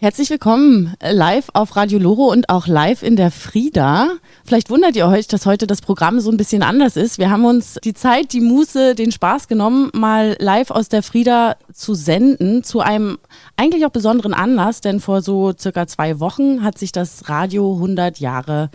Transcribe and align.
Herzlich 0.00 0.30
willkommen 0.30 0.94
äh, 1.00 1.10
live 1.10 1.48
auf 1.54 1.74
Radio 1.74 1.98
Loro 1.98 2.30
und 2.30 2.50
auch 2.50 2.68
live 2.68 3.02
in 3.02 3.16
der 3.16 3.32
Frieda. 3.32 4.10
Vielleicht 4.44 4.70
wundert 4.70 4.94
ihr 4.94 5.08
euch, 5.08 5.26
dass 5.26 5.44
heute 5.44 5.66
das 5.66 5.80
Programm 5.80 6.20
so 6.20 6.30
ein 6.30 6.36
bisschen 6.36 6.62
anders 6.62 6.96
ist. 6.96 7.18
Wir 7.18 7.30
haben 7.30 7.44
uns 7.44 7.80
die 7.82 7.94
Zeit, 7.94 8.32
die 8.32 8.40
Muße, 8.40 8.94
den 8.94 9.10
Spaß 9.10 9.48
genommen, 9.48 9.90
mal 9.94 10.36
live 10.38 10.70
aus 10.70 10.88
der 10.88 11.02
Frieda 11.02 11.56
zu 11.72 11.94
senden, 11.94 12.62
zu 12.62 12.78
einem 12.78 13.18
eigentlich 13.56 13.84
auch 13.86 13.90
besonderen 13.90 14.34
Anlass, 14.34 14.80
denn 14.80 15.00
vor 15.00 15.20
so 15.20 15.52
circa 15.58 15.88
zwei 15.88 16.20
Wochen 16.20 16.62
hat 16.62 16.78
sich 16.78 16.92
das 16.92 17.28
Radio 17.28 17.74
100 17.74 18.20
Jahre 18.20 18.70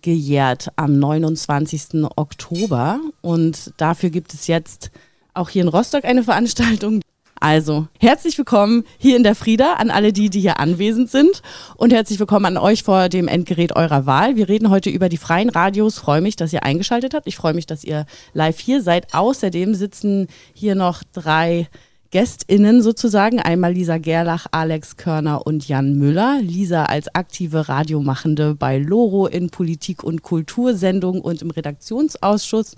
gejährt 0.00 0.68
am 0.76 0.98
29. 0.98 2.06
Oktober 2.16 3.00
und 3.20 3.74
dafür 3.76 4.08
gibt 4.08 4.32
es 4.32 4.46
jetzt 4.46 4.90
auch 5.34 5.50
hier 5.50 5.60
in 5.60 5.68
Rostock 5.68 6.06
eine 6.06 6.22
Veranstaltung, 6.22 7.02
also, 7.44 7.88
herzlich 8.00 8.38
willkommen 8.38 8.84
hier 8.96 9.18
in 9.18 9.22
der 9.22 9.34
Frieda 9.34 9.74
an 9.74 9.90
alle 9.90 10.14
die, 10.14 10.30
die 10.30 10.40
hier 10.40 10.58
anwesend 10.60 11.10
sind 11.10 11.42
und 11.76 11.92
herzlich 11.92 12.18
willkommen 12.18 12.46
an 12.46 12.56
euch 12.56 12.82
vor 12.82 13.10
dem 13.10 13.28
Endgerät 13.28 13.76
eurer 13.76 14.06
Wahl. 14.06 14.36
Wir 14.36 14.48
reden 14.48 14.70
heute 14.70 14.88
über 14.88 15.10
die 15.10 15.18
freien 15.18 15.50
Radios. 15.50 15.98
Freue 15.98 16.22
mich, 16.22 16.36
dass 16.36 16.54
ihr 16.54 16.62
eingeschaltet 16.62 17.12
habt. 17.12 17.26
Ich 17.26 17.36
freue 17.36 17.52
mich, 17.52 17.66
dass 17.66 17.84
ihr 17.84 18.06
live 18.32 18.58
hier 18.58 18.80
seid. 18.80 19.12
Außerdem 19.12 19.74
sitzen 19.74 20.28
hier 20.54 20.74
noch 20.74 21.02
drei 21.12 21.68
GästInnen 22.14 22.80
sozusagen. 22.80 23.40
Einmal 23.40 23.72
Lisa 23.72 23.98
Gerlach, 23.98 24.46
Alex 24.52 24.96
Körner 24.96 25.48
und 25.48 25.66
Jan 25.66 25.98
Müller. 25.98 26.38
Lisa 26.40 26.84
als 26.84 27.12
aktive 27.12 27.68
Radiomachende 27.68 28.54
bei 28.54 28.78
Loro 28.78 29.26
in 29.26 29.50
Politik- 29.50 30.04
und 30.04 30.22
Kultursendung 30.22 31.20
und 31.20 31.42
im 31.42 31.50
Redaktionsausschuss. 31.50 32.76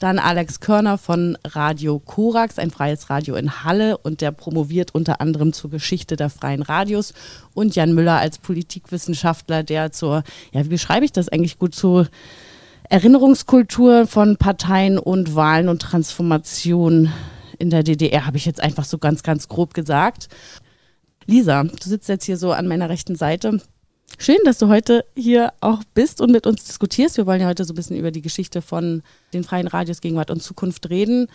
Dann 0.00 0.18
Alex 0.18 0.58
Körner 0.58 0.98
von 0.98 1.38
Radio 1.44 2.00
Korax, 2.00 2.58
ein 2.58 2.72
freies 2.72 3.08
Radio 3.08 3.36
in 3.36 3.62
Halle 3.62 3.98
und 3.98 4.20
der 4.20 4.32
promoviert 4.32 4.92
unter 4.96 5.20
anderem 5.20 5.52
zur 5.52 5.70
Geschichte 5.70 6.16
der 6.16 6.28
freien 6.28 6.62
Radios. 6.62 7.14
Und 7.54 7.76
Jan 7.76 7.94
Müller 7.94 8.18
als 8.18 8.38
Politikwissenschaftler, 8.38 9.62
der 9.62 9.92
zur, 9.92 10.24
ja, 10.50 10.64
wie 10.64 10.70
beschreibe 10.70 11.04
ich 11.04 11.12
das 11.12 11.28
eigentlich 11.28 11.60
gut, 11.60 11.76
zur 11.76 12.08
Erinnerungskultur 12.90 14.08
von 14.08 14.38
Parteien 14.38 14.98
und 14.98 15.36
Wahlen 15.36 15.68
und 15.68 15.82
Transformation 15.82 17.12
in 17.62 17.70
der 17.70 17.84
DDR, 17.84 18.26
habe 18.26 18.36
ich 18.36 18.44
jetzt 18.44 18.60
einfach 18.60 18.84
so 18.84 18.98
ganz, 18.98 19.22
ganz 19.22 19.48
grob 19.48 19.72
gesagt. 19.72 20.28
Lisa, 21.26 21.62
du 21.62 21.88
sitzt 21.88 22.08
jetzt 22.08 22.24
hier 22.24 22.36
so 22.36 22.50
an 22.50 22.66
meiner 22.66 22.88
rechten 22.88 23.14
Seite. 23.14 23.60
Schön, 24.18 24.38
dass 24.44 24.58
du 24.58 24.68
heute 24.68 25.04
hier 25.14 25.52
auch 25.60 25.82
bist 25.94 26.20
und 26.20 26.32
mit 26.32 26.46
uns 26.46 26.64
diskutierst. 26.64 27.16
Wir 27.16 27.26
wollen 27.26 27.40
ja 27.40 27.46
heute 27.46 27.64
so 27.64 27.72
ein 27.72 27.76
bisschen 27.76 27.96
über 27.96 28.10
die 28.10 28.20
Geschichte 28.20 28.62
von 28.62 29.02
den 29.32 29.44
freien 29.44 29.68
Radios 29.68 30.00
Gegenwart 30.00 30.30
und 30.30 30.42
Zukunft 30.42 30.90
reden. 30.90 31.28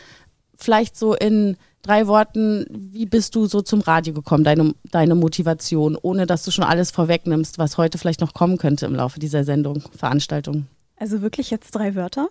Vielleicht 0.53 0.97
so 0.97 1.15
in 1.15 1.55
drei 1.81 2.07
Worten, 2.07 2.65
wie 2.69 3.05
bist 3.05 3.33
du 3.33 3.45
so 3.45 3.61
zum 3.61 3.79
Radio 3.79 4.13
gekommen, 4.13 4.43
deine, 4.43 4.73
deine 4.91 5.15
Motivation, 5.15 5.97
ohne 5.99 6.25
dass 6.25 6.43
du 6.43 6.51
schon 6.51 6.65
alles 6.65 6.91
vorwegnimmst, 6.91 7.57
was 7.57 7.77
heute 7.77 7.97
vielleicht 7.97 8.19
noch 8.19 8.33
kommen 8.33 8.57
könnte 8.57 8.85
im 8.85 8.95
Laufe 8.95 9.19
dieser 9.19 9.45
Sendung, 9.45 9.81
Veranstaltung? 9.95 10.67
Also 10.97 11.21
wirklich 11.21 11.51
jetzt 11.51 11.73
drei 11.73 11.95
Wörter? 11.95 12.27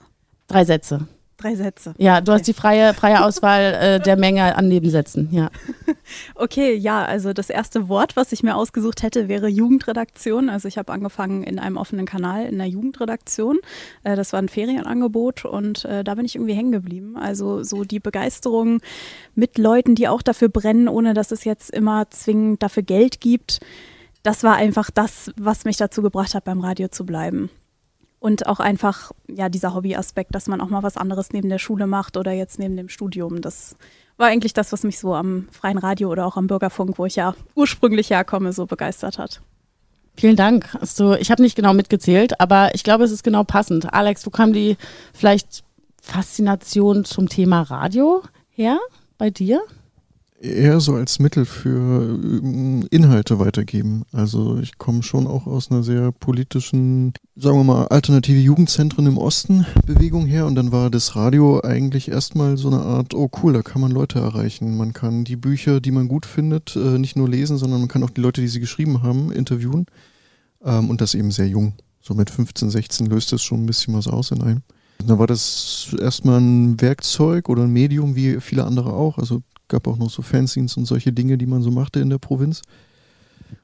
Drei 0.49 0.67
Sätze. 0.67 1.09
Drei 1.39 1.55
Sätze. 1.55 1.95
Ja, 1.99 2.23
du 2.23 2.33
okay. 2.33 2.39
hast 2.39 2.49
die 2.49 2.55
freie, 2.55 2.95
freie 2.95 3.23
Auswahl 3.23 3.75
äh, 3.75 4.01
der 4.01 4.17
Menge 4.17 4.57
an 4.57 4.69
Nebensätzen, 4.69 5.29
ja. 5.33 5.51
okay, 6.35 6.75
ja, 6.75 7.05
also 7.05 7.35
das 7.35 7.51
erste 7.51 7.91
Wort, 7.91 8.17
was 8.17 8.33
ich 8.33 8.43
mir 8.43 8.57
ausgesucht 8.57 9.03
hätte, 9.03 9.29
wäre 9.29 9.47
Jugendredaktion. 9.47 10.49
Also 10.49 10.67
ich 10.67 10.79
habe 10.79 10.93
angefangen 10.93 11.43
in 11.43 11.59
einem 11.59 11.77
offenen 11.77 12.07
Kanal 12.07 12.47
in 12.47 12.57
der 12.57 12.69
Jugendredaktion. 12.69 13.59
Äh, 14.03 14.17
das 14.17 14.33
war 14.33 14.41
ein 14.41 14.49
Ferienangebot 14.49 15.45
und 15.45 15.85
äh, 15.85 16.05
da 16.05 16.15
bin 16.15 16.25
ich 16.25 16.37
irgendwie 16.37 16.55
hängen 16.55 16.73
geblieben. 16.73 17.19
Also 17.19 17.63
so 17.63 17.85
die 17.85 18.01
Begeisterung 18.01 18.81
mit 19.35 19.59
Leuten, 19.59 19.95
die 19.95 20.09
auch 20.09 20.23
dafür 20.23 20.49
brennen, 20.49 20.89
ohne 20.89 21.13
dass 21.13 21.33
es 21.33 21.45
jetzt 21.45 21.71
immer 21.71 22.09
zwingend 22.09 22.63
dafür 22.63 22.83
Geld 22.83 23.21
gibt. 23.21 23.61
Das 24.23 24.43
war 24.43 24.57
einfach 24.57 24.91
das, 24.91 25.31
was 25.37 25.67
mich 25.67 25.77
dazu 25.77 26.01
gebracht 26.01 26.35
hat, 26.35 26.45
beim 26.45 26.61
Radio 26.61 26.89
zu 26.89 27.05
bleiben. 27.05 27.51
Und 28.27 28.49
auch 28.49 28.59
einfach, 28.59 29.13
ja, 29.29 29.49
dieser 29.49 29.73
Hobbyaspekt, 29.73 30.35
dass 30.35 30.49
man 30.49 30.61
auch 30.61 30.69
mal 30.69 30.83
was 30.83 30.97
anderes 30.97 31.33
neben 31.33 31.49
der 31.49 31.61
Schule 31.61 31.87
macht 31.87 32.17
oder 32.17 32.33
jetzt 32.33 32.59
neben 32.59 32.77
dem 32.77 32.89
Studium. 32.89 33.41
Das 33.41 33.77
war 34.17 34.27
eigentlich 34.27 34.53
das, 34.53 34.73
was 34.73 34.83
mich 34.83 34.99
so 34.99 35.15
am 35.15 35.47
freien 35.53 35.79
Radio 35.79 36.11
oder 36.11 36.27
auch 36.27 36.37
am 36.37 36.49
Bürgerfunk, 36.49 36.99
wo 36.99 37.07
ich 37.07 37.15
ja 37.15 37.37
ursprünglich 37.55 38.11
herkomme, 38.11 38.53
so 38.53 38.67
begeistert 38.67 39.19
hat. 39.19 39.43
Vielen 40.17 40.35
Dank. 40.35 40.75
Also, 40.81 41.15
ich 41.15 41.31
habe 41.31 41.41
nicht 41.41 41.55
genau 41.55 41.73
mitgezählt, 41.73 42.41
aber 42.41 42.75
ich 42.75 42.83
glaube, 42.83 43.05
es 43.05 43.13
ist 43.13 43.23
genau 43.23 43.45
passend. 43.45 43.95
Alex, 43.95 44.27
wo 44.27 44.31
kam 44.31 44.53
die 44.53 44.77
vielleicht 45.15 45.63
Faszination 46.03 47.05
zum 47.05 47.29
Thema 47.29 47.63
Radio 47.63 48.25
her 48.51 48.81
bei 49.19 49.31
dir? 49.31 49.63
Eher 50.41 50.81
so 50.81 50.95
als 50.95 51.19
Mittel 51.19 51.45
für 51.45 52.19
ähm, 52.23 52.87
Inhalte 52.91 53.39
weitergeben. 53.39 54.05
Also 54.13 54.59
ich 54.59 54.79
komme 54.79 55.03
schon 55.03 55.27
auch 55.27 55.47
aus 55.47 55.71
einer 55.71 55.83
sehr 55.83 56.13
politischen, 56.13 57.15
sagen 57.37 57.59
wir 57.59 57.65
mal, 57.65 57.87
alternative 57.89 58.39
Jugendzentren 58.39 59.07
im 59.07 59.19
Osten 59.19 59.67
Bewegung 59.87 60.27
her 60.27 60.47
und 60.47 60.55
dann 60.55 60.73
war 60.73 60.91
das 60.91 61.17
Radio 61.17 61.61
eigentlich 61.63 62.11
erstmal 62.11 62.57
so 62.57 62.69
eine 62.69 62.81
Art, 62.81 63.15
oh 63.15 63.31
cool, 63.43 63.53
da 63.53 63.63
kann 63.63 63.81
man 63.81 63.91
Leute 63.91 64.19
erreichen. 64.19 64.77
Man 64.77 64.93
kann 64.93 65.25
die 65.25 65.37
Bücher, 65.37 65.81
die 65.81 65.93
man 65.93 66.09
gut 66.09 66.27
findet, 66.27 66.77
äh, 66.77 66.99
nicht 66.99 67.17
nur 67.17 67.29
lesen, 67.29 67.57
sondern 67.57 67.81
man 67.81 67.89
kann 67.89 68.03
auch 68.03 68.11
die 68.11 68.21
Leute, 68.21 68.41
die 68.41 68.49
sie 68.49 68.61
geschrieben 68.61 69.03
haben, 69.03 69.33
interviewen. 69.33 69.87
Ähm, 70.65 70.91
und 70.91 71.01
das 71.01 71.15
eben 71.15 71.31
sehr 71.31 71.49
jung. 71.49 71.75
So 72.01 72.15
mit 72.15 72.31
15, 72.31 72.71
16 72.71 73.07
löst 73.07 73.33
das 73.33 73.43
schon 73.43 73.63
ein 73.63 73.67
bisschen 73.67 73.95
was 73.95 74.07
aus 74.07 74.31
in 74.31 74.43
einem. 74.43 74.63
Da 75.05 75.19
war 75.19 75.27
das 75.27 75.95
erstmal 76.01 76.41
ein 76.41 76.81
Werkzeug 76.81 77.49
oder 77.49 77.65
ein 77.65 77.73
Medium 77.73 78.17
wie 78.17 78.41
viele 78.41 78.65
andere 78.65 78.93
auch. 78.93 79.19
Also 79.19 79.43
gab 79.69 79.87
auch 79.87 79.97
noch 79.97 80.11
so 80.11 80.23
Fanzines 80.23 80.77
und 80.77 80.85
solche 80.87 81.13
Dinge, 81.13 81.39
die 81.39 81.47
man 81.47 81.63
so 81.63 81.71
machte 81.71 82.01
in 82.01 82.11
der 82.11 82.19
Provinz. 82.19 82.63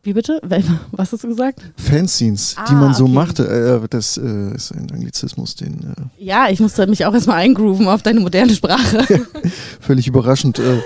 Wie 0.02 0.12
bitte? 0.12 0.40
Was 0.92 1.12
hast 1.12 1.24
du 1.24 1.28
gesagt? 1.28 1.60
Fanzines, 1.76 2.56
ah, 2.56 2.66
die 2.68 2.74
man 2.74 2.94
so 2.94 3.04
okay. 3.04 3.12
machte. 3.12 3.80
Äh, 3.82 3.88
das 3.88 4.16
äh, 4.16 4.54
ist 4.54 4.72
ein 4.72 4.90
Anglizismus, 4.90 5.54
den. 5.54 5.94
Äh 6.18 6.24
ja, 6.24 6.48
ich 6.50 6.60
musste 6.60 6.86
mich 6.86 7.04
auch 7.06 7.14
erstmal 7.14 7.38
eingrooven 7.38 7.88
auf 7.88 8.02
deine 8.02 8.20
moderne 8.20 8.54
Sprache. 8.54 9.04
Völlig 9.80 10.06
überraschend, 10.06 10.58
äh, 10.58 10.78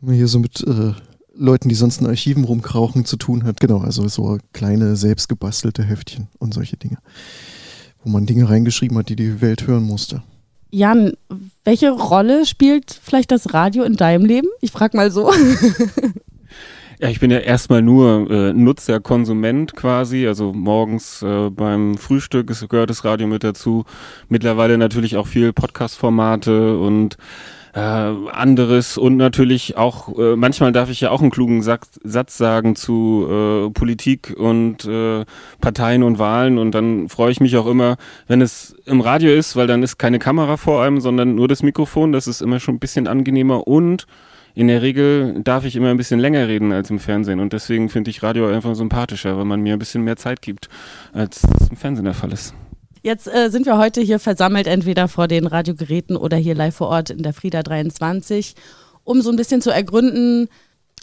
wenn 0.00 0.08
man 0.08 0.14
hier 0.14 0.28
so 0.28 0.38
mit 0.38 0.60
äh, 0.62 0.92
Leuten, 1.34 1.68
die 1.68 1.74
sonst 1.74 2.00
in 2.00 2.06
Archiven 2.06 2.44
rumkrauchen, 2.44 3.04
zu 3.04 3.16
tun 3.16 3.44
hat. 3.44 3.60
Genau, 3.60 3.78
also 3.78 4.08
so 4.08 4.38
kleine, 4.52 4.96
selbstgebastelte 4.96 5.82
Heftchen 5.82 6.28
und 6.38 6.54
solche 6.54 6.76
Dinge. 6.76 6.98
Wo 8.02 8.10
man 8.10 8.26
Dinge 8.26 8.48
reingeschrieben 8.48 8.96
hat, 8.98 9.08
die 9.08 9.16
die 9.16 9.40
Welt 9.40 9.66
hören 9.66 9.82
musste. 9.82 10.22
Jan, 10.76 11.14
welche 11.64 11.90
Rolle 11.90 12.44
spielt 12.44 13.00
vielleicht 13.02 13.30
das 13.30 13.54
Radio 13.54 13.82
in 13.84 13.96
deinem 13.96 14.26
Leben? 14.26 14.48
Ich 14.60 14.72
frage 14.72 14.94
mal 14.94 15.10
so. 15.10 15.32
Ja, 16.98 17.10
ich 17.10 17.20
bin 17.20 17.30
ja 17.30 17.40
erstmal 17.40 17.82
nur 17.82 18.30
äh, 18.30 18.54
Nutzer, 18.54 19.00
Konsument 19.00 19.76
quasi. 19.76 20.26
Also 20.26 20.54
morgens 20.54 21.20
äh, 21.20 21.50
beim 21.50 21.98
Frühstück 21.98 22.50
gehört 22.70 22.88
das 22.88 23.04
Radio 23.04 23.26
mit 23.26 23.44
dazu. 23.44 23.84
Mittlerweile 24.30 24.78
natürlich 24.78 25.18
auch 25.18 25.26
viel 25.26 25.52
Podcast-Formate 25.52 26.78
und 26.78 27.18
äh, 27.76 27.78
anderes 27.78 28.96
und 28.96 29.18
natürlich 29.18 29.76
auch, 29.76 30.18
äh, 30.18 30.34
manchmal 30.34 30.72
darf 30.72 30.88
ich 30.88 31.02
ja 31.02 31.10
auch 31.10 31.20
einen 31.20 31.30
klugen 31.30 31.60
Satz, 31.60 32.00
Satz 32.02 32.38
sagen 32.38 32.74
zu 32.74 33.26
äh, 33.28 33.70
Politik 33.70 34.34
und 34.34 34.86
äh, 34.86 35.26
Parteien 35.60 36.02
und 36.02 36.18
Wahlen 36.18 36.56
und 36.56 36.74
dann 36.74 37.10
freue 37.10 37.30
ich 37.30 37.40
mich 37.40 37.54
auch 37.58 37.66
immer, 37.66 37.98
wenn 38.28 38.40
es 38.40 38.74
im 38.86 39.02
Radio 39.02 39.30
ist, 39.30 39.56
weil 39.56 39.66
dann 39.66 39.82
ist 39.82 39.98
keine 39.98 40.18
Kamera 40.18 40.56
vor 40.56 40.82
einem, 40.82 41.00
sondern 41.00 41.34
nur 41.34 41.48
das 41.48 41.62
Mikrofon, 41.62 42.12
das 42.12 42.26
ist 42.26 42.40
immer 42.40 42.60
schon 42.60 42.76
ein 42.76 42.80
bisschen 42.80 43.06
angenehmer 43.06 43.68
und 43.68 44.06
in 44.54 44.68
der 44.68 44.80
Regel 44.80 45.42
darf 45.44 45.66
ich 45.66 45.76
immer 45.76 45.90
ein 45.90 45.98
bisschen 45.98 46.18
länger 46.18 46.48
reden 46.48 46.72
als 46.72 46.88
im 46.88 46.98
Fernsehen 46.98 47.40
und 47.40 47.52
deswegen 47.52 47.90
finde 47.90 48.08
ich 48.08 48.22
Radio 48.22 48.48
einfach 48.48 48.74
sympathischer, 48.74 49.36
weil 49.36 49.44
man 49.44 49.60
mir 49.60 49.74
ein 49.74 49.78
bisschen 49.78 50.02
mehr 50.02 50.16
Zeit 50.16 50.40
gibt, 50.40 50.70
als 51.12 51.44
es 51.60 51.68
im 51.68 51.76
Fernsehen 51.76 52.06
der 52.06 52.14
Fall 52.14 52.32
ist. 52.32 52.54
Jetzt 53.06 53.32
äh, 53.32 53.50
sind 53.50 53.66
wir 53.66 53.78
heute 53.78 54.00
hier 54.00 54.18
versammelt, 54.18 54.66
entweder 54.66 55.06
vor 55.06 55.28
den 55.28 55.46
Radiogeräten 55.46 56.16
oder 56.16 56.36
hier 56.36 56.56
live 56.56 56.74
vor 56.74 56.88
Ort 56.88 57.10
in 57.10 57.22
der 57.22 57.32
Frieda 57.32 57.62
23, 57.62 58.56
um 59.04 59.22
so 59.22 59.30
ein 59.30 59.36
bisschen 59.36 59.62
zu 59.62 59.70
ergründen, 59.70 60.48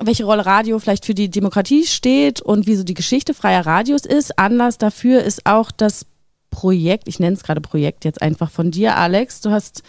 welche 0.04 0.26
Rolle 0.26 0.46
Radio 0.46 0.80
vielleicht 0.80 1.06
für 1.06 1.14
die 1.14 1.30
Demokratie 1.30 1.86
steht 1.86 2.42
und 2.42 2.68
wie 2.68 2.76
so 2.76 2.84
die 2.84 2.94
Geschichte 2.94 3.34
freier 3.34 3.66
Radios 3.66 4.06
ist. 4.06 4.38
Anlass 4.38 4.78
dafür 4.78 5.24
ist 5.24 5.46
auch 5.46 5.72
das 5.72 6.06
Projekt, 6.52 7.08
ich 7.08 7.22
nenne 7.22 7.38
es 7.38 7.44
gerade 7.44 7.62
Projekt 7.62 8.04
jetzt 8.04 8.22
einfach 8.22 8.52
von 8.52 8.70
dir, 8.70 8.98
Alex. 8.98 9.40
Du 9.40 9.52
hast 9.52 9.82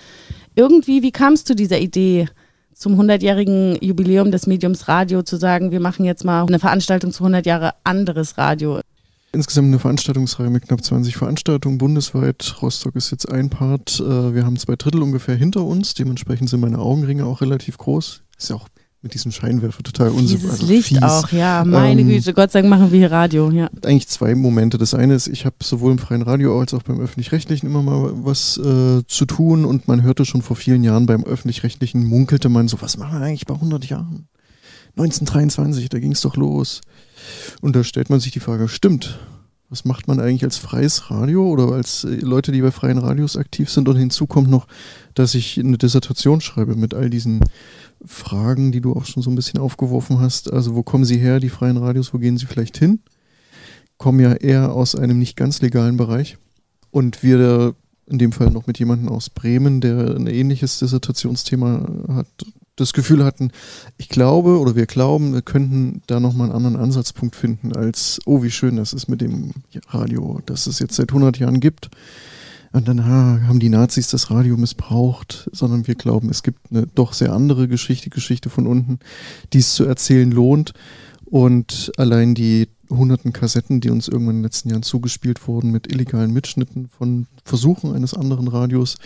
irgendwie, 0.55 1.03
wie 1.03 1.11
kamst 1.11 1.51
du 1.51 1.57
dieser 1.57 1.81
Idee? 1.81 2.29
zum 2.75 3.01
100-jährigen 3.01 3.79
Jubiläum 3.81 4.33
des 4.33 4.49
Mediums 4.49 4.89
Radio 4.89 5.23
zu 5.23 5.37
sagen, 5.37 5.71
wir 5.71 5.79
machen 5.79 6.05
jetzt 6.05 6.25
mal 6.25 6.45
eine 6.45 6.59
Veranstaltung 6.59 7.13
zu 7.13 7.23
100 7.23 7.47
Jahre 7.47 7.75
anderes 7.85 8.37
Radio 8.37 8.81
insgesamt 9.35 9.69
eine 9.69 9.79
Veranstaltungsreihe 9.79 10.51
mit 10.51 10.67
knapp 10.67 10.83
20 10.83 11.17
Veranstaltungen 11.17 11.79
bundesweit. 11.79 12.57
Rostock 12.63 12.97
ist 12.97 13.11
jetzt 13.11 13.31
ein 13.31 13.51
Part. 13.51 14.01
Äh, 14.01 14.35
wir 14.35 14.47
haben 14.47 14.57
zwei 14.57 14.77
Drittel 14.77 15.03
ungefähr 15.03 15.35
hinter 15.35 15.65
uns. 15.65 15.95
Dementsprechend 15.95 16.49
sind 16.49 16.61
meine 16.61 16.79
Augenringe 16.79 17.27
auch 17.27 17.41
relativ 17.41 17.79
groß. 17.79 18.23
Ist 18.39 18.51
ja 18.51 18.57
auch 18.57 18.69
mit 19.05 19.13
diesem 19.13 19.33
Scheinwerfer 19.33 19.83
total. 19.83 20.11
Dieses 20.13 20.51
also 20.51 20.67
Licht 20.67 20.89
fies. 20.89 21.03
auch, 21.03 21.31
ja, 21.31 21.63
meine 21.65 22.01
ähm, 22.01 22.09
Güte, 22.09 22.33
Gott 22.33 22.51
sei 22.51 22.63
Dank 22.63 22.71
machen 22.71 22.91
wir 22.91 22.99
hier 22.99 23.13
Radio, 23.13 23.51
ja. 23.51 23.69
Eigentlich 23.85 24.09
zwei 24.09 24.35
Momente. 24.35 24.79
Das 24.79 24.95
eine 24.95 25.15
ist, 25.15 25.27
ich 25.27 25.45
habe 25.45 25.57
sowohl 25.63 25.93
im 25.93 25.99
freien 25.99 26.23
Radio 26.23 26.59
als 26.59 26.73
auch 26.73 26.83
beim 26.83 26.99
öffentlich-rechtlichen 26.99 27.67
immer 27.67 27.83
mal 27.83 28.13
was 28.25 28.57
äh, 28.57 29.03
zu 29.07 29.27
tun 29.27 29.67
und 29.67 29.89
man 29.89 30.03
hörte 30.03 30.25
schon 30.25 30.41
vor 30.41 30.57
vielen 30.57 30.83
Jahren 30.83 31.05
beim 31.05 31.23
öffentlich-rechtlichen 31.23 32.03
munkelte 32.07 32.49
man 32.49 32.67
so, 32.67 32.81
was 32.81 32.97
machen 32.97 33.21
wir 33.21 33.27
eigentlich 33.27 33.45
bei 33.45 33.55
100 33.55 33.85
Jahren? 33.85 34.27
1923, 34.97 35.89
da 35.89 35.99
ging 35.99 36.13
es 36.13 36.21
doch 36.21 36.37
los. 36.37 36.81
Und 37.61 37.75
da 37.75 37.85
stellt 37.85 38.11
man 38.11 38.21
sich 38.21 38.33
die 38.33 38.41
Frage, 38.41 38.69
stimmt, 38.69 39.19
was 39.71 39.85
macht 39.85 40.07
man 40.07 40.21
eigentlich 40.21 40.45
als 40.45 40.57
freies 40.57 41.11
Radio 41.11 41.49
oder 41.49 41.73
als 41.73 42.05
äh, 42.05 42.17
Leute, 42.17 42.53
die 42.53 42.63
bei 42.63 42.71
freien 42.71 42.99
Radios 42.99 43.37
aktiv 43.37 43.71
sind? 43.71 43.89
Und 43.89 43.97
hinzu 43.97 44.27
kommt 44.27 44.49
noch, 44.49 44.69
dass 45.15 45.35
ich 45.35 45.59
eine 45.59 45.79
Dissertation 45.79 46.41
schreibe 46.41 46.77
mit 46.77 46.95
all 46.95 47.11
diesen 47.11 47.41
Fragen, 48.05 48.71
die 48.71 48.81
du 48.81 48.93
auch 48.93 49.05
schon 49.05 49.23
so 49.23 49.31
ein 49.31 49.35
bisschen 49.35 49.61
aufgeworfen 49.61 50.21
hast. 50.21 50.53
Also 50.53 50.75
wo 50.75 50.83
kommen 50.83 51.05
sie 51.05 51.19
her, 51.19 51.41
die 51.41 51.49
freien 51.49 51.77
Radios, 51.77 52.15
wo 52.15 52.19
gehen 52.19 52.37
sie 52.37 52.47
vielleicht 52.47 52.77
hin? 52.77 53.01
Kommen 53.99 54.21
ja 54.21 54.35
eher 54.35 54.73
aus 54.73 54.95
einem 54.95 55.19
nicht 55.19 55.37
ganz 55.37 55.61
legalen 55.61 55.97
Bereich. 55.97 56.37
Und 56.91 57.23
wir 57.23 57.75
in 58.07 58.19
dem 58.19 58.33
Fall 58.33 58.51
noch 58.51 58.67
mit 58.67 58.79
jemandem 58.79 59.09
aus 59.09 59.31
Bremen, 59.31 59.81
der 59.81 60.15
ein 60.15 60.27
ähnliches 60.27 60.79
Dissertationsthema 60.79 61.89
hat, 62.09 62.29
das 62.77 62.93
Gefühl 62.93 63.25
hatten, 63.25 63.51
ich 63.99 64.09
glaube 64.09 64.59
oder 64.59 64.75
wir 64.75 64.87
glauben, 64.87 65.33
wir 65.33 65.43
könnten 65.43 66.03
da 66.07 66.21
nochmal 66.21 66.49
einen 66.49 66.57
anderen 66.57 66.77
Ansatzpunkt 66.77 67.37
finden 67.37 67.75
als, 67.75 68.21
oh, 68.27 68.43
wie 68.43 68.51
schön 68.51 68.77
das 68.77 68.93
ist 68.93 69.09
mit 69.09 69.21
dem 69.21 69.53
Radio, 69.89 70.41
das 70.47 70.67
es 70.67 70.79
jetzt 70.79 70.97
seit 70.97 71.11
100 71.11 71.39
Jahren 71.39 71.61
gibt. 71.61 71.91
Und 72.73 72.89
dann 72.89 73.07
ha, 73.07 73.41
haben 73.47 73.61
die 73.61 73.69
Nazis 73.69 74.09
das 74.09 74.33
Radio 74.33 74.57
missbraucht, 74.57 75.49
sondern 75.53 75.87
wir 75.87 75.95
glauben, 75.95 76.29
es 76.29 76.43
gibt 76.43 76.73
eine 76.73 76.89
doch 76.89 77.13
sehr 77.13 77.33
andere 77.33 77.69
Geschichte, 77.69 78.11
Geschichte 78.11 78.51
von 78.51 78.67
unten, 78.67 78.99
die 79.53 79.59
es 79.59 79.75
zu 79.75 79.85
erzählen 79.85 80.31
lohnt. 80.33 80.73
Und 81.35 81.91
allein 81.97 82.37
die 82.37 82.69
hunderten 82.89 83.33
Kassetten, 83.33 83.81
die 83.81 83.91
uns 83.91 84.07
irgendwann 84.07 84.37
in 84.37 84.43
den 84.43 84.45
letzten 84.45 84.71
Jahren 84.71 84.85
zugespielt 84.85 85.49
wurden 85.49 85.73
mit 85.73 85.93
illegalen 85.93 86.33
Mitschnitten 86.33 86.87
von 86.87 87.27
Versuchen 87.45 87.93
eines 87.93 88.15
anderen 88.15 88.47
Radios, 88.47 88.99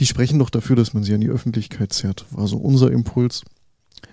die 0.00 0.06
sprechen 0.06 0.38
doch 0.38 0.48
dafür, 0.48 0.76
dass 0.76 0.94
man 0.94 1.04
sie 1.04 1.12
an 1.12 1.20
die 1.20 1.28
Öffentlichkeit 1.28 1.92
zerrt. 1.92 2.24
War 2.30 2.48
so 2.48 2.56
unser 2.56 2.90
Impuls. 2.90 3.42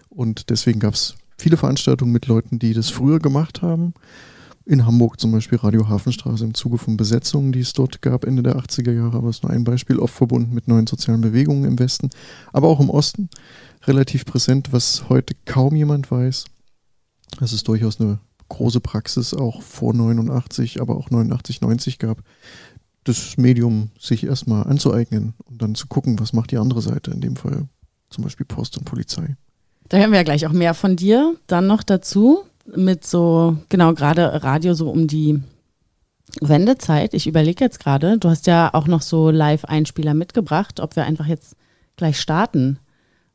Und 0.09 0.49
deswegen 0.49 0.81
gab 0.81 0.95
es 0.95 1.15
viele 1.37 1.55
Veranstaltungen 1.55 2.11
mit 2.11 2.27
Leuten, 2.27 2.59
die 2.59 2.73
das 2.73 2.89
früher 2.89 3.19
gemacht 3.19 3.61
haben. 3.61 3.93
In 4.65 4.85
Hamburg 4.85 5.21
zum 5.21 5.31
Beispiel 5.31 5.59
Radio 5.59 5.87
Hafenstraße 5.87 6.43
im 6.43 6.53
Zuge 6.53 6.77
von 6.77 6.97
Besetzungen, 6.97 7.53
die 7.53 7.61
es 7.61 7.71
dort 7.71 8.01
gab 8.01 8.25
Ende 8.25 8.43
der 8.43 8.57
80er 8.57 8.91
Jahre, 8.91 9.15
aber 9.15 9.29
es 9.29 9.37
ist 9.37 9.43
nur 9.43 9.51
ein 9.53 9.63
Beispiel, 9.63 9.97
oft 9.97 10.13
verbunden 10.13 10.53
mit 10.53 10.67
neuen 10.67 10.87
sozialen 10.87 11.21
Bewegungen 11.21 11.63
im 11.63 11.79
Westen, 11.79 12.09
aber 12.51 12.67
auch 12.67 12.81
im 12.81 12.89
Osten 12.89 13.29
relativ 13.85 14.25
präsent, 14.25 14.73
was 14.73 15.07
heute 15.07 15.35
kaum 15.45 15.73
jemand 15.73 16.11
weiß. 16.11 16.50
Das 17.39 17.53
ist 17.53 17.67
durchaus 17.67 17.99
eine 17.99 18.19
große 18.49 18.81
Praxis 18.81 19.33
auch 19.33 19.61
vor 19.61 19.93
89, 19.93 20.81
aber 20.81 20.97
auch 20.97 21.09
89, 21.09 21.61
90 21.61 21.99
gab, 21.99 22.21
das 23.03 23.37
Medium 23.37 23.89
sich 23.99 24.25
erstmal 24.25 24.67
anzueignen 24.67 25.33
und 25.45 25.61
dann 25.61 25.75
zu 25.75 25.87
gucken, 25.87 26.19
was 26.19 26.33
macht 26.33 26.51
die 26.51 26.57
andere 26.57 26.81
Seite, 26.81 27.11
in 27.11 27.21
dem 27.21 27.35
Fall 27.35 27.67
zum 28.09 28.23
Beispiel 28.23 28.45
Post 28.45 28.77
und 28.77 28.85
Polizei. 28.85 29.35
Da 29.89 29.97
hören 29.97 30.11
wir 30.11 30.19
ja 30.19 30.23
gleich 30.23 30.45
auch 30.45 30.51
mehr 30.51 30.73
von 30.73 30.95
dir. 30.95 31.35
Dann 31.47 31.67
noch 31.67 31.83
dazu 31.83 32.43
mit 32.75 33.05
so, 33.05 33.57
genau, 33.69 33.93
gerade 33.93 34.43
Radio 34.43 34.73
so 34.73 34.89
um 34.89 35.07
die 35.07 35.41
Wendezeit. 36.39 37.13
Ich 37.13 37.27
überlege 37.27 37.63
jetzt 37.63 37.79
gerade, 37.79 38.17
du 38.17 38.29
hast 38.29 38.47
ja 38.47 38.73
auch 38.73 38.87
noch 38.87 39.01
so 39.01 39.31
Live-Einspieler 39.31 40.13
mitgebracht, 40.13 40.79
ob 40.79 40.95
wir 40.95 41.05
einfach 41.05 41.25
jetzt 41.25 41.55
gleich 41.97 42.19
starten 42.19 42.79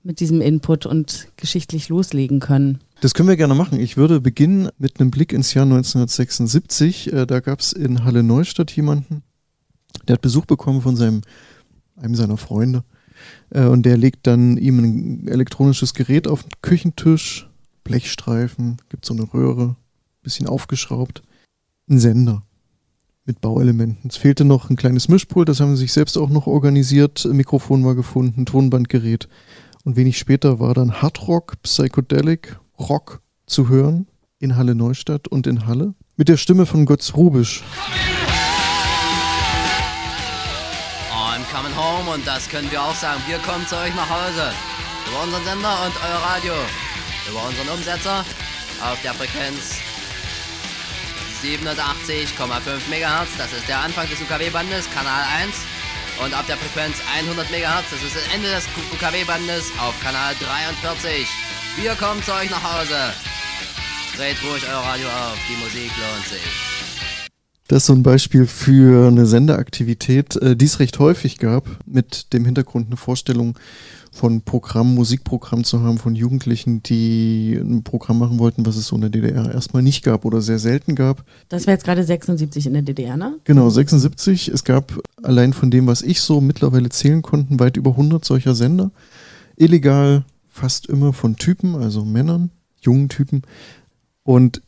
mit 0.07 0.21
diesem 0.21 0.41
Input 0.41 0.87
und 0.87 1.29
geschichtlich 1.37 1.89
loslegen 1.89 2.39
können. 2.39 2.79
Das 3.01 3.13
können 3.13 3.29
wir 3.29 3.37
gerne 3.37 3.57
machen. 3.57 3.81
Ich 3.81 3.97
würde 3.97 4.21
beginnen 4.21 4.71
mit 4.79 5.01
einem 5.01 5.11
Blick 5.11 5.33
ins 5.33 5.53
Jahr 5.53 5.65
1976. 5.65 7.13
Äh, 7.13 7.27
da 7.27 7.41
gab 7.41 7.61
es 7.61 7.73
in 7.73 8.05
Halle 8.05 8.23
Neustadt 8.23 8.71
jemanden, 8.71 9.23
der 10.07 10.15
hat 10.15 10.23
Besuch 10.23 10.47
bekommen 10.47 10.81
von 10.81 10.97
seinem, 10.97 11.23
einem 11.97 12.15
seiner 12.15 12.37
Freunde. 12.37 12.85
Äh, 13.51 13.65
und 13.65 13.85
der 13.85 13.97
legt 13.97 14.27
dann 14.29 14.57
ihm 14.57 14.79
ein 14.79 15.29
elektronisches 15.29 15.93
Gerät 15.93 16.29
auf 16.29 16.45
den 16.45 16.53
Küchentisch, 16.63 17.51
Blechstreifen, 17.83 18.79
gibt 18.89 19.05
so 19.05 19.13
eine 19.13 19.33
Röhre, 19.35 19.77
bisschen 20.23 20.47
aufgeschraubt, 20.47 21.23
ein 21.91 21.99
Sender 21.99 22.43
mit 23.25 23.41
Bauelementen. 23.41 24.09
Es 24.09 24.17
fehlte 24.17 24.45
noch 24.45 24.71
ein 24.71 24.77
kleines 24.77 25.09
Mischpult, 25.09 25.49
das 25.49 25.59
haben 25.59 25.75
sie 25.75 25.83
sich 25.83 25.93
selbst 25.93 26.17
auch 26.17 26.31
noch 26.31 26.47
organisiert. 26.47 27.25
Mikrofon 27.25 27.85
war 27.85 27.97
gefunden, 27.97 28.47
Tonbandgerät. 28.47 29.29
Und 29.87 29.95
wenig 29.95 30.19
später 30.19 30.59
war 30.59 30.75
dann 30.75 31.01
Hardrock, 31.01 31.63
Psychedelic 31.63 32.59
Rock 32.77 33.23
zu 33.47 33.69
hören 33.69 34.09
in 34.41 34.57
Halle 34.57 34.75
Neustadt 34.75 35.29
und 35.29 35.47
in 35.47 35.69
Halle 35.69 35.95
mit 36.17 36.29
der 36.29 36.39
Stimme 36.39 36.67
von 36.67 36.87
Götz 36.87 37.15
Rubisch. 37.15 37.63
I'm 41.13 41.45
coming 41.55 41.73
home 41.77 42.13
und 42.13 42.27
das 42.27 42.49
können 42.49 42.69
wir 42.73 42.83
auch 42.83 42.97
sagen. 42.97 43.21
Wir 43.29 43.39
kommen 43.39 43.65
zu 43.69 43.77
euch 43.77 43.95
nach 43.95 44.11
Hause. 44.11 44.51
Über 45.07 45.23
unseren 45.23 45.45
Sender 45.45 45.87
und 45.87 45.95
euer 46.03 46.19
Radio. 46.35 46.55
Über 47.31 47.47
unseren 47.47 47.69
Umsetzer 47.69 48.25
auf 48.83 49.01
der 49.03 49.15
Frequenz 49.15 49.79
87,5 51.45 52.91
MHz. 52.91 53.29
Das 53.39 53.53
ist 53.53 53.69
der 53.69 53.79
Anfang 53.83 54.09
des 54.09 54.21
UKW-Bandes, 54.21 54.91
Kanal 54.91 55.23
1. 55.45 55.76
Und 56.25 56.35
auf 56.35 56.47
der 56.47 56.57
Frequenz 56.57 56.97
100 57.15 57.51
MHz, 57.51 57.91
das 57.91 58.03
ist 58.03 58.17
das 58.17 58.35
Ende 58.35 58.49
des 58.49 58.65
UKW-Bandes 58.95 59.71
auf 59.79 59.95
Kanal 60.01 60.35
43. 60.41 61.27
Wir 61.77 61.93
kommen 61.95 62.23
zu 62.23 62.33
euch 62.33 62.49
nach 62.51 62.63
Hause. 62.63 63.13
Dreht 64.17 64.37
ruhig 64.43 64.63
euer 64.67 64.79
Radio 64.79 65.09
auf, 65.09 65.37
die 65.49 65.57
Musik 65.63 65.91
lohnt 66.01 66.27
sich. 66.27 66.67
Das 67.69 67.83
ist 67.83 67.87
so 67.87 67.93
ein 67.93 68.03
Beispiel 68.03 68.47
für 68.47 69.09
eine 69.09 69.27
Sendeaktivität, 69.27 70.37
äh, 70.37 70.57
die 70.57 70.65
es 70.65 70.79
recht 70.79 70.99
häufig 70.99 71.39
gab, 71.39 71.67
mit 71.85 72.33
dem 72.33 72.45
Hintergrund 72.45 72.87
eine 72.87 72.97
Vorstellung 72.97 73.59
von 74.17 74.41
Programm, 74.41 74.95
Musikprogramm 74.95 75.63
zu 75.63 75.83
haben 75.83 75.99
von 75.99 76.17
Jugendlichen, 76.17 76.83
die 76.83 77.53
ein 77.55 77.83
Programm 77.83 78.19
machen 78.19 78.39
wollten, 78.39 78.65
was 78.65 78.77
es 78.77 78.87
so 78.87 78.97
in 78.97 79.03
der 79.03 79.11
DDR 79.11 79.53
erstmal 79.53 79.83
nicht 79.83 80.03
gab 80.03 80.25
oder 80.25 80.41
sehr 80.41 80.59
selten 80.59 80.95
gab. 80.95 81.23
Das 81.51 81.67
wäre 81.67 81.77
jetzt 81.77 81.85
gerade 81.85 82.03
76 82.03 82.67
in 82.67 82.73
der 82.73 82.83
DDR, 82.83 83.19
ne? 83.19 83.39
Genau, 83.45 83.69
76. 83.69 84.49
Es 84.49 84.65
gab 84.65 84.99
allein 85.23 85.53
von 85.53 85.71
dem, 85.71 85.87
was 85.87 86.01
ich 86.01 86.23
so 86.23 86.41
mittlerweile 86.41 86.89
zählen 86.89 87.21
konnte, 87.21 87.61
weit 87.61 87.77
über 87.77 87.91
100 87.91 88.25
solcher 88.25 88.55
Sender. 88.55 88.91
Illegal, 89.57 90.25
fast 90.49 90.87
immer 90.87 91.13
von 91.13 91.37
Typen, 91.37 91.75
also 91.75 92.03
Männern, 92.03 92.51
jungen 92.81 93.11
Typen. 93.11 93.43
Und 94.23 94.63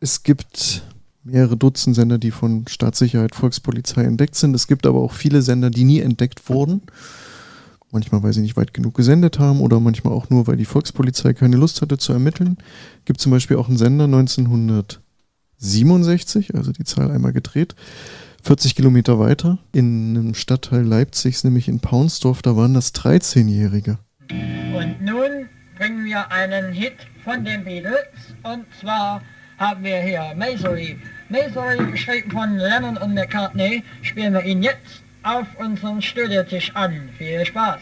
es 0.00 0.24
gibt 0.24 0.82
mehrere 1.22 1.56
Dutzend 1.56 1.94
Sender, 1.94 2.18
die 2.18 2.32
von 2.32 2.66
Staatssicherheit, 2.66 3.36
Volkspolizei 3.36 4.02
entdeckt 4.02 4.34
sind. 4.34 4.56
Es 4.56 4.66
gibt 4.66 4.86
aber 4.86 4.98
auch 4.98 5.12
viele 5.12 5.42
Sender, 5.42 5.70
die 5.70 5.84
nie 5.84 6.00
entdeckt 6.00 6.48
wurden. 6.48 6.82
Manchmal, 7.90 8.22
weil 8.22 8.34
sie 8.34 8.42
nicht 8.42 8.56
weit 8.56 8.74
genug 8.74 8.94
gesendet 8.94 9.38
haben 9.38 9.60
oder 9.60 9.80
manchmal 9.80 10.12
auch 10.12 10.28
nur, 10.28 10.46
weil 10.46 10.56
die 10.56 10.66
Volkspolizei 10.66 11.32
keine 11.32 11.56
Lust 11.56 11.80
hatte 11.80 11.96
zu 11.96 12.12
ermitteln. 12.12 12.58
Gibt 13.06 13.20
zum 13.20 13.32
Beispiel 13.32 13.56
auch 13.56 13.68
einen 13.68 13.78
Sender 13.78 14.04
1967, 14.04 16.54
also 16.54 16.72
die 16.72 16.84
Zahl 16.84 17.10
einmal 17.10 17.32
gedreht, 17.32 17.74
40 18.42 18.74
Kilometer 18.74 19.18
weiter 19.18 19.58
in 19.72 20.16
einem 20.16 20.34
Stadtteil 20.34 20.82
Leipzigs, 20.82 21.44
nämlich 21.44 21.68
in 21.68 21.80
Paunsdorf, 21.80 22.42
da 22.42 22.56
waren 22.56 22.74
das 22.74 22.94
13-Jährige. 22.94 23.98
Und 24.30 25.00
nun 25.00 25.48
bringen 25.78 26.04
wir 26.04 26.30
einen 26.30 26.72
Hit 26.72 26.96
von 27.24 27.44
den 27.44 27.64
Beatles 27.64 28.06
und 28.42 28.66
zwar 28.80 29.22
haben 29.56 29.82
wir 29.82 30.00
hier 30.00 30.34
Masory. 30.36 30.98
Masory, 31.28 31.90
geschrieben 31.90 32.30
von 32.30 32.56
Lennon 32.56 32.96
und 32.96 33.14
McCartney, 33.14 33.82
spielen 34.02 34.34
wir 34.34 34.44
ihn 34.44 34.62
jetzt 34.62 35.02
auf 35.22 35.46
unseren 35.58 36.00
Studiotisch 36.02 36.74
an. 36.74 37.10
Viel 37.18 37.44
Spaß! 37.44 37.80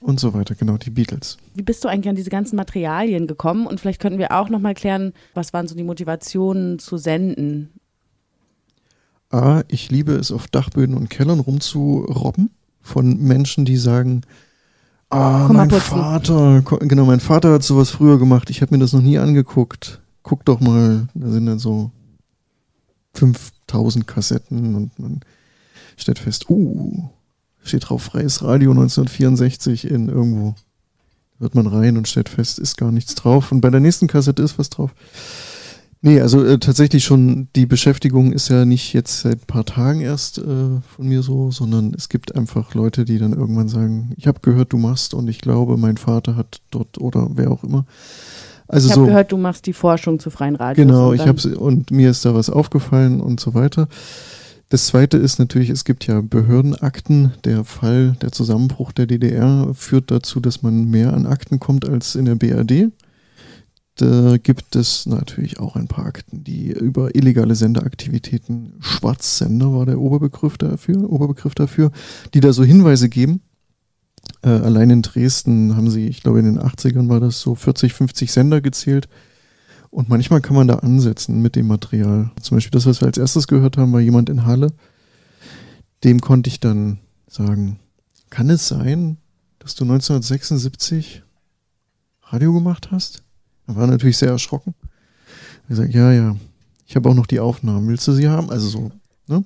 Und 0.00 0.18
so 0.18 0.34
weiter, 0.34 0.54
genau, 0.54 0.76
die 0.76 0.90
Beatles. 0.90 1.36
Wie 1.54 1.62
bist 1.62 1.84
du 1.84 1.88
eigentlich 1.88 2.08
an 2.08 2.16
diese 2.16 2.30
ganzen 2.30 2.56
Materialien 2.56 3.26
gekommen? 3.26 3.66
Und 3.66 3.80
vielleicht 3.80 4.00
könnten 4.00 4.18
wir 4.18 4.32
auch 4.32 4.48
nochmal 4.48 4.74
klären, 4.74 5.12
was 5.34 5.52
waren 5.52 5.68
so 5.68 5.74
die 5.76 5.84
Motivationen 5.84 6.78
zu 6.78 6.96
senden? 6.96 7.70
A, 9.30 9.62
ich 9.68 9.90
liebe 9.90 10.12
es, 10.12 10.32
auf 10.32 10.48
Dachböden 10.48 10.96
und 10.96 11.10
Kellern 11.10 11.40
rumzurobben 11.40 12.50
von 12.82 13.18
Menschen, 13.22 13.64
die 13.64 13.76
sagen, 13.76 14.22
ah, 15.10 15.44
Komm 15.46 15.56
mein. 15.56 15.70
Vater, 15.70 16.62
genau, 16.80 17.04
mein 17.04 17.20
Vater 17.20 17.52
hat 17.52 17.62
sowas 17.62 17.90
früher 17.90 18.18
gemacht, 18.18 18.50
ich 18.50 18.62
habe 18.62 18.74
mir 18.74 18.80
das 18.80 18.92
noch 18.92 19.02
nie 19.02 19.18
angeguckt. 19.18 20.00
Guck 20.22 20.44
doch 20.44 20.60
mal, 20.60 21.08
da 21.14 21.30
sind 21.30 21.46
dann 21.46 21.58
so 21.58 21.90
5000 23.14 24.06
Kassetten 24.06 24.74
und 24.74 24.98
man 24.98 25.20
stellt 25.96 26.18
fest, 26.18 26.48
uh, 26.50 27.08
steht 27.62 27.88
drauf, 27.88 28.02
freies 28.02 28.42
Radio 28.42 28.70
1964 28.70 29.90
in 29.90 30.08
irgendwo. 30.08 30.54
Hört 31.38 31.54
man 31.54 31.66
rein 31.66 31.96
und 31.96 32.06
stellt 32.06 32.28
fest, 32.28 32.58
ist 32.58 32.76
gar 32.76 32.92
nichts 32.92 33.14
drauf. 33.14 33.50
Und 33.50 33.62
bei 33.62 33.70
der 33.70 33.80
nächsten 33.80 34.06
Kassette 34.06 34.42
ist 34.42 34.58
was 34.58 34.68
drauf. 34.68 34.94
Nee, 36.02 36.20
also 36.20 36.42
äh, 36.44 36.58
tatsächlich 36.58 37.04
schon, 37.04 37.48
die 37.56 37.66
Beschäftigung 37.66 38.32
ist 38.32 38.48
ja 38.48 38.64
nicht 38.64 38.94
jetzt 38.94 39.20
seit 39.20 39.42
ein 39.42 39.46
paar 39.46 39.66
Tagen 39.66 40.00
erst 40.00 40.38
äh, 40.38 40.42
von 40.42 41.06
mir 41.06 41.22
so, 41.22 41.50
sondern 41.50 41.92
es 41.94 42.08
gibt 42.08 42.34
einfach 42.34 42.74
Leute, 42.74 43.04
die 43.04 43.18
dann 43.18 43.34
irgendwann 43.34 43.68
sagen, 43.68 44.12
ich 44.16 44.26
habe 44.26 44.40
gehört, 44.40 44.72
du 44.72 44.78
machst 44.78 45.12
und 45.12 45.28
ich 45.28 45.40
glaube, 45.40 45.76
mein 45.76 45.98
Vater 45.98 46.36
hat 46.36 46.62
dort 46.70 46.98
oder 46.98 47.28
wer 47.34 47.50
auch 47.50 47.64
immer. 47.64 47.84
Also 48.70 48.88
Ich 48.88 48.94
so. 48.94 49.00
habe 49.00 49.10
gehört, 49.10 49.32
du 49.32 49.36
machst 49.36 49.66
die 49.66 49.72
Forschung 49.72 50.20
zu 50.20 50.30
freien 50.30 50.54
Radios. 50.54 50.86
Genau, 50.86 51.10
und 51.10 51.16
ich 51.16 51.26
hab's 51.26 51.44
und 51.44 51.90
mir 51.90 52.10
ist 52.10 52.24
da 52.24 52.34
was 52.34 52.50
aufgefallen 52.50 53.20
und 53.20 53.40
so 53.40 53.54
weiter. 53.54 53.88
Das 54.68 54.86
zweite 54.86 55.16
ist 55.16 55.40
natürlich, 55.40 55.70
es 55.70 55.84
gibt 55.84 56.06
ja 56.06 56.20
Behördenakten. 56.20 57.32
Der 57.44 57.64
Fall, 57.64 58.16
der 58.22 58.30
Zusammenbruch 58.30 58.92
der 58.92 59.06
DDR 59.06 59.72
führt 59.74 60.12
dazu, 60.12 60.38
dass 60.38 60.62
man 60.62 60.84
mehr 60.84 61.12
an 61.12 61.26
Akten 61.26 61.58
kommt 61.58 61.88
als 61.88 62.14
in 62.14 62.26
der 62.26 62.36
BRD. 62.36 62.92
Da 63.96 64.36
gibt 64.38 64.76
es 64.76 65.04
natürlich 65.06 65.58
auch 65.58 65.74
ein 65.74 65.88
paar 65.88 66.06
Akten, 66.06 66.44
die 66.44 66.70
über 66.70 67.16
illegale 67.16 67.56
Senderaktivitäten, 67.56 68.74
Schwarzsender 68.78 69.74
war 69.74 69.84
der 69.84 70.00
Oberbegriff 70.00 70.56
dafür, 70.56 71.10
Oberbegriff 71.10 71.56
dafür, 71.56 71.90
die 72.32 72.40
da 72.40 72.52
so 72.52 72.62
Hinweise 72.62 73.08
geben. 73.08 73.42
Äh, 74.42 74.48
allein 74.48 74.90
in 74.90 75.02
Dresden 75.02 75.76
haben 75.76 75.90
sie, 75.90 76.06
ich 76.06 76.22
glaube 76.22 76.38
in 76.38 76.46
den 76.46 76.60
80ern 76.60 77.08
war 77.08 77.20
das 77.20 77.40
so 77.40 77.54
40, 77.54 77.92
50 77.92 78.32
Sender 78.32 78.60
gezählt. 78.60 79.08
Und 79.90 80.08
manchmal 80.08 80.40
kann 80.40 80.54
man 80.54 80.68
da 80.68 80.76
ansetzen 80.76 81.42
mit 81.42 81.56
dem 81.56 81.66
Material. 81.66 82.30
Zum 82.40 82.56
Beispiel 82.56 82.70
das, 82.70 82.86
was 82.86 83.00
wir 83.00 83.06
als 83.06 83.18
erstes 83.18 83.48
gehört 83.48 83.76
haben, 83.76 83.92
war 83.92 84.00
jemand 84.00 84.28
in 84.30 84.46
Halle. 84.46 84.72
Dem 86.04 86.20
konnte 86.20 86.48
ich 86.48 86.60
dann 86.60 86.98
sagen, 87.26 87.80
kann 88.30 88.48
es 88.50 88.68
sein, 88.68 89.18
dass 89.58 89.74
du 89.74 89.84
1976 89.84 91.22
Radio 92.22 92.52
gemacht 92.52 92.90
hast? 92.92 93.24
Er 93.66 93.76
war 93.76 93.86
natürlich 93.86 94.16
sehr 94.16 94.30
erschrocken. 94.30 94.74
Er 95.68 95.76
sagt, 95.76 95.92
ja, 95.92 96.12
ja, 96.12 96.36
ich 96.86 96.96
habe 96.96 97.08
auch 97.08 97.14
noch 97.14 97.26
die 97.26 97.40
Aufnahmen. 97.40 97.88
Willst 97.88 98.06
du 98.08 98.12
sie 98.12 98.28
haben? 98.28 98.50
Also 98.50 98.68
so, 98.68 98.90
ne? 99.26 99.44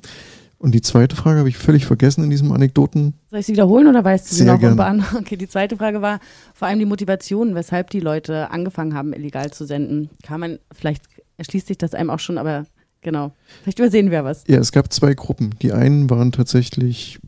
Und 0.65 0.75
die 0.75 0.81
zweite 0.81 1.15
Frage 1.15 1.41
habe 1.41 1.49
ich 1.51 1.59
völlig 1.59 1.85
vergessen 1.85 2.25
in 2.25 2.31
diesem 2.31 2.51
Anekdoten. 2.51 3.13
Soll 3.31 3.41
ich 3.41 3.45
sie 3.45 3.53
wiederholen 3.53 3.87
oder 3.87 4.03
weißt 4.03 4.31
du 4.31 4.35
sie 4.35 4.47
noch? 4.47 4.59
gerne. 4.59 4.77
Bahn? 4.77 5.05
Okay, 5.15 5.37
die 5.37 5.47
zweite 5.47 5.77
Frage 5.77 6.01
war 6.01 6.21
vor 6.55 6.69
allem 6.69 6.79
die 6.79 6.87
Motivation, 6.87 7.55
weshalb 7.55 7.91
die 7.91 8.01
Leute 8.01 8.51
angefangen 8.51 8.95
haben, 8.95 9.13
illegal 9.13 9.53
zu 9.53 9.67
senden. 9.67 10.09
Kann 10.23 10.41
man, 10.41 10.59
vielleicht 10.73 11.05
erschließt 11.37 11.67
sich 11.67 11.77
das 11.77 11.93
einem 11.93 12.09
auch 12.09 12.19
schon, 12.19 12.39
aber 12.39 12.65
genau. 13.03 13.35
Vielleicht 13.63 13.79
übersehen 13.79 14.11
wir 14.11 14.25
was. 14.25 14.45
Ja, 14.49 14.57
es 14.57 14.73
gab 14.73 14.91
zwei 14.91 15.13
Gruppen. 15.13 15.55
Die 15.61 15.75
einen 15.75 16.09
waren 16.09 16.33
tatsächlich 16.33 17.19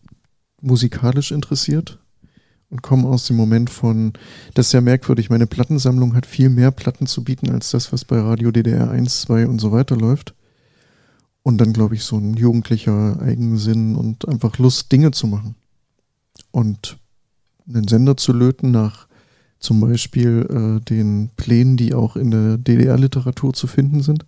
musikalisch 0.62 1.30
interessiert 1.30 1.98
und 2.70 2.80
kommen 2.80 3.04
aus 3.04 3.26
dem 3.26 3.36
Moment 3.36 3.68
von, 3.68 4.14
das 4.54 4.68
ist 4.68 4.72
ja 4.72 4.80
merkwürdig, 4.80 5.28
meine 5.28 5.46
Plattensammlung 5.46 6.14
hat 6.14 6.24
viel 6.24 6.48
mehr 6.48 6.70
Platten 6.70 7.06
zu 7.06 7.22
bieten 7.22 7.50
als 7.50 7.70
das, 7.70 7.92
was 7.92 8.06
bei 8.06 8.18
Radio 8.18 8.50
DDR 8.50 8.90
1, 8.90 9.20
2 9.20 9.46
und 9.46 9.58
so 9.58 9.72
weiter 9.72 9.94
läuft. 9.94 10.34
Und 11.46 11.58
dann, 11.58 11.72
glaube 11.72 11.94
ich, 11.94 12.02
so 12.02 12.16
ein 12.16 12.34
jugendlicher 12.34 13.20
Eigensinn 13.22 13.94
und 13.94 14.26
einfach 14.26 14.58
Lust, 14.58 14.90
Dinge 14.90 15.12
zu 15.12 15.28
machen. 15.28 15.54
Und 16.50 16.98
einen 17.68 17.86
Sender 17.86 18.16
zu 18.16 18.32
löten 18.32 18.72
nach 18.72 19.06
zum 19.60 19.80
Beispiel 19.80 20.44
äh, 20.50 20.84
den 20.84 21.30
Plänen, 21.36 21.76
die 21.76 21.94
auch 21.94 22.16
in 22.16 22.32
der 22.32 22.58
DDR-Literatur 22.58 23.52
zu 23.52 23.68
finden 23.68 24.02
sind. 24.02 24.26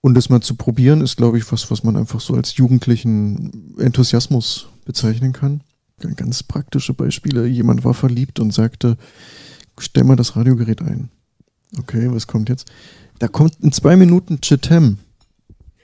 Und 0.00 0.14
das 0.14 0.30
mal 0.30 0.40
zu 0.40 0.54
probieren, 0.54 1.02
ist, 1.02 1.18
glaube 1.18 1.36
ich, 1.36 1.52
was, 1.52 1.70
was 1.70 1.84
man 1.84 1.98
einfach 1.98 2.20
so 2.20 2.32
als 2.32 2.56
jugendlichen 2.56 3.76
Enthusiasmus 3.78 4.68
bezeichnen 4.86 5.34
kann. 5.34 5.60
Ganz 6.16 6.42
praktische 6.42 6.94
Beispiele. 6.94 7.46
Jemand 7.46 7.84
war 7.84 7.92
verliebt 7.92 8.40
und 8.40 8.54
sagte, 8.54 8.96
stell 9.78 10.04
mal 10.04 10.16
das 10.16 10.36
Radiogerät 10.36 10.80
ein. 10.80 11.10
Okay, 11.78 12.10
was 12.10 12.26
kommt 12.26 12.48
jetzt? 12.48 12.66
Da 13.18 13.28
kommt 13.28 13.58
in 13.60 13.72
zwei 13.72 13.96
Minuten 13.96 14.40
Chetem. 14.40 15.00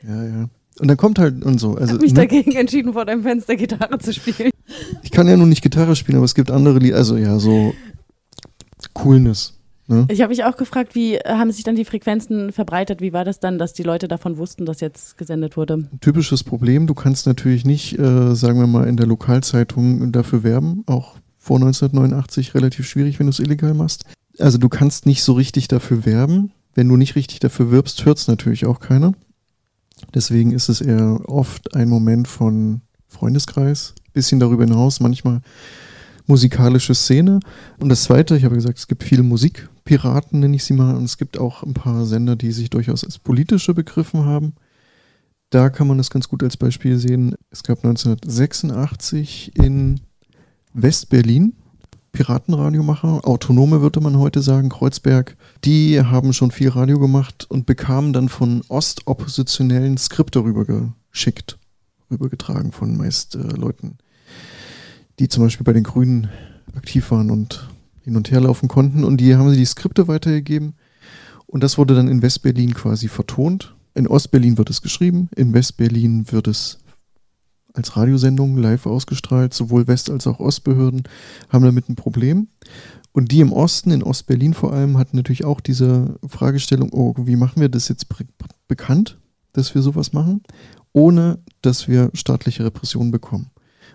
Ja, 0.07 0.25
ja. 0.25 0.49
Und 0.81 0.89
dann 0.89 0.97
kommt 0.97 1.19
halt 1.19 1.45
und 1.45 1.59
so. 1.61 1.75
Ich 1.75 1.83
Also, 1.83 1.95
habe 1.95 2.03
mich 2.03 2.13
ne? 2.15 2.21
dagegen 2.21 2.53
entschieden, 2.53 2.93
vor 2.95 3.05
deinem 3.05 3.23
Fenster 3.23 3.57
Gitarre 3.57 3.99
zu 3.99 4.13
spielen. 4.13 4.51
ich 5.03 5.11
kann 5.11 5.29
ja 5.29 5.37
nun 5.37 5.49
nicht 5.51 5.63
Gitarre 5.63 5.97
spielen, 5.97 6.17
aber 6.17 6.25
es 6.25 6.35
gibt 6.35 6.51
andere 6.51 6.79
Lieder. 6.79 6.97
Also 6.97 7.17
ja, 7.17 7.39
so 7.39 7.75
Coolness. 8.95 9.55
Ne? 9.89 10.07
Ich 10.11 10.21
habe 10.21 10.31
mich 10.31 10.45
auch 10.45 10.57
gefragt, 10.57 10.95
wie 10.95 11.17
haben 11.19 11.51
sich 11.53 11.65
dann 11.65 11.77
die 11.77 11.85
Frequenzen 11.85 12.53
verbreitet? 12.53 13.01
Wie 13.01 13.13
war 13.13 13.25
das 13.25 13.41
dann, 13.41 13.59
dass 13.59 13.73
die 13.73 13.83
Leute 13.83 14.09
davon 14.09 14.39
wussten, 14.39 14.65
dass 14.65 14.81
jetzt 14.81 15.19
gesendet 15.19 15.57
wurde? 15.57 15.75
Ein 15.93 16.01
typisches 16.01 16.45
Problem. 16.45 16.87
Du 16.87 16.95
kannst 16.95 17.27
natürlich 17.27 17.65
nicht, 17.65 17.99
äh, 17.99 18.35
sagen 18.35 18.59
wir 18.61 18.67
mal, 18.67 18.87
in 18.89 18.97
der 18.97 19.07
Lokalzeitung 19.07 20.13
dafür 20.13 20.43
werben. 20.43 20.85
Auch 20.87 21.17
vor 21.39 21.57
1989 21.57 22.55
relativ 22.55 22.87
schwierig, 22.87 23.19
wenn 23.19 23.27
du 23.27 23.31
es 23.31 23.41
illegal 23.41 23.75
machst. 23.75 24.05
Also 24.39 24.57
du 24.59 24.69
kannst 24.69 25.05
nicht 25.05 25.23
so 25.23 25.33
richtig 25.35 25.69
dafür 25.69 26.07
werben. 26.07 26.53
Wenn 26.75 26.89
du 26.89 26.97
nicht 26.97 27.17
richtig 27.17 27.41
dafür 27.41 27.71
wirbst, 27.71 28.05
hört 28.07 28.19
es 28.19 28.29
natürlich 28.29 28.65
auch 28.65 28.81
keiner. 28.81 29.13
Deswegen 30.15 30.53
ist 30.53 30.69
es 30.69 30.81
eher 30.81 31.21
oft 31.29 31.75
ein 31.75 31.89
Moment 31.89 32.29
von 32.29 32.83
Freundeskreis, 33.09 33.95
bisschen 34.13 34.41
darüber 34.41 34.65
hinaus, 34.65 35.01
manchmal 35.01 35.41
musikalische 36.27 36.95
Szene. 36.95 37.41
Und 37.79 37.89
das 37.89 38.05
Zweite, 38.05 38.37
ich 38.37 38.45
habe 38.45 38.55
gesagt, 38.55 38.79
es 38.79 38.89
gibt 38.89 39.03
viele 39.03 39.23
Musikpiraten, 39.23 40.41
nenne 40.41 40.57
ich 40.57 40.65
sie 40.65 40.75
mal, 40.75 40.95
und 40.97 41.05
es 41.05 41.19
gibt 41.19 41.39
auch 41.39 41.63
ein 41.63 41.75
paar 41.75 42.07
Sender, 42.07 42.37
die 42.37 42.53
sich 42.53 42.71
durchaus 42.71 43.05
als 43.05 43.19
politische 43.19 43.75
begriffen 43.75 44.25
haben. 44.25 44.55
Da 45.51 45.69
kann 45.69 45.87
man 45.87 45.99
das 45.99 46.11
ganz 46.11 46.29
gut 46.29 46.43
als 46.43 46.57
Beispiel 46.57 46.97
sehen. 46.97 47.35
Es 47.51 47.63
gab 47.63 47.85
1986 47.85 49.57
in 49.57 50.01
West-Berlin 50.73 51.55
Piratenradiomacher, 52.13 53.27
Autonome 53.27 53.81
würde 53.81 54.01
man 54.01 54.19
heute 54.19 54.43
sagen, 54.43 54.69
Kreuzberg, 54.69 55.35
die 55.65 55.99
haben 55.99 56.35
schon 56.35 56.51
viel 56.51 56.69
Radio 56.69 56.99
gemacht 56.99 57.47
und 57.49 57.65
bekamen 57.65 58.13
dann 58.13 58.29
von 58.29 58.63
ostoppositionellen 58.69 59.97
Skripte 59.97 60.45
rübergeschickt, 60.45 61.59
rübergetragen 62.11 62.71
von 62.73 62.99
meist 62.99 63.35
äh, 63.35 63.39
Leuten, 63.39 63.97
die 65.19 65.29
zum 65.29 65.43
Beispiel 65.43 65.65
bei 65.65 65.73
den 65.73 65.85
Grünen 65.85 66.29
aktiv 66.77 67.11
waren 67.11 67.31
und 67.31 67.69
hin 68.03 68.17
und 68.17 68.31
her 68.31 68.41
laufen 68.41 68.69
konnten. 68.69 69.05
Und 69.05 69.17
die 69.17 69.35
haben 69.35 69.51
sie 69.51 69.57
die 69.57 69.65
Skripte 69.65 70.07
weitergegeben. 70.07 70.75
Und 71.47 71.63
das 71.63 71.79
wurde 71.79 71.95
dann 71.95 72.09
in 72.09 72.21
West-Berlin 72.21 72.75
quasi 72.75 73.09
vertont. 73.09 73.75
In 73.95 74.07
Ost-Berlin 74.07 74.59
wird 74.59 74.69
es 74.69 74.83
geschrieben, 74.83 75.29
in 75.35 75.53
West-Berlin 75.55 76.31
wird 76.31 76.47
es 76.47 76.79
als 77.75 77.97
Radiosendung 77.97 78.57
live 78.57 78.87
ausgestrahlt. 78.87 79.55
Sowohl 79.55 79.87
West- 79.87 80.11
als 80.11 80.27
auch 80.27 80.41
Ostbehörden 80.41 81.03
haben 81.49 81.65
damit 81.65 81.89
ein 81.89 81.97
Problem. 81.97 82.49
Und 83.13 83.31
die 83.31 83.41
im 83.41 83.53
Osten, 83.53 83.91
in 83.91 84.03
Ost-Berlin 84.03 84.55
vor 84.55 84.73
allem, 84.73 84.97
hatten 84.97 85.17
natürlich 85.17 85.45
auch 85.45 85.61
diese 85.61 86.19
Fragestellung, 86.27 86.91
oh, 86.93 87.15
wie 87.19 87.37
machen 87.37 87.61
wir 87.61 87.69
das 87.69 87.89
jetzt 87.89 88.09
be 88.09 88.25
bekannt, 88.69 89.19
dass 89.53 89.75
wir 89.75 89.83
sowas 89.83 90.15
machen, 90.15 90.43
ohne 90.93 91.39
dass 91.61 91.89
wir 91.89 92.11
staatliche 92.15 92.65
Repression 92.65 93.11
bekommen. 93.11 93.51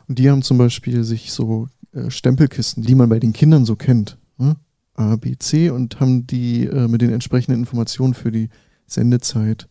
Und 0.07 0.19
die 0.19 0.29
haben 0.29 0.43
zum 0.43 0.59
Beispiel 0.59 1.03
sich 1.03 1.31
so 1.31 1.67
äh, 1.93 2.11
Stempelkisten, 2.11 2.83
die 2.83 2.95
man 2.95 3.09
bei 3.09 3.19
den 3.19 3.33
Kindern 3.33 3.65
so 3.65 3.75
kennt, 3.75 4.17
ne? 4.37 4.55
A, 4.93 5.15
B, 5.15 5.35
C, 5.37 5.69
und 5.69 5.99
haben 5.99 6.25
die 6.25 6.65
äh, 6.65 6.87
mit 6.87 7.01
den 7.01 7.11
entsprechenden 7.11 7.59
Informationen 7.59 8.15
für 8.15 8.31
die 8.31 8.49
Sendezeit 8.87 9.67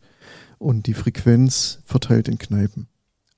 und 0.57 0.87
die 0.87 0.93
Frequenz 0.93 1.79
verteilt 1.83 2.27
in 2.29 2.37
Kneipen. 2.37 2.87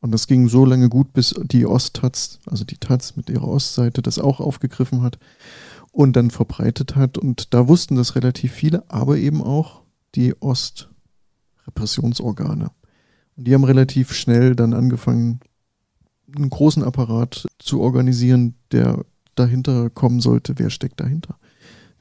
Und 0.02 0.12
das 0.12 0.28
ging 0.28 0.48
so 0.48 0.64
lange 0.66 0.88
gut, 0.90 1.14
bis 1.14 1.34
die 1.44 1.66
Osttaz, 1.66 2.38
also 2.46 2.64
die 2.64 2.78
Taz 2.78 3.18
mit 3.18 3.30
ihrer 3.30 3.48
Ostseite, 3.48 4.02
das 4.02 4.18
auch 4.18 4.40
aufgegriffen 4.40 5.02
hat 5.02 5.20
und 5.92 6.16
dann 6.16 6.32
verbreitet 6.32 6.96
hat. 6.96 7.18
Und 7.18 7.54
da 7.54 7.68
wussten 7.68 7.98
das 7.98 8.16
relativ 8.16 8.54
viele, 8.54 8.90
aber 8.90 9.18
eben 9.18 9.44
auch 9.44 9.82
die 10.16 10.42
Ostrepressionsorgane. 10.42 12.72
Und 13.36 13.48
die 13.48 13.54
haben 13.54 13.66
relativ 13.66 14.14
schnell 14.14 14.56
dann 14.56 14.74
angefangen, 14.74 15.42
einen 16.36 16.50
großen 16.50 16.84
Apparat 16.84 17.48
zu 17.58 17.82
organisieren, 17.82 18.56
der 18.72 19.06
dahinter 19.36 19.90
kommen 19.90 20.22
sollte. 20.22 20.60
Wer 20.60 20.70
steckt 20.70 21.00
dahinter? 21.00 21.40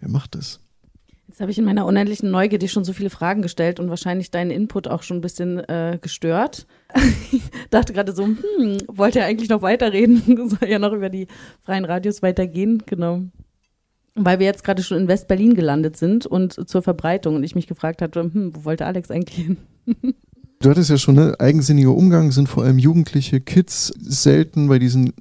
Wer 0.01 0.11
macht 0.11 0.35
das? 0.35 0.61
Jetzt 1.29 1.41
habe 1.41 1.51
ich 1.51 1.59
in 1.59 1.67
meiner 1.67 1.85
unendlichen 1.85 2.31
Neugier 2.31 2.59
dir 2.59 2.69
schon 2.69 2.85
so 2.85 2.95
viele 2.95 3.11
Fragen 3.11 3.43
gestellt 3.43 3.79
und 3.79 3.91
wahrscheinlich 3.91 4.31
deinen 4.31 4.51
Input 4.51 4.89
auch 4.89 5.03
schon 5.03 5.19
ein 5.19 5.21
bisschen 5.21 5.59
äh, 5.69 5.99
gestört. 6.01 6.67
ich 7.31 7.43
dachte 7.71 7.93
gerade 7.93 8.15
so, 8.15 8.25
hm, 8.25 8.79
wollte 8.89 9.19
er 9.19 9.27
eigentlich 9.27 9.51
noch 9.51 9.61
weiterreden? 9.61 10.23
Soll 10.49 10.71
ja 10.71 10.79
noch 10.79 10.95
über 10.95 11.11
die 11.11 11.27
freien 11.61 11.85
Radios 11.85 12.23
weitergehen, 12.23 12.83
genau. 12.87 13.25
Weil 14.15 14.39
wir 14.39 14.47
jetzt 14.47 14.65
gerade 14.65 14.83
schon 14.83 14.97
in 14.97 15.07
West-Berlin 15.07 15.55
gelandet 15.55 15.99
sind 15.99 16.25
und 16.25 16.69
zur 16.69 16.83
Verbreitung 16.83 17.37
und 17.37 17.45
ich 17.45 17.55
mich 17.55 17.67
gefragt 17.67 18.01
hatte, 18.01 18.23
hm, 18.23 18.57
wo 18.57 18.65
wollte 18.65 18.87
Alex 18.87 19.11
eigentlich 19.11 19.37
hin? 19.37 19.57
Du 20.61 20.71
hattest 20.71 20.91
ja 20.91 20.99
schon, 20.99 21.15
ne? 21.15 21.37
Eigensinniger 21.39 21.95
Umgang 21.95 22.33
sind 22.33 22.49
vor 22.49 22.65
allem 22.65 22.81
Jugendliche, 22.81 23.41
Kids, 23.41 23.95
selten 24.01 24.67
bei 24.67 24.81
diesen 24.81 25.13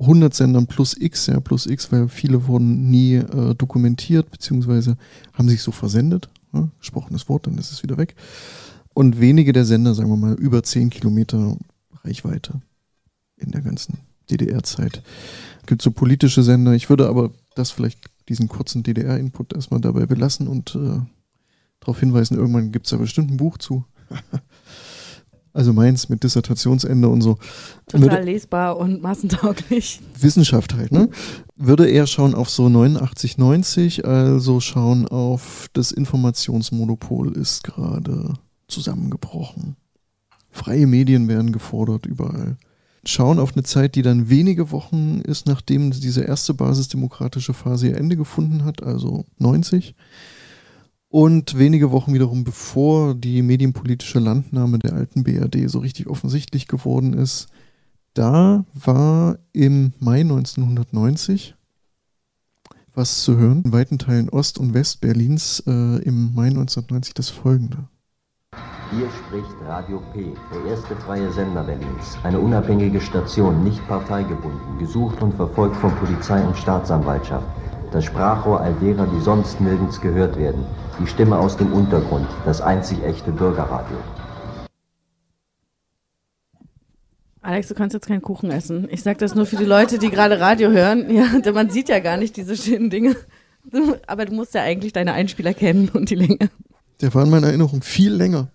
100 0.00 0.32
Sendern 0.32 0.66
plus 0.66 0.96
X, 0.96 1.26
ja, 1.26 1.40
plus 1.40 1.66
X, 1.66 1.92
weil 1.92 2.08
viele 2.08 2.46
wurden 2.46 2.90
nie 2.90 3.16
äh, 3.16 3.54
dokumentiert, 3.54 4.30
beziehungsweise 4.30 4.96
haben 5.34 5.48
sich 5.48 5.62
so 5.62 5.72
versendet. 5.72 6.30
Ne? 6.52 6.70
Gesprochenes 6.78 7.28
Wort, 7.28 7.46
dann 7.46 7.58
ist 7.58 7.70
es 7.70 7.82
wieder 7.82 7.98
weg. 7.98 8.14
Und 8.94 9.20
wenige 9.20 9.52
der 9.52 9.66
Sender, 9.66 9.94
sagen 9.94 10.10
wir 10.10 10.16
mal, 10.16 10.34
über 10.34 10.62
10 10.62 10.90
Kilometer 10.90 11.56
Reichweite 12.02 12.62
in 13.36 13.50
der 13.50 13.60
ganzen 13.60 13.98
DDR-Zeit. 14.30 15.02
Es 15.60 15.66
gibt 15.66 15.82
so 15.82 15.90
politische 15.90 16.42
Sender. 16.42 16.72
Ich 16.72 16.88
würde 16.88 17.08
aber 17.08 17.32
das 17.54 17.70
vielleicht, 17.70 18.10
diesen 18.28 18.48
kurzen 18.48 18.82
DDR-Input 18.82 19.52
erstmal 19.52 19.80
dabei 19.80 20.06
belassen 20.06 20.48
und 20.48 20.74
äh, 20.76 21.00
darauf 21.80 22.00
hinweisen, 22.00 22.36
irgendwann 22.36 22.72
gibt 22.72 22.86
es 22.86 22.90
da 22.90 22.96
bestimmt 22.96 23.30
ein 23.30 23.36
Buch 23.36 23.58
zu. 23.58 23.84
also 25.52 25.72
meins 25.72 26.08
mit 26.08 26.22
Dissertationsende 26.22 27.08
und 27.08 27.22
so. 27.22 27.38
Total 27.88 28.24
lesbar 28.24 28.78
und 28.78 29.02
massentauglich. 29.02 30.00
Wissenschaft 30.18 30.74
halt, 30.74 30.92
ne? 30.92 31.08
Würde 31.56 31.88
eher 31.88 32.06
schauen 32.06 32.34
auf 32.34 32.48
so 32.48 32.68
89, 32.68 33.38
90, 33.38 34.04
also 34.06 34.60
schauen 34.60 35.06
auf 35.08 35.68
das 35.72 35.92
Informationsmonopol 35.92 37.32
ist 37.36 37.64
gerade 37.64 38.34
zusammengebrochen. 38.68 39.76
Freie 40.50 40.86
Medien 40.86 41.28
werden 41.28 41.52
gefordert 41.52 42.06
überall. 42.06 42.56
Schauen 43.04 43.38
auf 43.38 43.54
eine 43.54 43.62
Zeit, 43.62 43.94
die 43.94 44.02
dann 44.02 44.28
wenige 44.28 44.72
Wochen 44.72 45.20
ist, 45.24 45.46
nachdem 45.46 45.90
diese 45.90 46.22
erste 46.22 46.52
basisdemokratische 46.52 47.54
Phase 47.54 47.88
ihr 47.88 47.96
Ende 47.96 48.16
gefunden 48.16 48.64
hat, 48.64 48.82
also 48.82 49.24
90. 49.38 49.94
Und 51.10 51.58
wenige 51.58 51.90
Wochen 51.90 52.14
wiederum 52.14 52.44
bevor 52.44 53.16
die 53.16 53.42
medienpolitische 53.42 54.20
Landnahme 54.20 54.78
der 54.78 54.94
alten 54.94 55.24
BRD 55.24 55.68
so 55.68 55.80
richtig 55.80 56.06
offensichtlich 56.06 56.68
geworden 56.68 57.14
ist, 57.14 57.48
da 58.14 58.64
war 58.72 59.38
im 59.52 59.92
Mai 59.98 60.20
1990 60.20 61.56
was 62.94 63.22
zu 63.24 63.36
hören. 63.36 63.62
In 63.64 63.72
weiten 63.72 63.98
Teilen 63.98 64.28
Ost- 64.28 64.58
und 64.58 64.72
Westberlins 64.72 65.64
äh, 65.66 65.70
im 66.02 66.32
Mai 66.34 66.46
1990 66.46 67.14
das 67.14 67.28
folgende. 67.28 67.88
Hier 68.92 69.08
spricht 69.10 69.54
Radio 69.66 70.02
P, 70.12 70.32
der 70.52 70.72
erste 70.72 70.96
freie 70.96 71.32
Sender 71.32 71.62
Berlins. 71.64 72.18
Eine 72.24 72.40
unabhängige 72.40 73.00
Station, 73.00 73.64
nicht 73.64 73.86
parteigebunden, 73.86 74.78
gesucht 74.78 75.22
und 75.22 75.34
verfolgt 75.34 75.76
von 75.76 75.94
Polizei 75.96 76.44
und 76.44 76.56
Staatsanwaltschaft. 76.56 77.46
Das 77.92 78.04
Sprachrohr 78.04 78.60
all 78.60 78.74
derer, 78.74 79.06
die 79.06 79.20
sonst 79.20 79.60
nirgends 79.60 80.00
gehört 80.00 80.38
werden. 80.38 80.64
Die 81.00 81.06
Stimme 81.08 81.36
aus 81.38 81.56
dem 81.56 81.72
Untergrund, 81.72 82.28
das 82.44 82.60
einzig 82.60 83.02
echte 83.02 83.32
Bürgerradio. 83.32 83.96
Alex, 87.42 87.68
du 87.68 87.74
kannst 87.74 87.94
jetzt 87.94 88.06
keinen 88.06 88.22
Kuchen 88.22 88.50
essen. 88.50 88.86
Ich 88.90 89.02
sage 89.02 89.18
das 89.18 89.34
nur 89.34 89.46
für 89.46 89.56
die 89.56 89.64
Leute, 89.64 89.98
die 89.98 90.10
gerade 90.10 90.38
Radio 90.40 90.70
hören. 90.70 91.10
Ja, 91.10 91.52
man 91.52 91.70
sieht 91.70 91.88
ja 91.88 91.98
gar 91.98 92.16
nicht 92.16 92.36
diese 92.36 92.56
schönen 92.56 92.90
Dinge. 92.90 93.16
Aber 94.06 94.24
du 94.24 94.34
musst 94.34 94.54
ja 94.54 94.62
eigentlich 94.62 94.92
deine 94.92 95.12
Einspieler 95.12 95.54
kennen 95.54 95.88
und 95.88 96.10
die 96.10 96.14
Länge. 96.14 96.38
Der 97.00 97.12
war 97.14 97.24
in 97.24 97.30
meiner 97.30 97.48
Erinnerung 97.48 97.82
viel 97.82 98.12
länger. 98.12 98.48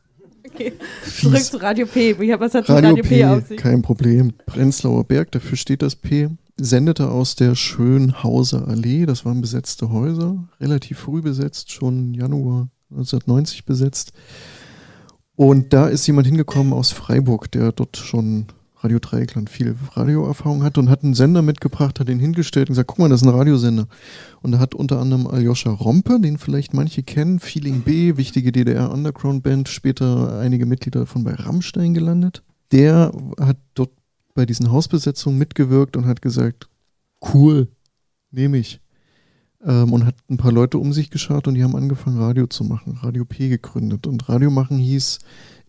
Okay. 0.48 0.74
Zurück 1.04 1.44
zu 1.44 1.58
Radio 1.62 1.86
P. 1.88 2.18
Was 2.39 2.54
hat 2.54 2.70
Radio, 2.70 2.92
Radio 2.92 3.04
P, 3.04 3.10
P 3.10 3.25
auf 3.25 3.48
sich? 3.48 3.58
Kein 3.58 3.82
Problem. 3.82 4.34
Prenzlauer 4.46 5.04
Berg, 5.04 5.32
dafür 5.32 5.58
steht 5.58 5.82
das 5.82 5.96
P, 5.96 6.30
sendete 6.57 7.09
aus 7.09 7.35
der 7.35 7.55
Schönhauser 7.55 8.67
Allee. 8.67 9.05
Das 9.05 9.25
waren 9.25 9.41
besetzte 9.41 9.89
Häuser, 9.89 10.47
relativ 10.59 11.00
früh 11.00 11.21
besetzt, 11.21 11.71
schon 11.71 12.13
Januar 12.13 12.69
1990 12.91 13.65
besetzt. 13.65 14.13
Und 15.35 15.74
da 15.74 15.88
ist 15.88 16.07
jemand 16.07 16.27
hingekommen 16.27 16.71
aus 16.71 16.91
Freiburg, 16.91 17.51
der 17.51 17.71
dort 17.71 17.97
schon 17.97 18.47
Radio 18.85 19.00
Dreieckland 19.00 19.50
viel 19.50 19.75
Radioerfahrung 19.93 20.63
hatte 20.63 20.79
und 20.79 20.89
hat 20.89 21.03
einen 21.03 21.15
Sender 21.15 21.41
mitgebracht, 21.41 22.00
hat 22.00 22.07
ihn 22.07 22.19
hingestellt 22.19 22.69
und 22.69 22.74
gesagt, 22.74 22.88
guck 22.88 23.00
mal, 23.00 23.09
das 23.09 23.21
ist 23.21 23.27
ein 23.27 23.33
Radiosender. 23.33 23.88
Und 24.41 24.51
da 24.51 24.59
hat 24.59 24.75
unter 24.75 25.00
anderem 25.00 25.27
Aljoscha 25.27 25.71
Rompe, 25.71 26.19
den 26.19 26.38
vielleicht 26.38 26.74
manche 26.74 27.01
kennen, 27.01 27.39
Feeling 27.39 27.81
B, 27.81 28.15
wichtige 28.15 28.51
DDR-Underground-Band, 28.51 29.69
später 29.69 30.39
einige 30.39 30.65
Mitglieder 30.65 31.01
davon 31.01 31.24
bei 31.24 31.33
Rammstein 31.33 31.93
gelandet. 31.93 32.43
Der 32.71 33.12
hat 33.39 33.57
dort 33.74 33.91
bei 34.36 34.46
diesen 34.46 34.72
Hausbesetzungen 34.72 35.39
mitgewirkt 35.39 35.98
und 35.98 36.06
hat 36.06 36.22
gesagt, 36.22 36.70
cool, 37.34 37.70
nehme 38.30 38.58
ich. 38.58 38.80
Ähm, 39.63 39.92
und 39.92 40.06
hat 40.06 40.15
ein 40.30 40.38
paar 40.38 40.51
Leute 40.51 40.77
um 40.77 40.94
sich 40.94 41.10
geschaut 41.10 41.48
und 41.48 41.56
die 41.56 41.63
haben 41.63 41.75
angefangen, 41.75 42.20
Radio 42.20 42.46
zu 42.46 42.63
machen, 42.63 43.00
Radio 43.01 43.25
P 43.25 43.50
gegründet. 43.50 44.06
Und 44.06 44.30
Radio 44.30 44.51
machen 44.51 44.77
hieß 44.77 45.20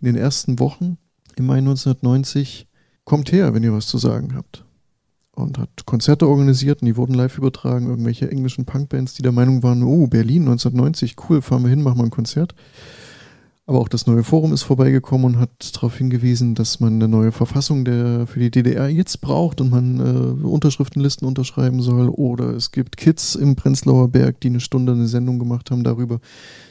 in 0.01 0.05
den 0.05 0.17
ersten 0.17 0.59
Wochen 0.59 0.99
im 1.37 1.47
Mai 1.47 1.59
1990 1.59 2.67
kommt 3.05 3.33
her, 3.33 3.55
wenn 3.55 3.63
ihr 3.63 3.73
was 3.73 3.87
zu 3.87 3.99
sagen 3.99 4.35
habt. 4.35 4.65
Und 5.33 5.59
hat 5.59 5.85
Konzerte 5.85 6.27
organisiert 6.27 6.81
und 6.81 6.87
die 6.87 6.97
wurden 6.97 7.15
live 7.15 7.37
übertragen. 7.37 7.89
Irgendwelche 7.89 8.31
englischen 8.31 8.65
Punkbands, 8.65 9.15
die 9.15 9.23
der 9.23 9.33
Meinung 9.33 9.63
waren, 9.63 9.83
oh, 9.83 10.07
Berlin 10.07 10.43
1990, 10.43 11.15
cool, 11.29 11.43
fahren 11.43 11.63
wir 11.63 11.69
hin, 11.69 11.83
machen 11.83 11.99
wir 11.99 12.05
ein 12.05 12.11
Konzert. 12.11 12.55
Aber 13.69 13.81
auch 13.81 13.89
das 13.89 14.07
neue 14.07 14.23
Forum 14.23 14.53
ist 14.53 14.63
vorbeigekommen 14.63 15.27
und 15.27 15.41
hat 15.41 15.75
darauf 15.75 15.97
hingewiesen, 15.99 16.55
dass 16.55 16.79
man 16.79 16.95
eine 16.95 17.09
neue 17.09 17.33
Verfassung 17.33 17.85
der, 17.85 18.29
für 18.29 18.39
die 18.39 18.53
DDR 18.53 18.89
jetzt 18.89 19.21
braucht 19.21 19.61
und 19.61 19.71
man 19.71 19.99
äh, 19.99 20.47
Unterschriftenlisten 20.47 21.27
unterschreiben 21.27 21.83
soll. 21.83 22.09
Oder 22.09 22.51
es 22.51 22.71
gibt 22.71 22.97
Kids 22.97 23.35
im 23.35 23.57
Prenzlauer 23.57 24.09
Berg, 24.09 24.41
die 24.41 24.49
eine 24.49 24.61
Stunde 24.61 24.93
eine 24.93 25.09
Sendung 25.09 25.41
gemacht 25.41 25.73
haben 25.73 25.83
darüber, 25.83 26.21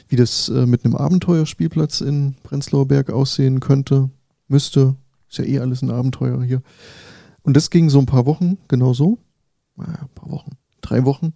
wie 0.08 0.16
das 0.16 0.48
äh, 0.48 0.64
mit 0.64 0.86
einem 0.86 0.96
Abenteuerspielplatz 0.96 2.00
in 2.00 2.34
Prenzlauer 2.42 2.88
Berg 2.88 3.10
aussehen 3.10 3.60
könnte, 3.60 4.08
müsste, 4.48 4.96
ist 5.28 5.36
ja 5.36 5.44
eh 5.44 5.58
alles 5.58 5.82
ein 5.82 5.90
Abenteuer 5.90 6.42
hier. 6.42 6.62
Und 7.42 7.58
das 7.58 7.68
ging 7.68 7.90
so 7.90 7.98
ein 7.98 8.06
paar 8.06 8.24
Wochen, 8.24 8.56
genau 8.68 8.94
so. 8.94 9.18
Naja, 9.76 9.98
ein 10.00 10.14
paar 10.14 10.30
Wochen, 10.30 10.52
drei 10.80 11.04
Wochen, 11.04 11.34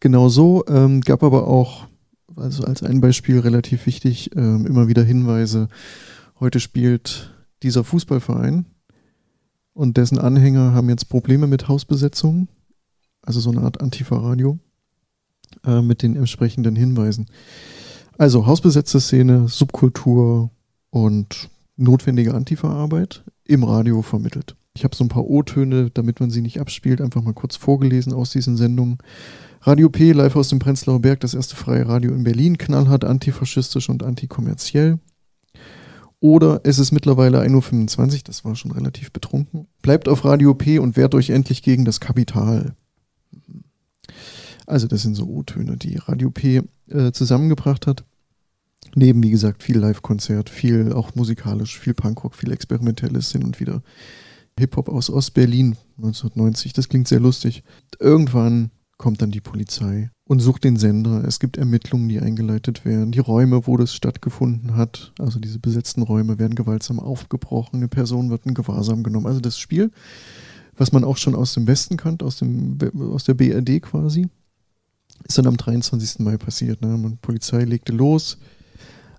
genau 0.00 0.30
so. 0.30 0.64
Ähm, 0.66 1.02
gab 1.02 1.22
aber 1.22 1.46
auch, 1.46 1.86
also 2.36 2.64
als 2.64 2.82
ein 2.82 3.00
Beispiel 3.00 3.38
relativ 3.38 3.86
wichtig, 3.86 4.30
ähm, 4.36 4.66
immer 4.66 4.88
wieder 4.88 5.02
Hinweise. 5.02 5.68
Heute 6.40 6.60
spielt 6.60 7.32
dieser 7.62 7.84
Fußballverein 7.84 8.66
und 9.72 9.96
dessen 9.96 10.18
Anhänger 10.18 10.72
haben 10.72 10.88
jetzt 10.88 11.08
Probleme 11.08 11.46
mit 11.46 11.68
Hausbesetzungen, 11.68 12.48
also 13.22 13.40
so 13.40 13.50
eine 13.50 13.62
Art 13.62 13.80
Antifa-Radio, 13.80 14.58
äh, 15.64 15.82
mit 15.82 16.02
den 16.02 16.16
entsprechenden 16.16 16.76
Hinweisen. 16.76 17.26
Also 18.18 18.46
hausbesetzte 18.46 19.00
Szene, 19.00 19.48
Subkultur 19.48 20.50
und 20.90 21.48
notwendige 21.76 22.34
Antifa-Arbeit 22.34 23.24
im 23.44 23.64
Radio 23.64 24.02
vermittelt. 24.02 24.56
Ich 24.76 24.84
habe 24.84 24.94
so 24.94 25.04
ein 25.04 25.08
paar 25.08 25.24
O-Töne, 25.24 25.90
damit 25.90 26.20
man 26.20 26.30
sie 26.30 26.40
nicht 26.40 26.60
abspielt, 26.60 27.00
einfach 27.00 27.22
mal 27.22 27.34
kurz 27.34 27.56
vorgelesen 27.56 28.12
aus 28.12 28.30
diesen 28.30 28.56
Sendungen. 28.56 28.98
Radio 29.66 29.88
P, 29.88 30.12
live 30.12 30.36
aus 30.36 30.50
dem 30.50 30.58
Prenzlauer 30.58 31.00
Berg, 31.00 31.20
das 31.20 31.32
erste 31.32 31.56
freie 31.56 31.88
Radio 31.88 32.12
in 32.12 32.22
Berlin, 32.22 32.58
knallhart 32.58 33.02
antifaschistisch 33.02 33.88
und 33.88 34.02
antikommerziell. 34.02 34.98
Oder 36.20 36.60
es 36.64 36.78
ist 36.78 36.92
mittlerweile 36.92 37.40
1.25 37.40 37.98
Uhr, 37.98 38.20
das 38.24 38.44
war 38.44 38.56
schon 38.56 38.72
relativ 38.72 39.10
betrunken. 39.10 39.66
Bleibt 39.80 40.06
auf 40.06 40.26
Radio 40.26 40.52
P 40.52 40.78
und 40.78 40.98
wehrt 40.98 41.14
euch 41.14 41.30
endlich 41.30 41.62
gegen 41.62 41.86
das 41.86 41.98
Kapital. 41.98 42.74
Also 44.66 44.86
das 44.86 45.00
sind 45.00 45.14
so 45.14 45.26
O-Töne, 45.26 45.78
die 45.78 45.96
Radio 45.96 46.30
P 46.30 46.60
äh, 46.90 47.12
zusammengebracht 47.12 47.86
hat. 47.86 48.04
Neben, 48.94 49.22
wie 49.22 49.30
gesagt, 49.30 49.62
viel 49.62 49.78
Live-Konzert, 49.78 50.50
viel 50.50 50.92
auch 50.92 51.14
musikalisch, 51.14 51.80
viel 51.80 51.94
Punkrock, 51.94 52.34
viel 52.34 52.52
Experimentelles 52.52 53.32
hin 53.32 53.42
und 53.42 53.60
wieder. 53.60 53.82
Hip-Hop 54.58 54.90
aus 54.90 55.08
Ost-Berlin 55.08 55.78
1990, 55.96 56.74
das 56.74 56.90
klingt 56.90 57.08
sehr 57.08 57.20
lustig. 57.20 57.64
Irgendwann 57.98 58.70
kommt 58.96 59.22
dann 59.22 59.30
die 59.30 59.40
Polizei 59.40 60.10
und 60.26 60.40
sucht 60.40 60.64
den 60.64 60.76
Sender. 60.76 61.24
Es 61.24 61.40
gibt 61.40 61.56
Ermittlungen, 61.56 62.08
die 62.08 62.20
eingeleitet 62.20 62.84
werden. 62.84 63.12
Die 63.12 63.18
Räume, 63.18 63.66
wo 63.66 63.76
das 63.76 63.94
stattgefunden 63.94 64.76
hat, 64.76 65.12
also 65.18 65.38
diese 65.38 65.58
besetzten 65.58 66.02
Räume, 66.02 66.38
werden 66.38 66.54
gewaltsam 66.54 67.00
aufgebrochen. 67.00 67.76
Eine 67.76 67.88
Person 67.88 68.30
wird 68.30 68.46
in 68.46 68.54
Gewahrsam 68.54 69.02
genommen. 69.02 69.26
Also 69.26 69.40
das 69.40 69.58
Spiel, 69.58 69.90
was 70.76 70.92
man 70.92 71.04
auch 71.04 71.16
schon 71.16 71.34
aus 71.34 71.54
dem 71.54 71.66
Westen 71.66 71.96
kannte, 71.96 72.24
aus, 72.24 72.38
dem, 72.38 72.78
aus 73.12 73.24
der 73.24 73.34
BRD 73.34 73.82
quasi, 73.82 74.28
ist 75.26 75.38
dann 75.38 75.46
am 75.46 75.56
23. 75.56 76.20
Mai 76.20 76.36
passiert. 76.36 76.80
Ne? 76.82 76.96
Die 76.98 77.16
Polizei 77.20 77.64
legte 77.64 77.92
los, 77.92 78.38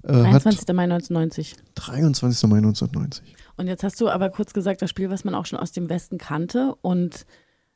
23. 0.04 0.70
Äh, 0.70 0.74
Mai 0.74 0.84
1990. 0.84 1.56
23. 1.76 2.50
Mai 2.50 2.58
1990. 2.58 3.36
Und 3.58 3.68
jetzt 3.68 3.84
hast 3.84 4.00
du 4.02 4.10
aber 4.10 4.30
kurz 4.30 4.54
gesagt, 4.54 4.82
das 4.82 4.90
Spiel, 4.90 5.10
was 5.10 5.24
man 5.24 5.34
auch 5.34 5.46
schon 5.46 5.60
aus 5.60 5.72
dem 5.72 5.90
Westen 5.90 6.18
kannte. 6.18 6.76
Und 6.82 7.26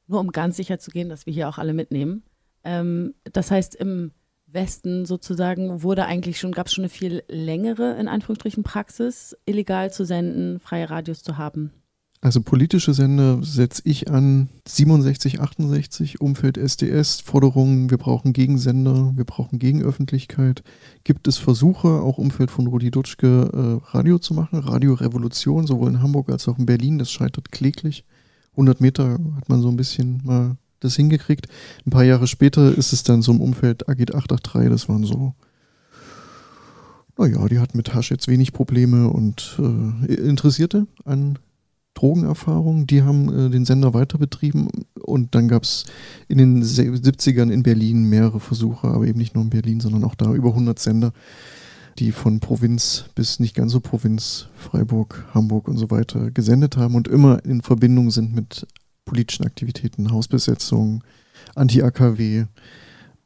nur 0.09 0.19
um 0.19 0.31
ganz 0.31 0.57
sicher 0.57 0.79
zu 0.79 0.91
gehen, 0.91 1.09
dass 1.09 1.25
wir 1.25 1.33
hier 1.33 1.47
auch 1.47 1.57
alle 1.57 1.73
mitnehmen. 1.73 2.23
Ähm, 2.63 3.13
das 3.31 3.51
heißt, 3.51 3.75
im 3.75 4.11
Westen 4.47 5.05
sozusagen 5.05 5.83
wurde 5.83 6.05
eigentlich 6.05 6.39
schon, 6.39 6.51
gab 6.51 6.67
es 6.67 6.73
schon 6.73 6.83
eine 6.83 6.89
viel 6.89 7.23
längere, 7.27 7.97
in 7.99 8.07
Anführungsstrichen, 8.07 8.63
Praxis, 8.63 9.37
illegal 9.45 9.93
zu 9.93 10.05
senden, 10.05 10.59
freie 10.59 10.89
Radios 10.89 11.23
zu 11.23 11.37
haben. 11.37 11.71
Also 12.21 12.41
politische 12.41 12.93
Sender 12.93 13.39
setze 13.41 13.81
ich 13.85 14.11
an 14.11 14.49
67, 14.67 15.39
68, 15.39 16.19
Umfeld 16.19 16.57
SDS, 16.57 17.21
Forderungen, 17.21 17.89
wir 17.89 17.97
brauchen 17.97 18.33
Gegensender, 18.33 19.13
wir 19.15 19.23
brauchen 19.23 19.57
Gegenöffentlichkeit. 19.57 20.61
Gibt 21.05 21.29
es 21.29 21.37
Versuche, 21.37 21.87
auch 21.87 22.17
Umfeld 22.17 22.51
von 22.51 22.67
Rudi 22.67 22.91
Dutschke, 22.91 23.81
äh, 23.81 23.91
Radio 23.93 24.19
zu 24.19 24.33
machen, 24.33 24.59
Radiorevolution, 24.59 25.65
sowohl 25.65 25.91
in 25.91 26.01
Hamburg 26.01 26.29
als 26.29 26.49
auch 26.49 26.59
in 26.59 26.65
Berlin, 26.65 26.99
das 26.99 27.09
scheitert 27.09 27.53
kläglich. 27.53 28.03
100 28.51 28.81
Meter 28.81 29.17
hat 29.35 29.49
man 29.49 29.61
so 29.61 29.69
ein 29.69 29.77
bisschen 29.77 30.21
mal 30.23 30.57
das 30.79 30.95
hingekriegt. 30.95 31.47
Ein 31.85 31.91
paar 31.91 32.03
Jahre 32.03 32.27
später 32.27 32.75
ist 32.77 32.93
es 32.93 33.03
dann 33.03 33.21
so 33.21 33.31
im 33.31 33.41
Umfeld 33.41 33.89
Agit 33.89 34.15
883, 34.15 34.69
das 34.69 34.89
waren 34.89 35.03
so 35.03 35.33
naja, 37.19 37.45
die 37.49 37.59
hatten 37.59 37.75
mit 37.75 37.93
Hasch 37.93 38.11
jetzt 38.11 38.29
wenig 38.29 38.53
Probleme 38.53 39.09
und 39.09 39.59
äh, 39.59 40.13
Interessierte 40.13 40.87
an 41.03 41.37
Drogenerfahrung. 41.93 42.87
Die 42.87 43.03
haben 43.03 43.47
äh, 43.47 43.49
den 43.49 43.65
Sender 43.65 43.93
weiter 43.93 44.17
betrieben 44.17 44.69
und 45.01 45.35
dann 45.35 45.49
gab 45.49 45.63
es 45.63 45.85
in 46.29 46.37
den 46.37 46.63
70ern 46.63 47.51
in 47.51 47.61
Berlin 47.61 48.05
mehrere 48.05 48.39
Versuche, 48.39 48.87
aber 48.87 49.05
eben 49.05 49.19
nicht 49.19 49.35
nur 49.35 49.43
in 49.43 49.49
Berlin, 49.49 49.81
sondern 49.81 50.05
auch 50.05 50.15
da 50.15 50.33
über 50.33 50.49
100 50.49 50.79
Sender, 50.79 51.11
die 51.99 52.11
von 52.11 52.39
Provinz 52.39 53.05
bis 53.15 53.39
nicht 53.39 53.55
ganz 53.55 53.71
so 53.71 53.79
Provinz, 53.79 54.47
Freiburg, 54.55 55.25
Hamburg 55.33 55.67
und 55.67 55.77
so 55.77 55.91
weiter 55.91 56.31
gesendet 56.31 56.77
haben 56.77 56.95
und 56.95 57.07
immer 57.07 57.43
in 57.45 57.61
Verbindung 57.61 58.11
sind 58.11 58.33
mit 58.33 58.65
politischen 59.05 59.45
Aktivitäten, 59.45 60.11
Hausbesetzung, 60.11 61.03
Anti-AKW. 61.55 62.45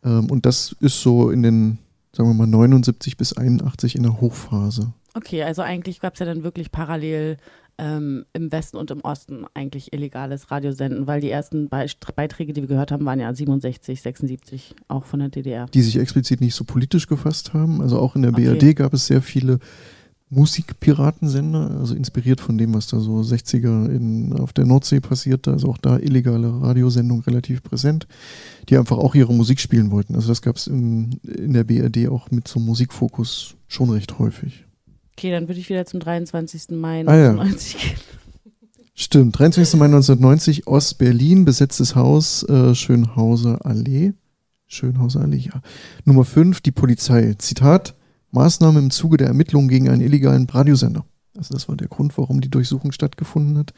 Ähm, 0.03 0.31
und 0.31 0.45
das 0.45 0.75
ist 0.79 1.01
so 1.01 1.29
in 1.29 1.43
den, 1.43 1.77
sagen 2.15 2.29
wir 2.29 2.33
mal, 2.33 2.47
79 2.47 3.17
bis 3.17 3.33
81 3.33 3.95
in 3.95 4.03
der 4.03 4.19
Hochphase. 4.21 4.93
Okay, 5.13 5.43
also 5.43 5.61
eigentlich 5.61 5.99
gab 5.99 6.13
es 6.13 6.19
ja 6.19 6.25
dann 6.25 6.43
wirklich 6.43 6.71
parallel 6.71 7.37
ähm, 7.77 8.25
im 8.33 8.51
Westen 8.51 8.77
und 8.77 8.91
im 8.91 9.01
Osten 9.01 9.45
eigentlich 9.53 9.93
illegales 9.93 10.51
Radiosenden, 10.51 11.07
weil 11.07 11.21
die 11.21 11.29
ersten 11.29 11.69
Be 11.69 11.85
Beiträge, 12.15 12.53
die 12.53 12.61
wir 12.61 12.67
gehört 12.67 12.91
haben, 12.91 13.05
waren 13.05 13.19
ja 13.19 13.33
67, 13.33 14.01
76, 14.01 14.75
auch 14.87 15.05
von 15.05 15.19
der 15.19 15.29
DDR. 15.29 15.65
Die 15.73 15.81
sich 15.81 15.97
explizit 15.97 16.41
nicht 16.41 16.55
so 16.55 16.63
politisch 16.63 17.07
gefasst 17.07 17.53
haben. 17.53 17.81
Also 17.81 17.99
auch 17.99 18.15
in 18.15 18.21
der 18.21 18.31
Okay. 18.31 18.55
BRD 18.55 18.75
gab 18.75 18.93
es 18.93 19.07
sehr 19.07 19.21
viele 19.21 19.59
Musikpiratensender, 20.29 21.77
also 21.79 21.93
inspiriert 21.93 22.41
von 22.41 22.57
dem, 22.57 22.73
was 22.73 22.87
da 22.87 22.99
so 22.99 23.19
60er 23.19 23.89
in, 23.89 24.33
auf 24.33 24.53
der 24.53 24.65
Nordsee 24.65 24.99
passierte. 24.99 25.51
Also 25.51 25.69
auch 25.69 25.77
da 25.77 25.97
illegale 25.97 26.61
Radiosendungen 26.61 27.23
relativ 27.23 27.63
präsent, 27.63 28.07
die 28.69 28.77
einfach 28.77 28.97
auch 28.97 29.15
ihre 29.15 29.33
Musik 29.33 29.59
spielen 29.59 29.91
wollten. 29.91 30.15
Also 30.15 30.29
das 30.29 30.41
gab 30.41 30.55
es 30.57 30.67
in, 30.67 31.19
in 31.23 31.53
der 31.53 31.63
BRD 31.63 32.07
auch 32.09 32.31
mit 32.31 32.47
so 32.47 32.59
einem 32.59 32.67
Musikfokus 32.67 33.55
schon 33.67 33.89
recht 33.91 34.19
häufig. 34.19 34.65
Okay, 35.17 35.31
dann 35.31 35.47
würde 35.47 35.59
ich 35.59 35.69
wieder 35.69 35.85
zum 35.85 35.99
23. 35.99 36.69
Mai 36.71 37.05
Ah 37.07 37.15
ja. 37.15 37.29
1990 37.31 37.77
gehen. 37.77 37.97
Stimmt, 38.95 39.39
23. 39.39 39.79
Mai 39.79 39.85
1990, 39.85 40.67
Ost-Berlin, 40.67 41.45
besetztes 41.45 41.95
Haus, 41.95 42.43
äh, 42.43 42.75
Schönhauser 42.75 43.65
Allee. 43.65 44.13
Schönhauser 44.67 45.21
Allee, 45.21 45.37
ja. 45.37 45.61
Nummer 46.05 46.25
5, 46.25 46.61
die 46.61 46.71
Polizei. 46.71 47.33
Zitat, 47.39 47.95
Maßnahme 48.31 48.79
im 48.79 48.91
Zuge 48.91 49.17
der 49.17 49.27
Ermittlungen 49.27 49.67
gegen 49.67 49.89
einen 49.89 50.01
illegalen 50.01 50.47
Radiosender. 50.47 51.05
Also 51.35 51.53
das 51.53 51.67
war 51.67 51.75
der 51.75 51.87
Grund, 51.87 52.17
warum 52.17 52.41
die 52.41 52.49
Durchsuchung 52.49 52.91
stattgefunden 52.91 53.57
hat. 53.57 53.73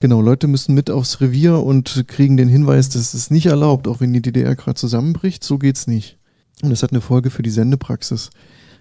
Genau, 0.00 0.20
Leute 0.20 0.46
müssen 0.46 0.74
mit 0.74 0.90
aufs 0.90 1.20
Revier 1.20 1.58
und 1.60 2.04
kriegen 2.06 2.36
den 2.36 2.48
Hinweis, 2.48 2.88
das 2.88 3.14
ist 3.14 3.30
nicht 3.30 3.46
erlaubt, 3.46 3.88
auch 3.88 4.00
wenn 4.00 4.12
die 4.12 4.22
DDR 4.22 4.54
gerade 4.54 4.76
zusammenbricht. 4.76 5.42
So 5.42 5.58
geht's 5.58 5.86
nicht. 5.86 6.18
Und 6.62 6.70
das 6.70 6.82
hat 6.82 6.92
eine 6.92 7.00
Folge 7.00 7.30
für 7.30 7.42
die 7.42 7.50
Sendepraxis. 7.50 8.30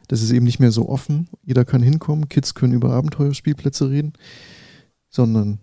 Das 0.08 0.22
ist 0.22 0.32
eben 0.32 0.46
nicht 0.46 0.60
mehr 0.60 0.72
so 0.72 0.88
offen. 0.88 1.28
Jeder 1.43 1.65
kann 1.65 1.82
hinkommen, 1.82 2.30
Kids 2.30 2.54
können 2.54 2.74
über 2.74 2.91
Abenteuerspielplätze 2.91 3.89
reden 3.89 4.13
sondern 5.10 5.60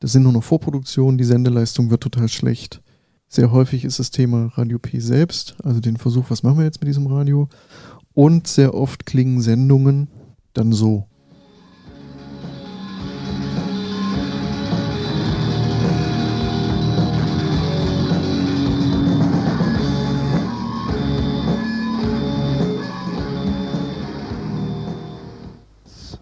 das 0.00 0.12
sind 0.12 0.22
nur 0.22 0.32
noch 0.32 0.44
Vorproduktionen, 0.44 1.18
die 1.18 1.24
Sendeleistung 1.24 1.90
wird 1.90 2.02
total 2.02 2.28
schlecht. 2.28 2.82
Sehr 3.28 3.50
häufig 3.52 3.84
ist 3.84 3.98
das 3.98 4.10
Thema 4.10 4.46
Radio 4.54 4.78
P 4.78 5.00
selbst, 5.00 5.56
also 5.62 5.80
den 5.80 5.96
Versuch, 5.96 6.30
was 6.30 6.42
machen 6.42 6.58
wir 6.58 6.64
jetzt 6.64 6.80
mit 6.80 6.88
diesem 6.88 7.06
Radio? 7.06 7.48
Und 8.14 8.46
sehr 8.46 8.74
oft 8.74 9.06
klingen 9.06 9.40
Sendungen 9.42 10.08
dann 10.54 10.72
so. 10.72 11.06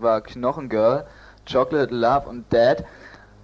War 0.07 0.21
Knochengirl, 0.21 1.05
Chocolate, 1.51 1.93
Love 1.93 2.29
und 2.29 2.45
Dad. 2.53 2.85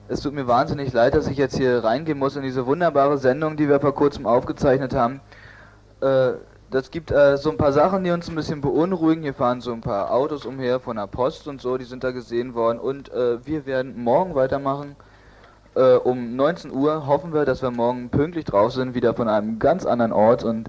Es 0.09 0.21
tut 0.21 0.33
mir 0.33 0.47
wahnsinnig 0.47 0.93
leid, 0.93 1.15
dass 1.15 1.27
ich 1.27 1.37
jetzt 1.37 1.57
hier 1.57 1.83
reingehen 1.83 2.19
muss 2.19 2.37
in 2.37 2.43
diese 2.43 2.67
wunderbare 2.67 3.19
Sendung, 3.19 3.57
die 3.57 3.69
wir 3.69 3.81
vor 3.81 3.95
kurzem 3.95 4.27
aufgezeichnet 4.27 4.95
haben. 4.95 5.21
Äh, 6.01 6.35
das 6.71 6.91
gibt 6.91 7.11
äh, 7.11 7.37
so 7.37 7.51
ein 7.51 7.57
paar 7.57 7.73
Sachen, 7.73 8.05
die 8.05 8.13
uns 8.13 8.29
ein 8.29 8.37
bisschen 8.37 8.61
beunruhigen. 8.61 9.23
Hier 9.25 9.35
fahren 9.35 9.61
so 9.61 9.73
ein 9.73 9.81
paar 9.81 10.13
Autos 10.13 10.47
umher 10.47 10.79
von 10.79 10.97
der 10.97 11.09
Post 11.09 11.49
und 11.49 11.61
so, 11.61 11.77
die 11.77 11.85
sind 11.85 12.05
da 12.05 12.13
gesehen 12.13 12.55
worden. 12.55 12.79
Und 12.79 13.13
äh, 13.13 13.45
wir 13.45 13.67
werden 13.67 14.03
morgen 14.03 14.35
weitermachen. 14.35 14.97
Äh, 15.75 15.97
um 15.97 16.37
19 16.37 16.71
Uhr 16.71 17.07
hoffen 17.07 17.35
wir, 17.35 17.45
dass 17.45 17.61
wir 17.61 17.71
morgen 17.71 18.09
pünktlich 18.11 18.45
drauf 18.45 18.73
sind, 18.73 18.95
wieder 18.95 19.15
von 19.15 19.29
einem 19.29 19.59
ganz 19.59 19.85
anderen 19.85 20.13
Ort. 20.13 20.45
Und 20.45 20.69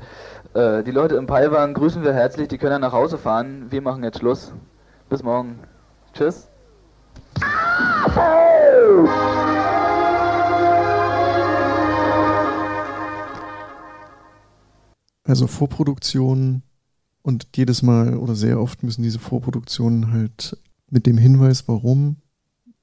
äh, 0.55 0.83
die 0.83 0.91
Leute 0.91 1.15
im 1.15 1.27
Paiwan 1.27 1.73
grüßen 1.73 2.03
wir 2.03 2.13
herzlich, 2.13 2.47
die 2.47 2.57
können 2.57 2.71
dann 2.71 2.81
nach 2.81 2.93
Hause 2.93 3.17
fahren. 3.17 3.67
Wir 3.69 3.81
machen 3.81 4.03
jetzt 4.03 4.19
Schluss. 4.19 4.53
Bis 5.09 5.23
morgen. 5.23 5.59
Tschüss. 6.13 6.47
Also 15.25 15.47
Vorproduktionen 15.47 16.63
und 17.21 17.47
jedes 17.55 17.81
Mal 17.81 18.17
oder 18.17 18.35
sehr 18.35 18.59
oft 18.59 18.83
müssen 18.83 19.03
diese 19.03 19.19
Vorproduktionen 19.19 20.11
halt 20.11 20.57
mit 20.89 21.05
dem 21.05 21.17
Hinweis, 21.17 21.67
warum, 21.67 22.17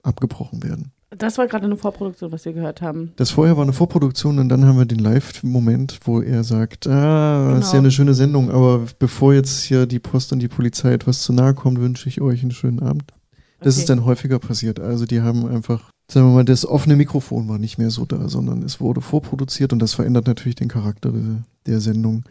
abgebrochen 0.02 0.62
werden. 0.62 0.92
Das 1.16 1.38
war 1.38 1.46
gerade 1.48 1.66
eine 1.66 1.76
Vorproduktion, 1.76 2.32
was 2.32 2.44
wir 2.44 2.52
gehört 2.52 2.80
haben. 2.80 3.12
Das 3.16 3.30
vorher 3.30 3.56
war 3.56 3.64
eine 3.64 3.72
Vorproduktion 3.72 4.38
und 4.38 4.48
dann 4.48 4.64
haben 4.64 4.78
wir 4.78 4.86
den 4.86 5.00
Live-Moment, 5.00 5.98
wo 6.04 6.20
er 6.22 6.44
sagt, 6.44 6.86
ah, 6.86 7.58
ist 7.58 7.66
ja 7.66 7.70
Genau. 7.72 7.78
eine 7.78 7.90
schöne 7.90 8.14
Sendung, 8.14 8.50
aber 8.50 8.86
bevor 8.98 9.34
jetzt 9.34 9.62
hier 9.64 9.86
die 9.86 9.98
Post 9.98 10.32
und 10.32 10.38
die 10.38 10.48
Polizei 10.48 10.92
etwas 10.92 11.22
zu 11.22 11.32
nahe 11.32 11.52
kommt, 11.52 11.80
wünsche 11.80 12.08
ich 12.08 12.20
euch 12.20 12.42
einen 12.42 12.52
schönen 12.52 12.80
Abend. 12.80 13.12
Das 13.60 13.74
Okay. 13.74 13.80
ist 13.82 13.90
dann 13.90 14.04
häufiger 14.04 14.38
passiert. 14.38 14.80
Also 14.80 15.06
die 15.06 15.20
haben 15.20 15.46
einfach, 15.46 15.90
sagen 16.10 16.28
wir 16.28 16.34
mal, 16.34 16.44
das 16.44 16.64
offene 16.66 16.96
Mikrofon 16.96 17.48
war 17.48 17.58
nicht 17.58 17.78
mehr 17.78 17.90
so 17.90 18.04
da, 18.06 18.28
sondern 18.28 18.62
es 18.62 18.80
wurde 18.80 19.00
vorproduziert 19.00 19.72
und 19.72 19.78
das 19.80 19.94
verändert 19.94 20.26
natürlich 20.26 20.56
den 20.56 20.68
Charakter 20.68 21.12
der, 21.12 21.44
der 21.66 21.80
Sendung. 21.80 22.24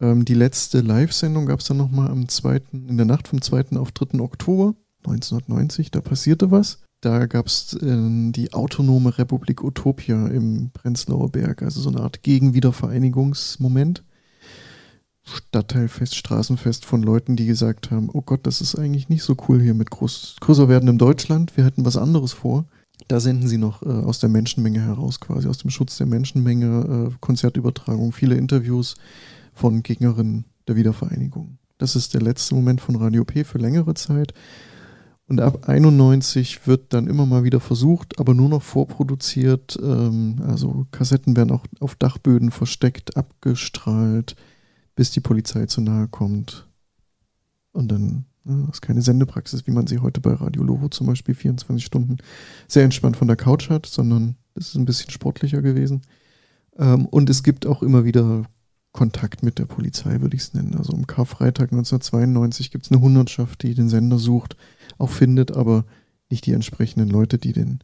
Ähm, 0.00 0.24
die 0.24 0.34
letzte 0.34 0.80
Live-Sendung 0.80 1.46
gab 1.46 1.60
es 1.60 1.66
dann 1.66 1.76
nochmal 1.76 2.10
am 2.10 2.28
2., 2.28 2.60
in 2.72 2.96
der 2.96 3.06
Nacht 3.06 3.28
vom 3.28 3.40
2. 3.40 3.76
auf 3.76 3.92
3. 3.92 4.18
Oktober 4.20 4.74
1990, 5.04 5.90
da 5.92 6.00
passierte 6.00 6.50
was. 6.50 6.80
Da 7.00 7.26
gab 7.26 7.46
es 7.46 7.74
äh, 7.74 8.30
die 8.32 8.52
autonome 8.52 9.18
Republik 9.18 9.62
Utopia 9.64 10.28
im 10.28 10.70
Prenzlauer 10.72 11.30
Berg, 11.30 11.62
also 11.62 11.80
so 11.80 11.90
eine 11.90 12.00
Art 12.00 12.22
Gegenwiedervereinigungsmoment. 12.22 14.04
Stadtteilfest, 15.24 16.16
Straßenfest 16.16 16.84
von 16.84 17.02
Leuten, 17.02 17.36
die 17.36 17.46
gesagt 17.46 17.90
haben, 17.90 18.08
oh 18.12 18.22
Gott, 18.22 18.40
das 18.46 18.60
ist 18.60 18.74
eigentlich 18.74 19.08
nicht 19.08 19.22
so 19.22 19.36
cool 19.48 19.60
hier 19.60 19.74
mit 19.74 19.90
groß, 19.90 20.36
größer 20.40 20.68
werdendem 20.68 20.98
Deutschland, 20.98 21.56
wir 21.56 21.64
hätten 21.64 21.84
was 21.84 21.96
anderes 21.96 22.32
vor. 22.32 22.64
Da 23.08 23.20
senden 23.20 23.48
sie 23.48 23.58
noch 23.58 23.82
äh, 23.82 23.88
aus 23.88 24.20
der 24.20 24.28
Menschenmenge 24.28 24.80
heraus, 24.80 25.20
quasi 25.20 25.48
aus 25.48 25.58
dem 25.58 25.70
Schutz 25.70 25.96
der 25.98 26.06
Menschenmenge, 26.06 27.10
äh, 27.10 27.14
Konzertübertragung, 27.20 28.12
viele 28.12 28.36
Interviews 28.36 28.96
von 29.52 29.82
Gegnerinnen 29.82 30.44
der 30.68 30.76
Wiedervereinigung. 30.76 31.58
Das 31.78 31.96
ist 31.96 32.14
der 32.14 32.22
letzte 32.22 32.54
Moment 32.54 32.80
von 32.80 32.96
Radio 32.96 33.24
P 33.24 33.44
für 33.44 33.58
längere 33.58 33.94
Zeit. 33.94 34.34
Und 35.28 35.40
ab 35.40 35.68
91 35.68 36.66
wird 36.66 36.92
dann 36.92 37.06
immer 37.06 37.26
mal 37.26 37.44
wieder 37.44 37.60
versucht, 37.60 38.18
aber 38.18 38.34
nur 38.34 38.48
noch 38.48 38.62
vorproduziert. 38.62 39.78
Ähm, 39.82 40.36
also 40.46 40.86
Kassetten 40.90 41.36
werden 41.36 41.52
auch 41.52 41.64
auf 41.80 41.94
Dachböden 41.94 42.50
versteckt, 42.50 43.16
abgestrahlt, 43.16 44.36
bis 44.94 45.10
die 45.10 45.20
Polizei 45.20 45.66
zu 45.66 45.80
nahe 45.80 46.08
kommt. 46.08 46.68
Und 47.72 47.90
dann 47.90 48.26
ne, 48.44 48.68
ist 48.70 48.82
keine 48.82 49.02
Sendepraxis, 49.02 49.66
wie 49.66 49.70
man 49.70 49.86
sie 49.86 49.98
heute 49.98 50.20
bei 50.20 50.32
Radio 50.32 50.62
Lovo 50.62 50.88
zum 50.88 51.06
Beispiel 51.06 51.34
24 51.34 51.84
Stunden 51.84 52.18
sehr 52.68 52.84
entspannt 52.84 53.16
von 53.16 53.28
der 53.28 53.36
Couch 53.36 53.70
hat, 53.70 53.86
sondern 53.86 54.36
es 54.54 54.68
ist 54.68 54.74
ein 54.74 54.84
bisschen 54.84 55.10
sportlicher 55.10 55.62
gewesen. 55.62 56.02
Ähm, 56.76 57.06
und 57.06 57.30
es 57.30 57.42
gibt 57.42 57.66
auch 57.66 57.82
immer 57.82 58.04
wieder 58.04 58.44
Kontakt 58.92 59.42
mit 59.42 59.58
der 59.58 59.64
Polizei, 59.64 60.20
würde 60.20 60.36
ich 60.36 60.42
es 60.42 60.54
nennen. 60.54 60.74
Also 60.76 60.92
am 60.92 61.06
Karfreitag 61.06 61.72
1992 61.72 62.70
gibt 62.70 62.84
es 62.84 62.92
eine 62.92 63.00
Hundertschaft, 63.00 63.62
die 63.62 63.74
den 63.74 63.88
Sender 63.88 64.18
sucht, 64.18 64.56
auch 64.98 65.08
findet, 65.08 65.52
aber 65.52 65.86
nicht 66.30 66.44
die 66.44 66.52
entsprechenden 66.52 67.08
Leute, 67.08 67.38
die 67.38 67.52
den 67.52 67.80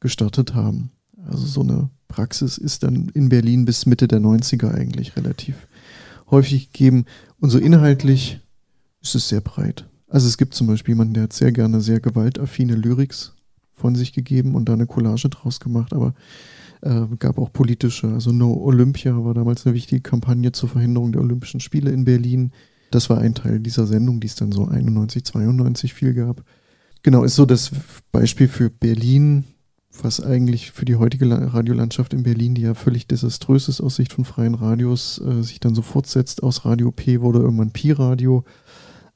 gestartet 0.00 0.54
haben. 0.54 0.90
Also 1.26 1.46
so 1.46 1.62
eine 1.62 1.90
Praxis 2.08 2.58
ist 2.58 2.82
dann 2.82 3.08
in 3.10 3.28
Berlin 3.28 3.64
bis 3.64 3.86
Mitte 3.86 4.08
der 4.08 4.20
90er 4.20 4.72
eigentlich 4.72 5.16
relativ 5.16 5.66
häufig 6.30 6.72
gegeben. 6.72 7.04
Und 7.38 7.50
so 7.50 7.58
inhaltlich 7.58 8.40
ist 9.02 9.14
es 9.14 9.28
sehr 9.28 9.40
breit. 9.40 9.86
Also 10.08 10.26
es 10.26 10.38
gibt 10.38 10.54
zum 10.54 10.66
Beispiel 10.66 10.92
jemanden, 10.92 11.14
der 11.14 11.24
hat 11.24 11.32
sehr 11.32 11.52
gerne 11.52 11.80
sehr 11.80 12.00
gewaltaffine 12.00 12.74
Lyrics 12.74 13.34
von 13.74 13.94
sich 13.94 14.12
gegeben 14.12 14.54
und 14.54 14.68
da 14.68 14.74
eine 14.74 14.86
Collage 14.86 15.28
draus 15.28 15.60
gemacht, 15.60 15.92
aber 15.92 16.14
äh, 16.82 17.06
gab 17.18 17.38
auch 17.38 17.52
politische, 17.52 18.08
also 18.08 18.32
No 18.32 18.52
Olympia 18.54 19.24
war 19.24 19.34
damals 19.34 19.66
eine 19.66 19.74
wichtige 19.74 20.02
Kampagne 20.02 20.52
zur 20.52 20.68
Verhinderung 20.68 21.12
der 21.12 21.22
Olympischen 21.22 21.60
Spiele 21.60 21.90
in 21.90 22.04
Berlin. 22.04 22.52
Das 22.90 23.08
war 23.08 23.18
ein 23.18 23.34
Teil 23.34 23.60
dieser 23.60 23.86
Sendung, 23.86 24.20
die 24.20 24.26
es 24.26 24.34
dann 24.34 24.52
so 24.52 24.66
91, 24.66 25.24
92 25.24 25.94
viel 25.94 26.14
gab. 26.14 26.44
Genau, 27.02 27.24
ist 27.24 27.36
so 27.36 27.46
das 27.46 27.70
Beispiel 28.12 28.48
für 28.48 28.68
Berlin, 28.68 29.44
was 30.02 30.20
eigentlich 30.20 30.70
für 30.70 30.84
die 30.84 30.96
heutige 30.96 31.24
La- 31.24 31.48
Radiolandschaft 31.48 32.12
in 32.14 32.22
Berlin, 32.22 32.54
die 32.54 32.62
ja 32.62 32.74
völlig 32.74 33.06
desaströs 33.06 33.68
ist 33.68 33.80
aus 33.80 33.96
Sicht 33.96 34.12
von 34.12 34.24
freien 34.24 34.54
Radios, 34.54 35.20
äh, 35.20 35.42
sich 35.42 35.60
dann 35.60 35.74
so 35.74 35.82
fortsetzt. 35.82 36.42
Aus 36.42 36.64
Radio 36.64 36.90
P 36.90 37.20
wurde 37.20 37.40
irgendwann 37.40 37.72
Pi-Radio. 37.72 38.44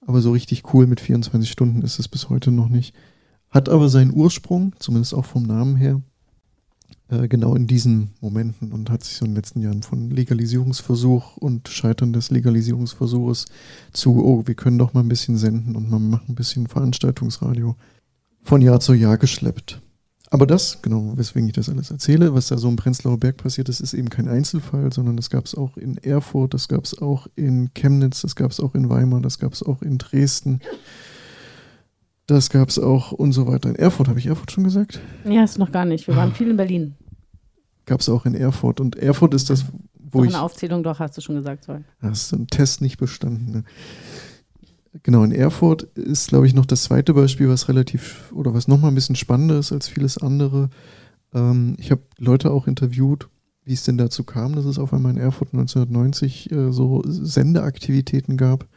Aber 0.06 0.20
so 0.20 0.32
richtig 0.32 0.74
cool 0.74 0.86
mit 0.86 1.00
24 1.00 1.50
Stunden 1.50 1.82
ist 1.82 1.98
es 1.98 2.08
bis 2.08 2.28
heute 2.28 2.50
noch 2.50 2.68
nicht. 2.68 2.94
Hat 3.50 3.68
aber 3.68 3.88
seinen 3.88 4.12
Ursprung, 4.12 4.74
zumindest 4.78 5.14
auch 5.14 5.24
vom 5.24 5.44
Namen 5.44 5.76
her, 5.76 6.02
äh, 7.08 7.28
genau 7.28 7.54
in 7.54 7.66
diesen 7.66 8.10
Momenten 8.20 8.72
und 8.72 8.90
hat 8.90 9.04
sich 9.04 9.16
so 9.16 9.24
in 9.24 9.30
den 9.30 9.36
letzten 9.36 9.60
Jahren 9.60 9.82
von 9.82 10.10
Legalisierungsversuch 10.10 11.36
und 11.36 11.68
Scheitern 11.68 12.12
des 12.12 12.30
Legalisierungsversuches 12.30 13.46
zu, 13.92 14.24
oh, 14.24 14.42
wir 14.46 14.54
können 14.54 14.78
doch 14.78 14.92
mal 14.92 15.00
ein 15.00 15.08
bisschen 15.08 15.36
senden 15.38 15.76
und 15.76 15.90
man 15.90 16.10
macht 16.10 16.28
ein 16.28 16.34
bisschen 16.34 16.66
Veranstaltungsradio 16.66 17.76
von 18.42 18.60
Jahr 18.60 18.80
zu 18.80 18.92
Jahr 18.92 19.16
geschleppt. 19.18 19.80
Aber 20.34 20.48
das, 20.48 20.82
genau, 20.82 21.12
weswegen 21.14 21.46
ich 21.46 21.54
das 21.54 21.68
alles 21.68 21.92
erzähle, 21.92 22.34
was 22.34 22.48
da 22.48 22.58
so 22.58 22.68
im 22.68 22.74
Prenzlauer 22.74 23.18
Berg 23.18 23.36
passiert 23.36 23.68
ist, 23.68 23.78
ist 23.78 23.94
eben 23.94 24.10
kein 24.10 24.26
Einzelfall, 24.26 24.92
sondern 24.92 25.16
das 25.16 25.30
gab 25.30 25.44
es 25.44 25.54
auch 25.54 25.76
in 25.76 25.96
Erfurt, 25.98 26.54
das 26.54 26.66
gab 26.66 26.82
es 26.82 27.00
auch 27.00 27.28
in 27.36 27.72
Chemnitz, 27.72 28.22
das 28.22 28.34
gab 28.34 28.50
es 28.50 28.58
auch 28.58 28.74
in 28.74 28.90
Weimar, 28.90 29.20
das 29.20 29.38
gab 29.38 29.52
es 29.52 29.62
auch 29.62 29.80
in 29.80 29.96
Dresden. 29.96 30.58
Das 32.26 32.50
gab 32.50 32.68
es 32.68 32.80
auch 32.80 33.12
und 33.12 33.30
so 33.30 33.46
weiter. 33.46 33.68
In 33.68 33.76
Erfurt, 33.76 34.08
habe 34.08 34.18
ich 34.18 34.26
Erfurt 34.26 34.50
schon 34.50 34.64
gesagt? 34.64 34.98
Ja, 35.24 35.44
ist 35.44 35.56
noch 35.56 35.70
gar 35.70 35.84
nicht. 35.84 36.08
Wir 36.08 36.16
waren 36.16 36.34
viel 36.34 36.50
in 36.50 36.56
Berlin. 36.56 36.96
Gab 37.86 38.00
es 38.00 38.08
auch 38.08 38.26
in 38.26 38.34
Erfurt. 38.34 38.80
Und 38.80 38.96
Erfurt 38.96 39.34
ist 39.34 39.50
das, 39.50 39.66
wo 40.10 40.18
Noch 40.18 40.24
ich. 40.24 40.34
eine 40.34 40.42
Aufzählung, 40.42 40.82
doch, 40.82 40.98
hast 40.98 41.16
du 41.16 41.20
schon 41.20 41.36
gesagt. 41.36 41.62
Sorry. 41.62 41.84
Hast 42.00 42.32
du 42.32 42.36
einen 42.38 42.48
Test 42.48 42.80
nicht 42.80 42.98
bestanden. 42.98 43.52
Ne? 43.52 43.64
Genau, 45.02 45.24
in 45.24 45.32
Erfurt 45.32 45.82
ist, 45.96 46.28
glaube 46.28 46.46
ich, 46.46 46.54
noch 46.54 46.66
das 46.66 46.84
zweite 46.84 47.14
Beispiel, 47.14 47.48
was 47.48 47.68
relativ 47.68 48.32
oder 48.32 48.54
was 48.54 48.68
nochmal 48.68 48.92
ein 48.92 48.94
bisschen 48.94 49.16
spannender 49.16 49.58
ist 49.58 49.72
als 49.72 49.88
vieles 49.88 50.18
andere. 50.18 50.70
Ähm, 51.32 51.76
ich 51.78 51.90
habe 51.90 52.02
Leute 52.18 52.52
auch 52.52 52.68
interviewt, 52.68 53.28
wie 53.64 53.72
es 53.72 53.82
denn 53.82 53.98
dazu 53.98 54.22
kam, 54.22 54.54
dass 54.54 54.64
es 54.66 54.78
auf 54.78 54.92
einmal 54.92 55.12
in 55.12 55.18
Erfurt 55.18 55.48
1990 55.52 56.52
äh, 56.52 56.72
so 56.72 57.02
Sendeaktivitäten 57.06 58.36
gab. 58.36 58.68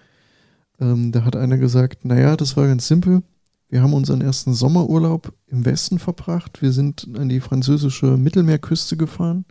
Ähm, 0.80 1.12
da 1.12 1.24
hat 1.24 1.36
einer 1.36 1.58
gesagt, 1.58 2.04
naja, 2.04 2.36
das 2.36 2.58
war 2.58 2.68
ganz 2.68 2.88
simpel. 2.88 3.22
Wir 3.70 3.82
haben 3.82 3.94
unseren 3.94 4.22
ersten 4.22 4.54
Sommerurlaub 4.54 5.34
im 5.48 5.66
Westen 5.66 6.00
verbracht. 6.00 6.62
Wir 6.62 6.72
sind 6.72 7.08
an 7.18 7.30
die 7.30 7.42
französische 7.42 8.18
Mittelmeerküste 8.18 8.98
gefahren 8.98 9.46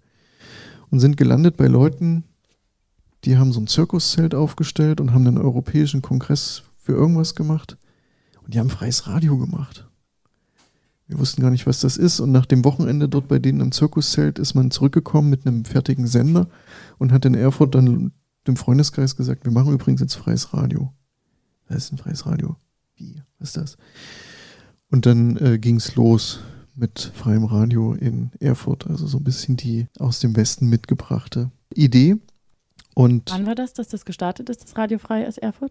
und 0.91 1.01
sind 1.01 1.17
gelandet 1.17 1.57
bei 1.57 1.67
Leuten, 1.67 2.25
die 3.27 3.37
haben 3.37 3.53
so 3.53 3.61
ein 3.61 3.67
Zirkuszelt 3.67 4.35
aufgestellt 4.35 5.01
und 5.01 5.13
haben 5.13 5.27
einen 5.27 5.39
europäischen 5.39 6.01
Kongress 6.01 6.63
für 6.79 6.93
irgendwas 6.93 7.35
gemacht. 7.35 7.77
Und 8.45 8.55
die 8.55 8.61
haben 8.61 8.71
freies 8.71 9.09
Radio 9.09 9.37
gemacht. 9.37 9.89
Wir 11.09 11.19
wussten 11.19 11.43
gar 11.43 11.51
nicht, 11.51 11.67
was 11.67 11.81
das 11.81 11.97
ist. 11.97 12.21
Und 12.21 12.31
nach 12.31 12.47
dem 12.47 12.65
Wochenende 12.65 13.09
dort 13.09 13.27
bei 13.27 13.41
denen 13.41 13.61
im 13.61 13.73
Zirkuszelt 13.73 14.39
ist 14.39 14.55
man 14.55 14.71
zurückgekommen 14.71 15.29
mit 15.29 15.45
einem 15.45 15.65
fertigen 15.65 16.07
Sender 16.07 16.49
und 16.99 17.13
hat 17.13 17.25
in 17.25 17.35
Erfurt 17.35 17.75
dann 17.75 18.13
dem 18.47 18.57
Freundeskreis 18.57 19.17
gesagt, 19.17 19.45
wir 19.45 19.53
machen 19.53 19.73
übrigens 19.73 20.01
jetzt 20.01 20.15
freies 20.15 20.55
Radio. 20.55 20.93
Was 21.69 21.79
ist 21.79 21.93
ein 21.93 21.99
freies 21.99 22.27
Radio? 22.27 22.57
Wie? 22.95 23.23
Was 23.41 23.49
ist 23.49 23.57
das? 23.57 23.77
Und 24.89 25.05
dann 25.05 25.37
äh, 25.39 25.59
ging 25.59 25.77
es 25.77 25.97
los 25.97 26.39
mit 26.77 27.11
freiem 27.15 27.45
Radio 27.45 27.93
in 27.95 28.31
Erfurt. 28.39 28.87
Also 28.87 29.09
so 29.09 29.19
ein 29.19 29.25
bisschen 29.25 29.57
die 29.57 29.89
aus 29.99 30.21
dem 30.21 30.37
Westen 30.37 30.69
mitgebrachte 30.69 31.51
Idee. 31.75 32.17
Und 32.97 33.31
Wann 33.31 33.45
war 33.45 33.55
das, 33.55 33.75
dass 33.75 33.89
das 33.89 34.07
gestartet 34.07 34.49
ist, 34.49 34.65
das 34.65 34.79
Radio 34.79 34.99
frei 34.99 35.29
aus 35.29 35.37
Erfurt? 35.37 35.71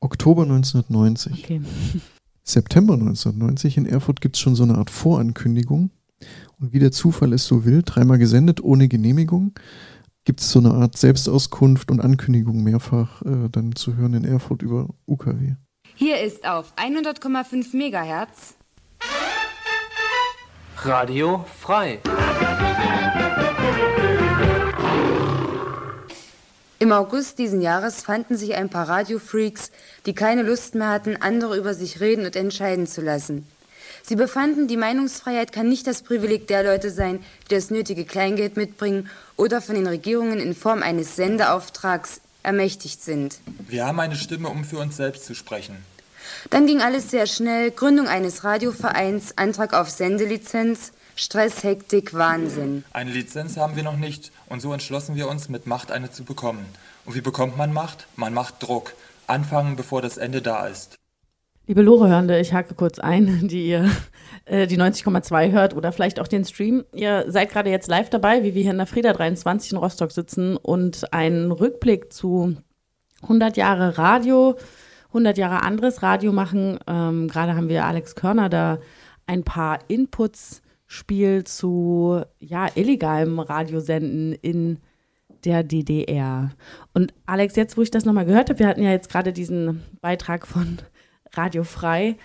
Oktober 0.00 0.42
1990. 0.42 1.44
Okay. 1.44 1.60
September 2.42 2.94
1990 2.94 3.76
in 3.76 3.86
Erfurt 3.86 4.20
gibt 4.20 4.34
es 4.34 4.42
schon 4.42 4.56
so 4.56 4.64
eine 4.64 4.74
Art 4.76 4.90
Vorankündigung. 4.90 5.90
Und 6.60 6.72
wie 6.72 6.80
der 6.80 6.90
Zufall 6.90 7.32
es 7.32 7.46
so 7.46 7.64
will, 7.64 7.82
dreimal 7.84 8.18
gesendet 8.18 8.60
ohne 8.60 8.88
Genehmigung, 8.88 9.52
gibt 10.24 10.40
es 10.40 10.50
so 10.50 10.58
eine 10.58 10.72
Art 10.72 10.98
Selbstauskunft 10.98 11.92
und 11.92 12.00
Ankündigung 12.00 12.64
mehrfach 12.64 13.22
äh, 13.22 13.48
dann 13.52 13.76
zu 13.76 13.94
hören 13.94 14.14
in 14.14 14.24
Erfurt 14.24 14.62
über 14.62 14.88
UKW. 15.06 15.54
Hier 15.94 16.20
ist 16.22 16.44
auf 16.44 16.74
100,5 16.76 17.76
Megahertz 17.76 18.56
Radio 20.82 21.44
frei. 21.60 22.00
Im 26.84 26.92
August 26.92 27.38
diesen 27.38 27.62
Jahres 27.62 28.02
fanden 28.02 28.36
sich 28.36 28.56
ein 28.56 28.68
paar 28.68 28.86
Radiofreaks, 28.86 29.70
die 30.04 30.14
keine 30.14 30.42
Lust 30.42 30.74
mehr 30.74 30.90
hatten, 30.90 31.16
andere 31.16 31.56
über 31.56 31.72
sich 31.72 32.00
reden 32.00 32.26
und 32.26 32.36
entscheiden 32.36 32.86
zu 32.86 33.00
lassen. 33.00 33.46
Sie 34.02 34.16
befanden, 34.16 34.68
die 34.68 34.76
Meinungsfreiheit 34.76 35.50
kann 35.50 35.70
nicht 35.70 35.86
das 35.86 36.02
Privileg 36.02 36.46
der 36.46 36.62
Leute 36.62 36.90
sein, 36.90 37.20
die 37.46 37.54
das 37.54 37.70
nötige 37.70 38.04
Kleingeld 38.04 38.58
mitbringen 38.58 39.08
oder 39.36 39.62
von 39.62 39.76
den 39.76 39.86
Regierungen 39.86 40.38
in 40.38 40.54
Form 40.54 40.82
eines 40.82 41.16
Sendeauftrags 41.16 42.20
ermächtigt 42.42 43.02
sind. 43.02 43.38
Wir 43.66 43.86
haben 43.86 43.98
eine 43.98 44.16
Stimme, 44.16 44.50
um 44.50 44.62
für 44.62 44.76
uns 44.76 44.98
selbst 44.98 45.24
zu 45.24 45.34
sprechen. 45.34 45.76
Dann 46.50 46.66
ging 46.66 46.82
alles 46.82 47.10
sehr 47.10 47.26
schnell. 47.26 47.70
Gründung 47.70 48.08
eines 48.08 48.44
Radiovereins, 48.44 49.38
Antrag 49.38 49.72
auf 49.72 49.88
Sendelizenz, 49.88 50.92
Stress, 51.16 51.62
Hektik, 51.62 52.12
Wahnsinn. 52.12 52.84
Eine 52.92 53.12
Lizenz 53.12 53.56
haben 53.56 53.76
wir 53.76 53.84
noch 53.84 53.96
nicht 53.96 54.32
und 54.48 54.60
so 54.60 54.72
entschlossen 54.72 55.16
wir 55.16 55.28
uns, 55.28 55.48
mit 55.48 55.66
Macht 55.66 55.90
eine 55.90 56.10
zu 56.10 56.24
bekommen. 56.24 56.66
Und 57.04 57.14
wie 57.14 57.20
bekommt 57.20 57.56
man 57.56 57.72
Macht? 57.72 58.06
Man 58.16 58.34
macht 58.34 58.62
Druck. 58.62 58.94
Anfangen, 59.26 59.76
bevor 59.76 60.02
das 60.02 60.18
Ende 60.18 60.42
da 60.42 60.66
ist. 60.66 60.96
Liebe 61.66 61.80
Lore-Hörende, 61.80 62.38
ich 62.40 62.52
hake 62.52 62.74
kurz 62.74 62.98
ein, 62.98 63.48
die 63.48 63.68
ihr 63.68 63.90
äh, 64.44 64.66
die 64.66 64.78
90,2 64.78 65.50
hört 65.50 65.74
oder 65.74 65.92
vielleicht 65.92 66.20
auch 66.20 66.28
den 66.28 66.44
Stream. 66.44 66.84
Ihr 66.92 67.24
seid 67.28 67.50
gerade 67.50 67.70
jetzt 67.70 67.88
live 67.88 68.10
dabei, 68.10 68.42
wie 68.42 68.54
wir 68.54 68.62
hier 68.62 68.72
in 68.72 68.76
der 68.76 68.86
Frieda 68.86 69.14
23 69.14 69.72
in 69.72 69.78
Rostock 69.78 70.12
sitzen 70.12 70.56
und 70.58 71.12
einen 71.14 71.52
Rückblick 71.52 72.12
zu 72.12 72.56
100 73.22 73.56
Jahre 73.56 73.96
Radio, 73.96 74.56
100 75.08 75.38
Jahre 75.38 75.62
anderes 75.62 76.02
Radio 76.02 76.32
machen. 76.32 76.78
Ähm, 76.86 77.28
gerade 77.28 77.56
haben 77.56 77.70
wir 77.70 77.86
Alex 77.86 78.14
Körner 78.14 78.50
da 78.50 78.78
ein 79.26 79.42
paar 79.42 79.78
Inputs 79.88 80.60
Spiel 80.94 81.42
zu 81.42 82.22
ja, 82.38 82.68
illegalem 82.74 83.40
Radiosenden 83.40 84.32
in 84.32 84.78
der 85.44 85.64
DDR. 85.64 86.52
Und 86.92 87.12
Alex, 87.26 87.56
jetzt 87.56 87.76
wo 87.76 87.82
ich 87.82 87.90
das 87.90 88.04
nochmal 88.04 88.24
gehört 88.24 88.48
habe, 88.48 88.60
wir 88.60 88.68
hatten 88.68 88.82
ja 88.82 88.92
jetzt 88.92 89.10
gerade 89.10 89.32
diesen 89.32 89.82
Beitrag 90.00 90.46
von 90.46 90.78
Radio 91.32 91.64
Frei. 91.64 92.16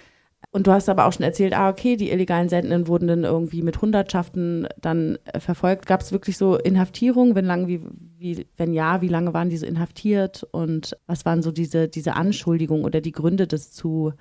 Und 0.51 0.67
du 0.67 0.71
hast 0.71 0.87
aber 0.87 1.05
auch 1.05 1.13
schon 1.13 1.23
erzählt, 1.23 1.53
ah, 1.53 1.69
okay, 1.69 1.95
die 1.95 2.11
illegalen 2.11 2.47
Sendenden 2.47 2.87
wurden 2.87 3.07
dann 3.07 3.23
irgendwie 3.23 3.63
mit 3.63 3.81
Hundertschaften 3.81 4.67
dann 4.79 5.17
äh, 5.25 5.39
verfolgt. 5.39 5.87
Gab 5.87 6.01
es 6.01 6.11
wirklich 6.11 6.37
so 6.37 6.55
Inhaftierungen? 6.55 7.35
Wenn 7.35 7.45
lang, 7.45 7.67
wie, 7.67 7.81
wie, 8.17 8.47
wenn 8.55 8.73
ja, 8.73 9.01
wie 9.01 9.09
lange 9.09 9.33
waren 9.33 9.49
diese 9.49 9.65
inhaftiert? 9.65 10.47
Und 10.51 10.95
was 11.07 11.25
waren 11.25 11.41
so 11.41 11.51
diese, 11.51 11.87
diese 11.87 12.15
Anschuldigungen 12.15 12.85
oder 12.85 13.01
die 13.01 13.11
Gründe, 13.11 13.47
das 13.47 13.71
zu 13.71 14.13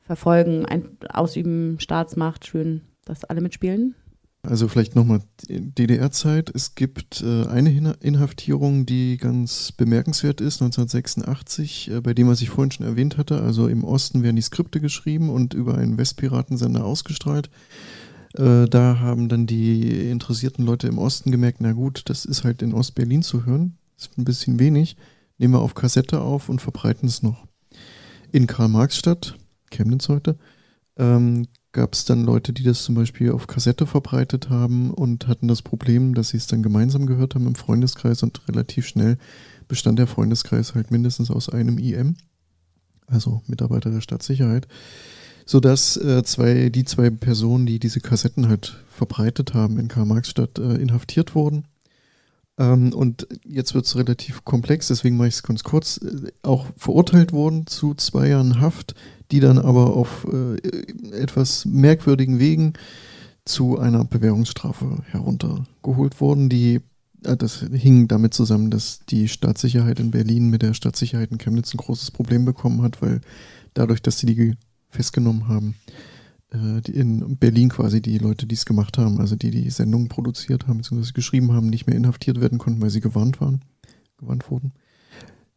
verfolgen, 0.00 0.66
ein 0.66 0.96
Ausüben, 1.08 1.78
Staatsmacht, 1.80 2.46
schön, 2.46 2.82
dass 3.04 3.24
alle 3.24 3.40
mitspielen? 3.40 3.94
Also 4.42 4.68
vielleicht 4.68 4.94
nochmal 4.94 5.20
DDR-Zeit. 5.48 6.50
Es 6.54 6.74
gibt 6.74 7.22
äh, 7.22 7.46
eine 7.46 7.70
Hin 7.70 7.94
Inhaftierung, 8.00 8.84
die 8.84 9.16
ganz 9.16 9.72
bemerkenswert 9.72 10.42
ist, 10.42 10.60
1986, 10.60 11.90
äh, 11.90 12.00
bei 12.02 12.12
dem, 12.12 12.28
was 12.28 12.42
ich 12.42 12.50
vorhin 12.50 12.70
schon 12.70 12.86
erwähnt 12.86 13.16
hatte. 13.16 13.40
Also 13.40 13.68
im 13.68 13.84
Osten 13.84 14.22
werden 14.22 14.36
die 14.36 14.42
Skripte 14.42 14.80
geschrieben 14.80 15.30
und 15.30 15.54
über 15.54 15.78
einen 15.78 15.96
Westpiratensender 15.96 16.84
ausgestrahlt. 16.84 17.48
Äh, 18.34 18.66
da 18.66 18.98
haben 18.98 19.30
dann 19.30 19.46
die 19.46 20.10
interessierten 20.10 20.66
Leute 20.66 20.88
im 20.88 20.98
Osten 20.98 21.30
gemerkt, 21.30 21.60
na 21.60 21.72
gut, 21.72 22.02
das 22.06 22.26
ist 22.26 22.44
halt 22.44 22.60
in 22.60 22.74
Ostberlin 22.74 23.22
zu 23.22 23.46
hören. 23.46 23.78
Ist 23.96 24.18
ein 24.18 24.24
bisschen 24.24 24.58
wenig. 24.58 24.96
Nehmen 25.38 25.54
wir 25.54 25.60
auf 25.60 25.74
Kassette 25.74 26.20
auf 26.20 26.50
und 26.50 26.60
verbreiten 26.60 27.08
es 27.08 27.22
noch. 27.22 27.46
In 28.30 28.46
Karl-Marx-Stadt, 28.46 29.36
Chemnitz 29.70 30.08
heute, 30.08 30.36
ähm, 30.96 31.46
gab 31.74 31.92
es 31.92 32.06
dann 32.06 32.24
Leute, 32.24 32.54
die 32.54 32.62
das 32.62 32.84
zum 32.84 32.94
Beispiel 32.94 33.32
auf 33.32 33.46
Kassette 33.46 33.86
verbreitet 33.86 34.48
haben 34.48 34.90
und 34.90 35.26
hatten 35.26 35.48
das 35.48 35.60
Problem, 35.60 36.14
dass 36.14 36.30
sie 36.30 36.38
es 36.38 36.46
dann 36.46 36.62
gemeinsam 36.62 37.04
gehört 37.04 37.34
haben 37.34 37.46
im 37.46 37.56
Freundeskreis 37.56 38.22
und 38.22 38.40
relativ 38.48 38.86
schnell 38.86 39.18
bestand 39.68 39.98
der 39.98 40.06
Freundeskreis 40.06 40.74
halt 40.74 40.90
mindestens 40.90 41.30
aus 41.30 41.48
einem 41.50 41.78
IM, 41.78 42.16
also 43.06 43.42
Mitarbeiter 43.46 43.90
der 43.90 44.00
Stadtsicherheit, 44.00 44.68
sodass 45.44 45.96
äh, 45.96 46.22
zwei, 46.22 46.70
die 46.70 46.84
zwei 46.84 47.10
Personen, 47.10 47.66
die 47.66 47.78
diese 47.78 48.00
Kassetten 48.00 48.48
halt 48.48 48.76
verbreitet 48.88 49.52
haben 49.52 49.78
in 49.78 49.88
Karl-Marx-Stadt, 49.88 50.58
äh, 50.58 50.76
inhaftiert 50.76 51.34
wurden. 51.34 51.64
Ähm, 52.56 52.92
und 52.92 53.26
jetzt 53.44 53.74
wird 53.74 53.84
es 53.84 53.96
relativ 53.96 54.44
komplex, 54.44 54.88
deswegen 54.88 55.16
mache 55.16 55.28
ich 55.28 55.34
es 55.34 55.42
ganz 55.42 55.64
kurz, 55.64 55.98
äh, 55.98 56.30
auch 56.42 56.66
verurteilt 56.76 57.32
wurden 57.32 57.66
zu 57.66 57.94
zwei 57.94 58.28
Jahren 58.28 58.60
Haft, 58.60 58.94
die 59.34 59.40
dann 59.40 59.58
aber 59.58 59.96
auf 59.96 60.28
äh, 60.32 60.54
etwas 61.10 61.64
merkwürdigen 61.64 62.38
Wegen 62.38 62.74
zu 63.44 63.80
einer 63.80 64.04
Bewährungsstrafe 64.04 64.98
heruntergeholt 65.10 66.20
wurden, 66.20 66.48
die 66.48 66.80
äh, 67.24 67.36
das 67.36 67.66
hing 67.72 68.06
damit 68.06 68.32
zusammen, 68.32 68.70
dass 68.70 69.00
die 69.06 69.26
Staatssicherheit 69.26 69.98
in 69.98 70.12
Berlin 70.12 70.50
mit 70.50 70.62
der 70.62 70.72
Staatssicherheit 70.72 71.32
in 71.32 71.38
Chemnitz 71.38 71.74
ein 71.74 71.78
großes 71.78 72.12
Problem 72.12 72.44
bekommen 72.44 72.82
hat, 72.82 73.02
weil 73.02 73.22
dadurch, 73.74 74.02
dass 74.02 74.20
sie 74.20 74.26
die 74.26 74.54
festgenommen 74.88 75.48
haben, 75.48 75.74
äh, 76.52 76.88
in 76.92 77.36
Berlin 77.36 77.70
quasi 77.70 78.00
die 78.00 78.18
Leute, 78.18 78.46
die 78.46 78.54
es 78.54 78.66
gemacht 78.66 78.98
haben, 78.98 79.18
also 79.18 79.34
die 79.34 79.50
die 79.50 79.70
Sendung 79.70 80.06
produziert 80.06 80.68
haben, 80.68 80.76
beziehungsweise 80.76 81.12
geschrieben 81.12 81.52
haben, 81.52 81.66
nicht 81.66 81.88
mehr 81.88 81.96
inhaftiert 81.96 82.40
werden 82.40 82.58
konnten, 82.58 82.80
weil 82.80 82.90
sie 82.90 83.00
gewarnt 83.00 83.40
waren, 83.40 83.62
gewarnt 84.16 84.48
wurden. 84.48 84.74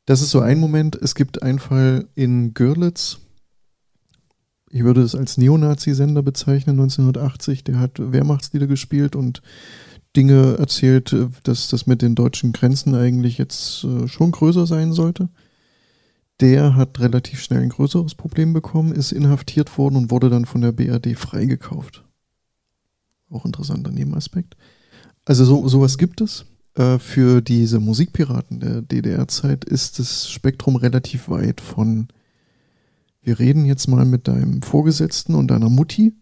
Das 0.08 0.22
ist 0.22 0.32
so 0.32 0.40
ein 0.40 0.60
Moment. 0.60 0.96
Es 0.96 1.14
gibt 1.14 1.44
einen 1.44 1.60
Fall 1.60 2.08
in 2.16 2.56
Görlitz, 2.56 3.20
ich 4.70 4.84
würde 4.84 5.02
es 5.02 5.16
als 5.16 5.38
Neonazi-Sender 5.38 6.22
bezeichnen, 6.22 6.80
1980. 6.80 7.64
Der 7.64 7.80
hat 7.80 7.92
Wehrmachtslieder 8.00 8.68
gespielt 8.68 9.16
und 9.16 9.42
Dinge 10.16 10.58
erzählt, 10.58 11.16
dass 11.44 11.70
das 11.70 11.86
mit 11.86 12.02
den 12.02 12.16
deutschen 12.16 12.52
Grenzen 12.52 12.96
eigentlich 12.96 13.38
jetzt 13.38 13.84
äh, 13.84 14.08
schon 14.08 14.32
größer 14.32 14.66
sein 14.66 14.92
sollte. 14.92 15.30
Der 16.40 16.76
hat 16.76 17.00
relativ 17.00 17.42
schnell 17.42 17.62
ein 17.62 17.70
größeres 17.70 18.16
Problem 18.16 18.54
bekommen, 18.54 18.92
ist 18.92 19.12
inhaftiert 19.12 19.78
worden 19.78 19.96
und 19.96 20.12
wurde 20.12 20.30
dann 20.30 20.46
von 20.46 20.62
der 20.62 20.72
BRD 20.72 21.18
freigekauft. 21.18 22.04
Auch 23.30 23.46
interessanter 23.46 23.92
Nebenaspekt. 23.92 24.56
Also 25.26 25.46
so, 25.46 25.68
sowas 25.68 25.98
gibt 25.98 26.22
es. 26.22 26.46
Äh, 26.76 27.00
für 27.00 27.42
diese 27.42 27.80
Musikpiraten 27.80 28.60
der 28.60 28.82
DDR-Zeit 28.82 29.66
ist 29.66 30.00
das 30.00 30.30
Spektrum 30.30 30.76
relativ 30.76 31.30
weit 31.30 31.62
von 31.62 32.08
wir 33.28 33.40
reden 33.40 33.66
jetzt 33.66 33.88
mal 33.88 34.06
mit 34.06 34.30
deinem 34.30 34.62
Vorgesetzten 34.62 35.36
und 35.36 35.50
deiner 35.50 35.70
Mutti, 35.70 36.16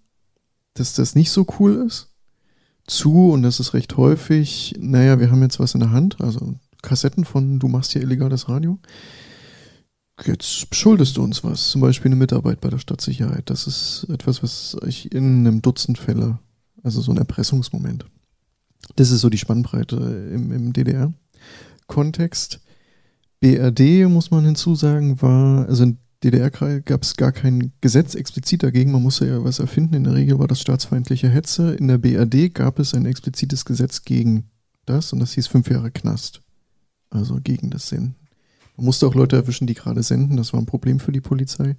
dass 0.74 0.96
das 0.96 1.14
nicht 1.14 1.30
so 1.30 1.46
cool 1.60 1.86
ist, 1.86 2.10
zu 2.88 3.30
und 3.30 3.44
das 3.44 3.60
ist 3.60 3.76
recht 3.76 3.96
häufig, 3.96 4.74
naja, 4.80 5.20
wir 5.20 5.30
haben 5.30 5.44
jetzt 5.44 5.60
was 5.60 5.76
in 5.76 5.82
der 5.82 5.92
Hand, 5.92 6.20
also 6.20 6.56
Kassetten 6.82 7.24
von 7.24 7.60
Du 7.60 7.68
machst 7.68 7.92
hier 7.92 8.02
illegales 8.02 8.50
Radio. 8.50 8.80
Jetzt 10.24 10.74
schuldest 10.74 11.18
du 11.18 11.24
uns 11.24 11.44
was, 11.44 11.70
zum 11.70 11.82
Beispiel 11.82 12.10
eine 12.10 12.16
Mitarbeit 12.16 12.60
bei 12.60 12.70
der 12.70 12.80
Stadtsicherheit. 12.80 13.52
Das 13.52 13.68
ist 13.68 14.08
etwas, 14.10 14.42
was 14.42 14.76
ich 14.88 15.12
in 15.12 15.46
einem 15.46 15.62
Dutzend 15.62 16.00
Fälle, 16.00 16.40
also 16.82 17.02
so 17.02 17.12
ein 17.12 17.18
Erpressungsmoment. 17.18 18.06
Das 18.96 19.12
ist 19.12 19.22
so 19.22 19.30
die 19.30 19.38
Spannbreite 19.38 19.96
im, 20.34 20.52
im 20.52 20.74
DDR-Kontext. 20.74 22.62
BRD, 23.42 24.10
muss 24.10 24.32
man 24.32 24.46
hinzusagen, 24.46 25.22
war, 25.22 25.68
also 25.68 25.84
in 25.84 26.00
DDR 26.26 26.50
gab 26.50 27.04
es 27.04 27.16
gar 27.16 27.32
kein 27.32 27.72
Gesetz 27.82 28.16
explizit 28.16 28.64
dagegen, 28.64 28.92
man 28.92 29.04
musste 29.04 29.28
ja 29.28 29.44
was 29.44 29.60
erfinden. 29.60 29.94
In 29.94 30.06
der 30.06 30.16
Regel 30.16 30.40
war 30.40 30.48
das 30.48 30.60
staatsfeindliche 30.60 31.30
Hetze. 31.30 31.76
In 31.76 31.88
der 31.88 32.00
BRD 32.00 32.52
gab 32.52 32.80
es 32.80 32.96
ein 32.96 33.06
explizites 33.06 33.64
Gesetz 33.64 34.04
gegen 34.04 34.50
das 34.86 35.14
und 35.14 35.20
das 35.20 35.34
hieß 35.34 35.46
fünf 35.46 35.70
Jahre 35.70 35.92
Knast. 35.92 36.42
Also 37.12 37.40
gegen 37.44 37.70
das 37.70 37.90
Senden. 37.90 38.16
Man 38.76 38.86
musste 38.86 39.06
auch 39.06 39.14
Leute 39.14 39.36
erwischen, 39.36 39.68
die 39.68 39.76
gerade 39.76 40.02
senden, 40.02 40.36
das 40.36 40.52
war 40.52 40.60
ein 40.60 40.66
Problem 40.66 41.00
für 41.00 41.12
die 41.12 41.22
Polizei. 41.22 41.76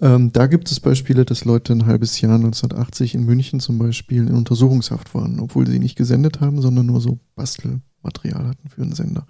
Ähm, 0.00 0.30
da 0.30 0.46
gibt 0.46 0.70
es 0.70 0.78
Beispiele, 0.78 1.24
dass 1.24 1.44
Leute 1.44 1.72
ein 1.72 1.86
halbes 1.86 2.20
Jahr 2.20 2.36
1980 2.36 3.14
in 3.14 3.24
München 3.24 3.58
zum 3.58 3.78
Beispiel 3.78 4.28
in 4.28 4.34
Untersuchungshaft 4.34 5.12
waren, 5.14 5.40
obwohl 5.40 5.66
sie 5.66 5.80
nicht 5.80 5.96
gesendet 5.96 6.40
haben, 6.40 6.62
sondern 6.62 6.86
nur 6.86 7.00
so 7.00 7.18
Bastelmaterial 7.34 8.46
hatten 8.46 8.68
für 8.68 8.82
einen 8.82 8.94
Sender. 8.94 9.26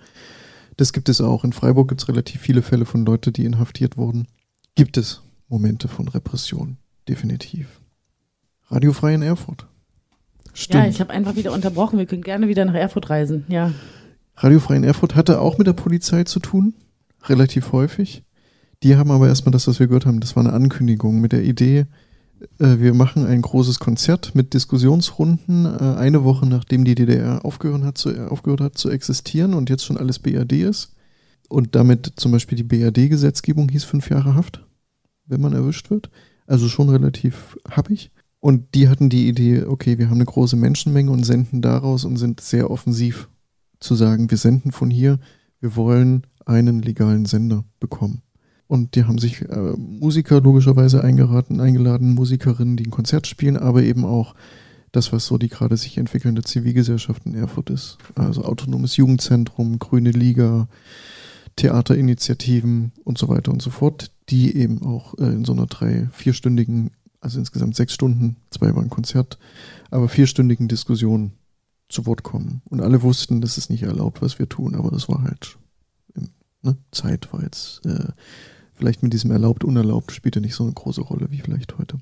Das 0.77 0.93
gibt 0.93 1.09
es 1.09 1.21
auch. 1.21 1.45
In 1.45 1.53
Freiburg 1.53 1.89
gibt 1.89 2.03
es 2.03 2.09
relativ 2.09 2.41
viele 2.41 2.63
Fälle 2.63 2.85
von 2.85 3.05
Leuten, 3.07 3.33
die 3.33 3.45
inhaftiert 3.45 3.97
wurden. 3.97 4.27
Gibt 4.75 4.97
es 4.97 5.23
Momente 5.49 5.89
von 5.89 6.09
Repression, 6.09 6.77
definitiv. 7.09 7.81
Radiofrei 8.69 9.15
in 9.15 9.23
Erfurt. 9.23 9.67
Stimmt. 10.53 10.85
Ja, 10.85 10.91
ich 10.91 11.01
habe 11.01 11.13
einfach 11.13 11.37
wieder 11.37 11.53
unterbrochen. 11.53 11.99
Wir 11.99 12.07
können 12.07 12.23
gerne 12.23 12.49
wieder 12.49 12.65
nach 12.65 12.75
Erfurt 12.75 13.11
reisen. 13.11 13.45
Ja. 13.49 13.73
Radiofrei 14.37 14.77
in 14.77 14.85
Erfurt 14.85 15.15
hatte 15.15 15.41
auch 15.41 15.59
mit 15.59 15.67
der 15.67 15.73
Polizei 15.73 16.25
zu 16.25 16.41
tun, 16.41 16.75
relativ 17.25 17.73
häufig. 17.73 18.23
Die 18.83 18.97
haben 18.97 19.11
aber 19.11 19.29
erstmal 19.29 19.53
das, 19.53 19.67
was 19.67 19.81
wir 19.81 19.87
gehört 19.87 20.07
haben, 20.07 20.21
das 20.21 20.37
war 20.37 20.45
eine 20.45 20.53
Ankündigung 20.53 21.21
mit 21.21 21.33
der 21.33 21.45
Idee, 21.45 21.87
wir 22.59 22.95
machen 22.95 23.27
ein 23.27 23.43
großes 23.43 23.79
Konzert 23.79 24.35
mit 24.35 24.55
Diskussionsrunden, 24.55 25.65
äh, 25.65 25.97
eine 25.97 26.25
Woche 26.25 26.47
nachdem 26.47 26.85
die 26.85 26.95
DDR 26.95 27.45
aufgehört 27.45 27.83
hat, 27.83 27.99
zu, 27.99 28.11
aufgehört 28.31 28.61
hat 28.61 28.79
zu 28.79 28.91
existieren 28.91 29.55
und 29.55 29.71
jetzt 29.71 29.85
schon 29.85 29.97
alles 29.97 30.19
BRD 30.19 30.53
ist. 30.53 30.93
Und 31.49 31.75
damit 31.75 32.13
zum 32.17 32.33
Beispiel 32.33 32.57
die 32.57 32.65
BRD-Gesetzgebung 32.65 33.69
hieß 33.69 33.85
fünf 33.85 34.11
Jahre 34.11 34.35
Haft, 34.35 34.65
wenn 35.27 35.41
man 35.41 35.53
erwischt 35.53 35.91
wird. 35.91 36.11
Also 36.47 36.69
schon 36.69 36.89
relativ 36.89 37.57
happig. 37.71 38.11
Und 38.41 38.75
die 38.75 38.89
hatten 38.89 39.09
die 39.09 39.29
Idee, 39.29 39.65
okay, 39.65 39.99
wir 39.99 40.07
haben 40.07 40.17
eine 40.17 40.25
große 40.25 40.57
Menschenmenge 40.57 41.11
und 41.11 41.25
senden 41.25 41.63
daraus 41.63 42.05
und 42.05 42.17
sind 42.17 42.41
sehr 42.41 42.71
offensiv 42.71 43.29
zu 43.81 43.95
sagen, 43.95 44.31
wir 44.31 44.39
senden 44.39 44.73
von 44.73 44.91
hier, 44.91 45.19
wir 45.61 45.77
wollen 45.77 46.27
einen 46.45 46.83
legalen 46.83 47.27
Sender 47.27 47.65
bekommen. 47.81 48.23
Und 48.69 48.97
die 48.97 49.05
haben 49.05 49.19
sich 49.19 49.43
äh, 49.43 49.75
Musiker 49.77 50.41
logischerweise 50.41 51.03
eingeraten, 51.03 51.61
eingeladen, 51.61 52.15
Musikerinnen, 52.15 52.77
die 52.77 52.87
ein 52.87 52.91
Konzert 52.91 53.27
spielen, 53.27 53.57
aber 53.57 53.83
eben 53.83 54.05
auch 54.05 54.35
das, 54.93 55.13
was 55.13 55.27
so 55.27 55.39
die 55.39 55.49
gerade 55.49 55.77
sich 55.77 55.99
entwickelnde 55.99 56.43
Zivilgesellschaft 56.43 57.27
in 57.27 57.35
Erfurt 57.35 57.71
ist. 57.71 57.99
Also 58.15 58.45
autonomes 58.45 58.97
Jugendzentrum, 58.97 59.79
Grüne 59.79 60.11
Liga, 60.11 60.69
Theaterinitiativen 61.57 62.93
und 63.05 63.19
so 63.19 63.29
weiter 63.29 63.53
und 63.53 63.63
so 63.63 63.71
fort, 63.71 64.11
die 64.29 64.57
eben 64.57 64.83
auch 64.83 65.17
äh, 65.19 65.27
in 65.27 65.45
so 65.45 65.53
einer 65.53 65.67
drei-, 65.67 66.09
vierstündigen, 66.13 66.91
also 67.21 67.39
insgesamt 67.39 67.77
sechs 67.77 67.95
Stunden, 67.95 68.37
zwei 68.51 68.75
waren 68.75 68.91
Konzert, 68.91 69.39
aber 69.91 70.09
vierstündigen 70.09 70.69
Diskussion 70.69 71.33
zu 71.89 72.05
Wort 72.07 72.23
kommen. 72.23 72.63
Und 72.69 72.81
alle 72.81 73.03
wussten, 73.03 73.41
das 73.41 73.59
ist 73.59 73.71
nicht 73.71 73.85
erlaubt, 73.85 74.23
was 74.23 74.39
wir 74.39 74.49
tun, 74.49 74.75
aber 74.75 74.91
das 74.91 75.09
war 75.09 75.23
halt, 75.23 75.57
ne, 76.63 76.77
Zeit 76.91 77.33
war 77.33 77.43
jetzt 77.43 77.87
äh, 77.87 78.09
vielleicht 78.77 79.03
mit 79.03 79.13
diesem 79.13 79.31
erlaubt, 79.31 79.65
unerlaubt 79.65 80.13
spielte 80.13 80.41
nicht 80.41 80.55
so 80.55 80.65
eine 80.65 80.73
große 80.73 81.01
Rolle 81.01 81.29
wie 81.31 81.41
vielleicht 81.41 81.79
heute. 81.79 81.99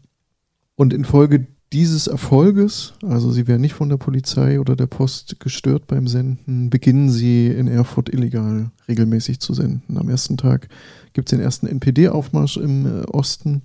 Und 0.77 0.93
infolge 0.93 1.47
dieses 1.73 2.07
Erfolges, 2.07 2.95
also 3.03 3.33
sie 3.33 3.49
werden 3.49 3.63
nicht 3.63 3.75
von 3.75 3.89
der 3.89 3.97
Polizei 3.97 4.61
oder 4.61 4.77
der 4.77 4.87
Post 4.87 5.41
gestört 5.41 5.87
beim 5.87 6.07
Senden, 6.07 6.71
beginnen 6.71 7.11
sie 7.11 7.49
in 7.49 7.67
Erfurt 7.67 8.13
illegal 8.13 8.71
regelmäßig 8.87 9.41
zu 9.41 9.55
senden. 9.55 9.99
Am 9.99 10.09
ersten 10.09 10.37
Tag 10.37 10.69
gibt 11.15 11.29
es 11.29 11.31
den 11.31 11.41
ersten 11.41 11.67
NPD-Aufmarsch 11.67 12.59
im 12.59 12.87
äh, 12.87 13.05
Osten. 13.07 13.63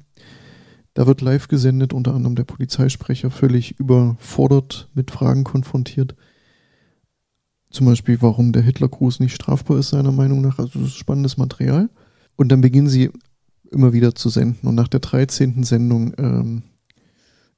Da 0.95 1.05
wird 1.05 1.21
live 1.21 1.47
gesendet, 1.49 1.93
unter 1.93 2.15
anderem 2.15 2.35
der 2.35 2.45
Polizeisprecher 2.45 3.29
völlig 3.29 3.79
überfordert 3.79 4.89
mit 4.95 5.11
Fragen 5.11 5.43
konfrontiert. 5.43 6.15
Zum 7.69 7.85
Beispiel, 7.85 8.19
warum 8.21 8.51
der 8.51 8.63
Hitlergruß 8.63 9.19
nicht 9.19 9.35
strafbar 9.35 9.77
ist, 9.77 9.89
seiner 9.89 10.11
Meinung 10.11 10.41
nach. 10.41 10.57
Also 10.57 10.79
das 10.79 10.89
ist 10.89 10.97
spannendes 10.97 11.37
Material. 11.37 11.89
Und 12.39 12.53
dann 12.53 12.61
beginnen 12.61 12.87
sie 12.87 13.09
immer 13.69 13.91
wieder 13.91 14.15
zu 14.15 14.29
senden. 14.29 14.65
Und 14.65 14.75
nach 14.75 14.87
der 14.87 15.01
13. 15.01 15.63
Sendung 15.63 16.13
ähm, 16.17 16.63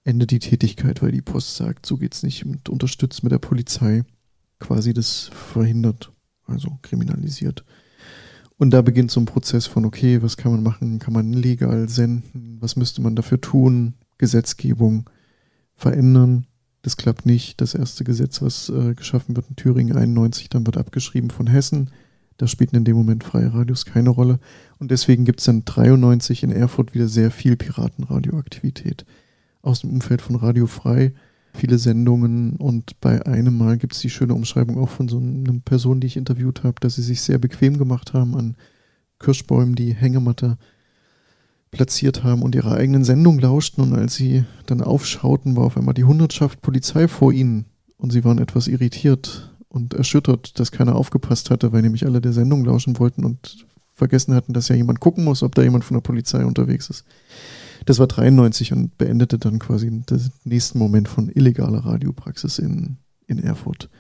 endet 0.04 0.32
die 0.32 0.40
Tätigkeit, 0.40 1.04
weil 1.04 1.12
die 1.12 1.22
Post 1.22 1.56
sagt, 1.56 1.86
so 1.86 1.98
geht's 1.98 2.24
nicht 2.24 2.44
und 2.48 2.68
unterstützt 2.68 3.22
mit 3.22 3.32
der 3.32 3.38
Polizei 3.38 4.06
quasi 4.58 4.96
das 4.96 5.30
verhindert, 5.36 6.12
also 6.48 6.80
kriminalisiert. 6.82 7.64
Und 8.58 8.72
da 8.72 8.82
beginnt 8.82 9.12
so 9.12 9.20
ein 9.20 9.28
Prozess 9.28 9.68
von, 9.68 9.86
okay, 9.86 10.24
was 10.24 10.36
kann 10.36 10.52
man 10.52 10.64
machen? 10.64 10.98
Kann 10.98 11.14
man 11.14 11.32
legal 11.32 11.88
senden? 11.88 12.58
Was 12.60 12.76
müsste 12.76 13.04
man 13.04 13.16
dafür 13.16 13.40
tun? 13.40 13.94
Gesetzgebung 14.18 15.08
verändern. 15.76 16.48
Das 16.82 16.98
klappt 16.98 17.28
nicht. 17.28 17.62
Das 17.62 17.76
erste 17.76 18.04
Gesetz, 18.04 18.42
was 18.42 18.70
äh, 18.70 18.96
geschaffen 18.96 19.36
wird 19.36 19.48
in 19.48 19.56
Thüringen 19.58 19.96
91, 19.96 20.50
dann 20.50 20.66
wird 20.66 20.78
abgeschrieben 20.78 21.30
von 21.30 21.46
Hessen. 21.46 21.92
Da 22.42 22.48
spielten 22.48 22.76
in 22.76 22.86
dem 22.86 22.98
Moment 22.98 23.24
freie 23.24 23.54
Radios 23.54 23.86
keine 23.86 24.10
Rolle. 24.10 24.40
Und 24.82 24.90
deswegen 24.90 25.26
gibt 25.26 25.42
es 25.42 25.46
dann 25.46 25.64
93 25.64 26.42
in 26.42 26.52
Erfurt 26.52 26.96
wieder 26.96 27.08
sehr 27.08 27.30
viel 27.30 27.56
Piratenradioaktivität. 27.56 29.06
Aus 29.62 29.82
dem 29.82 29.92
Umfeld 29.92 30.24
von 30.24 30.36
Radio 30.36 30.66
Frei, 30.66 31.14
viele 31.54 31.78
Sendungen 31.78 32.54
und 32.54 33.00
bei 33.00 33.24
einem 33.28 33.56
Mal 33.56 33.78
gibt 33.78 33.94
es 33.94 34.00
die 34.00 34.10
schöne 34.10 34.34
Umschreibung 34.34 34.80
auch 34.80 34.90
von 34.90 35.08
so 35.08 35.20
einer 35.20 35.54
Person, 35.64 36.00
die 36.00 36.08
ich 36.08 36.18
interviewt 36.18 36.64
habe, 36.64 36.78
dass 36.80 36.96
sie 36.96 37.04
sich 37.04 37.22
sehr 37.22 37.38
bequem 37.38 37.78
gemacht 37.78 38.14
haben 38.14 38.36
an 38.36 38.56
Kirschbäumen, 39.20 39.76
die 39.76 39.94
Hängematte 39.94 40.58
platziert 41.70 42.24
haben 42.24 42.42
und 42.42 42.56
ihrer 42.56 42.74
eigenen 42.74 43.04
Sendung 43.04 43.38
lauschten. 43.38 43.84
Und 43.84 43.94
als 43.94 44.16
sie 44.16 44.46
dann 44.66 44.82
aufschauten, 44.82 45.56
war 45.56 45.66
auf 45.66 45.78
einmal 45.78 45.94
die 45.94 46.06
Hundertschaft 46.06 46.64
Polizei 46.64 47.08
vor 47.08 47.32
ihnen 47.32 47.66
und 47.98 48.10
sie 48.12 48.24
waren 48.26 48.40
etwas 48.40 48.68
irritiert 48.68 49.56
und 49.70 49.94
erschüttert, 49.94 50.60
dass 50.60 50.72
keiner 50.72 50.96
aufgepasst 50.96 51.52
hatte, 51.52 51.72
weil 51.72 51.84
nämlich 51.84 52.08
alle 52.08 52.20
der 52.20 52.34
Sendung 52.34 52.66
lauschen 52.66 52.98
wollten 52.98 53.24
und 53.24 53.68
vergessen 54.02 54.34
hatten, 54.34 54.54
dass 54.54 54.68
ja 54.68 54.76
jemand 54.76 55.00
gucken 55.00 55.24
muss, 55.24 55.44
ob 55.44 55.54
da 55.54 55.62
jemand 55.62 55.84
von 55.84 55.96
der 55.96 56.02
Polizei 56.02 56.44
unterwegs 56.44 56.90
ist. 56.90 57.06
Das 57.86 58.00
war 58.00 58.08
93 58.08 58.74
und 58.74 58.98
beendete 58.98 59.38
dann 59.38 59.60
quasi 59.60 59.92
den 59.92 60.04
nächsten 60.44 60.80
Moment 60.80 61.08
von 61.08 61.30
illegaler 61.30 61.86
Radiopraxis 61.86 62.58
in, 62.58 62.98
in 63.28 63.38
Erfurt. 63.38 63.92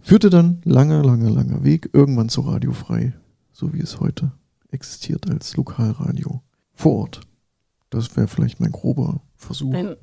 Führte 0.00 0.30
dann 0.30 0.62
langer, 0.64 1.04
langer, 1.04 1.28
langer 1.28 1.62
Weg 1.62 1.90
irgendwann 1.92 2.30
zu 2.30 2.40
Radiofrei, 2.40 3.12
so 3.52 3.74
wie 3.74 3.80
es 3.80 4.00
heute 4.00 4.32
existiert 4.70 5.30
als 5.30 5.58
Lokalradio 5.58 6.40
vor 6.72 6.96
Ort. 7.00 7.20
Das 7.90 8.16
wäre 8.16 8.28
vielleicht 8.28 8.60
mein 8.60 8.72
grober 8.72 9.20
Versuch. 9.36 9.74
Ein 9.74 9.96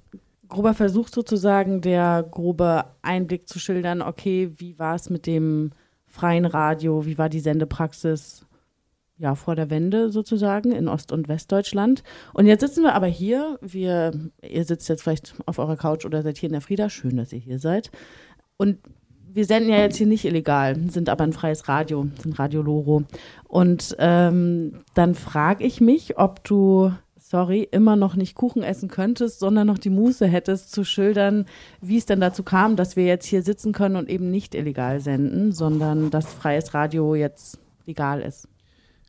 grober 0.47 0.75
Versuch 0.75 1.07
sozusagen, 1.07 1.81
der 1.81 2.23
grobe 2.29 2.85
Einblick 3.01 3.49
zu 3.49 3.57
schildern, 3.57 4.03
okay, 4.03 4.51
wie 4.57 4.77
war 4.77 4.93
es 4.93 5.09
mit 5.09 5.25
dem 5.25 5.71
freien 6.05 6.45
Radio, 6.45 7.07
wie 7.07 7.17
war 7.17 7.29
die 7.29 7.39
Sendepraxis 7.39 8.45
ja, 9.17 9.35
vor 9.35 9.55
der 9.55 9.69
Wende 9.69 10.09
sozusagen 10.09 10.71
in 10.71 10.87
Ost- 10.87 11.11
und 11.11 11.27
Westdeutschland. 11.27 12.03
Und 12.33 12.47
jetzt 12.47 12.61
sitzen 12.61 12.83
wir 12.83 12.93
aber 12.93 13.07
hier, 13.07 13.57
wir, 13.61 14.11
ihr 14.41 14.65
sitzt 14.65 14.89
jetzt 14.89 15.03
vielleicht 15.03 15.35
auf 15.45 15.59
eurer 15.59 15.77
Couch 15.77 16.05
oder 16.05 16.21
seid 16.21 16.37
hier 16.37 16.47
in 16.47 16.53
der 16.53 16.61
Frieda, 16.61 16.89
schön, 16.89 17.17
dass 17.17 17.31
ihr 17.31 17.39
hier 17.39 17.59
seid. 17.59 17.91
Und 18.57 18.77
wir 19.31 19.45
senden 19.45 19.69
ja 19.69 19.79
jetzt 19.79 19.97
hier 19.97 20.07
nicht 20.07 20.25
illegal, 20.25 20.77
sind 20.89 21.09
aber 21.09 21.23
ein 21.23 21.33
freies 21.33 21.67
Radio, 21.67 22.07
sind 22.21 22.39
Radio 22.39 22.61
Loro. 22.61 23.03
Und 23.47 23.95
ähm, 23.99 24.83
dann 24.93 25.15
frage 25.15 25.65
ich 25.65 25.81
mich, 25.81 26.17
ob 26.17 26.43
du 26.43 26.91
sorry, 27.27 27.67
immer 27.71 27.95
noch 27.95 28.15
nicht 28.15 28.35
Kuchen 28.35 28.63
essen 28.63 28.87
könntest, 28.87 29.39
sondern 29.39 29.65
noch 29.65 29.79
die 29.79 29.89
Muße 29.89 30.27
hättest 30.27 30.71
zu 30.71 30.83
schildern, 30.83 31.45
wie 31.81 31.97
es 31.97 32.05
denn 32.05 32.19
dazu 32.21 32.43
kam, 32.43 32.75
dass 32.75 32.95
wir 32.95 33.05
jetzt 33.05 33.25
hier 33.25 33.41
sitzen 33.41 33.73
können 33.73 33.95
und 33.95 34.09
eben 34.09 34.29
nicht 34.29 34.53
illegal 34.53 34.99
senden, 34.99 35.51
sondern 35.51 36.11
dass 36.11 36.33
freies 36.33 36.73
Radio 36.73 37.15
jetzt 37.15 37.57
legal 37.87 38.21
ist. 38.21 38.47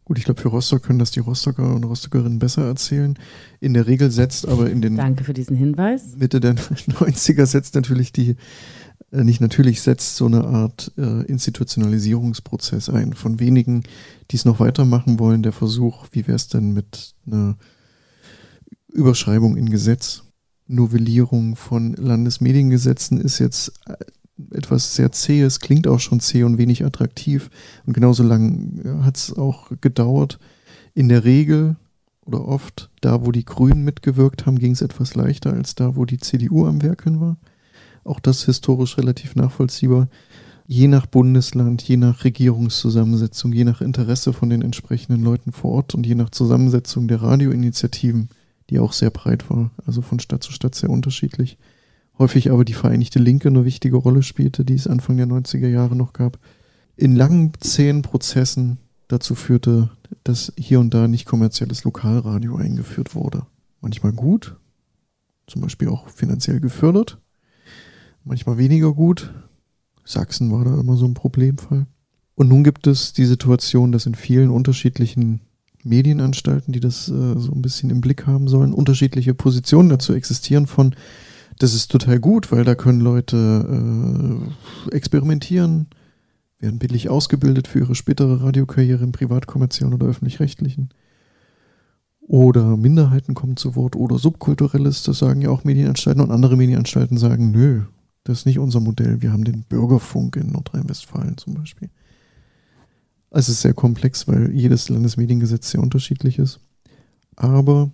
Gut, 0.06 0.18
ich 0.18 0.24
glaube, 0.24 0.40
für 0.40 0.48
Rostock 0.48 0.84
können 0.84 1.00
das 1.00 1.10
die 1.10 1.18
Rostocker 1.18 1.74
und 1.74 1.82
Rostockerinnen 1.82 2.38
besser 2.38 2.64
erzählen. 2.64 3.18
In 3.58 3.74
der 3.74 3.88
Regel 3.88 4.12
setzt 4.12 4.46
aber 4.46 4.70
in 4.70 4.80
den. 4.80 4.94
Danke 4.94 5.24
für 5.24 5.34
diesen 5.34 5.56
Hinweis. 5.56 6.14
Mitte 6.16 6.38
der 6.38 6.54
90er 6.56 7.44
setzt 7.44 7.74
natürlich 7.74 8.12
die, 8.12 8.36
äh, 9.10 9.24
nicht 9.24 9.40
natürlich, 9.40 9.82
setzt 9.82 10.14
so 10.14 10.26
eine 10.26 10.44
Art 10.44 10.92
äh, 10.96 11.24
Institutionalisierungsprozess 11.24 12.88
ein. 12.88 13.14
Von 13.14 13.40
wenigen, 13.40 13.82
die 14.30 14.36
es 14.36 14.44
noch 14.44 14.60
weitermachen 14.60 15.18
wollen, 15.18 15.42
der 15.42 15.52
Versuch, 15.52 16.06
wie 16.12 16.28
wäre 16.28 16.36
es 16.36 16.46
denn 16.46 16.72
mit 16.72 17.16
einer 17.26 17.56
Überschreibung 18.92 19.56
in 19.56 19.70
Gesetz. 19.70 20.22
Novellierung 20.68 21.56
von 21.56 21.94
Landesmediengesetzen 21.94 23.20
ist 23.20 23.40
jetzt 23.40 23.72
äh, 23.88 23.96
etwas 24.50 24.94
sehr 24.94 25.12
zähes, 25.12 25.60
klingt 25.60 25.86
auch 25.86 26.00
schon 26.00 26.20
zäh 26.20 26.44
und 26.44 26.58
wenig 26.58 26.84
attraktiv. 26.84 27.50
Und 27.86 27.92
genauso 27.92 28.22
lang 28.22 29.02
hat 29.02 29.16
es 29.16 29.36
auch 29.36 29.70
gedauert. 29.80 30.38
In 30.94 31.08
der 31.08 31.24
Regel 31.24 31.76
oder 32.24 32.46
oft, 32.46 32.90
da 33.00 33.24
wo 33.24 33.32
die 33.32 33.44
Grünen 33.44 33.84
mitgewirkt 33.84 34.46
haben, 34.46 34.58
ging 34.58 34.72
es 34.72 34.82
etwas 34.82 35.14
leichter 35.14 35.52
als 35.52 35.74
da, 35.74 35.96
wo 35.96 36.04
die 36.04 36.18
CDU 36.18 36.66
am 36.66 36.82
Werkeln 36.82 37.20
war. 37.20 37.36
Auch 38.04 38.20
das 38.20 38.44
historisch 38.44 38.98
relativ 38.98 39.36
nachvollziehbar. 39.36 40.08
Je 40.66 40.88
nach 40.88 41.06
Bundesland, 41.06 41.82
je 41.82 41.96
nach 41.96 42.24
Regierungszusammensetzung, 42.24 43.52
je 43.52 43.64
nach 43.64 43.80
Interesse 43.80 44.32
von 44.32 44.50
den 44.50 44.62
entsprechenden 44.62 45.22
Leuten 45.22 45.52
vor 45.52 45.70
Ort 45.72 45.94
und 45.94 46.06
je 46.06 46.16
nach 46.16 46.30
Zusammensetzung 46.30 47.06
der 47.06 47.22
Radioinitiativen 47.22 48.28
die 48.70 48.78
auch 48.78 48.92
sehr 48.92 49.10
breit 49.10 49.48
war, 49.50 49.70
also 49.84 50.02
von 50.02 50.20
Stadt 50.20 50.42
zu 50.42 50.52
Stadt 50.52 50.74
sehr 50.74 50.90
unterschiedlich. 50.90 51.56
Häufig 52.18 52.50
aber 52.50 52.64
die 52.64 52.72
Vereinigte 52.72 53.18
Linke 53.18 53.48
eine 53.48 53.64
wichtige 53.64 53.96
Rolle 53.96 54.22
spielte, 54.22 54.64
die 54.64 54.74
es 54.74 54.86
Anfang 54.86 55.16
der 55.16 55.26
90er 55.26 55.68
Jahre 55.68 55.96
noch 55.96 56.12
gab. 56.12 56.38
In 56.96 57.14
langen, 57.14 57.52
zähen 57.60 58.02
Prozessen 58.02 58.78
dazu 59.08 59.34
führte, 59.34 59.90
dass 60.24 60.52
hier 60.56 60.80
und 60.80 60.94
da 60.94 61.08
nicht 61.08 61.26
kommerzielles 61.26 61.84
Lokalradio 61.84 62.56
eingeführt 62.56 63.14
wurde. 63.14 63.46
Manchmal 63.80 64.12
gut, 64.12 64.56
zum 65.46 65.60
Beispiel 65.62 65.88
auch 65.88 66.08
finanziell 66.08 66.60
gefördert, 66.60 67.18
manchmal 68.24 68.58
weniger 68.58 68.92
gut. 68.92 69.32
Sachsen 70.04 70.50
war 70.52 70.64
da 70.64 70.78
immer 70.80 70.96
so 70.96 71.04
ein 71.04 71.14
Problemfall. 71.14 71.86
Und 72.34 72.48
nun 72.48 72.64
gibt 72.64 72.86
es 72.86 73.12
die 73.12 73.24
Situation, 73.24 73.92
dass 73.92 74.06
in 74.06 74.14
vielen 74.14 74.50
unterschiedlichen 74.50 75.40
Medienanstalten, 75.82 76.72
die 76.72 76.80
das 76.80 77.08
äh, 77.08 77.38
so 77.38 77.52
ein 77.52 77.62
bisschen 77.62 77.90
im 77.90 78.00
Blick 78.00 78.26
haben 78.26 78.48
sollen, 78.48 78.72
unterschiedliche 78.72 79.34
Positionen 79.34 79.88
dazu 79.88 80.14
existieren 80.14 80.66
von, 80.66 80.94
das 81.58 81.74
ist 81.74 81.90
total 81.90 82.20
gut, 82.20 82.52
weil 82.52 82.64
da 82.64 82.74
können 82.74 83.00
Leute 83.00 84.46
äh, 84.90 84.94
experimentieren, 84.94 85.88
werden 86.58 86.78
billig 86.78 87.08
ausgebildet 87.08 87.68
für 87.68 87.80
ihre 87.80 87.94
spätere 87.94 88.42
Radiokarriere 88.42 89.04
im 89.04 89.12
privatkommerziellen 89.12 89.94
oder 89.94 90.06
öffentlich-rechtlichen. 90.06 90.90
Oder 92.20 92.76
Minderheiten 92.76 93.34
kommen 93.34 93.56
zu 93.56 93.76
Wort 93.76 93.94
oder 93.94 94.18
subkulturelles, 94.18 95.04
das 95.04 95.18
sagen 95.18 95.42
ja 95.42 95.50
auch 95.50 95.64
Medienanstalten 95.64 96.22
und 96.22 96.32
andere 96.32 96.56
Medienanstalten 96.56 97.18
sagen, 97.18 97.52
nö, 97.52 97.82
das 98.24 98.40
ist 98.40 98.46
nicht 98.46 98.58
unser 98.58 98.80
Modell, 98.80 99.22
wir 99.22 99.32
haben 99.32 99.44
den 99.44 99.62
Bürgerfunk 99.62 100.34
in 100.34 100.50
Nordrhein-Westfalen 100.50 101.36
zum 101.36 101.54
Beispiel. 101.54 101.88
Also 103.30 103.52
es 103.52 103.58
ist 103.58 103.62
sehr 103.62 103.74
komplex, 103.74 104.26
weil 104.26 104.50
jedes 104.50 104.88
Landesmediengesetz 104.88 105.70
sehr 105.70 105.82
unterschiedlich 105.82 106.38
ist. 106.38 106.58
Aber 107.36 107.90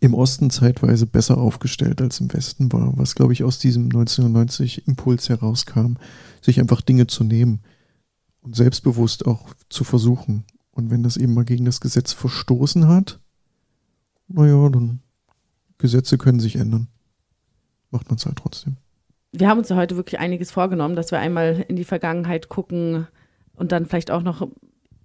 im 0.00 0.14
Osten 0.14 0.50
zeitweise 0.50 1.06
besser 1.06 1.38
aufgestellt 1.38 2.00
als 2.00 2.20
im 2.20 2.32
Westen 2.32 2.72
war, 2.72 2.96
was, 2.96 3.14
glaube 3.14 3.32
ich, 3.32 3.44
aus 3.44 3.58
diesem 3.58 3.84
1990 3.84 4.88
Impuls 4.88 5.28
herauskam, 5.28 5.96
sich 6.40 6.58
einfach 6.58 6.80
Dinge 6.80 7.06
zu 7.06 7.22
nehmen 7.22 7.60
und 8.40 8.56
selbstbewusst 8.56 9.26
auch 9.26 9.48
zu 9.68 9.84
versuchen. 9.84 10.44
Und 10.72 10.90
wenn 10.90 11.02
das 11.02 11.16
eben 11.16 11.34
mal 11.34 11.44
gegen 11.44 11.66
das 11.66 11.80
Gesetz 11.80 12.12
verstoßen 12.12 12.88
hat, 12.88 13.20
naja, 14.28 14.68
dann 14.70 15.00
Gesetze 15.76 16.16
können 16.16 16.40
sich 16.40 16.56
ändern. 16.56 16.88
Macht 17.90 18.08
man 18.08 18.16
es 18.16 18.24
halt 18.24 18.36
trotzdem. 18.36 18.76
Wir 19.32 19.48
haben 19.48 19.58
uns 19.58 19.68
ja 19.68 19.76
heute 19.76 19.96
wirklich 19.96 20.18
einiges 20.18 20.50
vorgenommen, 20.50 20.96
dass 20.96 21.10
wir 21.10 21.18
einmal 21.18 21.64
in 21.68 21.76
die 21.76 21.84
Vergangenheit 21.84 22.48
gucken, 22.48 23.06
und 23.60 23.72
dann 23.72 23.84
vielleicht 23.84 24.10
auch 24.10 24.22
noch 24.22 24.48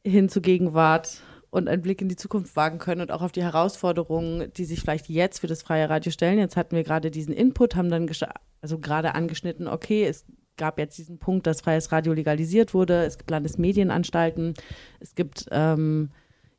hin 0.05 0.29
zur 0.29 0.41
Gegenwart 0.41 1.21
und 1.49 1.67
einen 1.67 1.81
Blick 1.81 2.01
in 2.01 2.09
die 2.09 2.15
Zukunft 2.15 2.55
wagen 2.55 2.79
können 2.79 3.01
und 3.01 3.11
auch 3.11 3.21
auf 3.21 3.31
die 3.31 3.43
Herausforderungen, 3.43 4.51
die 4.53 4.65
sich 4.65 4.81
vielleicht 4.81 5.09
jetzt 5.09 5.39
für 5.39 5.47
das 5.47 5.61
freie 5.61 5.89
Radio 5.89 6.11
stellen. 6.11 6.39
Jetzt 6.39 6.57
hatten 6.57 6.75
wir 6.75 6.83
gerade 6.83 7.11
diesen 7.11 7.33
Input, 7.33 7.75
haben 7.75 7.89
dann 7.89 8.09
also 8.61 8.79
gerade 8.79 9.15
angeschnitten, 9.15 9.67
okay, 9.67 10.05
es 10.05 10.25
gab 10.57 10.79
jetzt 10.79 10.97
diesen 10.97 11.17
Punkt, 11.17 11.47
dass 11.47 11.61
freies 11.61 11.91
Radio 11.91 12.13
legalisiert 12.13 12.73
wurde, 12.73 13.03
es 13.03 13.17
gibt 13.17 13.29
Landesmedienanstalten, 13.29 14.53
es 14.99 15.15
gibt 15.15 15.45
ähm, 15.51 16.09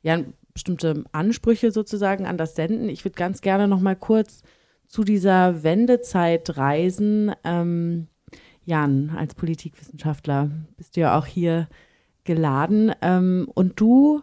ja 0.02 0.20
bestimmte 0.52 1.04
Ansprüche 1.12 1.70
sozusagen 1.70 2.26
an 2.26 2.38
das 2.38 2.54
Senden. 2.54 2.88
Ich 2.88 3.04
würde 3.04 3.16
ganz 3.16 3.40
gerne 3.42 3.68
noch 3.68 3.80
mal 3.80 3.96
kurz 3.96 4.42
zu 4.86 5.04
dieser 5.04 5.62
Wendezeit 5.62 6.56
reisen. 6.56 7.32
Ähm, 7.44 8.06
Jan, 8.64 9.10
als 9.16 9.34
Politikwissenschaftler 9.34 10.50
bist 10.76 10.96
du 10.96 11.00
ja 11.00 11.18
auch 11.18 11.26
hier 11.26 11.68
geladen. 12.24 12.92
Ähm, 13.02 13.48
und 13.54 13.80
du 13.80 14.22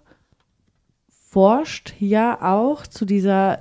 forscht 1.34 1.95
ja 1.97 2.39
auch 2.43 2.86
zu 2.86 3.05
dieser 3.05 3.59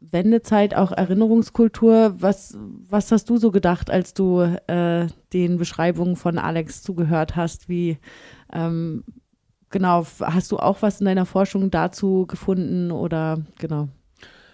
Wendezeit, 0.00 0.74
auch 0.74 0.90
Erinnerungskultur. 0.90 2.16
Was, 2.18 2.58
was 2.58 3.12
hast 3.12 3.30
du 3.30 3.36
so 3.36 3.52
gedacht, 3.52 3.90
als 3.90 4.12
du 4.12 4.40
äh, 4.40 5.06
den 5.32 5.56
Beschreibungen 5.56 6.16
von 6.16 6.36
Alex 6.36 6.82
zugehört 6.82 7.36
hast? 7.36 7.68
Wie 7.68 7.98
ähm, 8.52 9.04
genau, 9.70 10.04
hast 10.20 10.50
du 10.50 10.56
auch 10.56 10.82
was 10.82 10.98
in 11.00 11.06
deiner 11.06 11.26
Forschung 11.26 11.70
dazu 11.70 12.26
gefunden 12.26 12.90
oder 12.90 13.38
genau? 13.60 13.88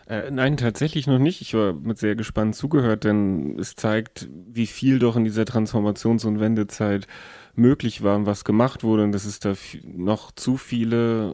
Äh, 0.07 0.31
nein, 0.31 0.59
tatsächlich 0.59 1.07
noch 1.07 1.19
nicht. 1.19 1.41
Ich 1.41 1.55
war 1.55 1.73
mit 1.73 1.97
sehr 1.97 2.17
gespannt 2.17 2.55
zugehört, 2.55 3.05
denn 3.05 3.59
es 3.59 3.77
zeigt, 3.77 4.29
wie 4.31 4.67
viel 4.67 4.99
doch 4.99 5.17
in 5.17 5.25
dieser 5.25 5.45
Transformations- 5.45 6.27
und 6.27 6.39
Wendezeit 6.39 7.07
möglich 7.55 8.03
war 8.03 8.17
und 8.17 8.27
was 8.27 8.45
gemacht 8.45 8.85
wurde 8.85 9.05
und 9.05 9.13
dass 9.13 9.25
es 9.25 9.41
da 9.41 9.55
noch 9.85 10.33
zu 10.33 10.59
viele 10.59 11.33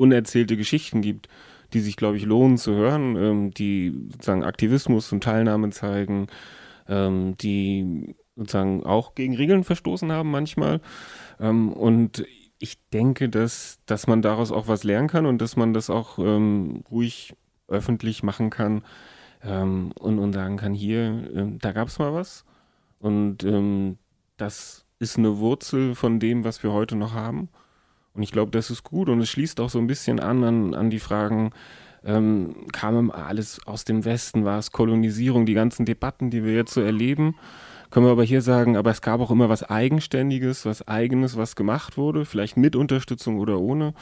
unerzählte 0.00 0.56
Geschichten 0.56 1.02
gibt, 1.02 1.28
die 1.72 1.80
sich, 1.80 1.96
glaube 1.96 2.16
ich, 2.16 2.24
lohnen 2.24 2.56
zu 2.56 2.74
hören, 2.74 3.16
ähm, 3.16 3.50
die 3.52 3.94
sozusagen 4.10 4.42
Aktivismus 4.42 5.12
und 5.12 5.22
Teilnahme 5.22 5.70
zeigen, 5.70 6.26
ähm, 6.88 7.36
die 7.38 8.16
sozusagen 8.34 8.84
auch 8.84 9.14
gegen 9.14 9.36
Regeln 9.36 9.62
verstoßen 9.62 10.10
haben 10.10 10.30
manchmal. 10.30 10.80
Ähm, 11.38 11.72
und 11.72 12.24
ich 12.58 12.78
denke, 12.90 13.28
dass, 13.28 13.78
dass 13.86 14.06
man 14.06 14.22
daraus 14.22 14.50
auch 14.50 14.66
was 14.68 14.84
lernen 14.84 15.08
kann 15.08 15.26
und 15.26 15.40
dass 15.40 15.56
man 15.56 15.72
das 15.74 15.90
auch 15.90 16.18
ähm, 16.18 16.82
ruhig 16.90 17.34
öffentlich 17.68 18.22
machen 18.22 18.50
kann 18.50 18.82
ähm, 19.42 19.92
und, 19.98 20.18
und 20.18 20.32
sagen 20.32 20.56
kann, 20.56 20.74
hier, 20.74 21.30
äh, 21.34 21.46
da 21.58 21.72
gab 21.72 21.88
es 21.88 21.98
mal 21.98 22.12
was. 22.12 22.44
Und 22.98 23.44
ähm, 23.44 23.98
das 24.36 24.86
ist 24.98 25.18
eine 25.18 25.38
Wurzel 25.38 25.94
von 25.94 26.20
dem, 26.20 26.44
was 26.44 26.62
wir 26.62 26.72
heute 26.72 26.96
noch 26.96 27.14
haben. 27.14 27.48
Und 28.14 28.22
ich 28.22 28.32
glaube, 28.32 28.50
das 28.50 28.70
ist 28.70 28.82
gut 28.82 29.08
und 29.08 29.20
es 29.20 29.28
schließt 29.30 29.60
auch 29.60 29.70
so 29.70 29.78
ein 29.78 29.86
bisschen 29.86 30.20
an 30.20 30.42
an, 30.44 30.74
an 30.74 30.90
die 30.90 30.98
Fragen, 30.98 31.52
ähm, 32.04 32.66
kam 32.72 33.10
alles 33.10 33.60
aus 33.66 33.84
dem 33.84 34.04
Westen, 34.04 34.44
war 34.44 34.58
es 34.58 34.72
Kolonisierung, 34.72 35.46
die 35.46 35.54
ganzen 35.54 35.84
Debatten, 35.84 36.30
die 36.30 36.44
wir 36.44 36.54
jetzt 36.54 36.74
so 36.74 36.80
erleben. 36.80 37.36
Können 37.90 38.06
wir 38.06 38.12
aber 38.12 38.24
hier 38.24 38.40
sagen, 38.40 38.76
aber 38.76 38.90
es 38.90 39.02
gab 39.02 39.20
auch 39.20 39.30
immer 39.30 39.48
was 39.48 39.64
Eigenständiges, 39.64 40.64
was 40.64 40.86
Eigenes, 40.86 41.36
was 41.36 41.56
gemacht 41.56 41.96
wurde, 41.96 42.24
vielleicht 42.24 42.56
mit 42.56 42.76
Unterstützung 42.76 43.38
oder 43.38 43.58
ohne, 43.58 43.94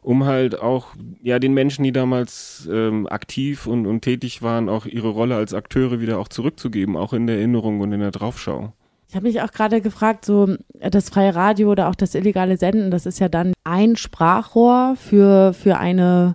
um 0.00 0.24
halt 0.24 0.60
auch 0.60 0.94
ja 1.22 1.40
den 1.40 1.52
Menschen, 1.52 1.82
die 1.82 1.92
damals 1.92 2.68
ähm, 2.72 3.08
aktiv 3.08 3.66
und, 3.66 3.86
und 3.86 4.02
tätig 4.02 4.42
waren, 4.42 4.68
auch 4.68 4.86
ihre 4.86 5.08
Rolle 5.08 5.34
als 5.34 5.54
Akteure 5.54 6.00
wieder 6.00 6.18
auch 6.18 6.28
zurückzugeben, 6.28 6.96
auch 6.96 7.12
in 7.12 7.26
der 7.26 7.36
Erinnerung 7.36 7.80
und 7.80 7.92
in 7.92 8.00
der 8.00 8.12
Draufschau. 8.12 8.72
Ich 9.12 9.16
habe 9.16 9.26
mich 9.26 9.42
auch 9.42 9.52
gerade 9.52 9.82
gefragt, 9.82 10.24
so 10.24 10.56
das 10.80 11.10
freie 11.10 11.34
Radio 11.34 11.70
oder 11.70 11.90
auch 11.90 11.94
das 11.94 12.14
illegale 12.14 12.56
Senden, 12.56 12.90
das 12.90 13.04
ist 13.04 13.18
ja 13.18 13.28
dann 13.28 13.52
ein 13.62 13.96
Sprachrohr 13.96 14.94
für, 14.96 15.52
für 15.52 15.76
eine 15.76 16.34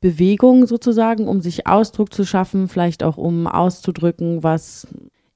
Bewegung 0.00 0.66
sozusagen, 0.66 1.28
um 1.28 1.42
sich 1.42 1.66
Ausdruck 1.66 2.14
zu 2.14 2.24
schaffen, 2.24 2.68
vielleicht 2.68 3.02
auch 3.02 3.18
um 3.18 3.46
auszudrücken, 3.46 4.42
was 4.42 4.86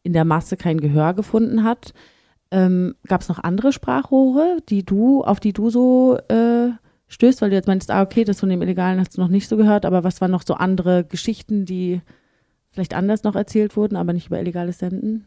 in 0.03 0.15
der 0.15 0.25
Masse 0.25 0.57
kein 0.57 0.81
Gehör 0.81 1.13
gefunden 1.13 1.63
hat. 1.63 1.93
Ähm, 2.51 2.95
Gab 3.07 3.21
es 3.21 3.29
noch 3.29 3.45
andere 3.45 3.75
Sprachrohre, 3.75 4.57
die 4.71 4.83
du, 4.83 5.23
auf 5.23 5.41
die 5.41 5.53
du 5.53 5.69
so 5.69 6.17
äh, 6.29 6.71
stößt, 7.09 7.43
weil 7.43 7.51
du 7.51 7.57
jetzt 7.57 7.69
meinst, 7.69 7.91
ah, 7.91 8.01
okay, 8.01 8.25
das 8.25 8.41
von 8.41 8.49
dem 8.49 8.63
Illegalen 8.63 8.99
hast 8.99 9.15
du 9.15 9.21
noch 9.21 9.29
nicht 9.29 9.49
so 9.49 9.59
gehört, 9.59 9.85
aber 9.85 10.05
was 10.05 10.23
waren 10.23 10.31
noch 10.31 10.43
so 10.47 10.55
andere 10.55 11.05
Geschichten, 11.05 11.67
die 11.67 12.01
vielleicht 12.71 12.95
anders 12.95 13.25
noch 13.25 13.37
erzählt 13.37 13.77
wurden, 13.77 13.97
aber 13.97 14.15
nicht 14.15 14.29
über 14.29 14.41
illegales 14.41 14.79
Senden? 14.79 15.27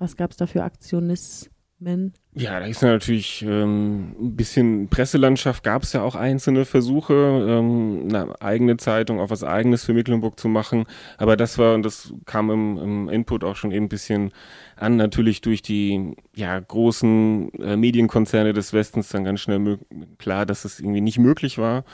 Was 0.00 0.16
gab 0.16 0.30
es 0.30 0.38
da 0.38 0.46
für 0.46 0.64
Aktionismen? 0.64 2.14
Ja, 2.32 2.58
da 2.58 2.64
ist 2.64 2.82
natürlich 2.82 3.42
ähm, 3.42 4.14
ein 4.18 4.34
bisschen 4.34 4.88
Presselandschaft, 4.88 5.62
gab 5.62 5.82
es 5.82 5.92
ja 5.92 6.02
auch 6.02 6.14
einzelne 6.14 6.64
Versuche, 6.64 7.12
ähm, 7.12 8.06
eine 8.08 8.40
eigene 8.40 8.78
Zeitung, 8.78 9.20
auch 9.20 9.28
was 9.28 9.44
eigenes 9.44 9.84
für 9.84 9.92
Mecklenburg 9.92 10.40
zu 10.40 10.48
machen. 10.48 10.86
Aber 11.18 11.36
das 11.36 11.58
war, 11.58 11.74
und 11.74 11.82
das 11.84 12.14
kam 12.24 12.50
im, 12.50 12.78
im 12.78 13.08
Input 13.10 13.44
auch 13.44 13.56
schon 13.56 13.72
eben 13.72 13.86
ein 13.86 13.88
bisschen 13.90 14.32
an, 14.76 14.96
natürlich 14.96 15.42
durch 15.42 15.60
die 15.60 16.16
ja, 16.34 16.58
großen 16.58 17.52
äh, 17.60 17.76
Medienkonzerne 17.76 18.54
des 18.54 18.72
Westens 18.72 19.10
dann 19.10 19.24
ganz 19.24 19.40
schnell 19.40 19.78
klar, 20.16 20.46
dass 20.46 20.64
es 20.64 20.76
das 20.76 20.80
irgendwie 20.80 21.02
nicht 21.02 21.18
möglich 21.18 21.58
war. 21.58 21.84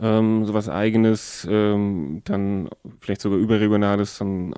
Ähm, 0.00 0.46
sowas 0.46 0.70
eigenes, 0.70 1.46
ähm, 1.50 2.22
dann 2.24 2.70
vielleicht 3.00 3.20
sogar 3.20 3.38
überregionales 3.38 4.16
dann 4.16 4.54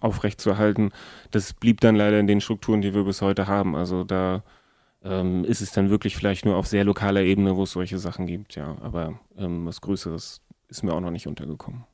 aufrechtzuerhalten. 0.00 0.90
Das 1.30 1.52
blieb 1.52 1.80
dann 1.80 1.96
leider 1.96 2.18
in 2.18 2.26
den 2.26 2.40
Strukturen, 2.40 2.80
die 2.80 2.94
wir 2.94 3.04
bis 3.04 3.22
heute 3.22 3.46
haben. 3.46 3.74
Also 3.74 4.04
da 4.04 4.42
ähm, 5.04 5.44
ist 5.44 5.60
es 5.60 5.72
dann 5.72 5.90
wirklich 5.90 6.16
vielleicht 6.16 6.44
nur 6.44 6.56
auf 6.56 6.66
sehr 6.66 6.84
lokaler 6.84 7.22
Ebene, 7.22 7.56
wo 7.56 7.64
es 7.64 7.72
solche 7.72 7.98
Sachen 7.98 8.26
gibt, 8.26 8.56
ja. 8.56 8.76
Aber 8.80 9.18
ähm, 9.36 9.66
was 9.66 9.80
Größeres 9.80 10.40
ist 10.68 10.82
mir 10.82 10.92
auch 10.92 11.00
noch 11.00 11.10
nicht 11.10 11.26
untergekommen. 11.26 11.84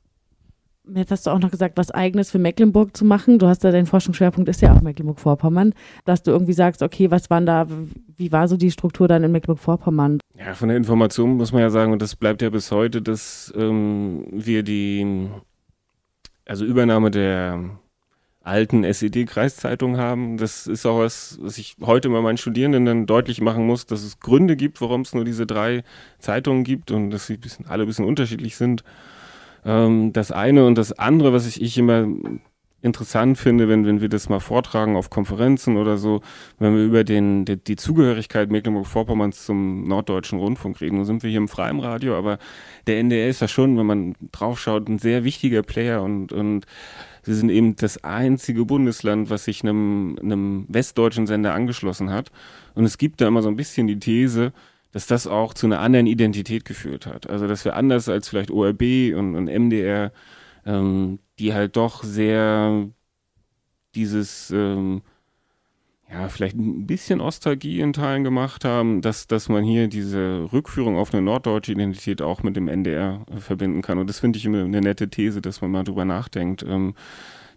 Jetzt 0.93 1.11
hast 1.11 1.25
du 1.25 1.31
auch 1.31 1.39
noch 1.39 1.49
gesagt, 1.49 1.77
was 1.77 1.89
Eigenes 1.89 2.29
für 2.29 2.37
Mecklenburg 2.37 2.95
zu 2.95 3.05
machen. 3.05 3.39
Du 3.39 3.47
hast 3.47 3.63
ja, 3.63 3.71
dein 3.71 3.87
Forschungsschwerpunkt 3.87 4.47
ist 4.49 4.61
ja 4.61 4.75
auch 4.75 4.81
Mecklenburg-Vorpommern, 4.81 5.73
dass 6.03 6.21
du 6.21 6.29
irgendwie 6.29 6.53
sagst, 6.53 6.83
okay, 6.83 7.09
was 7.09 7.31
waren 7.31 7.47
da, 7.47 7.67
wie 8.17 8.31
war 8.31 8.47
so 8.47 8.55
die 8.55 8.69
Struktur 8.69 9.07
dann 9.07 9.23
in 9.23 9.31
Mecklenburg-Vorpommern? 9.31 10.19
Ja, 10.37 10.53
von 10.53 10.67
der 10.67 10.77
Information 10.77 11.37
muss 11.37 11.51
man 11.51 11.61
ja 11.61 11.71
sagen, 11.71 11.91
und 11.91 12.03
das 12.03 12.15
bleibt 12.15 12.43
ja 12.43 12.51
bis 12.51 12.71
heute, 12.71 13.01
dass 13.01 13.51
ähm, 13.57 14.25
wir 14.31 14.61
die, 14.61 15.27
also 16.45 16.65
Übernahme 16.65 17.09
der 17.09 17.79
alten 18.45 18.83
SED-Kreiszeitung 18.83 19.97
haben. 19.97 20.37
Das 20.37 20.67
ist 20.67 20.85
auch 20.85 20.99
was, 20.99 21.37
was 21.41 21.57
ich 21.57 21.75
heute 21.81 22.09
mal 22.09 22.21
meinen 22.21 22.37
Studierenden 22.37 22.85
dann 22.85 23.05
deutlich 23.05 23.41
machen 23.41 23.65
muss, 23.65 23.85
dass 23.85 24.03
es 24.03 24.19
Gründe 24.19 24.55
gibt, 24.55 24.79
warum 24.81 25.01
es 25.01 25.13
nur 25.13 25.25
diese 25.25 25.45
drei 25.45 25.83
Zeitungen 26.19 26.63
gibt 26.63 26.91
und 26.91 27.09
dass 27.09 27.27
sie 27.27 27.37
bisschen, 27.37 27.65
alle 27.67 27.83
ein 27.83 27.87
bisschen 27.87 28.05
unterschiedlich 28.05 28.55
sind. 28.55 28.83
Ähm, 29.65 30.13
das 30.13 30.31
eine 30.31 30.65
und 30.65 30.77
das 30.77 30.91
andere, 30.93 31.33
was 31.33 31.47
ich, 31.47 31.61
ich 31.61 31.77
immer 31.77 32.07
interessant 32.85 33.39
finde, 33.39 33.67
wenn, 33.67 33.85
wenn 33.85 33.99
wir 33.99 34.09
das 34.09 34.29
mal 34.29 34.39
vortragen 34.39 34.95
auf 34.95 35.09
Konferenzen 35.09 35.75
oder 35.75 35.97
so, 35.97 36.21
wenn 36.59 36.75
wir 36.75 36.83
über 36.83 37.03
den, 37.03 37.43
die, 37.43 37.57
die 37.57 37.75
Zugehörigkeit 37.75 38.51
Mecklenburg-Vorpommerns 38.51 39.43
zum 39.43 39.87
Norddeutschen 39.87 40.37
Rundfunk 40.37 40.79
reden. 40.79 40.97
Nun 40.97 41.05
sind 41.05 41.23
wir 41.23 41.29
hier 41.31 41.39
im 41.39 41.47
freien 41.47 41.79
Radio, 41.79 42.15
aber 42.15 42.37
der 42.85 42.99
NDR 42.99 43.27
ist 43.27 43.41
ja 43.41 43.47
schon, 43.47 43.75
wenn 43.77 43.87
man 43.87 44.15
draufschaut, 44.31 44.87
ein 44.87 44.99
sehr 44.99 45.23
wichtiger 45.23 45.63
Player 45.63 46.03
und, 46.03 46.31
und 46.31 46.67
sie 47.23 47.33
sind 47.33 47.49
eben 47.49 47.75
das 47.75 48.03
einzige 48.03 48.65
Bundesland, 48.65 49.31
was 49.31 49.45
sich 49.45 49.63
einem, 49.63 50.17
einem 50.21 50.65
westdeutschen 50.69 51.25
Sender 51.25 51.55
angeschlossen 51.55 52.11
hat. 52.11 52.31
Und 52.75 52.85
es 52.85 52.99
gibt 52.99 53.19
da 53.19 53.27
immer 53.27 53.41
so 53.41 53.49
ein 53.49 53.55
bisschen 53.55 53.87
die 53.87 53.99
These, 53.99 54.53
dass 54.91 55.07
das 55.07 55.25
auch 55.25 55.55
zu 55.55 55.65
einer 55.65 55.79
anderen 55.79 56.05
Identität 56.05 56.65
geführt 56.65 57.07
hat. 57.07 57.29
Also 57.29 57.47
dass 57.47 57.65
wir 57.65 57.75
anders 57.75 58.07
als 58.07 58.29
vielleicht 58.29 58.51
ORB 58.51 59.13
und, 59.15 59.35
und 59.35 59.45
MDR, 59.45 60.11
ähm, 60.65 61.19
die 61.39 61.53
halt 61.53 61.75
doch 61.75 62.03
sehr 62.03 62.89
dieses, 63.95 64.51
ähm, 64.51 65.01
ja, 66.11 66.29
vielleicht 66.29 66.55
ein 66.55 66.85
bisschen 66.85 67.21
Ostalgie 67.21 67.79
in 67.79 67.93
Teilen 67.93 68.23
gemacht 68.23 68.63
haben, 68.63 69.01
dass, 69.01 69.27
dass 69.27 69.49
man 69.49 69.63
hier 69.63 69.87
diese 69.87 70.47
Rückführung 70.53 70.97
auf 70.97 71.13
eine 71.13 71.23
norddeutsche 71.23 71.71
Identität 71.71 72.21
auch 72.21 72.43
mit 72.43 72.55
dem 72.55 72.67
NDR 72.67 73.25
verbinden 73.39 73.81
kann. 73.81 73.97
Und 73.97 74.09
das 74.09 74.19
finde 74.19 74.37
ich 74.37 74.45
immer 74.45 74.63
eine 74.63 74.81
nette 74.81 75.09
These, 75.09 75.41
dass 75.41 75.61
man 75.61 75.71
mal 75.71 75.83
drüber 75.83 76.05
nachdenkt, 76.05 76.63
ähm, 76.63 76.95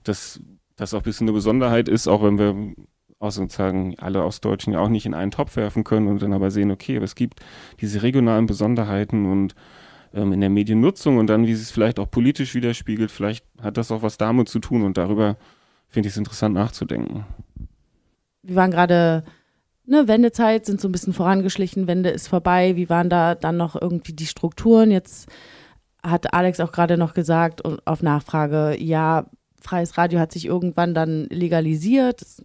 dass 0.05 0.41
das 0.77 0.95
auch 0.95 1.01
ein 1.01 1.05
bisschen 1.05 1.27
eine 1.27 1.35
Besonderheit 1.35 1.89
ist, 1.89 2.09
auch 2.09 2.23
wenn 2.23 2.39
wir 2.39 2.75
auch 3.19 3.33
sozusagen 3.33 3.99
alle 3.99 4.25
Ostdeutschen 4.25 4.73
ja 4.73 4.81
auch 4.81 4.89
nicht 4.89 5.07
in 5.07 5.15
einen 5.15 5.33
Topf 5.33 5.57
werfen 5.57 5.85
können 5.85 6.07
und 6.07 6.23
dann 6.23 6.33
aber 6.33 6.51
sehen, 6.51 6.71
okay, 6.71 6.97
aber 6.97 7.05
es 7.05 7.17
gibt 7.17 7.41
diese 7.81 8.03
regionalen 8.03 8.47
Besonderheiten 8.47 9.27
und 9.27 9.55
ähm, 10.15 10.33
in 10.33 10.41
der 10.41 10.51
Mediennutzung 10.51 11.19
und 11.19 11.29
dann, 11.29 11.47
wie 11.47 11.53
es 11.53 11.71
vielleicht 11.71 11.99
auch 11.99 12.11
politisch 12.11 12.55
widerspiegelt, 12.55 13.11
vielleicht 13.11 13.45
hat 13.61 13.77
das 13.77 13.91
auch 13.91 14.03
was 14.03 14.19
damit 14.19 14.49
zu 14.49 14.59
tun 14.59 14.83
und 14.83 14.97
darüber 14.97 15.37
finde 15.89 16.09
ich 16.09 16.15
es 16.15 16.19
interessant 16.19 16.55
nachzudenken. 16.55 17.25
Wir 18.43 18.57
waren 18.57 18.71
gerade 18.71 19.25
ne, 19.89 20.07
Wendezeit, 20.07 20.67
sind 20.67 20.81
so 20.81 20.89
ein 20.89 20.93
bisschen 20.93 21.13
vorangeschlichen, 21.13 21.87
Wende 21.87 22.11
ist 22.11 22.29
vorbei. 22.29 22.77
Wie 22.77 22.89
waren 22.89 23.09
da 23.09 23.35
dann 23.35 23.57
noch 23.57 23.81
irgendwie 23.81 24.13
die 24.13 24.27
Strukturen? 24.27 24.91
Jetzt 24.91 25.29
hat 26.03 26.33
Alex 26.33 26.61
auch 26.61 26.73
gerade 26.73 26.97
noch 26.97 27.15
gesagt 27.15 27.63
auf 27.65 28.03
Nachfrage, 28.03 28.77
ja, 28.81 29.27
freies 29.61 29.99
Radio 29.99 30.21
hat 30.21 30.33
sich 30.33 30.47
irgendwann 30.47 30.95
dann 30.95 31.25
legalisiert. 31.31 32.21
Das 32.21 32.43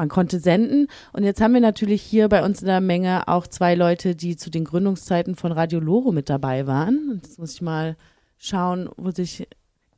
man 0.00 0.08
konnte 0.08 0.40
senden. 0.40 0.88
Und 1.12 1.24
jetzt 1.24 1.42
haben 1.42 1.52
wir 1.52 1.60
natürlich 1.60 2.00
hier 2.00 2.28
bei 2.30 2.42
uns 2.42 2.62
in 2.62 2.66
der 2.66 2.80
Menge 2.80 3.28
auch 3.28 3.46
zwei 3.46 3.74
Leute, 3.74 4.16
die 4.16 4.34
zu 4.34 4.48
den 4.50 4.64
Gründungszeiten 4.64 5.36
von 5.36 5.52
Radio 5.52 5.78
Loro 5.78 6.10
mit 6.10 6.30
dabei 6.30 6.66
waren. 6.66 7.10
Und 7.10 7.26
jetzt 7.26 7.38
muss 7.38 7.52
ich 7.52 7.62
mal 7.62 7.96
schauen, 8.38 8.88
wo 8.96 9.10
sich 9.10 9.46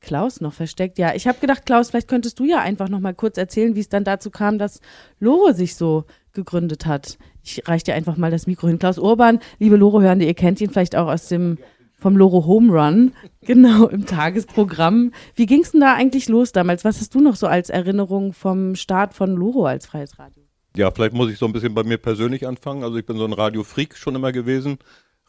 Klaus 0.01 0.41
noch 0.41 0.53
versteckt. 0.53 0.99
Ja, 0.99 1.15
ich 1.15 1.29
habe 1.29 1.39
gedacht, 1.39 1.65
Klaus, 1.65 1.91
vielleicht 1.91 2.09
könntest 2.09 2.41
du 2.41 2.45
ja 2.45 2.59
einfach 2.59 2.89
noch 2.89 2.99
mal 2.99 3.15
kurz 3.15 3.39
erzählen, 3.39 3.77
wie 3.77 3.81
es 3.81 3.89
dann 3.89 4.03
dazu 4.03 4.31
kam, 4.31 4.59
dass 4.59 4.81
Loro 5.21 5.53
sich 5.53 5.77
so 5.77 6.05
gegründet 6.33 6.85
hat. 6.85 7.17
Ich 7.45 7.63
reiche 7.69 7.85
dir 7.85 7.95
einfach 7.95 8.17
mal 8.17 8.33
das 8.33 8.49
Mikro 8.49 8.67
hin. 8.67 8.81
Klaus 8.81 8.99
Urban, 8.99 9.39
liebe 9.61 9.77
Loro-Hörende, 9.77 10.25
ihr 10.25 10.35
kennt 10.35 10.61
ihn 10.61 10.71
vielleicht 10.71 10.97
auch 10.97 11.07
aus 11.07 11.29
dem 11.29 11.59
vom 12.03 12.17
Loro 12.17 12.45
Home 12.47 12.73
Run, 12.73 13.13
genau 13.41 13.87
im 13.87 14.05
Tagesprogramm. 14.05 15.13
Wie 15.35 15.47
ging 15.47 15.63
es 15.63 15.73
denn 15.73 15.81
da 15.81 15.95
eigentlich 15.95 16.29
los 16.29 16.53
damals? 16.53 16.85
Was 16.85 17.01
hast 17.01 17.15
du 17.15 17.21
noch 17.21 17.37
so 17.37 17.47
als 17.47 17.71
Erinnerung 17.71 18.33
vom 18.33 18.75
Start 18.75 19.15
von 19.15 19.35
Loro 19.35 19.65
als 19.65 19.87
freies 19.87 20.19
Radio? 20.19 20.43
Ja, 20.77 20.91
vielleicht 20.91 21.15
muss 21.15 21.31
ich 21.31 21.39
so 21.39 21.47
ein 21.47 21.53
bisschen 21.53 21.75
bei 21.75 21.85
mir 21.85 21.99
persönlich 21.99 22.47
anfangen. 22.47 22.83
Also 22.83 22.97
ich 22.97 23.07
bin 23.07 23.17
so 23.17 23.25
ein 23.25 23.33
Radio-Freak 23.33 23.97
schon 23.97 24.15
immer 24.15 24.33
gewesen. 24.33 24.79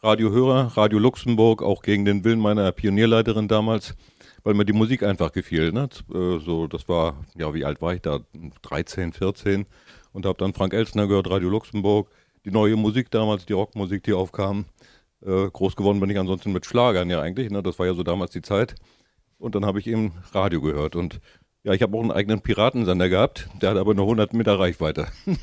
Radiohörer, 0.02 0.76
Radio 0.76 0.98
Luxemburg, 0.98 1.62
auch 1.62 1.82
gegen 1.82 2.04
den 2.04 2.24
Willen 2.24 2.40
meiner 2.40 2.70
Pionierleiterin 2.72 3.48
damals, 3.48 3.94
weil 4.42 4.54
mir 4.54 4.64
die 4.64 4.72
Musik 4.72 5.02
einfach 5.02 5.32
gefiel. 5.32 5.72
Ne? 5.72 5.88
Äh, 6.12 6.40
so, 6.40 6.66
das 6.66 6.88
war, 6.88 7.24
ja, 7.36 7.54
wie 7.54 7.64
alt 7.64 7.80
war 7.80 7.94
ich 7.94 8.02
da? 8.02 8.20
13, 8.62 9.12
14 9.12 9.64
und 10.12 10.26
habe 10.26 10.38
dann 10.38 10.54
Frank 10.54 10.72
Elsner 10.72 11.06
gehört, 11.06 11.28
Radio 11.28 11.50
Luxemburg, 11.50 12.08
die 12.44 12.50
neue 12.50 12.76
Musik 12.76 13.10
damals, 13.10 13.46
die 13.46 13.52
Rockmusik, 13.52 14.02
die 14.04 14.12
aufkam. 14.12 14.64
Äh, 15.24 15.48
groß 15.50 15.74
geworden 15.76 16.00
bin 16.00 16.10
ich 16.10 16.18
ansonsten 16.18 16.52
mit 16.52 16.66
Schlagern 16.66 17.08
ja 17.08 17.20
eigentlich. 17.20 17.50
Ne? 17.50 17.62
Das 17.62 17.78
war 17.78 17.86
ja 17.86 17.94
so 17.94 18.02
damals 18.02 18.32
die 18.32 18.42
Zeit. 18.42 18.74
Und 19.38 19.54
dann 19.54 19.64
habe 19.64 19.80
ich 19.80 19.86
eben 19.86 20.12
Radio 20.32 20.60
gehört. 20.60 20.96
Und 20.96 21.20
ja, 21.62 21.72
ich 21.72 21.82
habe 21.82 21.96
auch 21.96 22.02
einen 22.02 22.10
eigenen 22.10 22.42
Piratensender 22.42 23.08
gehabt. 23.08 23.48
Der 23.62 23.70
hat 23.70 23.78
aber 23.78 23.94
nur 23.94 24.04
100 24.04 24.34
Meter 24.34 24.58
Reichweite. 24.58 25.08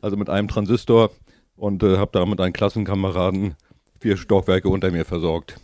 also 0.00 0.16
mit 0.16 0.30
einem 0.30 0.48
Transistor. 0.48 1.10
Und 1.56 1.82
äh, 1.82 1.98
habe 1.98 2.10
da 2.12 2.24
mit 2.24 2.40
einem 2.40 2.52
Klassenkameraden 2.52 3.54
vier 4.00 4.16
Stockwerke 4.16 4.68
unter 4.68 4.90
mir 4.90 5.04
versorgt. 5.04 5.60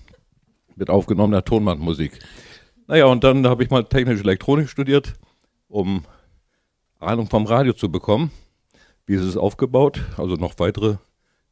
Mit 0.77 0.91
aufgenommener 0.91 1.45
Tonbandmusik. 1.45 2.19
Naja, 2.87 3.07
und 3.07 3.25
dann 3.25 3.47
habe 3.47 3.63
ich 3.63 3.71
mal 3.71 3.85
technische 3.85 4.25
Elektronik 4.25 4.69
studiert, 4.69 5.15
um 5.69 6.05
Ahnung 6.99 7.31
vom 7.31 7.47
Radio 7.47 7.73
zu 7.73 7.91
bekommen. 7.91 8.31
Wie 9.07 9.15
ist 9.15 9.23
es 9.23 9.37
aufgebaut? 9.37 10.03
Also 10.19 10.35
noch 10.35 10.59
weitere 10.59 10.97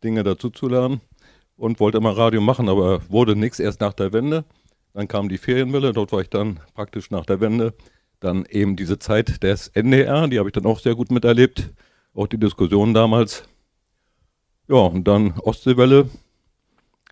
Dinge 0.03 0.25
dazu 0.25 0.51
zu 0.51 0.69
lernen 0.69 1.01
und 1.63 1.79
wollte 1.79 1.99
immer 1.99 2.17
Radio 2.17 2.41
machen, 2.41 2.69
aber 2.69 3.09
wurde 3.09 3.37
nichts 3.37 3.61
erst 3.61 3.81
nach 3.81 3.93
der 3.93 4.13
Wende. 4.13 4.45
Dann 4.95 5.07
kam 5.07 5.29
die 5.29 5.39
Ferienwelle, 5.39 5.93
dort 5.93 6.11
war 6.11 6.21
ich 6.21 6.29
dann 6.29 6.59
praktisch 6.75 7.13
nach 7.13 7.25
der 7.25 7.41
Wende. 7.41 7.73
Dann 8.19 8.47
eben 8.47 8.75
diese 8.75 8.99
Zeit 8.99 9.45
des 9.45 9.69
NDR, 9.69 10.27
die 10.27 10.41
habe 10.41 10.49
ich 10.49 10.55
dann 10.55 10.67
auch 10.67 10.81
sehr 10.81 10.97
gut 10.97 11.13
miterlebt. 11.13 11.71
Auch 12.15 12.27
die 12.27 12.37
Diskussionen 12.37 12.95
damals. 12.95 13.45
Ja, 14.67 14.79
und 14.79 15.07
dann 15.07 15.39
Ostseewelle, 15.39 16.11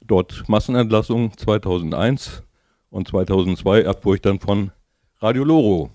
dort 0.04 0.48
Massenentlassung 0.48 1.38
2001 1.38 2.42
und 2.90 3.06
2002 3.06 3.82
erfuhr 3.82 4.16
ich 4.16 4.20
dann 4.20 4.40
von 4.40 4.72
Radio 5.20 5.44
Loro. 5.44 5.90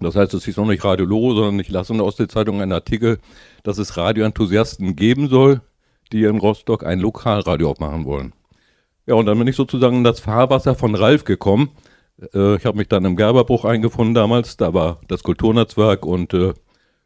Das 0.00 0.16
heißt, 0.16 0.34
es 0.34 0.44
hieß 0.44 0.56
noch 0.56 0.66
nicht 0.66 0.82
Radio 0.82 1.06
Loro, 1.06 1.36
sondern 1.36 1.60
ich 1.60 1.70
lasse 1.70 1.92
in 1.92 1.98
der 1.98 2.06
Ostsee-Zeitung 2.06 2.60
einen 2.60 2.72
Artikel, 2.72 3.20
dass 3.62 3.78
es 3.78 3.96
Radioenthusiasten 3.96 4.96
geben 4.96 5.28
soll, 5.28 5.60
die 6.12 6.24
in 6.24 6.38
Rostock 6.38 6.84
ein 6.84 7.00
Lokalradio 7.00 7.70
aufmachen 7.70 8.04
wollen. 8.04 8.32
Ja, 9.06 9.14
und 9.14 9.26
dann 9.26 9.38
bin 9.38 9.46
ich 9.46 9.56
sozusagen 9.56 9.98
in 9.98 10.04
das 10.04 10.20
Fahrwasser 10.20 10.74
von 10.74 10.94
Ralf 10.94 11.24
gekommen. 11.24 11.70
Äh, 12.34 12.56
ich 12.56 12.66
habe 12.66 12.78
mich 12.78 12.88
dann 12.88 13.04
im 13.04 13.16
Gerberbruch 13.16 13.64
eingefunden 13.64 14.14
damals, 14.14 14.56
da 14.56 14.74
war 14.74 15.00
das 15.08 15.22
Kulturnetzwerk 15.22 16.04
und 16.04 16.34
äh, 16.34 16.54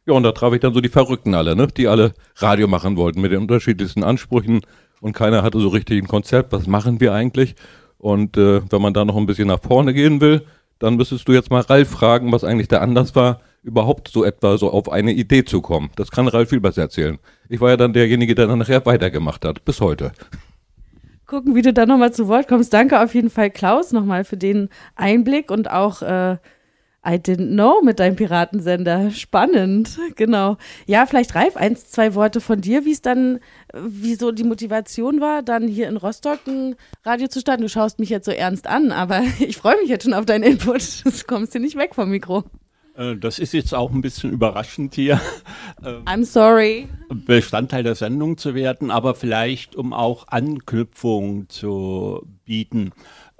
ja, 0.07 0.13
und 0.13 0.23
da 0.23 0.31
traf 0.31 0.53
ich 0.53 0.61
dann 0.61 0.73
so 0.73 0.81
die 0.81 0.89
Verrückten 0.89 1.35
alle, 1.35 1.55
ne? 1.55 1.67
die 1.67 1.87
alle 1.87 2.13
Radio 2.37 2.67
machen 2.67 2.97
wollten 2.97 3.21
mit 3.21 3.31
den 3.31 3.41
unterschiedlichsten 3.41 4.03
Ansprüchen 4.03 4.61
und 4.99 5.13
keiner 5.13 5.43
hatte 5.43 5.59
so 5.59 5.67
richtig 5.67 6.01
ein 6.01 6.07
Konzept, 6.07 6.51
was 6.53 6.65
machen 6.65 6.99
wir 6.99 7.13
eigentlich? 7.13 7.55
Und 7.99 8.35
äh, 8.35 8.61
wenn 8.71 8.81
man 8.81 8.95
da 8.95 9.05
noch 9.05 9.15
ein 9.15 9.27
bisschen 9.27 9.47
nach 9.47 9.61
vorne 9.61 9.93
gehen 9.93 10.21
will, 10.21 10.43
dann 10.79 10.95
müsstest 10.95 11.27
du 11.27 11.33
jetzt 11.33 11.51
mal 11.51 11.61
Ralf 11.61 11.89
fragen, 11.89 12.31
was 12.31 12.43
eigentlich 12.43 12.67
der 12.67 12.81
Anlass 12.81 13.15
war, 13.15 13.41
überhaupt 13.63 14.07
so 14.07 14.23
etwa 14.23 14.57
so 14.57 14.71
auf 14.71 14.91
eine 14.91 15.11
Idee 15.11 15.45
zu 15.45 15.61
kommen. 15.61 15.91
Das 15.95 16.11
kann 16.11 16.27
Ralf 16.27 16.49
viel 16.49 16.59
besser 16.59 16.83
erzählen. 16.83 17.19
Ich 17.49 17.61
war 17.61 17.69
ja 17.69 17.77
dann 17.77 17.93
derjenige, 17.93 18.35
der 18.35 18.47
dann 18.47 18.59
nachher 18.59 18.85
weitergemacht 18.85 19.45
hat, 19.45 19.65
bis 19.65 19.81
heute. 19.81 20.11
Gucken, 21.27 21.55
wie 21.55 21.61
du 21.61 21.71
da 21.71 21.85
nochmal 21.85 22.13
zu 22.13 22.27
Wort 22.27 22.47
kommst. 22.47 22.73
Danke 22.73 23.01
auf 23.01 23.13
jeden 23.13 23.29
Fall, 23.29 23.51
Klaus, 23.51 23.91
nochmal 23.91 24.23
für 24.23 24.37
den 24.37 24.69
Einblick 24.95 25.49
und 25.51 25.69
auch 25.69 26.01
äh, 26.01 26.37
I 27.03 27.15
didn't 27.15 27.53
know 27.53 27.81
mit 27.81 27.99
deinem 27.99 28.15
Piratensender. 28.15 29.09
Spannend, 29.11 29.97
genau. 30.15 30.57
Ja, 30.85 31.05
vielleicht 31.05 31.33
Ralf, 31.33 31.57
eins, 31.57 31.89
zwei 31.89 32.13
Worte 32.13 32.41
von 32.41 32.61
dir, 32.61 32.85
wie 32.85 32.91
es 32.91 33.01
dann, 33.01 33.39
wieso 33.73 34.31
die 34.31 34.43
Motivation 34.43 35.19
war, 35.19 35.41
dann 35.41 35.67
hier 35.67 35.87
in 35.87 35.97
Rostock 35.97 36.39
ein 36.47 36.75
Radio 37.03 37.27
zu 37.27 37.39
starten. 37.39 37.63
Du 37.63 37.69
schaust 37.69 37.99
mich 37.99 38.09
jetzt 38.09 38.25
so 38.25 38.31
ernst 38.31 38.67
an, 38.67 38.91
aber 38.91 39.21
ich 39.39 39.57
freue 39.57 39.77
mich 39.77 39.89
jetzt 39.89 40.03
schon 40.03 40.13
auf 40.13 40.25
deinen 40.25 40.43
Input. 40.43 41.05
Du 41.05 41.11
kommst 41.27 41.53
hier 41.53 41.61
nicht 41.61 41.77
weg 41.77 41.95
vom 41.95 42.09
Mikro. 42.09 42.43
Äh, 43.01 43.17
das 43.17 43.39
ist 43.39 43.53
jetzt 43.53 43.73
auch 43.73 43.91
ein 43.91 44.01
bisschen 44.01 44.31
überraschend 44.31 44.95
hier. 44.95 45.19
Ähm, 45.83 46.03
I'm 46.05 46.25
sorry. 46.25 46.87
Bestandteil 47.09 47.83
der 47.83 47.95
Sendung 47.95 48.37
zu 48.37 48.55
werden, 48.55 48.91
aber 48.91 49.15
vielleicht, 49.15 49.75
um 49.75 49.93
auch 49.93 50.27
Anknüpfung 50.27 51.49
zu 51.49 52.25
bieten. 52.45 52.91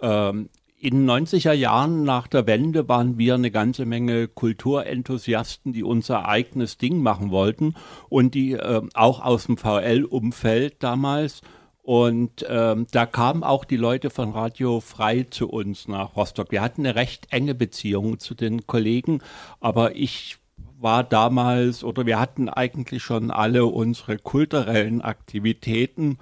Ähm, 0.01 0.49
in 0.77 1.05
den 1.05 1.09
90er 1.09 1.53
Jahren 1.53 2.03
nach 2.03 2.25
der 2.25 2.47
Wende 2.47 2.89
waren 2.89 3.19
wir 3.19 3.35
eine 3.35 3.51
ganze 3.51 3.85
Menge 3.85 4.27
Kulturenthusiasten, 4.27 5.73
die 5.73 5.83
unser 5.83 6.27
eigenes 6.27 6.79
Ding 6.79 7.03
machen 7.03 7.29
wollten 7.29 7.75
und 8.09 8.33
die 8.33 8.53
äh, 8.53 8.81
auch 8.95 9.23
aus 9.23 9.45
dem 9.45 9.57
VL-Umfeld 9.57 10.81
damals 10.81 11.41
Und 11.83 12.45
ähm, 12.47 12.85
da 12.91 13.05
kamen 13.05 13.43
auch 13.43 13.65
die 13.65 13.77
Leute 13.77 14.11
von 14.11 14.31
Radio 14.31 14.79
Frei 14.81 15.25
zu 15.29 15.49
uns 15.49 15.87
nach 15.87 16.15
Rostock. 16.15 16.51
Wir 16.51 16.61
hatten 16.61 16.85
eine 16.85 16.95
recht 16.95 17.27
enge 17.31 17.55
Beziehung 17.55 18.19
zu 18.19 18.35
den 18.35 18.67
Kollegen, 18.67 19.21
aber 19.59 19.95
ich 19.95 20.37
war 20.79 21.03
damals 21.03 21.83
oder 21.83 22.05
wir 22.05 22.19
hatten 22.19 22.49
eigentlich 22.49 23.03
schon 23.03 23.31
alle 23.31 23.65
unsere 23.65 24.17
kulturellen 24.17 25.01
Aktivitäten 25.01 26.17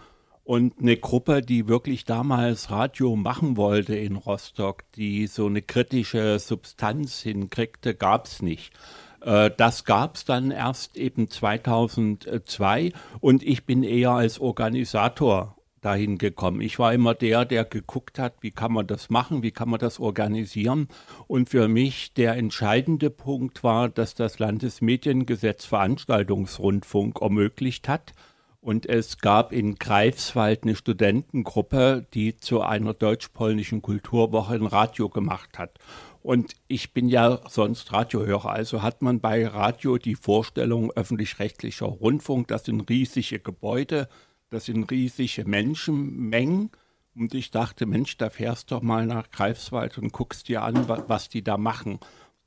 und 0.49 0.79
eine 0.79 0.97
Gruppe, 0.97 1.41
die 1.41 1.67
wirklich 1.67 2.05
damals 2.05 2.71
Radio 2.71 3.15
machen 3.15 3.55
wollte 3.55 3.95
in 3.95 4.15
Rostock, 4.15 4.83
die 4.95 5.27
so 5.27 5.45
eine 5.45 5.61
kritische 5.61 6.39
Substanz 6.39 7.21
hinkriegte, 7.21 7.93
gab 7.93 8.25
es 8.25 8.41
nicht. 8.41 8.73
Äh, 9.21 9.51
das 9.55 9.85
gab 9.85 10.15
es 10.15 10.25
dann 10.25 10.51
erst 10.51 10.97
eben 10.97 11.29
2002 11.29 12.91
und 13.19 13.43
ich 13.43 13.65
bin 13.65 13.83
eher 13.83 14.11
als 14.11 14.39
Organisator 14.39 15.55
dahin 15.81 16.17
gekommen. 16.17 16.61
Ich 16.61 16.77
war 16.79 16.93
immer 16.93 17.13
der, 17.13 17.45
der 17.45 17.65
geguckt 17.65 18.19
hat, 18.19 18.35
wie 18.41 18.51
kann 18.51 18.73
man 18.73 18.87
das 18.87 19.09
machen, 19.09 19.43
wie 19.43 19.51
kann 19.51 19.69
man 19.69 19.79
das 19.79 19.99
organisieren. 19.99 20.87
Und 21.27 21.49
für 21.49 21.67
mich 21.67 22.13
der 22.13 22.35
entscheidende 22.35 23.09
Punkt 23.09 23.63
war, 23.63 23.89
dass 23.89 24.15
das 24.15 24.39
Landesmediengesetz 24.39 25.65
Veranstaltungsrundfunk 25.65 27.21
ermöglicht 27.21 27.87
hat. 27.87 28.13
Und 28.61 28.85
es 28.85 29.19
gab 29.19 29.53
in 29.53 29.75
Greifswald 29.75 30.63
eine 30.63 30.75
Studentengruppe, 30.75 32.05
die 32.13 32.35
zu 32.35 32.61
einer 32.61 32.93
deutsch-polnischen 32.93 33.81
Kulturwoche 33.81 34.55
ein 34.55 34.65
Radio 34.65 35.07
gemacht 35.07 35.57
hat. 35.57 35.79
Und 36.21 36.55
ich 36.67 36.93
bin 36.93 37.07
ja 37.07 37.39
sonst 37.47 37.93
Radiohörer, 37.93 38.51
also 38.51 38.81
hat 38.81 39.01
man 39.01 39.21
bei 39.21 39.47
Radio 39.47 39.97
die 39.97 40.15
Vorstellung 40.15 40.91
öffentlich-rechtlicher 40.91 41.85
Rundfunk, 41.85 42.47
das 42.49 42.65
sind 42.65 42.89
riesige 42.89 43.39
Gebäude, 43.39 44.09
das 44.49 44.65
sind 44.65 44.91
riesige 44.91 45.45
Menschenmengen. 45.45 46.71
Und 47.15 47.33
ich 47.33 47.51
dachte, 47.51 47.85
Mensch, 47.85 48.17
da 48.17 48.29
fährst 48.29 48.71
doch 48.71 48.81
mal 48.81 49.05
nach 49.05 49.29
Greifswald 49.31 49.97
und 49.97 50.11
guckst 50.11 50.47
dir 50.47 50.63
an, 50.63 50.87
was 50.87 51.29
die 51.29 51.43
da 51.43 51.57
machen. 51.57 51.99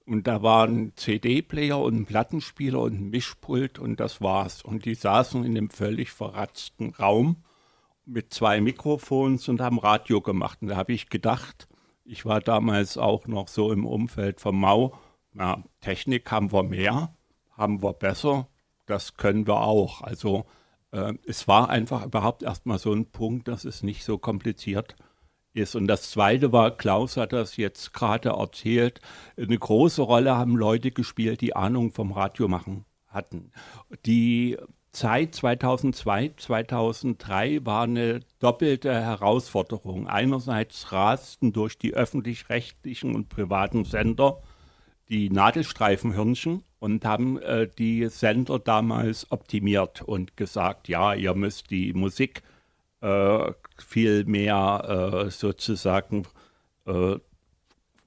Und 0.06 0.26
da 0.26 0.42
war 0.42 0.66
ein 0.66 0.92
CD-Player 0.96 1.78
und 1.78 1.94
ein 1.96 2.06
Plattenspieler 2.06 2.80
und 2.80 2.94
ein 2.94 3.10
Mischpult 3.10 3.78
und 3.78 4.00
das 4.00 4.20
war's. 4.20 4.62
Und 4.62 4.84
die 4.84 4.94
saßen 4.94 5.44
in 5.44 5.56
einem 5.56 5.70
völlig 5.70 6.10
verratzten 6.10 6.90
Raum 6.90 7.44
mit 8.04 8.34
zwei 8.34 8.60
Mikrofons 8.60 9.48
und 9.48 9.60
haben 9.60 9.78
Radio 9.78 10.20
gemacht. 10.20 10.58
Und 10.60 10.68
da 10.68 10.76
habe 10.76 10.92
ich 10.92 11.08
gedacht, 11.08 11.68
ich 12.04 12.24
war 12.24 12.40
damals 12.40 12.98
auch 12.98 13.26
noch 13.26 13.48
so 13.48 13.72
im 13.72 13.86
Umfeld 13.86 14.40
vom 14.40 14.58
Mau, 14.60 14.94
na, 15.32 15.62
Technik 15.80 16.30
haben 16.30 16.52
wir 16.52 16.62
mehr, 16.62 17.14
haben 17.56 17.82
wir 17.82 17.92
besser, 17.92 18.48
das 18.86 19.16
können 19.16 19.46
wir 19.46 19.60
auch. 19.60 20.02
Also 20.02 20.44
äh, 20.90 21.14
es 21.26 21.48
war 21.48 21.70
einfach 21.70 22.04
überhaupt 22.04 22.42
erstmal 22.42 22.78
so 22.78 22.92
ein 22.92 23.10
Punkt, 23.10 23.48
dass 23.48 23.64
es 23.64 23.82
nicht 23.82 24.04
so 24.04 24.18
kompliziert 24.18 24.96
ist. 25.54 25.74
Und 25.74 25.86
das 25.86 26.10
Zweite 26.10 26.52
war, 26.52 26.76
Klaus 26.76 27.16
hat 27.16 27.32
das 27.32 27.56
jetzt 27.56 27.92
gerade 27.92 28.30
erzählt, 28.30 29.00
eine 29.36 29.58
große 29.58 30.02
Rolle 30.02 30.36
haben 30.36 30.56
Leute 30.56 30.90
gespielt, 30.90 31.40
die 31.40 31.56
Ahnung 31.56 31.92
vom 31.92 32.12
Radio 32.12 32.48
machen 32.48 32.84
hatten. 33.06 33.52
Die 34.06 34.56
Zeit 34.92 35.34
2002, 35.34 36.34
2003 36.36 37.64
war 37.64 37.84
eine 37.84 38.20
doppelte 38.38 38.92
Herausforderung. 38.92 40.06
Einerseits 40.06 40.92
rasten 40.92 41.52
durch 41.52 41.78
die 41.78 41.94
öffentlich-rechtlichen 41.94 43.14
und 43.14 43.30
privaten 43.30 43.84
Sender 43.84 44.42
die 45.08 45.30
Nadelstreifenhirnchen 45.30 46.62
und 46.78 47.04
haben 47.04 47.38
äh, 47.40 47.68
die 47.68 48.06
Sender 48.08 48.58
damals 48.58 49.30
optimiert 49.30 50.02
und 50.02 50.36
gesagt, 50.36 50.88
ja, 50.88 51.14
ihr 51.14 51.34
müsst 51.34 51.70
die 51.70 51.92
Musik 51.94 52.42
äh, 53.00 53.52
viel 53.78 54.24
mehr 54.24 55.24
äh, 55.26 55.30
sozusagen 55.30 56.26
äh, 56.86 57.16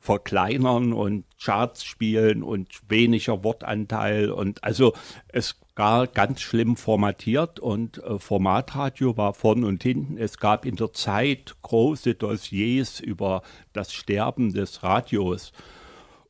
verkleinern 0.06 0.94
und 0.94 1.26
Charts 1.42 1.84
spielen 1.84 2.44
und 2.44 2.70
weniger 2.88 3.44
Wortanteil 3.44 4.30
und 4.30 4.64
also 4.64 4.94
es 5.28 5.60
gar 5.76 6.08
ganz 6.08 6.42
schlimm 6.42 6.78
formatiert 6.78 7.60
und 7.60 8.02
äh, 8.04 8.18
Formatradio 8.18 9.18
war 9.18 9.34
vorn 9.34 9.64
und 9.64 9.84
hinten. 9.84 10.18
Es 10.18 10.38
gab 10.38 10.66
in 10.66 10.78
der 10.78 10.94
Zeit 10.94 11.56
große 11.64 12.16
Dossiers 12.16 13.00
über 13.02 13.42
das 13.74 13.94
Sterben 13.94 14.54
des 14.54 14.84
Radios. 14.84 15.52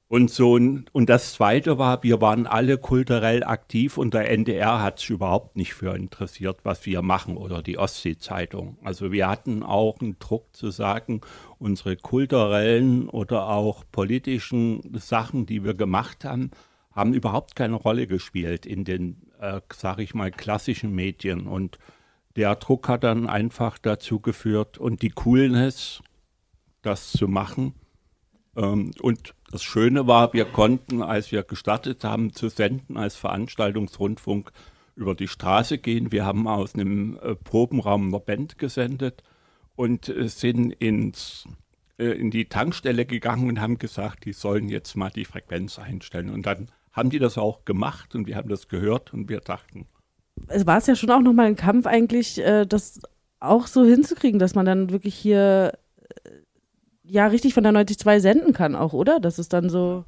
Und 0.07 0.29
so 0.29 0.53
und 0.53 1.09
das 1.09 1.33
zweite 1.33 1.79
war, 1.79 2.03
wir 2.03 2.21
waren 2.21 2.45
alle 2.45 2.77
kulturell 2.77 3.43
aktiv 3.43 3.97
und 3.97 4.13
der 4.13 4.29
NDR 4.29 4.81
hat 4.83 4.99
sich 4.99 5.09
überhaupt 5.09 5.55
nicht 5.55 5.73
für 5.73 5.95
interessiert, 5.95 6.59
was 6.63 6.85
wir 6.85 7.01
machen 7.01 7.37
oder 7.37 7.63
die 7.63 7.79
Ostsee-Zeitung. 7.79 8.77
Also 8.83 9.11
wir 9.11 9.27
hatten 9.27 9.63
auch 9.63 9.99
einen 9.99 10.19
Druck 10.19 10.55
zu 10.55 10.69
sagen, 10.69 11.21
unsere 11.57 11.97
kulturellen 11.97 13.09
oder 13.09 13.47
auch 13.49 13.83
politischen 13.91 14.95
Sachen, 14.95 15.47
die 15.47 15.63
wir 15.63 15.73
gemacht 15.73 16.23
haben, 16.23 16.51
haben 16.91 17.15
überhaupt 17.15 17.55
keine 17.55 17.75
Rolle 17.75 18.05
gespielt 18.05 18.67
in 18.67 18.85
den, 18.85 19.31
äh, 19.39 19.59
sage 19.73 20.03
ich 20.03 20.13
mal, 20.13 20.29
klassischen 20.29 20.93
Medien. 20.93 21.47
Und 21.47 21.79
der 22.35 22.55
Druck 22.55 22.87
hat 22.87 23.03
dann 23.03 23.27
einfach 23.27 23.79
dazu 23.79 24.19
geführt 24.19 24.77
und 24.77 25.01
die 25.01 25.09
Coolness, 25.09 26.03
das 26.83 27.11
zu 27.11 27.27
machen. 27.27 27.73
Ähm, 28.55 28.91
und 29.01 29.33
das 29.55 29.63
Schöne 29.63 30.05
war, 30.05 30.33
wir 30.33 30.43
konnten, 30.43 31.01
als 31.01 31.31
wir 31.31 31.43
gestartet 31.43 32.03
haben 32.03 32.33
zu 32.33 32.49
senden 32.49 32.97
als 32.97 33.15
Veranstaltungsrundfunk, 33.15 34.51
über 34.97 35.15
die 35.15 35.29
Straße 35.29 35.77
gehen. 35.77 36.11
Wir 36.11 36.25
haben 36.25 36.45
aus 36.45 36.75
einem 36.75 37.17
äh, 37.21 37.35
Probenraum 37.35 38.07
einer 38.09 38.19
Band 38.19 38.57
gesendet 38.57 39.23
und 39.77 40.09
äh, 40.09 40.27
sind 40.27 40.73
ins, 40.73 41.47
äh, 41.97 42.07
in 42.07 42.31
die 42.31 42.49
Tankstelle 42.49 43.05
gegangen 43.05 43.47
und 43.47 43.61
haben 43.61 43.77
gesagt, 43.77 44.25
die 44.25 44.33
sollen 44.33 44.67
jetzt 44.67 44.97
mal 44.97 45.09
die 45.09 45.23
Frequenz 45.23 45.79
einstellen. 45.79 46.31
Und 46.31 46.45
dann 46.45 46.67
haben 46.91 47.09
die 47.09 47.19
das 47.19 47.37
auch 47.37 47.63
gemacht 47.63 48.13
und 48.13 48.27
wir 48.27 48.35
haben 48.35 48.49
das 48.49 48.67
gehört 48.67 49.13
und 49.13 49.29
wir 49.29 49.39
dachten. 49.39 49.87
Es 50.49 50.65
war 50.65 50.79
es 50.79 50.87
ja 50.87 50.97
schon 50.97 51.11
auch 51.11 51.21
nochmal 51.21 51.45
ein 51.45 51.55
Kampf 51.55 51.87
eigentlich, 51.87 52.39
äh, 52.39 52.65
das 52.65 52.99
auch 53.39 53.67
so 53.67 53.85
hinzukriegen, 53.85 54.37
dass 54.37 54.53
man 54.53 54.65
dann 54.65 54.89
wirklich 54.89 55.15
hier 55.15 55.77
ja 57.07 57.27
richtig 57.27 57.53
von 57.53 57.63
der 57.63 57.73
92 57.73 58.21
senden 58.21 58.53
kann 58.53 58.75
auch, 58.75 58.93
oder? 58.93 59.19
Das 59.19 59.39
ist 59.39 59.53
dann 59.53 59.69
so. 59.69 60.05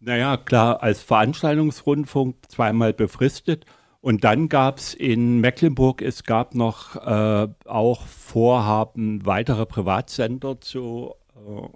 Naja, 0.00 0.36
klar, 0.36 0.82
als 0.82 1.02
Veranstaltungsrundfunk 1.02 2.36
zweimal 2.48 2.92
befristet. 2.92 3.64
Und 4.00 4.22
dann 4.24 4.48
gab 4.48 4.78
es 4.78 4.94
in 4.94 5.40
Mecklenburg, 5.40 6.00
es 6.00 6.22
gab 6.22 6.54
noch 6.54 6.94
äh, 6.96 7.48
auch 7.64 8.06
Vorhaben, 8.06 9.26
weitere 9.26 9.66
Privatsender 9.66 10.60
zu, 10.60 11.14
äh, 11.34 11.66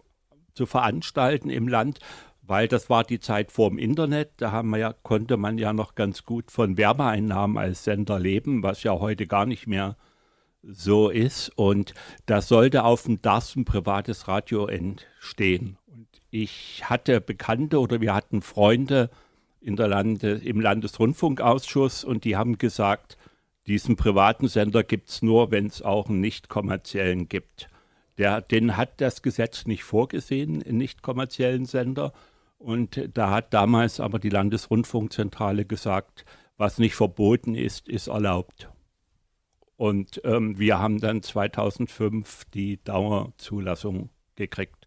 zu 0.54 0.66
veranstalten 0.66 1.50
im 1.50 1.66
Land, 1.66 1.98
weil 2.42 2.68
das 2.68 2.88
war 2.88 3.02
die 3.02 3.18
Zeit 3.18 3.50
vor 3.50 3.70
dem 3.70 3.78
Internet. 3.78 4.30
Da 4.36 4.52
haben 4.52 4.70
wir 4.70 4.78
ja, 4.78 4.92
konnte 4.92 5.38
man 5.38 5.58
ja 5.58 5.72
noch 5.72 5.96
ganz 5.96 6.24
gut 6.24 6.52
von 6.52 6.76
Werbeeinnahmen 6.76 7.58
als 7.58 7.82
Sender 7.82 8.20
leben, 8.20 8.62
was 8.62 8.84
ja 8.84 8.92
heute 8.92 9.26
gar 9.26 9.46
nicht 9.46 9.66
mehr 9.66 9.96
äh, 9.98 10.09
so 10.62 11.08
ist. 11.10 11.50
Und 11.56 11.94
da 12.26 12.40
sollte 12.42 12.84
auf 12.84 13.04
dem 13.04 13.20
DAS 13.22 13.56
ein 13.56 13.64
privates 13.64 14.28
Radio 14.28 14.66
entstehen. 14.66 15.76
Und 15.86 16.08
ich 16.30 16.82
hatte 16.84 17.20
Bekannte 17.20 17.80
oder 17.80 18.00
wir 18.00 18.14
hatten 18.14 18.42
Freunde 18.42 19.10
in 19.60 19.76
der 19.76 19.88
Lande, 19.88 20.32
im 20.32 20.60
Landesrundfunkausschuss 20.60 22.04
und 22.04 22.24
die 22.24 22.36
haben 22.36 22.58
gesagt, 22.58 23.18
diesen 23.66 23.96
privaten 23.96 24.48
Sender 24.48 24.82
gibt 24.82 25.10
es 25.10 25.22
nur, 25.22 25.50
wenn 25.50 25.66
es 25.66 25.82
auch 25.82 26.08
einen 26.08 26.20
nicht 26.20 26.48
kommerziellen 26.48 27.28
gibt. 27.28 27.68
Der, 28.16 28.40
den 28.40 28.76
hat 28.76 29.00
das 29.00 29.22
Gesetz 29.22 29.66
nicht 29.66 29.84
vorgesehen, 29.84 30.62
einen 30.62 30.78
nicht 30.78 31.02
kommerziellen 31.02 31.66
Sender. 31.66 32.12
Und 32.58 33.08
da 33.14 33.30
hat 33.30 33.54
damals 33.54 34.00
aber 34.00 34.18
die 34.18 34.28
Landesrundfunkzentrale 34.28 35.64
gesagt, 35.64 36.24
was 36.56 36.78
nicht 36.78 36.94
verboten 36.94 37.54
ist, 37.54 37.88
ist 37.88 38.08
erlaubt. 38.08 38.68
Und 39.80 40.20
ähm, 40.24 40.58
wir 40.58 40.78
haben 40.78 41.00
dann 41.00 41.22
2005 41.22 42.44
die 42.52 42.84
Dauerzulassung 42.84 44.10
gekriegt. 44.36 44.86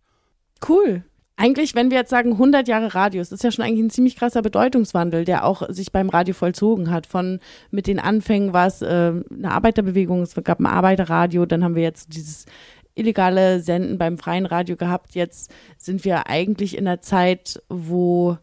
Cool. 0.70 1.04
Eigentlich, 1.36 1.74
wenn 1.74 1.90
wir 1.90 1.98
jetzt 1.98 2.12
sagen 2.12 2.34
100 2.34 2.68
Jahre 2.68 2.94
Radios, 2.94 3.32
ist 3.32 3.44
ja 3.44 3.52
schon 3.52 3.66
eigentlich 3.66 3.86
ein 3.86 3.90
ziemlich 3.90 4.16
krasser 4.16 4.44
Bedeutungswandel, 4.44 5.26
der 5.26 5.46
auch 5.46 5.68
sich 5.70 5.92
beim 5.92 6.10
Radio 6.10 6.36
vollzogen 6.36 6.92
hat. 6.92 7.08
Von 7.08 7.40
mit 7.72 7.88
den 7.88 7.98
Anfängen 8.00 8.54
war 8.54 8.68
es 8.68 8.84
äh, 8.84 8.86
eine 8.86 9.50
Arbeiterbewegung, 9.52 10.22
es 10.22 10.36
gab 10.36 10.60
ein 10.60 10.68
Arbeiterradio, 10.68 11.48
dann 11.48 11.64
haben 11.64 11.74
wir 11.74 11.82
jetzt 11.82 12.14
dieses 12.14 12.46
illegale 12.94 13.62
Senden 13.62 13.98
beim 13.98 14.20
freien 14.20 14.46
Radio 14.46 14.76
gehabt. 14.76 15.16
Jetzt 15.16 15.52
sind 15.80 16.06
wir 16.06 16.28
eigentlich 16.28 16.78
in 16.78 16.88
einer 16.88 17.02
Zeit, 17.02 17.64
wo 17.68 18.38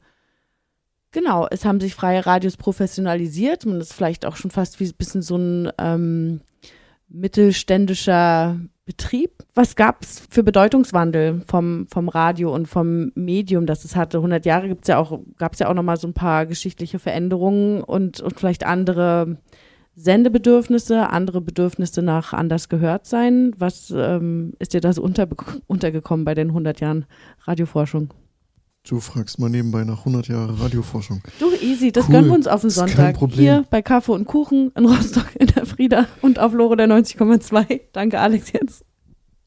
Genau, 1.13 1.49
es 1.51 1.65
haben 1.65 1.81
sich 1.81 1.95
freie 1.95 2.25
Radios 2.25 2.57
professionalisiert 2.57 3.67
das 3.67 3.89
ist 3.89 3.93
vielleicht 3.95 4.25
auch 4.25 4.37
schon 4.37 4.53
fast 4.53 4.79
wie 4.79 4.85
ein 4.85 4.95
bisschen 4.97 5.23
so 5.23 5.37
ein 5.37 5.71
ähm, 5.79 6.41
mittelständischer 7.09 8.61
Betrieb. 8.85 9.31
Was 9.55 9.75
gab 9.75 10.03
es 10.03 10.23
für 10.31 10.45
Bedeutungswandel 10.45 11.43
vom, 11.47 11.87
vom 11.89 12.09
Radio 12.09 12.55
und 12.55 12.67
vom 12.67 13.11
Medium, 13.17 13.67
das 13.67 13.85
es 13.85 13.97
hatte? 13.97 14.19
100 14.19 14.47
Jahre 14.47 14.69
ja 14.87 15.05
gab 15.39 15.53
es 15.53 15.59
ja 15.59 15.69
auch 15.69 15.75
noch 15.75 15.83
mal 15.83 15.97
so 15.97 16.07
ein 16.07 16.15
paar 16.15 16.47
geschichtliche 16.47 16.99
Veränderungen 16.99 17.83
und, 17.83 18.21
und 18.21 18.39
vielleicht 18.39 18.65
andere 18.65 19.39
Sendebedürfnisse, 19.97 21.11
andere 21.11 21.41
Bedürfnisse 21.41 22.03
nach 22.03 22.33
anders 22.33 22.69
gehört 22.69 23.07
sein. 23.07 23.53
Was 23.59 23.93
ähm, 23.95 24.55
ist 24.61 24.75
dir 24.75 24.81
das 24.81 24.99
unter, 24.99 25.29
untergekommen 25.67 26.25
bei 26.25 26.35
den 26.35 26.49
100 26.49 26.81
Jahren 26.81 27.05
Radioforschung? 27.45 28.11
Du 28.89 28.99
fragst 28.99 29.39
mal 29.39 29.51
nebenbei 29.51 29.85
nach 29.85 30.01
100 30.01 30.29
Jahren 30.29 30.55
Radioforschung. 30.57 31.21
Du, 31.39 31.51
easy, 31.63 31.93
das 31.93 32.07
cool. 32.07 32.15
gönnen 32.15 32.29
wir 32.31 32.35
uns 32.35 32.47
auf 32.47 32.63
den 32.63 32.71
Sonntag. 32.71 33.19
Hier 33.31 33.65
bei 33.71 33.83
Kaffee 33.83 34.13
und 34.13 34.27
Kuchen 34.27 34.73
in 34.75 34.87
Rostock 34.87 35.29
in 35.39 35.49
der 35.49 35.67
Frieda 35.67 36.07
und 36.23 36.39
auf 36.39 36.55
Lore 36.55 36.77
der 36.77 36.89
90,2. 36.89 37.81
Danke, 37.93 38.19
Alex, 38.19 38.53
jetzt. 38.53 38.85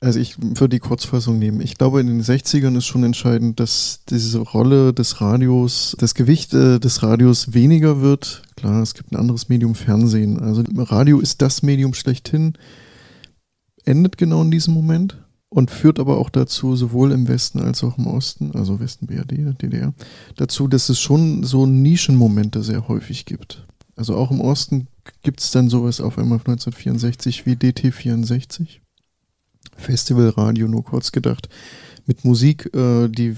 Also 0.03 0.19
ich 0.19 0.36
würde 0.38 0.69
die 0.69 0.79
Kurzfassung 0.79 1.39
nehmen. 1.39 1.61
Ich 1.61 1.77
glaube, 1.77 2.01
in 2.01 2.07
den 2.07 2.21
60ern 2.21 2.77
ist 2.77 2.86
schon 2.86 3.05
entscheidend, 3.05 3.61
dass 3.61 4.01
diese 4.09 4.39
Rolle 4.39 4.93
des 4.93 5.21
Radios, 5.21 5.95
das 5.97 6.13
Gewicht 6.13 6.53
äh, 6.53 6.79
des 6.79 7.01
Radios 7.03 7.53
weniger 7.53 8.01
wird. 8.01 8.43
Klar, 8.57 8.81
es 8.81 8.93
gibt 8.93 9.13
ein 9.13 9.15
anderes 9.15 9.47
Medium, 9.47 9.75
Fernsehen. 9.75 10.39
Also 10.39 10.63
Radio 10.77 11.19
ist 11.19 11.41
das 11.41 11.63
Medium 11.63 11.93
schlechthin. 11.93 12.53
Endet 13.86 14.17
genau 14.17 14.41
in 14.41 14.51
diesem 14.51 14.73
Moment 14.73 15.22
und 15.53 15.69
führt 15.69 15.99
aber 15.99 16.17
auch 16.17 16.31
dazu, 16.31 16.75
sowohl 16.75 17.11
im 17.11 17.27
Westen 17.27 17.59
als 17.59 17.83
auch 17.83 17.99
im 17.99 18.07
Osten, 18.07 18.53
also 18.55 18.79
Westen 18.79 19.05
BRD, 19.05 19.61
DDR, 19.61 19.93
dazu, 20.35 20.67
dass 20.67 20.89
es 20.89 20.99
schon 20.99 21.43
so 21.43 21.67
Nischenmomente 21.67 22.63
sehr 22.63 22.87
häufig 22.87 23.25
gibt. 23.25 23.63
Also 23.95 24.15
auch 24.15 24.31
im 24.31 24.41
Osten 24.41 24.87
gibt 25.21 25.41
es 25.41 25.51
dann 25.51 25.69
sowas 25.69 26.01
auf 26.01 26.17
einmal 26.17 26.39
1964 26.39 27.45
wie 27.45 27.53
DT64. 27.53 28.79
Festivalradio, 29.77 30.67
nur 30.67 30.83
kurz 30.83 31.11
gedacht, 31.11 31.49
mit 32.07 32.25
Musik, 32.25 32.73
äh, 32.75 33.07
die 33.07 33.35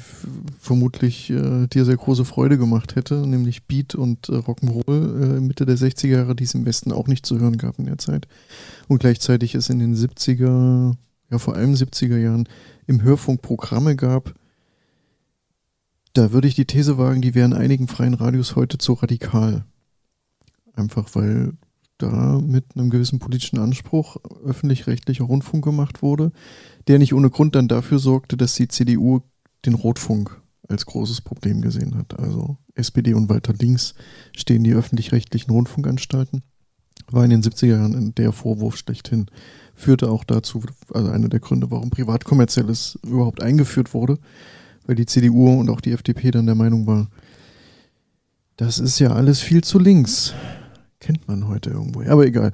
vermutlich 0.58 1.30
äh, 1.30 1.68
dir 1.68 1.84
sehr 1.84 1.98
große 1.98 2.24
Freude 2.24 2.58
gemacht 2.58 2.96
hätte, 2.96 3.28
nämlich 3.28 3.66
Beat 3.66 3.94
und 3.94 4.30
äh, 4.30 4.36
Rock'n'Roll 4.36 5.38
äh, 5.38 5.42
Mitte 5.42 5.66
der 5.66 5.78
60er 5.78 6.08
Jahre, 6.08 6.36
die 6.36 6.46
es 6.46 6.54
im 6.54 6.66
Westen 6.66 6.94
auch 6.94 7.08
nicht 7.08 7.26
zu 7.26 7.40
hören 7.40 7.58
gab 7.58 7.78
in 7.78 7.86
der 7.86 7.98
Zeit. 7.98 8.28
Und 8.88 9.00
gleichzeitig 9.00 9.54
ist 9.54 9.70
in 9.70 9.80
den 9.80 9.96
70er, 9.96 10.96
ja 11.30 11.38
vor 11.38 11.56
allem 11.56 11.74
70er 11.74 12.18
Jahren 12.18 12.48
im 12.88 13.02
Hörfunk 13.02 13.42
Programme 13.42 13.96
gab, 13.96 14.34
da 16.14 16.32
würde 16.32 16.48
ich 16.48 16.56
die 16.56 16.66
These 16.66 16.98
wagen, 16.98 17.22
die 17.22 17.36
wären 17.36 17.54
einigen 17.54 17.88
freien 17.88 18.14
Radios 18.14 18.56
heute 18.56 18.78
zu 18.78 18.94
radikal. 18.94 19.66
Einfach 20.74 21.10
weil 21.14 21.54
da 21.98 22.40
mit 22.42 22.66
einem 22.76 22.90
gewissen 22.90 23.20
politischen 23.20 23.60
Anspruch 23.60 24.18
öffentlich-rechtlicher 24.44 25.24
Rundfunk 25.24 25.64
gemacht 25.64 26.02
wurde, 26.02 26.32
der 26.88 27.00
nicht 27.00 27.14
ohne 27.14 27.30
Grund 27.30 27.56
dann 27.56 27.68
dafür 27.68 28.00
sorgte, 28.00 28.38
dass 28.38 28.56
die 28.56 28.68
CDU 28.68 29.22
den 29.66 29.74
Rotfunk 29.74 30.42
als 30.68 30.86
großes 30.86 31.22
Problem 31.22 31.62
gesehen 31.62 31.96
hat. 31.96 32.20
Also 32.20 32.58
SPD 32.76 33.14
und 33.14 33.30
weiter 33.30 33.54
links 33.54 33.94
stehen 34.36 34.64
die 34.64 34.74
öffentlich-rechtlichen 34.74 35.52
Rundfunkanstalten. 35.52 36.44
War 37.12 37.24
in 37.24 37.30
den 37.30 37.44
70er 37.44 37.68
Jahren 37.68 38.16
der 38.16 38.32
Vorwurf 38.32 38.78
schlechthin 38.78 39.28
führte 39.76 40.10
auch 40.10 40.24
dazu, 40.24 40.64
also 40.94 41.10
einer 41.10 41.30
der 41.30 41.40
Gründe, 41.40 41.70
warum 41.70 41.90
Privatkommerzielles 41.90 42.98
überhaupt 43.04 43.44
eingeführt 43.44 43.94
wurde, 43.94 44.18
weil 44.86 44.96
die 44.96 45.06
CDU 45.06 45.60
und 45.60 45.70
auch 45.70 45.82
die 45.82 45.92
FDP 45.92 46.32
dann 46.32 46.46
der 46.46 46.56
Meinung 46.56 46.88
war, 46.88 47.10
das 48.58 48.80
ist 48.80 49.00
ja 49.00 49.12
alles 49.12 49.42
viel 49.42 49.64
zu 49.64 49.78
links. 49.80 50.34
Kennt 51.00 51.28
man 51.28 51.48
heute 51.48 51.72
irgendwo, 51.72 52.02
aber 52.02 52.26
egal. 52.26 52.52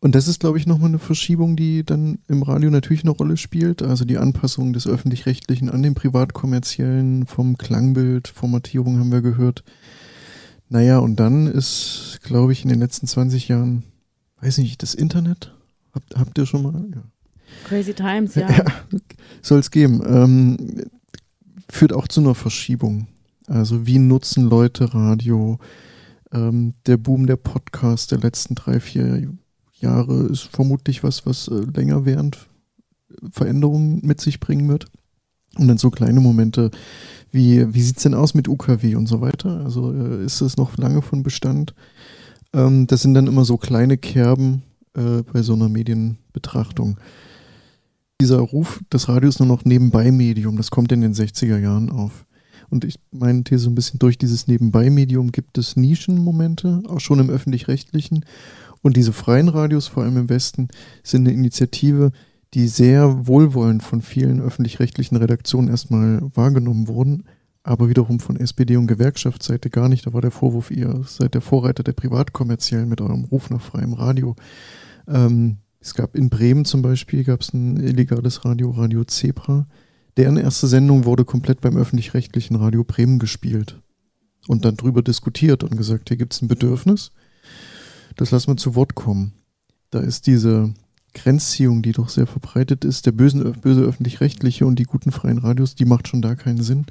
Und 0.00 0.14
das 0.14 0.28
ist, 0.28 0.40
glaube 0.40 0.58
ich, 0.58 0.66
nochmal 0.66 0.88
eine 0.88 0.98
Verschiebung, 0.98 1.56
die 1.56 1.82
dann 1.82 2.18
im 2.28 2.42
Radio 2.42 2.70
natürlich 2.70 3.04
eine 3.04 3.12
Rolle 3.12 3.38
spielt. 3.38 3.82
Also 3.82 4.04
die 4.04 4.18
Anpassung 4.18 4.74
des 4.74 4.86
öffentlich-rechtlichen 4.86 5.70
an 5.70 5.82
den 5.82 5.94
privatkommerziellen, 5.94 7.24
vom 7.24 7.56
Klangbild, 7.56 8.28
Formatierung 8.28 8.98
haben 8.98 9.12
wir 9.12 9.22
gehört. 9.22 9.64
Naja, 10.68 10.98
und 10.98 11.16
dann 11.16 11.46
ist, 11.46 12.18
glaube 12.22 12.52
ich, 12.52 12.64
in 12.64 12.68
den 12.68 12.80
letzten 12.80 13.06
20 13.06 13.48
Jahren, 13.48 13.84
weiß 14.42 14.58
nicht, 14.58 14.82
das 14.82 14.94
Internet 14.94 15.53
Habt, 15.94 16.16
habt 16.16 16.38
ihr 16.38 16.46
schon 16.46 16.62
mal? 16.62 16.84
Ja. 16.94 17.02
Crazy 17.64 17.94
Times, 17.94 18.34
ja. 18.34 18.50
ja 18.50 18.64
Soll 19.42 19.60
es 19.60 19.70
geben. 19.70 20.02
Ähm, 20.06 20.86
führt 21.70 21.92
auch 21.92 22.08
zu 22.08 22.20
einer 22.20 22.34
Verschiebung. 22.34 23.06
Also 23.46 23.86
wie 23.86 23.98
nutzen 23.98 24.48
Leute 24.48 24.92
Radio? 24.94 25.58
Ähm, 26.32 26.74
der 26.86 26.96
Boom 26.96 27.26
der 27.26 27.36
Podcast 27.36 28.10
der 28.10 28.18
letzten 28.18 28.54
drei, 28.54 28.80
vier 28.80 29.32
Jahre 29.74 30.24
ist 30.24 30.42
vermutlich 30.42 31.04
was, 31.04 31.26
was 31.26 31.48
äh, 31.48 31.60
länger 31.74 32.04
während 32.04 32.48
Veränderungen 33.30 34.00
mit 34.02 34.20
sich 34.20 34.40
bringen 34.40 34.68
wird. 34.68 34.86
Und 35.56 35.68
dann 35.68 35.78
so 35.78 35.90
kleine 35.90 36.20
Momente 36.20 36.70
wie, 37.34 37.74
wie 37.74 37.82
sieht 37.82 37.96
es 37.96 38.04
denn 38.04 38.14
aus 38.14 38.34
mit 38.34 38.48
UKW 38.48 38.94
und 38.94 39.06
so 39.08 39.20
weiter? 39.20 39.60
Also 39.64 39.92
äh, 39.92 40.24
ist 40.24 40.40
es 40.40 40.56
noch 40.56 40.76
lange 40.76 41.02
von 41.02 41.24
Bestand? 41.24 41.74
Ähm, 42.52 42.86
das 42.86 43.02
sind 43.02 43.14
dann 43.14 43.26
immer 43.26 43.44
so 43.44 43.56
kleine 43.56 43.98
Kerben, 43.98 44.62
äh, 44.96 45.22
bei 45.22 45.42
so 45.42 45.54
einer 45.54 45.68
Medienbetrachtung. 45.68 46.98
Dieser 48.20 48.38
Ruf 48.38 48.80
des 48.92 49.08
Radios 49.08 49.38
nur 49.38 49.48
noch 49.48 49.64
Nebenbei-Medium, 49.64 50.56
das 50.56 50.70
kommt 50.70 50.92
in 50.92 51.00
den 51.00 51.14
60er 51.14 51.58
Jahren 51.58 51.90
auf. 51.90 52.24
Und 52.70 52.84
ich 52.84 52.98
meinte 53.10 53.58
so 53.58 53.70
ein 53.70 53.74
bisschen, 53.74 53.98
durch 53.98 54.18
dieses 54.18 54.46
Nebenbei-Medium 54.46 55.32
gibt 55.32 55.58
es 55.58 55.76
Nischenmomente, 55.76 56.82
auch 56.88 57.00
schon 57.00 57.18
im 57.18 57.30
öffentlich-rechtlichen. 57.30 58.24
Und 58.82 58.96
diese 58.96 59.12
freien 59.12 59.48
Radios, 59.48 59.86
vor 59.86 60.02
allem 60.02 60.16
im 60.16 60.28
Westen, 60.28 60.68
sind 61.02 61.26
eine 61.26 61.36
Initiative, 61.36 62.12
die 62.54 62.68
sehr 62.68 63.26
wohlwollend 63.26 63.82
von 63.82 64.00
vielen 64.00 64.40
öffentlich-rechtlichen 64.40 65.16
Redaktionen 65.16 65.68
erstmal 65.68 66.22
wahrgenommen 66.34 66.88
wurden, 66.88 67.24
aber 67.64 67.88
wiederum 67.88 68.20
von 68.20 68.36
SPD 68.36 68.76
und 68.76 68.86
Gewerkschaftsseite 68.86 69.70
gar 69.70 69.88
nicht. 69.88 70.06
Da 70.06 70.12
war 70.12 70.20
der 70.20 70.30
Vorwurf, 70.30 70.70
ihr 70.70 71.02
seid 71.06 71.34
der 71.34 71.40
Vorreiter 71.40 71.82
der 71.82 71.94
Privatkommerziellen 71.94 72.88
mit 72.88 73.00
eurem 73.00 73.24
Ruf 73.24 73.50
nach 73.50 73.60
freiem 73.60 73.94
Radio. 73.94 74.36
Ähm, 75.08 75.58
es 75.80 75.94
gab 75.94 76.16
in 76.16 76.30
Bremen 76.30 76.64
zum 76.64 76.82
Beispiel 76.82 77.24
gab 77.24 77.42
es 77.42 77.52
ein 77.52 77.76
illegales 77.76 78.44
Radio, 78.44 78.70
Radio 78.70 79.04
Zebra. 79.04 79.66
Deren 80.16 80.36
erste 80.36 80.66
Sendung 80.66 81.04
wurde 81.04 81.24
komplett 81.24 81.60
beim 81.60 81.76
öffentlich-rechtlichen 81.76 82.56
Radio 82.56 82.84
Bremen 82.84 83.18
gespielt 83.18 83.80
und 84.46 84.64
dann 84.64 84.76
drüber 84.76 85.02
diskutiert 85.02 85.64
und 85.64 85.76
gesagt, 85.76 86.08
hier 86.08 86.16
gibt 86.16 86.32
es 86.32 86.42
ein 86.42 86.48
Bedürfnis, 86.48 87.10
das 88.16 88.30
lassen 88.30 88.52
wir 88.52 88.56
zu 88.56 88.74
Wort 88.74 88.94
kommen. 88.94 89.32
Da 89.90 90.00
ist 90.00 90.26
diese 90.26 90.72
Grenzziehung, 91.14 91.82
die 91.82 91.92
doch 91.92 92.08
sehr 92.08 92.26
verbreitet 92.26 92.84
ist, 92.84 93.06
der 93.06 93.12
bösen, 93.12 93.52
böse 93.60 93.82
öffentlich-rechtliche 93.82 94.66
und 94.66 94.78
die 94.78 94.84
guten 94.84 95.12
freien 95.12 95.38
Radios, 95.38 95.74
die 95.74 95.84
macht 95.84 96.08
schon 96.08 96.22
da 96.22 96.34
keinen 96.34 96.62
Sinn. 96.62 96.86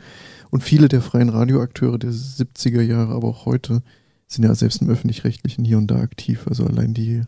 Und 0.50 0.64
viele 0.64 0.88
der 0.88 1.02
freien 1.02 1.30
Radioakteure 1.30 1.98
der 1.98 2.12
70er 2.12 2.82
Jahre, 2.82 3.14
aber 3.14 3.28
auch 3.28 3.46
heute, 3.46 3.82
sind 4.28 4.44
ja 4.44 4.56
selbst 4.56 4.82
im 4.82 4.90
öffentlich-rechtlichen 4.90 5.66
hier 5.66 5.78
und 5.78 5.88
da 5.88 6.00
aktiv. 6.00 6.48
Also 6.48 6.66
allein 6.66 6.94
die 6.94 7.24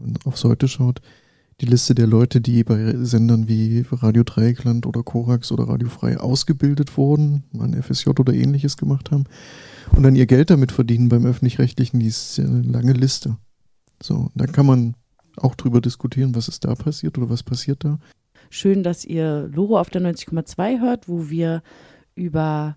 wenn 0.00 0.12
man 0.12 0.22
aufs 0.24 0.44
Heute 0.44 0.68
schaut, 0.68 1.00
die 1.60 1.66
Liste 1.66 1.94
der 1.94 2.06
Leute, 2.06 2.40
die 2.40 2.64
bei 2.64 2.94
Sendern 2.98 3.48
wie 3.48 3.84
Radio 3.90 4.22
Dreieckland 4.24 4.84
oder 4.84 5.02
Korax 5.02 5.52
oder 5.52 5.68
Radio 5.68 5.88
Frei 5.88 6.18
ausgebildet 6.18 6.96
wurden, 6.96 7.44
mal 7.52 7.64
ein 7.64 7.82
FSJ 7.82 8.10
oder 8.10 8.34
ähnliches 8.34 8.76
gemacht 8.76 9.10
haben 9.10 9.24
und 9.94 10.02
dann 10.02 10.16
ihr 10.16 10.26
Geld 10.26 10.50
damit 10.50 10.72
verdienen 10.72 11.08
beim 11.08 11.24
Öffentlich-Rechtlichen, 11.24 12.00
die 12.00 12.06
ist 12.06 12.38
eine 12.38 12.62
lange 12.62 12.92
Liste. 12.92 13.36
So, 14.02 14.30
da 14.34 14.46
kann 14.46 14.66
man 14.66 14.94
auch 15.36 15.54
drüber 15.54 15.80
diskutieren, 15.80 16.34
was 16.34 16.48
ist 16.48 16.64
da 16.64 16.74
passiert 16.74 17.16
oder 17.18 17.30
was 17.30 17.42
passiert 17.42 17.84
da. 17.84 17.98
Schön, 18.50 18.82
dass 18.82 19.04
ihr 19.04 19.48
Loro 19.52 19.78
auf 19.80 19.90
der 19.90 20.02
90,2 20.02 20.80
hört, 20.80 21.08
wo 21.08 21.30
wir 21.30 21.62
über 22.14 22.76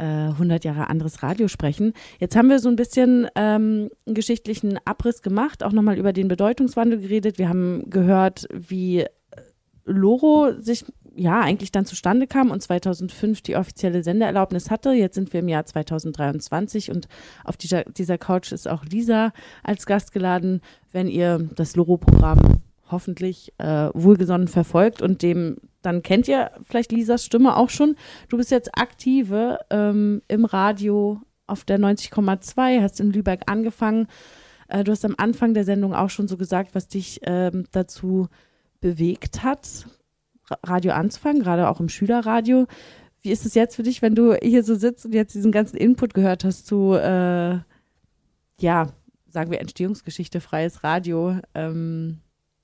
100 0.00 0.64
äh, 0.64 0.68
Jahre 0.68 0.88
anderes 0.88 1.22
Radio 1.22 1.48
sprechen. 1.48 1.92
Jetzt 2.18 2.36
haben 2.36 2.48
wir 2.48 2.58
so 2.58 2.68
ein 2.68 2.76
bisschen 2.76 3.28
ähm, 3.34 3.90
einen 4.06 4.14
geschichtlichen 4.14 4.78
Abriss 4.84 5.22
gemacht, 5.22 5.62
auch 5.62 5.72
nochmal 5.72 5.98
über 5.98 6.12
den 6.12 6.28
Bedeutungswandel 6.28 7.00
geredet. 7.00 7.38
Wir 7.38 7.48
haben 7.48 7.88
gehört, 7.90 8.46
wie 8.52 9.04
Loro 9.84 10.52
sich 10.58 10.84
ja 11.16 11.40
eigentlich 11.40 11.72
dann 11.72 11.84
zustande 11.84 12.26
kam 12.26 12.50
und 12.50 12.62
2005 12.62 13.42
die 13.42 13.56
offizielle 13.56 14.02
Sendeerlaubnis 14.02 14.70
hatte. 14.70 14.92
Jetzt 14.92 15.16
sind 15.16 15.32
wir 15.32 15.40
im 15.40 15.48
Jahr 15.48 15.66
2023 15.66 16.90
und 16.90 17.08
auf 17.44 17.56
dieser, 17.56 17.84
dieser 17.84 18.16
Couch 18.16 18.52
ist 18.52 18.68
auch 18.68 18.84
Lisa 18.84 19.32
als 19.62 19.86
Gast 19.86 20.12
geladen. 20.12 20.60
Wenn 20.92 21.08
ihr 21.08 21.48
das 21.56 21.76
Loro-Programm 21.76 22.60
hoffentlich 22.90 23.52
äh, 23.58 23.90
wohlgesonnen 23.92 24.48
verfolgt 24.48 25.02
und 25.02 25.22
dem 25.22 25.56
dann 25.82 26.02
kennt 26.02 26.28
ihr 26.28 26.50
vielleicht 26.62 26.92
Lisas 26.92 27.24
Stimme 27.24 27.56
auch 27.56 27.70
schon. 27.70 27.96
Du 28.28 28.36
bist 28.36 28.50
jetzt 28.50 28.76
aktive 28.76 29.58
ähm, 29.70 30.22
im 30.28 30.44
Radio 30.44 31.20
auf 31.46 31.64
der 31.64 31.78
90,2, 31.78 32.82
hast 32.82 33.00
in 33.00 33.10
Lübeck 33.10 33.42
angefangen. 33.46 34.06
Äh, 34.68 34.84
du 34.84 34.92
hast 34.92 35.04
am 35.04 35.14
Anfang 35.18 35.54
der 35.54 35.64
Sendung 35.64 35.94
auch 35.94 36.10
schon 36.10 36.28
so 36.28 36.36
gesagt, 36.36 36.74
was 36.74 36.88
dich 36.88 37.20
ähm, 37.24 37.64
dazu 37.72 38.28
bewegt 38.80 39.42
hat, 39.42 39.86
Radio 40.64 40.92
anzufangen, 40.92 41.42
gerade 41.42 41.68
auch 41.68 41.80
im 41.80 41.88
Schülerradio. 41.88 42.66
Wie 43.22 43.30
ist 43.30 43.44
es 43.44 43.54
jetzt 43.54 43.76
für 43.76 43.82
dich, 43.82 44.00
wenn 44.00 44.14
du 44.14 44.34
hier 44.34 44.64
so 44.64 44.74
sitzt 44.74 45.04
und 45.04 45.12
jetzt 45.12 45.34
diesen 45.34 45.52
ganzen 45.52 45.76
Input 45.76 46.14
gehört 46.14 46.44
hast 46.44 46.66
zu, 46.66 46.94
äh, 46.94 47.58
ja, 48.60 48.86
sagen 49.28 49.50
wir 49.50 49.60
Entstehungsgeschichte, 49.60 50.40
freies 50.40 50.82
Radio? 50.82 51.38
Ähm, 51.54 52.20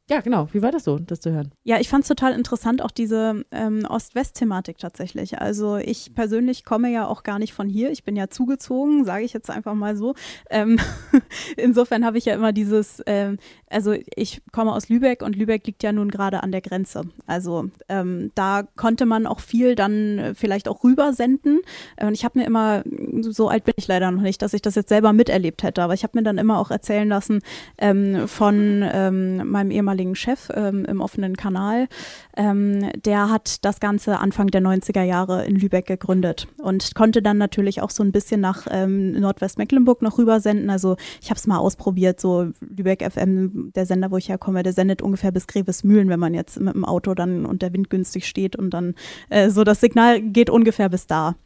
Ja, 0.08 0.20
genau. 0.20 0.46
Wie 0.52 0.62
war 0.62 0.70
das 0.70 0.84
so, 0.84 1.00
das 1.00 1.20
zu 1.20 1.32
hören? 1.32 1.50
Ja, 1.64 1.80
ich 1.80 1.88
fand 1.88 2.04
es 2.04 2.08
total 2.08 2.32
interessant, 2.32 2.80
auch 2.80 2.92
diese 2.92 3.44
ähm, 3.50 3.84
Ost-West-Thematik 3.88 4.78
tatsächlich. 4.78 5.40
Also 5.40 5.78
ich 5.78 6.14
persönlich 6.14 6.64
komme 6.64 6.92
ja 6.92 7.08
auch 7.08 7.24
gar 7.24 7.40
nicht 7.40 7.52
von 7.52 7.68
hier. 7.68 7.90
Ich 7.90 8.04
bin 8.04 8.14
ja 8.14 8.28
zugezogen, 8.28 9.04
sage 9.04 9.24
ich 9.24 9.32
jetzt 9.32 9.50
einfach 9.50 9.74
mal 9.74 9.96
so. 9.96 10.14
Ähm, 10.48 10.78
insofern 11.56 12.04
habe 12.04 12.18
ich 12.18 12.24
ja 12.24 12.34
immer 12.34 12.52
dieses, 12.52 13.02
ähm, 13.06 13.38
also 13.68 13.96
ich 14.14 14.42
komme 14.52 14.72
aus 14.72 14.88
Lübeck 14.88 15.22
und 15.22 15.34
Lübeck 15.34 15.66
liegt 15.66 15.82
ja 15.82 15.90
nun 15.90 16.08
gerade 16.08 16.44
an 16.44 16.52
der 16.52 16.60
Grenze. 16.60 17.02
Also 17.26 17.70
ähm, 17.88 18.30
da 18.36 18.62
konnte 18.76 19.06
man 19.06 19.26
auch 19.26 19.40
viel 19.40 19.74
dann 19.74 20.34
vielleicht 20.36 20.68
auch 20.68 20.84
rübersenden. 20.84 21.62
Und 22.00 22.12
ich 22.14 22.24
habe 22.24 22.38
mir 22.38 22.46
immer, 22.46 22.84
so 23.22 23.48
alt 23.48 23.64
bin 23.64 23.74
ich 23.76 23.88
leider 23.88 24.12
noch 24.12 24.22
nicht, 24.22 24.40
dass 24.40 24.54
ich 24.54 24.62
das 24.62 24.76
jetzt 24.76 24.88
selber 24.88 25.12
miterlebt 25.12 25.64
hätte, 25.64 25.82
aber 25.82 25.94
ich 25.94 26.04
habe 26.04 26.16
mir 26.16 26.22
dann 26.22 26.38
immer 26.38 26.60
auch 26.60 26.70
erzählen 26.70 27.08
lassen 27.08 27.40
ähm, 27.76 28.28
von 28.28 28.84
ähm, 28.88 29.50
meinem 29.50 29.72
ehemaligen 29.72 29.95
ehemaligen 29.96 30.14
Chef 30.14 30.50
ähm, 30.54 30.84
im 30.84 31.00
offenen 31.00 31.36
Kanal, 31.36 31.88
ähm, 32.36 32.90
der 33.04 33.30
hat 33.30 33.64
das 33.64 33.80
Ganze 33.80 34.18
Anfang 34.18 34.48
der 34.48 34.60
90er 34.60 35.02
Jahre 35.02 35.46
in 35.46 35.56
Lübeck 35.56 35.86
gegründet 35.86 36.48
und 36.58 36.94
konnte 36.94 37.22
dann 37.22 37.38
natürlich 37.38 37.80
auch 37.80 37.90
so 37.90 38.02
ein 38.02 38.12
bisschen 38.12 38.40
nach 38.40 38.66
ähm, 38.70 39.12
Nordwestmecklenburg 39.12 40.02
noch 40.02 40.18
rübersenden. 40.18 40.70
Also 40.70 40.96
ich 41.22 41.30
habe 41.30 41.38
es 41.38 41.46
mal 41.46 41.58
ausprobiert, 41.58 42.20
so 42.20 42.50
Lübeck 42.60 43.02
FM, 43.10 43.72
der 43.74 43.86
Sender, 43.86 44.10
wo 44.10 44.18
ich 44.18 44.28
herkomme, 44.28 44.62
der 44.62 44.72
sendet 44.72 45.02
ungefähr 45.02 45.32
bis 45.32 45.46
Grevesmühlen, 45.46 46.08
wenn 46.08 46.20
man 46.20 46.34
jetzt 46.34 46.60
mit 46.60 46.74
dem 46.74 46.84
Auto 46.84 47.14
dann 47.14 47.46
und 47.46 47.62
der 47.62 47.72
Wind 47.72 47.90
günstig 47.90 48.26
steht 48.26 48.56
und 48.56 48.70
dann 48.70 48.94
äh, 49.30 49.50
so 49.50 49.64
das 49.64 49.80
Signal 49.80 50.20
geht 50.20 50.50
ungefähr 50.50 50.88
bis 50.88 51.06
da. 51.06 51.36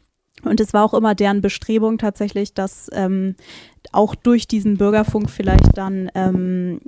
Und 0.43 0.59
es 0.59 0.73
war 0.73 0.83
auch 0.83 0.95
immer 0.95 1.13
deren 1.13 1.41
Bestrebung 1.41 1.97
tatsächlich, 1.99 2.53
dass 2.53 2.89
ähm, 2.93 3.35
auch 3.91 4.15
durch 4.15 4.47
diesen 4.47 4.77
Bürgerfunk 4.77 5.29
vielleicht 5.29 5.77
dann 5.77 6.09
ähm, 6.15 6.79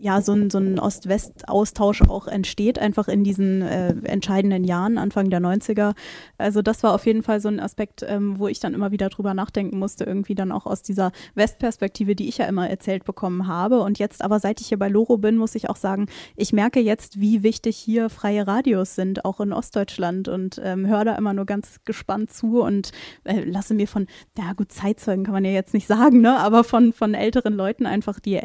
ja, 0.00 0.22
so 0.22 0.32
ein, 0.32 0.50
so 0.50 0.58
ein 0.58 0.78
Ost-West-Austausch 0.78 2.02
auch 2.02 2.28
entsteht, 2.28 2.78
einfach 2.78 3.08
in 3.08 3.24
diesen 3.24 3.62
äh, 3.62 3.94
entscheidenden 4.04 4.64
Jahren, 4.64 4.96
Anfang 4.96 5.28
der 5.30 5.40
90er. 5.40 5.94
Also 6.38 6.62
das 6.62 6.82
war 6.82 6.94
auf 6.94 7.04
jeden 7.06 7.22
Fall 7.22 7.40
so 7.40 7.48
ein 7.48 7.58
Aspekt, 7.60 8.04
ähm, 8.06 8.38
wo 8.38 8.48
ich 8.48 8.60
dann 8.60 8.74
immer 8.74 8.92
wieder 8.92 9.08
drüber 9.08 9.34
nachdenken 9.34 9.78
musste, 9.78 10.04
irgendwie 10.04 10.34
dann 10.34 10.52
auch 10.52 10.66
aus 10.66 10.82
dieser 10.82 11.10
Westperspektive, 11.34 12.14
die 12.14 12.28
ich 12.28 12.38
ja 12.38 12.46
immer 12.46 12.68
erzählt 12.70 13.04
bekommen 13.04 13.48
habe. 13.48 13.80
Und 13.80 13.98
jetzt 13.98 14.22
aber, 14.22 14.38
seit 14.38 14.60
ich 14.60 14.68
hier 14.68 14.78
bei 14.78 14.88
Loro 14.88 15.18
bin, 15.18 15.36
muss 15.36 15.54
ich 15.54 15.68
auch 15.68 15.76
sagen, 15.76 16.06
ich 16.36 16.52
merke 16.52 16.80
jetzt, 16.80 17.20
wie 17.20 17.42
wichtig 17.42 17.76
hier 17.76 18.08
freie 18.08 18.46
Radios 18.46 18.94
sind, 18.94 19.24
auch 19.24 19.40
in 19.40 19.52
Ostdeutschland 19.52 20.28
und 20.28 20.60
ähm, 20.62 20.86
höre 20.86 21.04
da 21.04 21.14
immer 21.16 21.34
nur 21.34 21.46
ganz 21.46 21.80
gespannt 21.84 22.32
zu 22.32 22.62
und 22.62 22.92
äh, 23.24 23.40
lasse 23.40 23.74
mir 23.74 23.88
von, 23.88 24.06
ja 24.36 24.52
gut, 24.52 24.70
Zeitzeugen 24.70 25.24
kann 25.24 25.34
man 25.34 25.44
ja 25.44 25.50
jetzt 25.50 25.74
nicht 25.74 25.86
sagen, 25.88 26.20
ne, 26.20 26.38
aber 26.38 26.62
von, 26.62 26.92
von 26.92 27.14
älteren 27.14 27.54
Leuten 27.54 27.86
einfach 27.86 28.20
die 28.20 28.40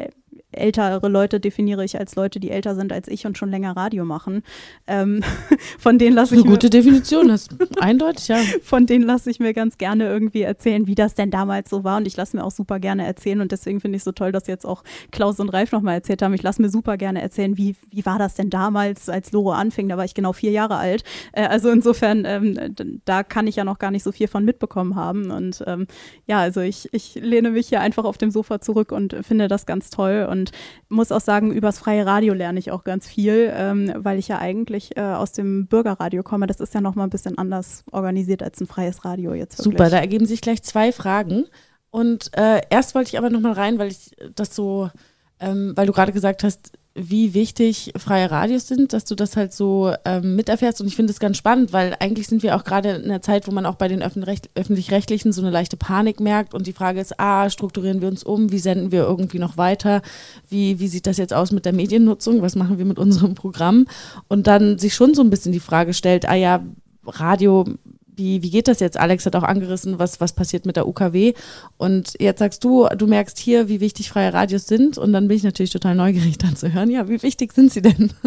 ältere 0.56 1.08
Leute 1.08 1.40
definiere 1.40 1.84
ich 1.84 1.98
als 1.98 2.16
Leute, 2.16 2.40
die 2.40 2.50
älter 2.50 2.74
sind 2.74 2.92
als 2.92 3.08
ich 3.08 3.26
und 3.26 3.38
schon 3.38 3.50
länger 3.50 3.76
Radio 3.76 4.04
machen. 4.04 4.42
Ähm, 4.86 5.22
von 5.78 5.98
denen 5.98 6.14
lasse 6.14 6.34
ich 6.34 6.42
eine 6.42 6.50
gute 6.50 6.70
Definition, 6.70 7.28
das 7.28 7.48
ist 7.48 7.82
eindeutig, 7.82 8.28
ja. 8.28 8.36
Von 8.62 8.86
denen 8.86 9.04
lasse 9.04 9.30
ich 9.30 9.40
mir 9.40 9.52
ganz 9.52 9.78
gerne 9.78 10.06
irgendwie 10.06 10.42
erzählen, 10.42 10.86
wie 10.86 10.94
das 10.94 11.14
denn 11.14 11.30
damals 11.30 11.70
so 11.70 11.84
war 11.84 11.98
und 11.98 12.06
ich 12.06 12.16
lasse 12.16 12.36
mir 12.36 12.44
auch 12.44 12.50
super 12.50 12.78
gerne 12.78 13.06
erzählen 13.06 13.40
und 13.40 13.52
deswegen 13.52 13.80
finde 13.80 13.96
ich 13.96 14.00
es 14.00 14.04
so 14.04 14.12
toll, 14.12 14.32
dass 14.32 14.46
jetzt 14.46 14.64
auch 14.64 14.82
Klaus 15.10 15.40
und 15.40 15.50
Ralf 15.50 15.72
nochmal 15.72 15.94
erzählt 15.94 16.22
haben. 16.22 16.34
Ich 16.34 16.42
lasse 16.42 16.62
mir 16.62 16.70
super 16.70 16.96
gerne 16.96 17.20
erzählen, 17.20 17.56
wie, 17.56 17.76
wie 17.90 18.04
war 18.06 18.18
das 18.18 18.34
denn 18.34 18.50
damals, 18.50 19.08
als 19.08 19.32
Loro 19.32 19.52
anfing, 19.52 19.88
da 19.88 19.96
war 19.96 20.04
ich 20.04 20.14
genau 20.14 20.32
vier 20.32 20.50
Jahre 20.50 20.76
alt. 20.76 21.04
Äh, 21.32 21.46
also 21.46 21.70
insofern, 21.70 22.24
ähm, 22.24 22.74
da 23.04 23.22
kann 23.22 23.46
ich 23.46 23.56
ja 23.56 23.64
noch 23.64 23.78
gar 23.78 23.90
nicht 23.90 24.02
so 24.02 24.12
viel 24.12 24.28
von 24.28 24.44
mitbekommen 24.44 24.96
haben 24.96 25.30
und 25.30 25.62
ähm, 25.66 25.86
ja, 26.26 26.40
also 26.40 26.60
ich, 26.60 26.88
ich 26.92 27.14
lehne 27.14 27.50
mich 27.50 27.68
hier 27.68 27.80
einfach 27.80 28.04
auf 28.04 28.18
dem 28.18 28.30
Sofa 28.30 28.60
zurück 28.60 28.92
und 28.92 29.16
finde 29.22 29.48
das 29.48 29.66
ganz 29.66 29.90
toll 29.90 30.26
und 30.30 30.43
und 30.44 30.50
muss 30.88 31.12
auch 31.12 31.20
sagen, 31.20 31.52
übers 31.52 31.78
freie 31.78 32.04
Radio 32.04 32.34
lerne 32.34 32.58
ich 32.58 32.70
auch 32.70 32.84
ganz 32.84 33.06
viel, 33.06 33.52
ähm, 33.54 33.92
weil 33.96 34.18
ich 34.18 34.28
ja 34.28 34.38
eigentlich 34.38 34.96
äh, 34.96 35.00
aus 35.00 35.32
dem 35.32 35.66
Bürgerradio 35.66 36.22
komme. 36.22 36.46
Das 36.46 36.60
ist 36.60 36.74
ja 36.74 36.80
nochmal 36.80 37.06
ein 37.06 37.10
bisschen 37.10 37.38
anders 37.38 37.84
organisiert 37.90 38.42
als 38.42 38.60
ein 38.60 38.66
freies 38.66 39.04
Radio 39.04 39.32
jetzt. 39.34 39.58
Wirklich. 39.58 39.78
Super, 39.78 39.90
da 39.90 39.98
ergeben 39.98 40.26
sich 40.26 40.40
gleich 40.40 40.62
zwei 40.62 40.92
Fragen. 40.92 41.46
Und 41.90 42.30
äh, 42.36 42.60
erst 42.70 42.94
wollte 42.94 43.08
ich 43.08 43.18
aber 43.18 43.30
nochmal 43.30 43.52
rein, 43.52 43.78
weil 43.78 43.88
ich 43.88 44.10
das 44.34 44.54
so, 44.54 44.90
ähm, 45.40 45.72
weil 45.76 45.86
du 45.86 45.92
gerade 45.92 46.12
gesagt 46.12 46.44
hast, 46.44 46.72
wie 46.94 47.34
wichtig 47.34 47.92
freie 47.96 48.30
Radios 48.30 48.68
sind, 48.68 48.92
dass 48.92 49.04
du 49.04 49.16
das 49.16 49.36
halt 49.36 49.52
so 49.52 49.92
ähm, 50.04 50.36
miterfährst. 50.36 50.80
Und 50.80 50.86
ich 50.86 50.94
finde 50.94 51.12
es 51.12 51.18
ganz 51.18 51.36
spannend, 51.36 51.72
weil 51.72 51.96
eigentlich 51.98 52.28
sind 52.28 52.44
wir 52.44 52.54
auch 52.54 52.62
gerade 52.62 52.90
in 52.90 53.04
einer 53.04 53.20
Zeit, 53.20 53.48
wo 53.48 53.50
man 53.50 53.66
auch 53.66 53.74
bei 53.74 53.88
den 53.88 54.00
öffentlich-rechtlichen 54.00 55.32
so 55.32 55.42
eine 55.42 55.50
leichte 55.50 55.76
Panik 55.76 56.20
merkt. 56.20 56.54
Und 56.54 56.68
die 56.68 56.72
Frage 56.72 57.00
ist, 57.00 57.18
ah, 57.18 57.50
strukturieren 57.50 58.00
wir 58.00 58.08
uns 58.08 58.22
um? 58.22 58.52
Wie 58.52 58.60
senden 58.60 58.92
wir 58.92 59.02
irgendwie 59.02 59.40
noch 59.40 59.56
weiter? 59.56 60.02
Wie, 60.48 60.78
wie 60.78 60.86
sieht 60.86 61.08
das 61.08 61.16
jetzt 61.16 61.34
aus 61.34 61.50
mit 61.50 61.64
der 61.64 61.72
Mediennutzung? 61.72 62.42
Was 62.42 62.54
machen 62.54 62.78
wir 62.78 62.84
mit 62.84 63.00
unserem 63.00 63.34
Programm? 63.34 63.86
Und 64.28 64.46
dann 64.46 64.78
sich 64.78 64.94
schon 64.94 65.14
so 65.14 65.22
ein 65.22 65.30
bisschen 65.30 65.52
die 65.52 65.60
Frage 65.60 65.94
stellt, 65.94 66.28
ah 66.28 66.34
ja, 66.34 66.64
Radio 67.06 67.66
wie, 68.16 68.42
wie 68.42 68.50
geht 68.50 68.68
das 68.68 68.80
jetzt? 68.80 68.98
Alex 68.98 69.26
hat 69.26 69.36
auch 69.36 69.42
angerissen, 69.42 69.98
was, 69.98 70.20
was 70.20 70.32
passiert 70.32 70.66
mit 70.66 70.76
der 70.76 70.86
UKW. 70.86 71.34
Und 71.76 72.14
jetzt 72.20 72.38
sagst 72.38 72.64
du, 72.64 72.86
du 72.96 73.06
merkst 73.06 73.38
hier, 73.38 73.68
wie 73.68 73.80
wichtig 73.80 74.08
freie 74.08 74.32
Radios 74.32 74.66
sind. 74.66 74.98
Und 74.98 75.12
dann 75.12 75.28
bin 75.28 75.36
ich 75.36 75.42
natürlich 75.42 75.70
total 75.70 75.94
neugierig, 75.94 76.38
dann 76.38 76.56
zu 76.56 76.72
hören, 76.72 76.90
ja, 76.90 77.08
wie 77.08 77.22
wichtig 77.22 77.52
sind 77.52 77.72
sie 77.72 77.82
denn? 77.82 78.10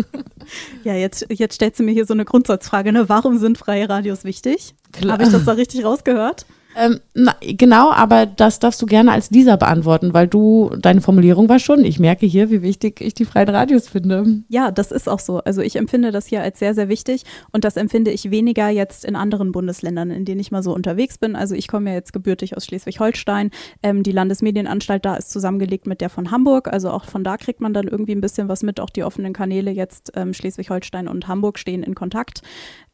Ja, 0.86 0.94
jetzt, 0.94 1.26
jetzt 1.30 1.56
stellst 1.56 1.78
du 1.78 1.84
mir 1.84 1.92
hier 1.92 2.06
so 2.06 2.14
eine 2.14 2.24
Grundsatzfrage, 2.24 2.94
ne? 2.94 3.10
Warum 3.10 3.38
sind 3.38 3.58
freie 3.58 3.90
Radios 3.90 4.24
wichtig? 4.24 4.76
Habe 5.06 5.24
ich 5.24 5.30
das 5.30 5.44
da 5.44 5.52
richtig 5.52 5.84
rausgehört? 5.84 6.46
Ähm, 6.80 7.00
na, 7.16 7.36
genau, 7.42 7.92
aber 7.92 8.28
das 8.28 8.60
darfst 8.60 8.80
du 8.84 8.86
gerne 8.86 9.12
als 9.12 9.30
dieser 9.30 9.58
beantworten, 9.58 10.14
weil 10.14 10.28
du, 10.28 10.70
deine 10.80 11.02
Formulierung 11.02 11.50
war 11.50 11.58
schon, 11.58 11.84
ich 11.84 11.98
merke 11.98 12.28
hier, 12.28 12.52
wie 12.52 12.62
wichtig 12.62 13.02
ich 13.02 13.16
die 13.16 13.26
freien 13.26 13.50
Radios 13.50 13.90
finde. 13.90 14.44
Ja, 14.48 14.70
das 14.70 14.92
ist 14.92 15.10
auch 15.10 15.18
so. 15.18 15.40
Also 15.40 15.64
ich 15.64 15.76
empfinde 15.76 16.12
das 16.12 16.28
hier 16.28 16.44
als 16.44 16.60
sehr, 16.60 16.76
sehr 16.76 16.88
wichtig 16.88 17.24
und 17.52 17.64
das 17.64 17.78
empfinde 17.78 18.12
ich 18.12 18.30
weniger 18.30 18.70
jetzt 18.70 19.06
in 19.06 19.16
anderen 19.16 19.52
Bundesländern, 19.52 20.12
in 20.12 20.24
denen 20.24 20.40
ich 20.40 20.52
mal 20.52 20.62
so 20.62 20.72
unterwegs 20.72 21.18
bin. 21.18 21.36
Also 21.36 21.56
ich 21.56 21.68
komme 21.68 21.90
ja 21.90 21.96
jetzt 21.96 22.14
gebürtig 22.14 22.56
aus 22.56 22.66
Schleswig-Holstein. 22.66 23.50
Ähm, 23.82 24.04
die 24.04 24.12
Landesmedienanstalt 24.12 25.04
da 25.04 25.16
ist 25.16 25.32
zusammengelegt 25.32 25.88
mit 25.88 26.00
der 26.00 26.12
von 26.12 26.30
Hamburg. 26.30 26.72
Also 26.72 26.92
auch 26.92 27.06
von 27.06 27.24
da 27.24 27.38
kriegt 27.38 27.60
man 27.60 27.74
dann 27.74 27.88
irgendwie 27.88 28.14
ein 28.14 28.22
bisschen 28.22 28.50
was 28.50 28.62
mit. 28.62 28.80
Auch 28.80 28.92
die 28.92 29.04
offenen 29.04 29.34
Kanäle 29.34 29.72
jetzt 29.72 30.12
ähm, 30.16 30.32
Schleswig-Holstein 30.32 31.08
und 31.08 31.28
Hamburg 31.28 31.58
stehen 31.58 31.82
in 31.82 31.96
Kontakt 31.96 32.44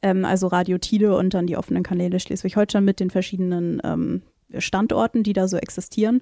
ähm, 0.03 0.25
also 0.25 0.47
Radio 0.47 0.77
Tide 0.77 1.15
und 1.15 1.33
dann 1.33 1.47
die 1.47 1.57
offenen 1.57 1.83
Kanäle 1.83 2.19
Schleswig-Holstein 2.19 2.85
mit 2.85 2.99
den 2.99 3.09
verschiedenen 3.09 3.81
ähm, 3.83 4.21
Standorten, 4.59 5.23
die 5.23 5.33
da 5.33 5.47
so 5.47 5.57
existieren. 5.57 6.21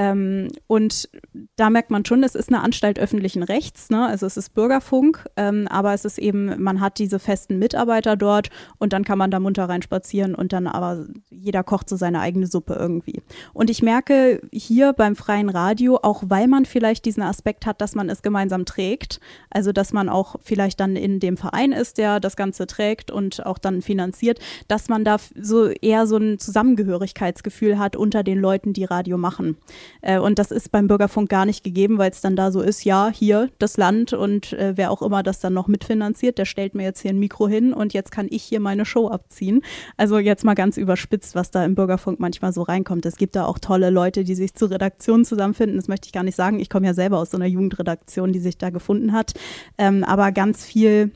Ähm, 0.00 0.48
und 0.66 1.10
da 1.56 1.68
merkt 1.68 1.90
man 1.90 2.06
schon, 2.06 2.22
es 2.22 2.34
ist 2.34 2.48
eine 2.48 2.62
Anstalt 2.62 2.98
öffentlichen 2.98 3.42
Rechts, 3.42 3.90
ne? 3.90 4.06
also 4.06 4.24
es 4.24 4.38
ist 4.38 4.54
Bürgerfunk, 4.54 5.26
ähm, 5.36 5.68
aber 5.68 5.92
es 5.92 6.06
ist 6.06 6.16
eben, 6.16 6.62
man 6.62 6.80
hat 6.80 6.98
diese 6.98 7.18
festen 7.18 7.58
Mitarbeiter 7.58 8.16
dort 8.16 8.48
und 8.78 8.94
dann 8.94 9.04
kann 9.04 9.18
man 9.18 9.30
da 9.30 9.38
munter 9.40 9.68
reinspazieren 9.68 10.34
und 10.34 10.54
dann 10.54 10.66
aber 10.66 11.04
jeder 11.28 11.62
kocht 11.62 11.90
so 11.90 11.96
seine 11.96 12.20
eigene 12.20 12.46
Suppe 12.46 12.76
irgendwie. 12.80 13.20
Und 13.52 13.68
ich 13.68 13.82
merke 13.82 14.40
hier 14.50 14.94
beim 14.94 15.16
freien 15.16 15.50
Radio, 15.50 15.98
auch 16.02 16.22
weil 16.26 16.48
man 16.48 16.64
vielleicht 16.64 17.04
diesen 17.04 17.22
Aspekt 17.22 17.66
hat, 17.66 17.82
dass 17.82 17.94
man 17.94 18.08
es 18.08 18.22
gemeinsam 18.22 18.64
trägt, 18.64 19.20
also 19.50 19.70
dass 19.70 19.92
man 19.92 20.08
auch 20.08 20.36
vielleicht 20.40 20.80
dann 20.80 20.96
in 20.96 21.20
dem 21.20 21.36
Verein 21.36 21.72
ist, 21.72 21.98
der 21.98 22.20
das 22.20 22.36
Ganze 22.36 22.66
trägt 22.66 23.10
und 23.10 23.44
auch 23.44 23.58
dann 23.58 23.82
finanziert, 23.82 24.38
dass 24.66 24.88
man 24.88 25.04
da 25.04 25.18
so 25.38 25.66
eher 25.66 26.06
so 26.06 26.16
ein 26.16 26.38
Zusammengehörigkeitsgefühl 26.38 27.78
hat 27.78 27.96
unter 27.96 28.22
den 28.22 28.38
Leuten, 28.38 28.72
die 28.72 28.84
Radio 28.84 29.18
machen. 29.18 29.58
Äh, 30.02 30.18
und 30.18 30.38
das 30.38 30.50
ist 30.50 30.70
beim 30.70 30.86
Bürgerfunk 30.86 31.28
gar 31.28 31.46
nicht 31.46 31.64
gegeben, 31.64 31.98
weil 31.98 32.10
es 32.10 32.20
dann 32.20 32.36
da 32.36 32.50
so 32.50 32.60
ist, 32.60 32.84
ja, 32.84 33.10
hier 33.12 33.50
das 33.58 33.76
Land 33.76 34.12
und 34.12 34.52
äh, 34.52 34.76
wer 34.76 34.90
auch 34.90 35.02
immer 35.02 35.22
das 35.22 35.40
dann 35.40 35.54
noch 35.54 35.68
mitfinanziert, 35.68 36.38
der 36.38 36.44
stellt 36.44 36.74
mir 36.74 36.84
jetzt 36.84 37.00
hier 37.00 37.10
ein 37.10 37.18
Mikro 37.18 37.48
hin 37.48 37.72
und 37.72 37.92
jetzt 37.92 38.10
kann 38.10 38.26
ich 38.30 38.42
hier 38.42 38.60
meine 38.60 38.84
Show 38.84 39.08
abziehen. 39.08 39.62
Also 39.96 40.18
jetzt 40.18 40.44
mal 40.44 40.54
ganz 40.54 40.76
überspitzt, 40.76 41.34
was 41.34 41.50
da 41.50 41.64
im 41.64 41.74
Bürgerfunk 41.74 42.20
manchmal 42.20 42.52
so 42.52 42.62
reinkommt. 42.62 43.06
Es 43.06 43.16
gibt 43.16 43.36
da 43.36 43.44
auch 43.44 43.58
tolle 43.58 43.90
Leute, 43.90 44.24
die 44.24 44.34
sich 44.34 44.54
zur 44.54 44.70
Redaktion 44.70 45.24
zusammenfinden. 45.24 45.76
Das 45.76 45.88
möchte 45.88 46.06
ich 46.06 46.12
gar 46.12 46.22
nicht 46.22 46.36
sagen. 46.36 46.60
Ich 46.60 46.70
komme 46.70 46.86
ja 46.86 46.94
selber 46.94 47.18
aus 47.18 47.30
so 47.30 47.36
einer 47.36 47.46
Jugendredaktion, 47.46 48.32
die 48.32 48.40
sich 48.40 48.58
da 48.58 48.70
gefunden 48.70 49.12
hat. 49.12 49.34
Ähm, 49.78 50.04
aber 50.04 50.32
ganz 50.32 50.64
viel 50.64 51.12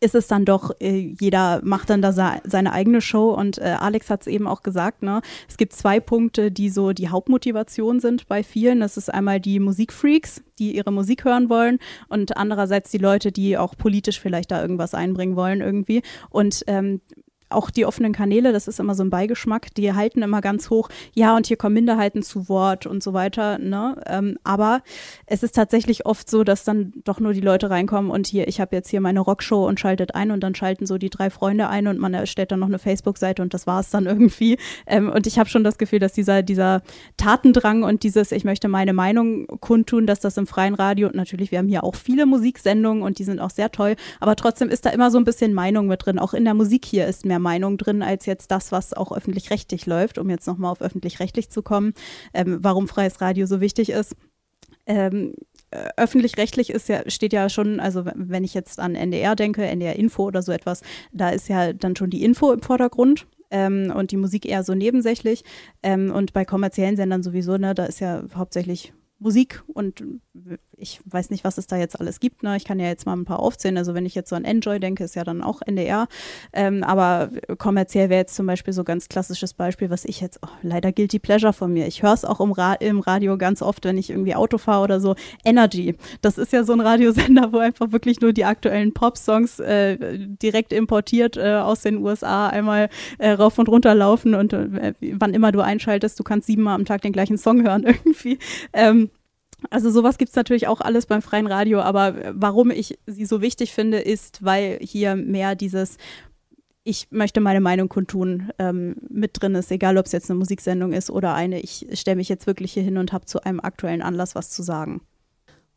ist 0.00 0.14
es 0.14 0.26
dann 0.26 0.44
doch, 0.44 0.70
äh, 0.80 1.14
jeder 1.18 1.60
macht 1.62 1.90
dann 1.90 2.02
da 2.02 2.12
seine 2.12 2.72
eigene 2.72 3.00
Show 3.00 3.32
und 3.34 3.58
äh, 3.58 3.76
Alex 3.78 4.10
hat 4.10 4.22
es 4.22 4.26
eben 4.26 4.46
auch 4.46 4.62
gesagt, 4.62 5.02
ne? 5.02 5.20
es 5.48 5.56
gibt 5.56 5.72
zwei 5.72 6.00
Punkte, 6.00 6.50
die 6.50 6.70
so 6.70 6.92
die 6.92 7.08
Hauptmotivation 7.08 8.00
sind 8.00 8.28
bei 8.28 8.42
vielen. 8.42 8.80
Das 8.80 8.96
ist 8.96 9.12
einmal 9.12 9.40
die 9.40 9.60
Musikfreaks, 9.60 10.42
die 10.58 10.76
ihre 10.76 10.92
Musik 10.92 11.24
hören 11.24 11.48
wollen 11.48 11.78
und 12.08 12.36
andererseits 12.36 12.90
die 12.90 12.98
Leute, 12.98 13.32
die 13.32 13.58
auch 13.58 13.76
politisch 13.76 14.20
vielleicht 14.20 14.50
da 14.50 14.60
irgendwas 14.60 14.94
einbringen 14.94 15.36
wollen 15.36 15.60
irgendwie. 15.60 16.02
Und 16.30 16.64
ähm, 16.66 17.00
auch 17.50 17.70
die 17.70 17.86
offenen 17.86 18.12
Kanäle, 18.12 18.52
das 18.52 18.68
ist 18.68 18.80
immer 18.80 18.94
so 18.94 19.04
ein 19.04 19.10
Beigeschmack, 19.10 19.74
die 19.74 19.92
halten 19.92 20.22
immer 20.22 20.40
ganz 20.40 20.70
hoch, 20.70 20.88
ja, 21.12 21.36
und 21.36 21.46
hier 21.46 21.56
kommen 21.56 21.74
Minderheiten 21.74 22.22
zu 22.22 22.48
Wort 22.48 22.86
und 22.86 23.02
so 23.02 23.12
weiter. 23.12 23.58
Ne? 23.58 24.00
Ähm, 24.06 24.38
aber 24.44 24.82
es 25.26 25.42
ist 25.42 25.54
tatsächlich 25.54 26.06
oft 26.06 26.28
so, 26.28 26.44
dass 26.44 26.64
dann 26.64 26.92
doch 27.04 27.20
nur 27.20 27.32
die 27.32 27.40
Leute 27.40 27.70
reinkommen 27.70 28.10
und 28.10 28.26
hier, 28.26 28.48
ich 28.48 28.60
habe 28.60 28.74
jetzt 28.74 28.88
hier 28.88 29.00
meine 29.00 29.20
Rockshow 29.20 29.66
und 29.66 29.80
schaltet 29.80 30.14
ein 30.14 30.30
und 30.30 30.40
dann 30.40 30.54
schalten 30.54 30.86
so 30.86 30.98
die 30.98 31.10
drei 31.10 31.30
Freunde 31.30 31.68
ein 31.68 31.86
und 31.86 31.98
man 31.98 32.14
erstellt 32.14 32.52
dann 32.52 32.60
noch 32.60 32.68
eine 32.68 32.78
Facebook-Seite 32.78 33.42
und 33.42 33.54
das 33.54 33.66
war 33.66 33.80
es 33.80 33.90
dann 33.90 34.06
irgendwie. 34.14 34.58
Ähm, 34.86 35.10
und 35.10 35.26
ich 35.26 35.38
habe 35.38 35.48
schon 35.48 35.64
das 35.64 35.78
Gefühl, 35.78 35.98
dass 35.98 36.12
dieser, 36.12 36.42
dieser 36.42 36.82
Tatendrang 37.16 37.82
und 37.82 38.02
dieses, 38.02 38.32
ich 38.32 38.44
möchte 38.44 38.68
meine 38.68 38.92
Meinung 38.92 39.46
kundtun, 39.60 40.06
dass 40.06 40.20
das 40.20 40.36
im 40.36 40.46
freien 40.46 40.74
Radio, 40.74 41.08
und 41.08 41.14
natürlich, 41.14 41.50
wir 41.50 41.58
haben 41.58 41.68
hier 41.68 41.84
auch 41.84 41.94
viele 41.94 42.26
Musiksendungen 42.26 43.02
und 43.02 43.18
die 43.18 43.24
sind 43.24 43.40
auch 43.40 43.50
sehr 43.50 43.70
toll, 43.70 43.96
aber 44.20 44.36
trotzdem 44.36 44.68
ist 44.68 44.86
da 44.86 44.90
immer 44.90 45.10
so 45.10 45.18
ein 45.18 45.24
bisschen 45.24 45.54
Meinung 45.54 45.86
mit 45.86 46.04
drin. 46.04 46.18
Auch 46.18 46.34
in 46.34 46.44
der 46.44 46.54
Musik 46.54 46.84
hier 46.84 47.06
ist 47.06 47.24
mehr 47.24 47.33
Meinung 47.38 47.78
drin 47.78 48.02
als 48.02 48.26
jetzt 48.26 48.50
das, 48.50 48.72
was 48.72 48.92
auch 48.92 49.12
öffentlich-rechtlich 49.12 49.86
läuft, 49.86 50.18
um 50.18 50.30
jetzt 50.30 50.46
nochmal 50.46 50.72
auf 50.72 50.82
öffentlich-rechtlich 50.82 51.50
zu 51.50 51.62
kommen, 51.62 51.94
ähm, 52.32 52.58
warum 52.60 52.88
freies 52.88 53.20
Radio 53.20 53.46
so 53.46 53.60
wichtig 53.60 53.90
ist. 53.90 54.16
Ähm, 54.86 55.34
äh, 55.70 55.88
öffentlich-rechtlich 55.96 56.70
ist 56.70 56.88
ja, 56.88 57.08
steht 57.10 57.32
ja 57.32 57.48
schon, 57.48 57.80
also 57.80 58.04
wenn 58.14 58.44
ich 58.44 58.54
jetzt 58.54 58.78
an 58.78 58.94
NDR 58.94 59.34
denke, 59.34 59.64
NDR 59.64 59.96
Info 59.96 60.24
oder 60.24 60.42
so 60.42 60.52
etwas, 60.52 60.82
da 61.12 61.30
ist 61.30 61.48
ja 61.48 61.72
dann 61.72 61.96
schon 61.96 62.10
die 62.10 62.24
Info 62.24 62.52
im 62.52 62.62
Vordergrund. 62.62 63.26
Ähm, 63.50 63.92
und 63.94 64.10
die 64.10 64.16
Musik 64.16 64.46
eher 64.46 64.64
so 64.64 64.74
nebensächlich. 64.74 65.44
Ähm, 65.82 66.10
und 66.10 66.32
bei 66.32 66.44
kommerziellen 66.44 66.96
Sendern 66.96 67.22
sowieso, 67.22 67.56
ne, 67.56 67.74
da 67.74 67.84
ist 67.84 68.00
ja 68.00 68.24
hauptsächlich 68.34 68.94
Musik 69.18 69.62
und 69.66 70.02
ich 70.84 71.00
weiß 71.06 71.30
nicht, 71.30 71.44
was 71.44 71.56
es 71.56 71.66
da 71.66 71.76
jetzt 71.76 71.98
alles 71.98 72.20
gibt. 72.20 72.42
Ne? 72.42 72.56
Ich 72.56 72.64
kann 72.64 72.78
ja 72.78 72.86
jetzt 72.86 73.06
mal 73.06 73.16
ein 73.16 73.24
paar 73.24 73.40
aufzählen. 73.40 73.78
Also 73.78 73.94
wenn 73.94 74.04
ich 74.04 74.14
jetzt 74.14 74.28
so 74.28 74.36
an 74.36 74.44
Enjoy 74.44 74.78
denke, 74.78 75.02
ist 75.04 75.16
ja 75.16 75.24
dann 75.24 75.42
auch 75.42 75.62
NDR. 75.62 76.08
Ähm, 76.52 76.84
aber 76.84 77.30
kommerziell 77.56 78.10
wäre 78.10 78.20
jetzt 78.20 78.34
zum 78.34 78.46
Beispiel 78.46 78.74
so 78.74 78.84
ganz 78.84 79.08
klassisches 79.08 79.54
Beispiel, 79.54 79.88
was 79.88 80.04
ich 80.04 80.20
jetzt, 80.20 80.40
oh, 80.42 80.50
leider 80.62 80.92
Guilty 80.92 81.18
Pleasure 81.18 81.54
von 81.54 81.72
mir. 81.72 81.86
Ich 81.86 82.02
höre 82.02 82.12
es 82.12 82.26
auch 82.26 82.38
im, 82.40 82.52
Ra 82.52 82.74
im, 82.74 83.00
Radio 83.00 83.38
ganz 83.38 83.62
oft, 83.62 83.84
wenn 83.86 83.96
ich 83.96 84.10
irgendwie 84.10 84.34
Auto 84.34 84.58
fahre 84.58 84.84
oder 84.84 85.00
so. 85.00 85.16
Energy. 85.42 85.96
Das 86.20 86.36
ist 86.36 86.52
ja 86.52 86.64
so 86.64 86.74
ein 86.74 86.80
Radiosender, 86.80 87.52
wo 87.52 87.58
einfach 87.58 87.90
wirklich 87.92 88.20
nur 88.20 88.34
die 88.34 88.44
aktuellen 88.44 88.92
Pop-Songs 88.92 89.60
äh, 89.60 89.96
direkt 90.18 90.74
importiert 90.74 91.38
äh, 91.38 91.54
aus 91.54 91.80
den 91.80 91.96
USA 91.96 92.48
einmal 92.48 92.90
äh, 93.18 93.30
rauf 93.30 93.58
und 93.58 93.70
runter 93.70 93.94
laufen 93.94 94.34
und 94.34 94.52
äh, 94.52 94.92
wann 95.12 95.32
immer 95.32 95.50
du 95.50 95.60
einschaltest, 95.60 96.20
du 96.20 96.24
kannst 96.24 96.46
siebenmal 96.46 96.74
am 96.74 96.84
Tag 96.84 97.00
den 97.00 97.12
gleichen 97.12 97.38
Song 97.38 97.62
hören 97.62 97.84
irgendwie. 97.86 98.38
Ähm, 98.74 99.08
also 99.70 99.90
sowas 99.90 100.18
gibt 100.18 100.30
es 100.30 100.36
natürlich 100.36 100.68
auch 100.68 100.80
alles 100.80 101.06
beim 101.06 101.22
freien 101.22 101.46
Radio, 101.46 101.80
aber 101.80 102.14
warum 102.32 102.70
ich 102.70 102.98
sie 103.06 103.26
so 103.26 103.40
wichtig 103.40 103.72
finde, 103.72 103.98
ist, 103.98 104.44
weil 104.44 104.78
hier 104.80 105.16
mehr 105.16 105.54
dieses 105.54 105.96
ich 106.84 107.08
möchte 107.10 107.40
meine 107.40 107.62
Meinung 107.62 107.88
kundtun, 107.88 108.50
ähm, 108.58 108.96
mit 109.08 109.40
drin 109.40 109.54
ist, 109.54 109.72
egal 109.72 109.96
ob 109.96 110.04
es 110.06 110.12
jetzt 110.12 110.30
eine 110.30 110.38
Musiksendung 110.38 110.92
ist 110.92 111.10
oder 111.10 111.34
eine, 111.34 111.60
ich 111.60 111.86
stelle 111.94 112.16
mich 112.16 112.28
jetzt 112.28 112.46
wirklich 112.46 112.74
hier 112.74 112.82
hin 112.82 112.98
und 112.98 113.12
habe 113.12 113.24
zu 113.24 113.42
einem 113.42 113.58
aktuellen 113.58 114.02
Anlass 114.02 114.34
was 114.34 114.50
zu 114.50 114.62
sagen. 114.62 115.00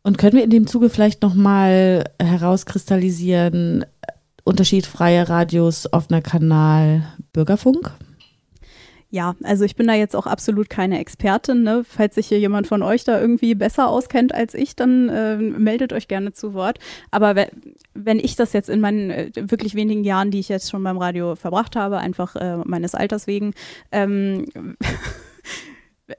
Und 0.03 0.17
können 0.17 0.35
wir 0.35 0.43
in 0.43 0.49
dem 0.49 0.67
Zuge 0.67 0.89
vielleicht 0.89 1.21
nochmal 1.21 2.03
herauskristallisieren, 2.21 3.85
Unterschied 4.43 4.85
freie 4.85 5.27
Radios, 5.27 5.91
offener 5.91 6.21
Kanal, 6.21 7.03
Bürgerfunk? 7.33 7.91
Ja, 9.09 9.35
also 9.43 9.63
ich 9.63 9.77
bin 9.77 9.87
da 9.87 9.93
jetzt 9.93 10.15
auch 10.17 10.27
absolut 10.27 10.69
keine 10.69 10.99
Expertin. 10.99 11.63
Ne? 11.63 11.85
Falls 11.87 12.15
sich 12.15 12.27
hier 12.27 12.39
jemand 12.39 12.67
von 12.67 12.81
euch 12.81 13.05
da 13.05 13.19
irgendwie 13.19 13.55
besser 13.55 13.87
auskennt 13.87 14.35
als 14.35 14.53
ich, 14.53 14.75
dann 14.75 15.07
äh, 15.07 15.37
meldet 15.37 15.93
euch 15.93 16.09
gerne 16.09 16.33
zu 16.33 16.53
Wort. 16.53 16.79
Aber 17.09 17.35
wenn 17.93 18.19
ich 18.19 18.35
das 18.35 18.51
jetzt 18.51 18.69
in 18.69 18.81
meinen 18.81 19.09
äh, 19.09 19.31
wirklich 19.35 19.75
wenigen 19.75 20.03
Jahren, 20.03 20.29
die 20.29 20.39
ich 20.39 20.49
jetzt 20.49 20.69
schon 20.69 20.83
beim 20.83 20.97
Radio 20.97 21.35
verbracht 21.35 21.77
habe, 21.77 21.99
einfach 21.99 22.35
äh, 22.35 22.57
meines 22.65 22.95
Alters 22.95 23.27
wegen, 23.27 23.53
ähm, 23.93 24.45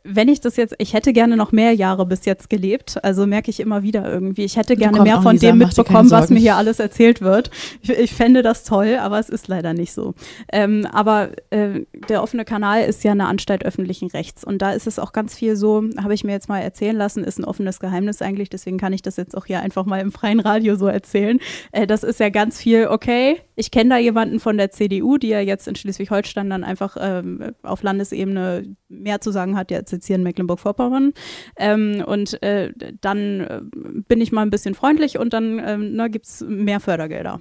wenn 0.04 0.28
ich 0.28 0.40
das 0.40 0.56
jetzt, 0.56 0.74
ich 0.78 0.92
hätte 0.92 1.12
gerne 1.12 1.36
noch 1.36 1.50
mehr 1.50 1.72
Jahre 1.72 2.04
bis 2.04 2.26
jetzt 2.26 2.50
gelebt, 2.50 3.02
also 3.02 3.26
merke 3.26 3.50
ich 3.50 3.58
immer 3.60 3.82
wieder 3.82 4.10
irgendwie, 4.10 4.44
ich 4.44 4.56
hätte 4.56 4.76
gerne 4.76 5.02
mehr 5.02 5.22
von 5.22 5.38
dem 5.38 5.58
mitbekommen, 5.58 6.10
was 6.10 6.28
mir 6.28 6.38
hier 6.38 6.56
alles 6.56 6.78
erzählt 6.78 7.22
wird. 7.22 7.50
Ich, 7.80 7.90
ich, 7.90 8.12
fände 8.12 8.42
das 8.42 8.64
toll, 8.64 8.98
aber 9.00 9.18
es 9.18 9.28
ist 9.28 9.48
leider 9.48 9.72
nicht 9.72 9.92
so. 9.92 10.14
Ähm, 10.52 10.86
aber 10.92 11.30
äh, 11.50 11.84
der 12.08 12.22
offene 12.22 12.44
Kanal 12.44 12.82
ist 12.82 13.02
ja 13.02 13.12
eine 13.12 13.26
Anstalt 13.26 13.64
öffentlichen 13.64 14.10
Rechts 14.10 14.44
und 14.44 14.60
da 14.60 14.72
ist 14.72 14.86
es 14.86 14.98
auch 14.98 15.12
ganz 15.12 15.34
viel 15.34 15.56
so, 15.56 15.84
habe 16.02 16.14
ich 16.14 16.24
mir 16.24 16.32
jetzt 16.32 16.48
mal 16.48 16.60
erzählen 16.60 16.96
lassen, 16.96 17.24
ist 17.24 17.38
ein 17.38 17.44
offenes 17.44 17.80
Geheimnis 17.80 18.20
eigentlich, 18.20 18.50
deswegen 18.50 18.76
kann 18.78 18.92
ich 18.92 19.02
das 19.02 19.16
jetzt 19.16 19.36
auch 19.36 19.46
hier 19.46 19.60
einfach 19.60 19.86
mal 19.86 20.00
im 20.00 20.12
freien 20.12 20.40
Radio 20.40 20.76
so 20.76 20.86
erzählen. 20.86 21.38
Äh, 21.72 21.86
das 21.86 22.02
ist 22.02 22.20
ja 22.20 22.28
ganz 22.28 22.60
viel, 22.60 22.88
okay, 22.88 23.40
ich 23.56 23.70
kenne 23.70 23.90
da 23.90 23.98
jemanden 23.98 24.38
von 24.38 24.58
der 24.58 24.70
CDU, 24.70 25.16
die 25.16 25.28
ja 25.28 25.40
jetzt 25.40 25.66
in 25.66 25.76
Schleswig-Holstein 25.76 26.50
dann 26.50 26.62
einfach 26.62 26.96
ähm, 27.00 27.52
auf 27.62 27.82
Landesebene 27.82 28.76
mehr 28.88 29.20
zu 29.20 29.30
sagen 29.30 29.56
hat, 29.56 29.70
jetzt 29.78 30.06
hier 30.06 30.16
in 30.16 30.22
Mecklenburg-Vorpommern. 30.22 31.12
Ähm, 31.56 32.04
und 32.06 32.42
äh, 32.42 32.72
dann 33.00 33.40
äh, 33.40 33.60
bin 34.08 34.20
ich 34.20 34.32
mal 34.32 34.42
ein 34.42 34.50
bisschen 34.50 34.74
freundlich 34.74 35.18
und 35.18 35.32
dann 35.32 35.60
ähm, 35.64 36.10
gibt 36.10 36.26
es 36.26 36.40
mehr 36.46 36.80
Fördergelder. 36.80 37.40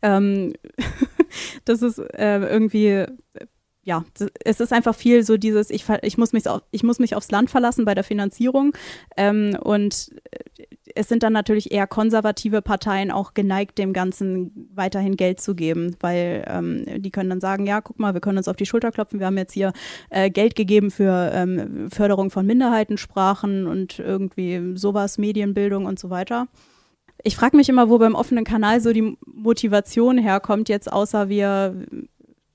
Ähm, 0.00 0.52
das 1.64 1.82
ist 1.82 1.98
äh, 1.98 2.38
irgendwie 2.38 3.06
ja, 3.84 4.04
es 4.44 4.60
ist 4.60 4.72
einfach 4.72 4.94
viel 4.94 5.24
so 5.24 5.36
dieses, 5.36 5.70
ich, 5.70 5.84
ich, 6.02 6.16
muss, 6.16 6.32
mich 6.32 6.48
auf, 6.48 6.62
ich 6.70 6.84
muss 6.84 7.00
mich 7.00 7.16
aufs 7.16 7.30
Land 7.30 7.50
verlassen 7.50 7.84
bei 7.84 7.94
der 7.94 8.04
Finanzierung. 8.04 8.76
Ähm, 9.16 9.56
und 9.60 10.12
äh, 10.30 10.66
es 10.94 11.08
sind 11.08 11.22
dann 11.22 11.32
natürlich 11.32 11.72
eher 11.72 11.86
konservative 11.86 12.62
Parteien 12.62 13.10
auch 13.10 13.34
geneigt, 13.34 13.78
dem 13.78 13.92
Ganzen 13.92 14.70
weiterhin 14.74 15.16
Geld 15.16 15.40
zu 15.40 15.54
geben, 15.54 15.96
weil 16.00 16.44
ähm, 16.48 16.84
die 17.02 17.10
können 17.10 17.30
dann 17.30 17.40
sagen, 17.40 17.66
ja, 17.66 17.80
guck 17.80 17.98
mal, 17.98 18.14
wir 18.14 18.20
können 18.20 18.38
uns 18.38 18.48
auf 18.48 18.56
die 18.56 18.66
Schulter 18.66 18.92
klopfen, 18.92 19.18
wir 19.18 19.26
haben 19.26 19.38
jetzt 19.38 19.52
hier 19.52 19.72
äh, 20.10 20.30
Geld 20.30 20.54
gegeben 20.54 20.90
für 20.90 21.30
ähm, 21.34 21.90
Förderung 21.90 22.30
von 22.30 22.46
Minderheitensprachen 22.46 23.66
und 23.66 23.98
irgendwie 23.98 24.76
sowas, 24.76 25.18
Medienbildung 25.18 25.86
und 25.86 25.98
so 25.98 26.10
weiter. 26.10 26.48
Ich 27.24 27.36
frage 27.36 27.56
mich 27.56 27.68
immer, 27.68 27.88
wo 27.88 27.98
beim 27.98 28.14
offenen 28.14 28.44
Kanal 28.44 28.80
so 28.80 28.92
die 28.92 29.16
Motivation 29.24 30.18
herkommt, 30.18 30.68
jetzt 30.68 30.92
außer 30.92 31.28
wir 31.28 31.86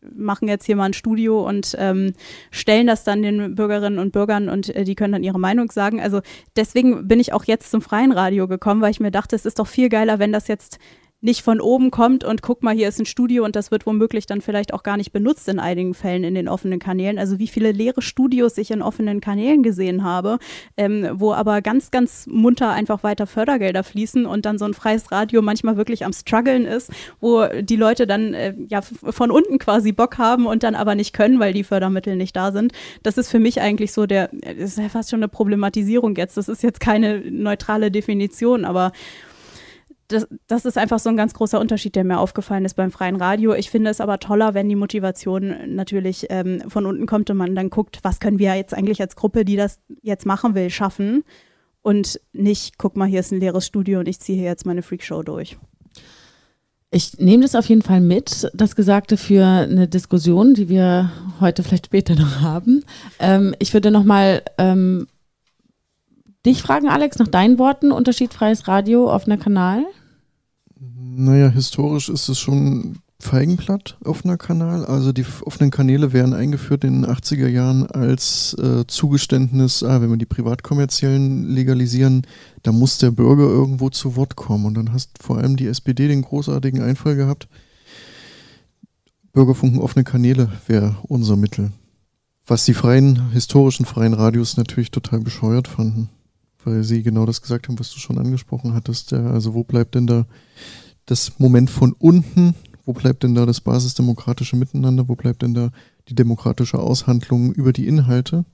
machen 0.02 0.48
jetzt 0.48 0.66
hier 0.66 0.76
mal 0.76 0.86
ein 0.86 0.94
Studio 0.94 1.48
und 1.48 1.76
ähm, 1.80 2.14
stellen 2.52 2.88
das 2.88 3.04
dann 3.04 3.22
den 3.22 3.56
Bürgerinnen 3.56 4.00
und 4.00 4.12
Bürgern 4.12 4.50
und 4.50 4.76
äh, 4.76 4.84
die 4.84 4.96
können 4.96 5.14
dann 5.14 5.24
ihre 5.24 5.40
Meinung 5.40 5.72
sagen. 5.72 6.02
Also 6.02 6.22
deswegen 6.56 7.08
bin 7.08 7.20
ich 7.20 7.34
auch 7.34 7.46
jetzt 7.46 7.72
zum 7.72 7.82
freien 7.82 8.12
Radio 8.12 8.48
gekommen, 8.48 8.82
weil 8.82 8.92
ich 8.92 9.00
mir 9.00 9.12
dachte, 9.12 9.36
es 9.36 9.46
ist 9.46 9.60
doch 9.60 9.68
viel 9.68 9.90
geiler, 9.90 10.20
wenn 10.20 10.32
das 10.32 10.48
jetzt 10.48 10.80
nicht 11.20 11.42
von 11.42 11.60
oben 11.60 11.90
kommt 11.90 12.24
und 12.24 12.44
guck 12.44 12.62
mal, 12.62 12.76
hier 12.76 12.88
ist 12.88 13.00
ein 13.00 13.08
Studio 13.08 13.44
und 13.44 13.56
das 13.56 13.72
wird 13.72 13.88
womöglich 13.88 14.28
dann 14.28 14.40
vielleicht 14.40 14.72
auch 14.72 14.84
gar 14.84 14.98
nicht 14.98 15.12
benutzt 15.12 15.48
in 15.48 15.60
einigen 15.60 15.96
Fällen 15.96 16.24
in 16.24 16.36
den 16.36 16.48
offenen 16.48 16.78
Kanälen. 16.78 17.18
Also 17.18 17.40
wie 17.40 17.48
viele 17.48 17.72
leere 17.72 18.04
Studios 18.04 18.58
ich 18.60 18.70
in 18.70 18.84
offenen 18.84 19.20
Kanälen 19.20 19.64
gesehen 19.64 20.04
habe, 20.04 20.38
ähm, 20.78 21.10
wo 21.14 21.34
aber 21.34 21.64
ganz, 21.64 21.90
ganz 21.90 22.28
munter 22.28 22.70
einfach 22.70 23.02
weiter 23.02 23.26
Fördergelder 23.26 23.84
fließen 23.84 24.28
und 24.28 24.46
dann 24.46 24.60
so 24.60 24.66
ein 24.66 24.76
freies 24.76 25.12
Radio 25.12 25.42
manchmal 25.42 25.76
wirklich 25.76 26.06
am 26.06 26.14
struggeln 26.14 26.66
ist, 26.66 26.92
wo 27.20 27.46
die 27.62 27.78
Leute 27.78 28.06
dann 28.06 28.36
äh, 28.36 28.54
ja 28.68 28.82
von 28.82 29.32
unten 29.32 29.58
quasi 29.58 29.94
Bock 29.94 30.20
haben 30.20 30.46
und 30.46 30.62
dann 30.62 30.76
aber 30.76 30.94
nicht 30.94 31.14
können, 31.14 31.40
weil 31.40 31.54
die 31.54 31.64
Fördermittel 31.64 32.16
nicht 32.16 32.36
da 32.36 32.52
sind. 32.52 32.74
Das 33.02 33.18
ist 33.18 33.32
für 33.32 33.40
mich 33.40 33.60
eigentlich 33.60 33.92
so 33.92 34.06
der, 34.06 34.32
ist 34.34 34.78
ja 34.78 34.90
fast 34.90 35.10
schon 35.10 35.20
eine 35.20 35.30
Problematisierung 35.30 36.16
jetzt. 36.16 36.38
Das 36.38 36.48
ist 36.48 36.62
jetzt 36.62 36.80
keine 36.80 37.22
neutrale 37.32 37.90
Definition, 37.90 38.66
aber 38.66 38.92
das, 40.08 40.28
das 40.48 40.66
ist 40.66 40.78
einfach 40.78 41.00
so 41.00 41.10
ein 41.10 41.18
ganz 41.18 41.34
großer 41.34 41.60
Unterschied, 41.60 41.96
der 41.96 42.04
mir 42.04 42.20
aufgefallen 42.20 42.66
ist 42.66 42.76
beim 42.76 42.92
freien 42.92 43.18
Radio. 43.18 43.54
Ich 43.54 43.70
finde 43.70 43.90
es 43.90 44.00
aber 44.00 44.20
toller, 44.20 44.54
wenn 44.54 44.70
die 44.70 44.76
Motivation 44.76 45.54
natürlich 45.68 46.28
ähm, 46.30 46.64
von 46.68 46.86
unten 46.86 47.06
kommt 47.06 47.30
und 47.30 47.38
man 47.38 47.56
dann 47.56 47.70
guckt, 47.70 48.00
was 48.04 48.20
können 48.20 48.40
wir 48.40 48.56
jetzt 48.56 48.74
eigentlich 48.74 49.02
als 49.02 49.16
Gruppe, 49.16 49.44
die 49.44 49.58
das 49.58 49.80
jetzt 50.02 50.26
machen 50.26 50.56
will, 50.56 50.70
schaffen 50.70 51.24
und 51.82 52.20
nicht, 52.34 52.78
guck 52.78 52.96
mal, 52.96 53.08
hier 53.08 53.20
ist 53.20 53.32
ein 53.32 53.40
leeres 53.40 53.66
Studio 53.66 54.00
und 54.00 54.08
ich 54.08 54.20
ziehe 54.20 54.38
hier 54.38 54.48
jetzt 54.48 54.66
meine 54.66 54.82
Freakshow 54.82 55.24
durch. 55.24 55.58
Ich 56.90 57.18
nehme 57.20 57.44
das 57.44 57.56
auf 57.56 57.68
jeden 57.68 57.82
Fall 57.82 58.00
mit, 58.00 58.50
das 58.54 58.76
Gesagte 58.78 59.18
für 59.18 59.46
eine 59.46 59.90
Diskussion, 59.90 60.54
die 60.54 60.70
wir 60.70 61.12
heute 61.42 61.64
vielleicht 61.64 61.88
später 61.88 62.16
noch 62.16 62.40
haben. 62.40 62.86
Ähm, 63.20 63.54
ich 63.60 63.74
würde 63.74 63.92
nochmal 63.92 64.42
ähm, 64.58 65.08
dich 66.46 66.62
fragen, 66.62 66.88
Alex, 66.88 67.20
nach 67.20 67.28
deinen 67.28 67.60
Worten, 67.60 67.92
unterschiedfreies 67.92 68.68
Radio, 68.68 69.12
offener 69.12 69.38
Kanal? 69.38 69.86
Naja, 70.80 71.50
historisch 71.50 72.10
ist 72.10 72.30
es 72.30 72.40
schon 72.40 73.00
Feigenblatt, 73.20 73.98
offener 74.06 74.38
Kanal. 74.38 74.86
Also 74.86 75.12
die 75.12 75.26
offenen 75.42 75.72
Kanäle 75.72 76.14
werden 76.14 76.34
eingeführt 76.34 76.84
in 76.84 77.02
den 77.02 77.12
80er 77.12 77.48
Jahren 77.48 77.88
als 77.88 78.56
äh, 78.60 78.86
Zugeständnis, 78.86 79.82
ah, 79.82 80.02
wenn 80.02 80.12
wir 80.12 80.18
die 80.18 80.26
privatkommerziellen 80.26 81.50
legalisieren, 81.50 82.28
da 82.62 82.72
muss 82.72 83.00
der 83.00 83.10
Bürger 83.10 83.46
irgendwo 83.46 83.90
zu 83.90 84.16
Wort 84.16 84.36
kommen. 84.36 84.66
Und 84.66 84.76
dann 84.76 84.94
hast 84.94 85.22
vor 85.22 85.38
allem 85.38 85.56
die 85.56 85.66
SPD 85.66 86.08
den 86.08 86.22
großartigen 86.22 86.82
Einfall 86.82 87.16
gehabt, 87.16 87.48
Bürgerfunken 89.34 89.80
offene 89.80 90.04
Kanäle 90.04 90.52
wäre 90.68 90.98
unser 91.04 91.36
Mittel. 91.36 91.72
Was 92.46 92.66
die 92.66 92.74
freien, 92.74 93.32
historischen 93.32 93.86
freien 93.86 94.14
Radios 94.14 94.58
natürlich 94.58 94.90
total 94.92 95.20
bescheuert 95.20 95.68
fanden. 95.68 96.10
Weil 96.68 96.84
sie 96.84 97.02
genau 97.02 97.26
das 97.26 97.42
gesagt 97.42 97.68
haben, 97.68 97.80
was 97.80 97.92
du 97.92 98.00
schon 98.00 98.18
angesprochen 98.18 98.74
hattest. 98.74 99.12
Ja, 99.12 99.32
also 99.32 99.54
wo 99.54 99.64
bleibt 99.64 99.96
denn 99.96 100.06
da 100.06 100.26
das 101.06 101.40
Moment 101.40 101.70
von 101.70 101.94
unten, 101.94 102.56
Wo 102.88 102.94
bleibt 102.94 103.24
denn 103.24 103.36
da 103.36 103.46
das 103.46 103.60
basisdemokratische 103.60 104.56
Miteinander? 104.56 105.10
Wo 105.10 105.16
bleibt 105.16 105.42
denn 105.42 105.54
da 105.54 105.72
die 106.08 106.16
demokratische 106.16 106.80
Aushandlung 106.80 107.52
über 107.52 107.74
die 107.74 107.86
Inhalte 107.86 108.46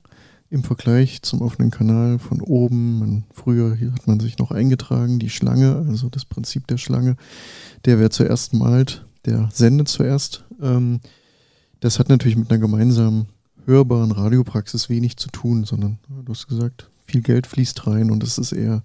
im 0.50 0.64
Vergleich 0.64 1.22
zum 1.22 1.40
offenen 1.40 1.70
Kanal 1.70 2.18
von 2.18 2.40
oben? 2.40 2.98
Man, 2.98 3.24
früher 3.32 3.78
hat 3.92 4.08
man 4.08 4.18
sich 4.18 4.36
noch 4.38 4.50
eingetragen, 4.50 5.20
die 5.20 5.30
Schlange, 5.30 5.86
also 5.88 6.08
das 6.08 6.24
Prinzip 6.24 6.66
der 6.66 6.78
Schlange. 6.78 7.14
Der, 7.84 8.00
wer 8.00 8.10
zuerst 8.10 8.54
malt, 8.54 9.06
der 9.24 9.50
sendet 9.52 9.86
zuerst. 9.88 10.44
Ähm, 10.60 10.98
das 11.78 12.00
hat 12.00 12.08
natürlich 12.08 12.36
mit 12.36 12.50
einer 12.50 12.60
gemeinsamen 12.60 13.26
hörbaren 13.66 14.10
Radiopraxis 14.10 14.88
wenig 14.88 15.16
zu 15.16 15.28
tun, 15.28 15.62
sondern 15.62 15.98
du 16.08 16.32
hast 16.32 16.48
gesagt, 16.48 16.90
viel 17.04 17.22
Geld 17.22 17.46
fließt 17.46 17.86
rein 17.86 18.10
und 18.10 18.22
es 18.22 18.38
ist 18.38 18.52
eher 18.52 18.82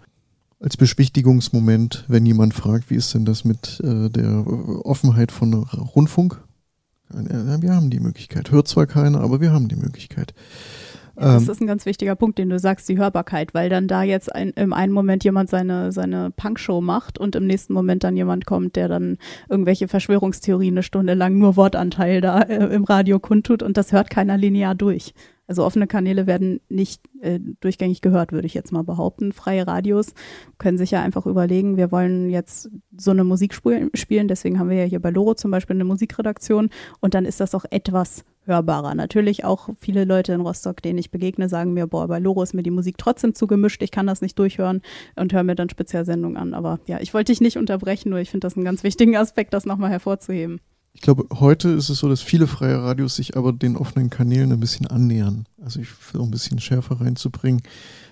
als 0.59 0.75
Beschwichtigungsmoment, 0.75 2.05
wenn 2.07 2.25
jemand 2.25 2.53
fragt, 2.53 2.89
wie 2.89 2.95
ist 2.95 3.13
denn 3.13 3.25
das 3.25 3.45
mit 3.45 3.79
äh, 3.83 4.09
der 4.09 4.45
Offenheit 4.85 5.31
von 5.31 5.53
Rundfunk? 5.53 6.41
Ja, 7.13 7.61
wir 7.61 7.73
haben 7.73 7.89
die 7.89 7.99
Möglichkeit. 7.99 8.51
Hört 8.51 8.67
zwar 8.67 8.85
keiner, 8.85 9.21
aber 9.21 9.41
wir 9.41 9.51
haben 9.51 9.67
die 9.67 9.75
Möglichkeit. 9.75 10.33
Ja, 11.19 11.33
das 11.33 11.43
ähm, 11.43 11.49
ist 11.49 11.61
ein 11.61 11.67
ganz 11.67 11.85
wichtiger 11.85 12.15
Punkt, 12.15 12.37
den 12.37 12.49
du 12.49 12.59
sagst, 12.59 12.87
die 12.87 12.97
Hörbarkeit, 12.97 13.53
weil 13.53 13.69
dann 13.69 13.87
da 13.87 14.03
jetzt 14.03 14.33
ein, 14.33 14.51
im 14.51 14.73
einen 14.73 14.93
Moment 14.93 15.23
jemand 15.23 15.49
seine, 15.49 15.91
seine 15.91 16.31
Punkshow 16.31 16.81
macht 16.81 17.17
und 17.17 17.35
im 17.35 17.47
nächsten 17.47 17.73
Moment 17.73 18.03
dann 18.03 18.15
jemand 18.15 18.45
kommt, 18.45 18.75
der 18.75 18.87
dann 18.87 19.17
irgendwelche 19.49 19.87
Verschwörungstheorien 19.87 20.75
eine 20.75 20.83
Stunde 20.83 21.15
lang 21.15 21.37
nur 21.37 21.55
Wortanteil 21.55 22.21
da 22.21 22.41
äh, 22.41 22.73
im 22.73 22.83
Radio 22.83 23.19
kundtut 23.19 23.63
und 23.63 23.75
das 23.75 23.91
hört 23.91 24.09
keiner 24.09 24.37
linear 24.37 24.75
durch. 24.75 25.13
Also 25.49 25.65
offene 25.65 25.87
Kanäle 25.87 26.27
werden 26.27 26.61
nicht 26.69 27.01
äh, 27.21 27.39
durchgängig 27.59 28.01
gehört, 28.01 28.31
würde 28.31 28.45
ich 28.45 28.53
jetzt 28.53 28.71
mal 28.71 28.83
behaupten. 28.83 29.33
Freie 29.33 29.65
Radios 29.65 30.13
können 30.59 30.77
sich 30.77 30.91
ja 30.91 31.01
einfach 31.01 31.25
überlegen, 31.25 31.75
wir 31.75 31.91
wollen 31.91 32.29
jetzt 32.29 32.69
so 32.95 33.09
eine 33.09 33.23
Musik 33.23 33.55
spielen, 33.55 34.27
deswegen 34.27 34.59
haben 34.59 34.69
wir 34.69 34.77
ja 34.77 34.83
hier 34.83 34.99
bei 34.99 35.09
Loro 35.09 35.33
zum 35.33 35.49
Beispiel 35.49 35.75
eine 35.75 35.85
Musikredaktion 35.85 36.69
und 36.99 37.15
dann 37.15 37.25
ist 37.25 37.39
das 37.39 37.55
auch 37.55 37.65
etwas 37.71 38.25
hörbarer. 38.45 38.93
Natürlich 38.93 39.43
auch 39.43 39.69
viele 39.79 40.05
Leute 40.05 40.33
in 40.33 40.41
Rostock, 40.41 40.83
denen 40.83 40.99
ich 40.99 41.09
begegne, 41.09 41.49
sagen 41.49 41.73
mir, 41.73 41.87
boah, 41.87 42.07
bei 42.07 42.19
Loro 42.19 42.43
ist 42.43 42.53
mir 42.53 42.61
die 42.61 42.69
Musik 42.69 42.99
trotzdem 42.99 43.33
zu 43.33 43.47
gemischt, 43.47 43.81
ich 43.81 43.89
kann 43.89 44.05
das 44.05 44.21
nicht 44.21 44.37
durchhören 44.37 44.83
und 45.15 45.33
höre 45.33 45.43
mir 45.43 45.55
dann 45.55 45.69
Spezialsendungen 45.69 46.37
an. 46.37 46.53
Aber 46.53 46.79
ja, 46.85 46.99
ich 46.99 47.15
wollte 47.15 47.31
dich 47.31 47.41
nicht 47.41 47.57
unterbrechen, 47.57 48.11
nur 48.11 48.19
ich 48.19 48.29
finde 48.29 48.45
das 48.45 48.55
einen 48.55 48.65
ganz 48.65 48.83
wichtigen 48.83 49.17
Aspekt, 49.17 49.55
das 49.55 49.65
nochmal 49.65 49.89
hervorzuheben. 49.89 50.59
Ich 50.93 51.01
glaube, 51.01 51.27
heute 51.39 51.69
ist 51.69 51.89
es 51.89 51.99
so, 51.99 52.09
dass 52.09 52.21
viele 52.21 52.47
freie 52.47 52.81
Radios 52.81 53.15
sich 53.15 53.37
aber 53.37 53.53
den 53.53 53.77
offenen 53.77 54.09
Kanälen 54.09 54.51
ein 54.51 54.59
bisschen 54.59 54.87
annähern. 54.87 55.45
Also 55.63 55.79
ich 55.79 55.87
versuche 55.87 56.27
ein 56.27 56.31
bisschen 56.31 56.59
schärfer 56.59 56.99
reinzubringen. 56.99 57.61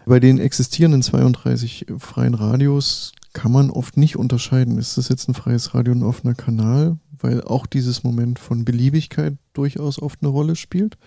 Bei 0.06 0.20
den 0.20 0.40
existierenden 0.40 1.02
32 1.02 1.88
freien 1.98 2.34
Radios 2.34 3.12
kann 3.34 3.52
man 3.52 3.70
oft 3.70 3.98
nicht 3.98 4.16
unterscheiden, 4.16 4.78
ist 4.78 4.98
das 4.98 5.10
jetzt 5.10 5.28
ein 5.28 5.34
freies 5.34 5.74
Radio 5.74 5.94
ein 5.94 6.02
offener 6.04 6.34
Kanal, 6.34 6.98
weil 7.20 7.42
auch 7.44 7.66
dieses 7.66 8.04
Moment 8.04 8.40
von 8.40 8.66
Beliebigkeit 8.66 9.36
durchaus 9.54 10.02
oft 10.02 10.22
eine 10.22 10.30
Rolle 10.30 10.56
spielt. 10.56 10.98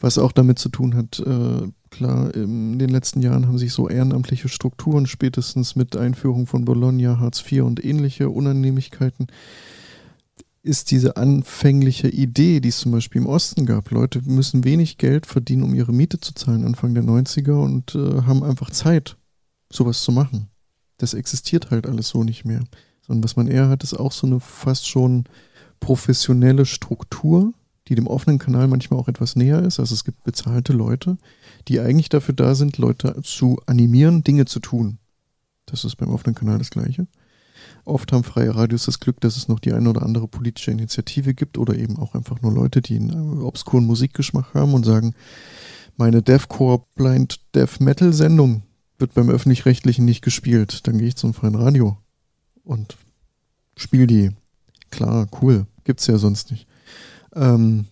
Was 0.00 0.18
auch 0.18 0.32
damit 0.32 0.58
zu 0.58 0.70
tun 0.70 0.94
hat, 0.94 1.20
äh, 1.20 1.68
klar, 1.90 2.34
in 2.34 2.78
den 2.78 2.88
letzten 2.88 3.20
Jahren 3.20 3.46
haben 3.46 3.58
sich 3.58 3.72
so 3.72 3.88
ehrenamtliche 3.88 4.48
Strukturen, 4.48 5.06
spätestens 5.06 5.76
mit 5.76 5.94
Einführung 5.94 6.46
von 6.46 6.64
Bologna, 6.64 7.18
Hartz 7.18 7.44
IV 7.50 7.62
und 7.62 7.84
ähnliche 7.84 8.30
Unannehmlichkeiten, 8.30 9.26
ist 10.62 10.90
diese 10.90 11.16
anfängliche 11.16 12.08
Idee, 12.08 12.60
die 12.60 12.68
es 12.68 12.78
zum 12.78 12.92
Beispiel 12.92 13.22
im 13.22 13.26
Osten 13.26 13.64
gab. 13.64 13.90
Leute 13.90 14.20
müssen 14.22 14.64
wenig 14.64 14.98
Geld 14.98 15.26
verdienen, 15.26 15.62
um 15.62 15.74
ihre 15.74 15.92
Miete 15.92 16.20
zu 16.20 16.34
zahlen, 16.34 16.64
Anfang 16.64 16.94
der 16.94 17.04
90er 17.04 17.62
und 17.62 17.94
äh, 17.94 18.22
haben 18.22 18.42
einfach 18.42 18.70
Zeit, 18.70 19.16
sowas 19.72 20.02
zu 20.02 20.12
machen. 20.12 20.48
Das 20.98 21.14
existiert 21.14 21.70
halt 21.70 21.86
alles 21.86 22.08
so 22.08 22.24
nicht 22.24 22.44
mehr. 22.44 22.62
Sondern 23.06 23.24
was 23.24 23.36
man 23.36 23.48
eher 23.48 23.68
hat, 23.68 23.82
ist 23.82 23.94
auch 23.94 24.12
so 24.12 24.26
eine 24.26 24.38
fast 24.40 24.86
schon 24.86 25.24
professionelle 25.80 26.66
Struktur, 26.66 27.54
die 27.88 27.94
dem 27.94 28.06
offenen 28.06 28.38
Kanal 28.38 28.68
manchmal 28.68 29.00
auch 29.00 29.08
etwas 29.08 29.36
näher 29.36 29.62
ist. 29.62 29.80
Also 29.80 29.94
es 29.94 30.04
gibt 30.04 30.22
bezahlte 30.24 30.74
Leute, 30.74 31.16
die 31.68 31.80
eigentlich 31.80 32.10
dafür 32.10 32.34
da 32.34 32.54
sind, 32.54 32.76
Leute 32.76 33.20
zu 33.22 33.58
animieren, 33.66 34.22
Dinge 34.22 34.44
zu 34.44 34.60
tun. 34.60 34.98
Das 35.64 35.84
ist 35.84 35.96
beim 35.96 36.10
offenen 36.10 36.34
Kanal 36.34 36.58
das 36.58 36.70
Gleiche. 36.70 37.06
Oft 37.84 38.12
haben 38.12 38.24
freie 38.24 38.54
Radios 38.54 38.84
das 38.84 39.00
Glück, 39.00 39.20
dass 39.20 39.36
es 39.36 39.48
noch 39.48 39.58
die 39.58 39.72
eine 39.72 39.88
oder 39.88 40.02
andere 40.02 40.28
politische 40.28 40.70
Initiative 40.70 41.34
gibt 41.34 41.58
oder 41.58 41.76
eben 41.76 41.98
auch 41.98 42.14
einfach 42.14 42.40
nur 42.42 42.52
Leute, 42.52 42.82
die 42.82 42.96
einen 42.96 43.42
obskuren 43.42 43.86
Musikgeschmack 43.86 44.54
haben 44.54 44.74
und 44.74 44.84
sagen, 44.84 45.14
meine 45.96 46.22
Deathcore 46.22 46.84
Blind 46.94 47.40
Death 47.54 47.80
Metal 47.80 48.12
Sendung 48.12 48.62
wird 48.98 49.14
beim 49.14 49.30
öffentlich-rechtlichen 49.30 50.04
nicht 50.04 50.22
gespielt. 50.22 50.86
Dann 50.86 50.98
gehe 50.98 51.08
ich 51.08 51.16
zum 51.16 51.34
freien 51.34 51.54
Radio 51.54 51.96
und 52.64 52.96
spiele 53.76 54.06
die. 54.06 54.30
Klar, 54.90 55.26
cool. 55.40 55.66
Gibt's 55.84 56.06
ja 56.06 56.18
sonst 56.18 56.50
nicht. 56.50 56.66
Ähm, 57.34 57.86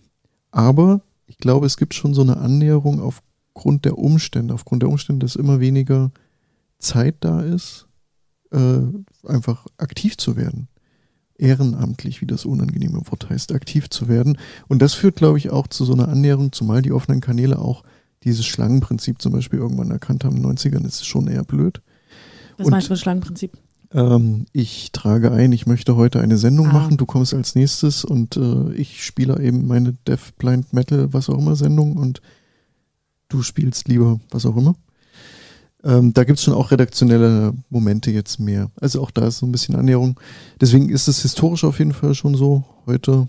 aber 0.51 1.01
ich 1.27 1.37
glaube, 1.37 1.65
es 1.65 1.77
gibt 1.77 1.93
schon 1.93 2.13
so 2.13 2.21
eine 2.21 2.37
Annäherung 2.37 3.01
aufgrund 3.01 3.85
der 3.85 3.97
Umstände, 3.97 4.53
aufgrund 4.53 4.83
der 4.83 4.89
Umstände, 4.89 5.25
dass 5.25 5.35
immer 5.35 5.59
weniger 5.59 6.11
Zeit 6.79 7.15
da 7.19 7.41
ist, 7.41 7.88
äh, 8.51 9.27
einfach 9.27 9.65
aktiv 9.77 10.17
zu 10.17 10.35
werden. 10.35 10.67
Ehrenamtlich, 11.37 12.21
wie 12.21 12.25
das 12.25 12.45
unangenehme 12.45 13.01
Wort 13.05 13.29
heißt, 13.29 13.53
aktiv 13.53 13.89
zu 13.89 14.07
werden. 14.07 14.37
Und 14.67 14.81
das 14.81 14.93
führt, 14.93 15.15
glaube 15.15 15.37
ich, 15.37 15.51
auch 15.51 15.67
zu 15.67 15.85
so 15.85 15.93
einer 15.93 16.09
Annäherung, 16.09 16.51
zumal 16.51 16.81
die 16.81 16.91
offenen 16.91 17.21
Kanäle 17.21 17.59
auch 17.59 17.83
dieses 18.23 18.45
Schlangenprinzip 18.45 19.21
zum 19.21 19.31
Beispiel 19.31 19.59
irgendwann 19.59 19.91
erkannt 19.91 20.25
haben 20.25 20.37
in 20.37 20.43
den 20.43 20.57
90ern, 20.57 20.85
ist 20.85 21.05
schon 21.05 21.27
eher 21.27 21.43
blöd. 21.43 21.81
Was 22.57 22.65
Und, 22.65 22.71
meinst 22.71 22.89
du 22.89 22.93
mit 22.93 22.99
Schlangenprinzip? 22.99 23.57
Ähm, 23.91 24.45
ich 24.51 24.91
trage 24.91 25.31
ein, 25.31 25.51
ich 25.51 25.65
möchte 25.65 25.95
heute 25.95 26.19
eine 26.19 26.37
Sendung 26.37 26.67
ah. 26.67 26.73
machen, 26.73 26.97
du 26.97 27.05
kommst 27.05 27.33
als 27.33 27.55
nächstes 27.55 28.03
und 28.03 28.37
äh, 28.37 28.73
ich 28.73 29.03
spiele 29.03 29.41
eben 29.41 29.67
meine 29.67 29.93
Deaf 30.07 30.33
Blind 30.33 30.73
Metal, 30.73 31.11
was 31.13 31.29
auch 31.29 31.37
immer 31.37 31.55
Sendung 31.55 31.97
und 31.97 32.21
du 33.29 33.41
spielst 33.41 33.87
lieber 33.87 34.19
was 34.29 34.45
auch 34.45 34.57
immer. 34.57 34.75
Ähm, 35.83 36.13
da 36.13 36.23
gibt 36.23 36.39
es 36.39 36.45
schon 36.45 36.53
auch 36.53 36.71
redaktionelle 36.71 37.53
Momente 37.69 38.11
jetzt 38.11 38.39
mehr. 38.39 38.69
Also 38.79 39.01
auch 39.01 39.11
da 39.11 39.27
ist 39.27 39.39
so 39.39 39.45
ein 39.45 39.51
bisschen 39.51 39.75
Annäherung. 39.75 40.19
Deswegen 40.59 40.89
ist 40.89 41.07
es 41.07 41.21
historisch 41.21 41.63
auf 41.63 41.79
jeden 41.79 41.93
Fall 41.93 42.15
schon 42.15 42.35
so. 42.35 42.63
Heute 42.85 43.27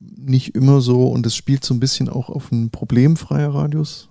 nicht 0.00 0.54
immer 0.54 0.80
so 0.80 1.08
und 1.08 1.24
es 1.26 1.36
spielt 1.36 1.64
so 1.64 1.72
ein 1.72 1.80
bisschen 1.80 2.08
auch 2.08 2.28
auf 2.28 2.50
ein 2.50 2.70
Problem 2.70 3.16
freier 3.16 3.54
Radios 3.54 4.08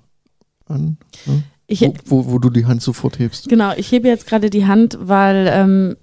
an. 0.66 0.98
Ne? 1.26 1.44
Ich, 1.68 1.82
wo, 1.82 1.94
wo, 2.06 2.32
wo, 2.32 2.40
du 2.40 2.50
die 2.50 2.66
Hand 2.66 2.82
sofort 2.82 3.20
hebst. 3.20 3.50
Genau, 3.50 3.74
ich 3.76 3.92
hebe 3.92 4.08
jetzt 4.08 4.28
gerade 4.28 4.50
die 4.50 4.66
Hand, 4.66 4.98
weil 5.02 5.50
ähm, 5.52 5.96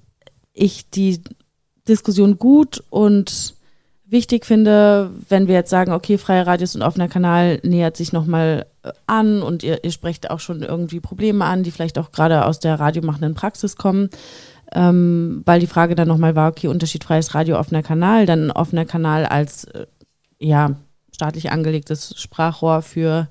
ich 0.52 0.90
die 0.90 1.20
Diskussion 1.86 2.38
gut 2.38 2.82
und 2.90 3.54
wichtig 4.10 4.44
finde, 4.44 5.10
wenn 5.28 5.46
wir 5.46 5.54
jetzt 5.54 5.70
sagen, 5.70 5.92
okay, 5.92 6.18
freie 6.18 6.46
Radios 6.46 6.74
und 6.74 6.82
offener 6.82 7.08
Kanal 7.08 7.60
nähert 7.62 7.96
sich 7.96 8.12
nochmal 8.12 8.66
äh, 8.82 8.92
an 9.06 9.42
und 9.42 9.62
ihr, 9.62 9.84
ihr, 9.84 9.92
sprecht 9.92 10.30
auch 10.30 10.40
schon 10.40 10.62
irgendwie 10.62 11.00
Probleme 11.00 11.44
an, 11.44 11.62
die 11.62 11.70
vielleicht 11.70 11.98
auch 11.98 12.12
gerade 12.12 12.44
aus 12.44 12.58
der 12.58 12.78
radiomachenden 12.78 13.34
Praxis 13.34 13.76
kommen. 13.76 14.10
Ähm, 14.72 15.42
weil 15.46 15.58
die 15.58 15.66
Frage 15.66 15.96
dann 15.96 16.06
nochmal 16.06 16.36
war, 16.36 16.50
okay, 16.50 16.68
Unterschied 16.68 17.02
freies 17.02 17.34
Radio, 17.34 17.58
offener 17.58 17.82
Kanal, 17.82 18.24
dann 18.26 18.52
offener 18.52 18.84
Kanal 18.84 19.26
als 19.26 19.64
äh, 19.64 19.86
ja, 20.38 20.76
staatlich 21.12 21.50
angelegtes 21.50 22.14
Sprachrohr 22.16 22.82
für 22.82 23.28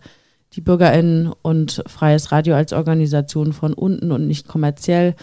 die 0.54 0.62
BürgerInnen 0.62 1.32
und 1.42 1.84
freies 1.88 2.32
Radio 2.32 2.56
als 2.56 2.74
Organisation 2.74 3.54
von 3.54 3.74
unten 3.74 4.12
und 4.12 4.28
nicht 4.28 4.48
kommerziell. 4.48 5.16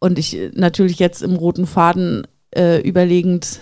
Und 0.00 0.18
ich 0.18 0.36
äh, 0.36 0.50
natürlich 0.54 0.98
jetzt 0.98 1.22
im 1.22 1.36
roten 1.36 1.66
Faden 1.66 2.26
äh, 2.50 2.80
überlegend 2.80 3.60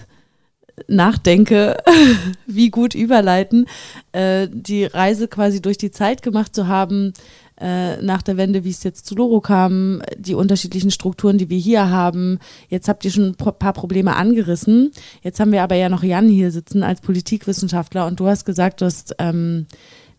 nachdenke, 0.86 1.76
wie 2.46 2.70
gut 2.70 2.94
überleiten, 2.94 3.66
äh, 4.12 4.48
die 4.50 4.84
Reise 4.84 5.28
quasi 5.28 5.60
durch 5.60 5.78
die 5.78 5.90
Zeit 5.90 6.22
gemacht 6.22 6.54
zu 6.54 6.68
haben, 6.68 7.12
äh, 7.60 8.00
nach 8.02 8.22
der 8.22 8.36
Wende, 8.36 8.62
wie 8.64 8.70
es 8.70 8.84
jetzt 8.84 9.06
zu 9.06 9.16
Loro 9.16 9.40
kam, 9.40 10.00
die 10.16 10.34
unterschiedlichen 10.34 10.92
Strukturen, 10.92 11.38
die 11.38 11.50
wir 11.50 11.58
hier 11.58 11.90
haben. 11.90 12.38
Jetzt 12.68 12.88
habt 12.88 13.04
ihr 13.04 13.10
schon 13.10 13.34
ein 13.38 13.54
paar 13.54 13.72
Probleme 13.72 14.14
angerissen. 14.14 14.92
Jetzt 15.22 15.40
haben 15.40 15.50
wir 15.50 15.62
aber 15.62 15.74
ja 15.74 15.88
noch 15.88 16.04
Jan 16.04 16.28
hier 16.28 16.52
sitzen 16.52 16.82
als 16.82 17.00
Politikwissenschaftler 17.00 18.06
und 18.06 18.20
du 18.20 18.28
hast 18.28 18.44
gesagt, 18.44 18.80
du 18.80 18.84
hast 18.84 19.16
ähm, 19.18 19.66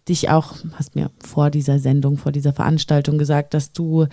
dich 0.10 0.30
auch, 0.30 0.56
hast 0.74 0.96
mir 0.96 1.12
vor 1.20 1.50
dieser 1.50 1.80
Sendung, 1.80 2.18
vor 2.18 2.34
dieser 2.34 2.52
Veranstaltung 2.52 3.18
gesagt, 3.18 3.54
dass 3.54 3.72
du 3.72 4.08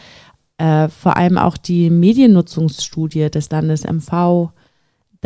äh, 0.58 0.88
vor 0.88 1.16
allem 1.16 1.36
auch 1.36 1.56
die 1.56 1.90
Mediennutzungsstudie 1.90 3.30
des 3.30 3.50
Landes 3.50 3.84
MV 3.84 4.50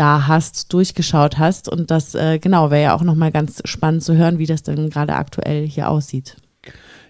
da 0.01 0.27
hast, 0.27 0.73
durchgeschaut 0.73 1.39
hast. 1.39 1.69
Und 1.69 1.91
das, 1.91 2.15
äh, 2.15 2.39
genau, 2.39 2.71
wäre 2.71 2.83
ja 2.83 2.95
auch 2.95 3.03
nochmal 3.03 3.31
ganz 3.31 3.61
spannend 3.65 4.03
zu 4.03 4.17
hören, 4.17 4.39
wie 4.39 4.47
das 4.47 4.63
denn 4.63 4.89
gerade 4.89 5.15
aktuell 5.15 5.67
hier 5.67 5.91
aussieht. 5.91 6.37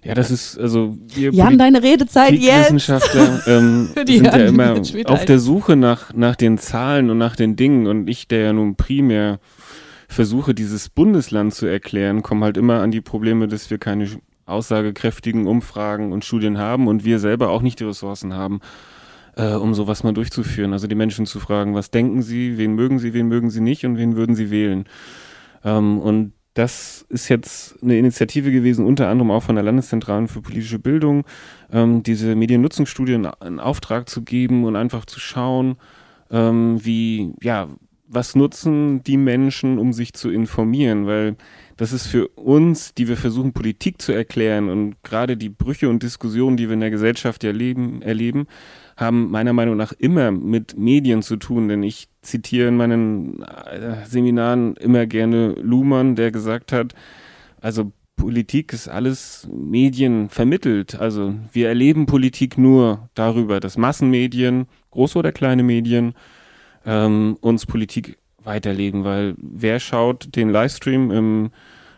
Ja, 0.03 0.15
das 0.15 0.31
ist, 0.31 0.59
also 0.59 0.97
wir 1.09 1.31
Jan, 1.31 1.59
deine 1.59 1.83
Redezeit 1.83 2.33
jetzt! 2.33 2.67
Wissenschaftler 2.67 3.43
ähm, 3.47 3.91
sind 4.07 4.25
ja 4.25 4.33
immer 4.33 4.81
auf 5.05 5.25
der 5.27 5.39
Suche 5.39 5.77
nach, 5.77 6.15
nach 6.15 6.37
den 6.37 6.59
Zahlen 6.59 7.11
und 7.11 7.19
nach 7.19 7.37
den 7.37 7.55
Dingen. 7.55 7.87
Und 7.87 8.09
ich, 8.09 8.27
der 8.27 8.41
ja 8.41 8.53
nun 8.53 8.77
primär 8.77 9.41
versuche, 10.09 10.55
dieses 10.55 10.89
Bundesland 10.89 11.55
zu 11.55 11.67
erklären, 11.67 12.23
komme 12.23 12.47
halt 12.47 12.57
immer 12.57 12.81
an 12.81 12.91
die 12.91 13.03
Probleme, 13.03 13.47
dass 13.47 13.71
wir 13.71 13.79
keine 13.79 14.09
aussagekräftigen 14.47 15.47
Umfragen 15.47 16.13
und 16.13 16.25
Studien 16.25 16.59
haben 16.59 16.89
und 16.89 17.05
wir 17.05 17.21
selber 17.21 17.51
auch 17.51 17.63
nicht 17.63 17.79
die 17.79 17.85
Ressourcen 17.85 18.35
haben, 18.35 18.61
äh, 19.37 19.55
um 19.55 19.75
sowas 19.75 20.03
mal 20.03 20.13
durchzuführen. 20.13 20.73
Also 20.73 20.87
die 20.87 20.95
Menschen 20.95 21.27
zu 21.27 21.41
fragen, 21.41 21.75
was 21.75 21.91
denken 21.91 22.23
sie, 22.23 22.59
wen 22.59 22.75
mögen 22.75 22.99
sie, 22.99 23.15
wen 23.15 23.29
mögen 23.29 23.51
sie 23.51 23.61
nicht 23.61 23.85
und 23.85 23.97
wen 23.97 24.17
würden 24.17 24.35
sie 24.35 24.51
wählen. 24.51 24.85
Ähm, 25.65 25.99
und 25.99 26.33
das 26.55 27.07
ist 27.09 27.29
jetzt 27.29 27.81
eine 27.83 27.97
Initiative 27.97 28.51
gewesen, 28.51 28.85
unter 28.85 29.09
anderem 29.09 29.31
auch 29.31 29.43
von 29.43 29.55
der 29.55 29.65
Landeszentralen 29.65 30.29
für 30.29 30.43
politische 30.43 30.79
Bildung, 30.79 31.25
ähm, 31.73 32.03
diese 32.03 32.35
Mediennutzungsstudie 32.35 33.13
in, 33.13 33.61
Auftrag 33.61 34.09
zu 34.09 34.23
geben 34.23 34.65
und 34.65 34.75
einfach 34.75 35.05
zu 35.05 35.21
schauen, 35.21 35.77
ähm, 36.31 36.85
wie, 36.85 37.33
ja, 37.41 37.69
was 38.13 38.35
nutzen 38.35 39.05
die 39.05 39.17
Menschen, 39.17 39.79
um 39.79 39.93
sich 39.93 40.13
zu 40.13 40.31
informieren, 40.31 41.07
weil 41.07 41.37
das 41.77 41.93
ist 41.93 42.09
für 42.09 42.27
uns, 42.29 42.93
die 42.93 43.07
wir 43.07 43.17
versuchen, 43.17 43.53
Politik 43.53 44.03
zu 44.03 44.11
erklären 44.11 44.69
und 44.69 44.97
gerade 45.05 45.37
die 45.37 45.49
Brüche 45.49 45.89
und 45.89 46.03
Diskussionen, 46.03 46.57
die 46.57 46.69
wir 46.69 46.75
in 46.75 46.81
der 46.81 46.91
Gesellschaft 46.91 47.45
erleben, 47.45 48.03
erleben, 48.03 48.49
haben 49.01 49.31
meiner 49.31 49.53
Meinung 49.53 49.77
nach 49.77 49.93
immer 49.93 50.31
mit 50.31 50.77
Medien 50.77 51.23
zu 51.23 51.37
tun, 51.37 51.69
denn 51.69 51.83
ich 51.83 52.09
zitiere 52.23 52.69
in 52.69 52.77
meinen 52.77 53.43
äh, 53.43 54.05
Seminaren 54.07 54.77
immer 54.77 55.07
gerne 55.07 55.55
Luhmann, 55.61 56.17
der 56.17 56.31
gesagt 56.31 56.73
hat, 56.73 56.95
also 57.61 57.93
Politik 58.17 58.75
ist 58.75 58.89
alles 58.89 59.49
Medien 59.51 60.29
vermittelt. 60.29 61.01
Also 61.01 61.35
wir 61.53 61.69
erleben 61.69 62.05
Politik 62.05 62.59
nur 62.59 63.09
darüber, 63.15 63.61
dass 63.61 63.79
Massenmedien, 63.79 64.67
große 64.91 65.19
oder 65.19 65.33
kleine 65.33 65.63
Medien, 65.63 66.13
ähm, 66.85 67.39
uns 67.41 67.65
Politik 67.65 68.19
weiterleben, 68.43 69.05
weil 69.05 69.35
wer 69.39 69.81
schaut 69.81 70.37
den 70.37 70.51
Livestream 70.51 71.11
im, 71.11 71.51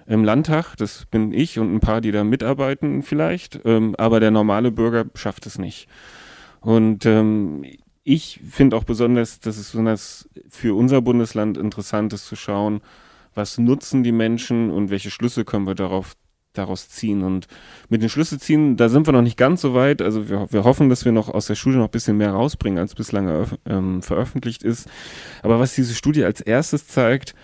im 0.07 0.25
Landtag, 0.25 0.77
das 0.77 1.07
bin 1.07 1.33
ich 1.33 1.59
und 1.59 1.75
ein 1.75 1.81
paar, 1.81 2.01
die 2.01 2.13
da 2.13 2.23
mitarbeiten 2.23 3.03
vielleicht, 3.03 3.61
ähm, 3.65 3.95
aber 3.99 4.21
der 4.21 4.31
normale 4.31 4.71
Bürger 4.71 5.07
schafft 5.15 5.47
es 5.47 5.59
nicht. 5.59 5.89
Und 6.63 7.05
ähm, 7.07 7.65
ich 8.05 8.41
finde 8.49 8.77
auch 8.77 8.85
besonders, 8.85 9.41
dass 9.41 9.59
es 9.59 9.71
besonders 9.71 10.29
für 10.49 10.77
unser 10.77 11.03
Bundesland 11.03 11.59
interessant 11.59 12.13
ist 12.13 12.27
zu 12.27 12.37
schauen, 12.37 12.81
was 13.35 13.59
nutzen 13.59 14.03
die 14.03 14.13
Menschen 14.13 14.71
und 14.71 14.91
welche 14.91 15.11
Schlüsse 15.11 15.45
können 15.45 15.67
wir 15.67 15.75
darauf 15.75 16.17
daraus 16.53 16.89
ziehen. 16.89 17.23
Und 17.23 17.47
mit 17.89 18.03
den 18.03 18.09
Schlüsse 18.09 18.39
ziehen, 18.39 18.77
da 18.77 18.89
sind 18.89 19.07
wir 19.07 19.13
noch 19.13 19.23
nicht 19.23 19.39
ganz 19.39 19.63
so 19.63 19.75
weit. 19.75 20.03
Also 20.03 20.29
wir, 20.29 20.49
wir 20.51 20.65
hoffen, 20.65 20.89
dass 20.89 21.05
wir 21.05 21.13
noch 21.13 21.29
aus 21.29 21.47
der 21.47 21.55
Studie 21.55 21.79
noch 21.79 21.87
ein 21.87 21.91
bisschen 21.91 22.19
mehr 22.19 22.33
rausbringen, 22.33 22.79
als 22.79 22.95
bislang 22.95 23.47
ähm, 23.65 24.03
veröffentlicht 24.03 24.63
ist. 24.63 24.89
Aber 25.43 25.59
was 25.59 25.75
diese 25.75 25.95
Studie 25.95 26.25
als 26.25 26.41
erstes 26.41 26.87
zeigt, 26.87 27.35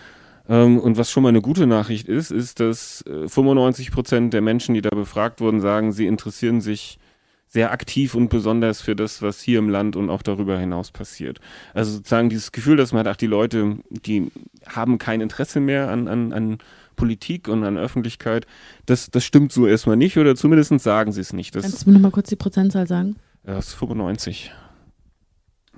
ähm, 0.47 0.79
und 0.79 0.97
was 0.97 1.11
schon 1.11 1.23
mal 1.23 1.29
eine 1.29 1.41
gute 1.41 1.67
Nachricht 1.67 2.07
ist, 2.07 2.31
ist, 2.31 2.59
dass 2.59 3.03
äh, 3.07 3.27
95 3.27 3.91
Prozent 3.91 4.33
der 4.33 4.41
Menschen, 4.41 4.75
die 4.75 4.81
da 4.81 4.89
befragt 4.89 5.41
wurden, 5.41 5.61
sagen, 5.61 5.91
sie 5.91 6.07
interessieren 6.07 6.59
sich 6.59 6.99
sehr 7.49 7.71
aktiv 7.71 8.13
und 8.13 8.29
besonders 8.29 8.79
für 8.79 8.95
das, 8.95 9.23
was 9.23 9.41
hier 9.41 9.57
im 9.57 9.69
Land 9.69 9.95
und 9.95 10.11
auch 10.11 10.21
darüber 10.21 10.57
hinaus 10.59 10.91
passiert. 10.91 11.39
Also 11.73 11.93
sozusagen 11.93 12.29
dieses 12.29 12.51
Gefühl, 12.51 12.77
dass 12.77 12.93
man 12.93 12.99
hat, 12.99 13.07
ach, 13.07 13.17
die 13.17 13.27
Leute, 13.27 13.79
die 13.89 14.31
haben 14.67 14.99
kein 14.99 15.19
Interesse 15.19 15.59
mehr 15.59 15.89
an, 15.89 16.07
an, 16.07 16.31
an 16.31 16.57
Politik 16.95 17.47
und 17.47 17.63
an 17.63 17.77
Öffentlichkeit, 17.77 18.45
das, 18.85 19.09
das 19.09 19.25
stimmt 19.25 19.51
so 19.51 19.65
erstmal 19.65 19.97
nicht 19.97 20.17
oder 20.17 20.35
zumindest 20.35 20.79
sagen 20.79 21.11
sie 21.11 21.21
es 21.21 21.33
nicht. 21.33 21.55
Das, 21.55 21.63
Kannst 21.63 21.85
du 21.85 21.89
mir 21.89 21.95
nochmal 21.95 22.11
kurz 22.11 22.29
die 22.29 22.35
Prozentzahl 22.35 22.85
sagen? 22.87 23.15
Das 23.43 23.69
ist 23.69 23.73
95. 23.73 24.51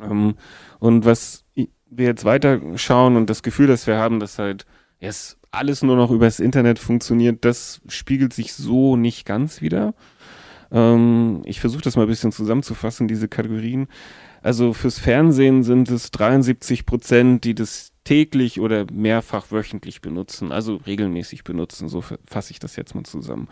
Ähm, 0.03 0.35
und 0.80 1.06
was 1.06 1.45
wir 1.89 2.06
jetzt 2.06 2.26
weiter 2.26 2.60
schauen 2.76 3.15
und 3.15 3.30
das 3.30 3.43
Gefühl, 3.43 3.68
das 3.68 3.88
wir 3.88 3.98
haben, 3.98 4.19
dass 4.19 4.39
halt 4.39 4.65
jetzt 4.99 5.38
alles 5.52 5.84
nur 5.84 5.95
noch 5.95 6.11
übers 6.11 6.39
Internet 6.39 6.80
funktioniert, 6.80 7.45
das 7.45 7.81
spiegelt 7.88 8.34
sich 8.34 8.53
so 8.53 8.95
nicht 8.95 9.26
ganz 9.26 9.61
wieder. 9.61 9.93
Ähm, 10.72 11.41
ich 11.45 11.60
versuche 11.60 11.81
das 11.81 11.95
mal 11.95 12.03
ein 12.03 12.07
bisschen 12.10 12.31
zusammenzufassen, 12.31 13.07
diese 13.07 13.27
Kategorien. 13.27 13.88
Also 14.41 14.73
fürs 14.73 14.99
Fernsehen 14.99 15.64
sind 15.64 15.89
es 15.89 16.11
73 16.11 16.85
Prozent, 16.85 17.43
die 17.43 17.53
das 17.53 17.91
täglich 18.03 18.60
oder 18.60 18.85
mehrfach 18.91 19.52
wöchentlich 19.52 20.02
benutzen, 20.02 20.52
also 20.52 20.77
regelmäßig 20.77 21.43
benutzen. 21.43 21.89
So 21.89 22.02
fasse 22.02 22.52
ich 22.52 22.60
das 22.60 22.76
jetzt 22.76 22.95
mal 22.95 23.03
zusammen. 23.03 23.48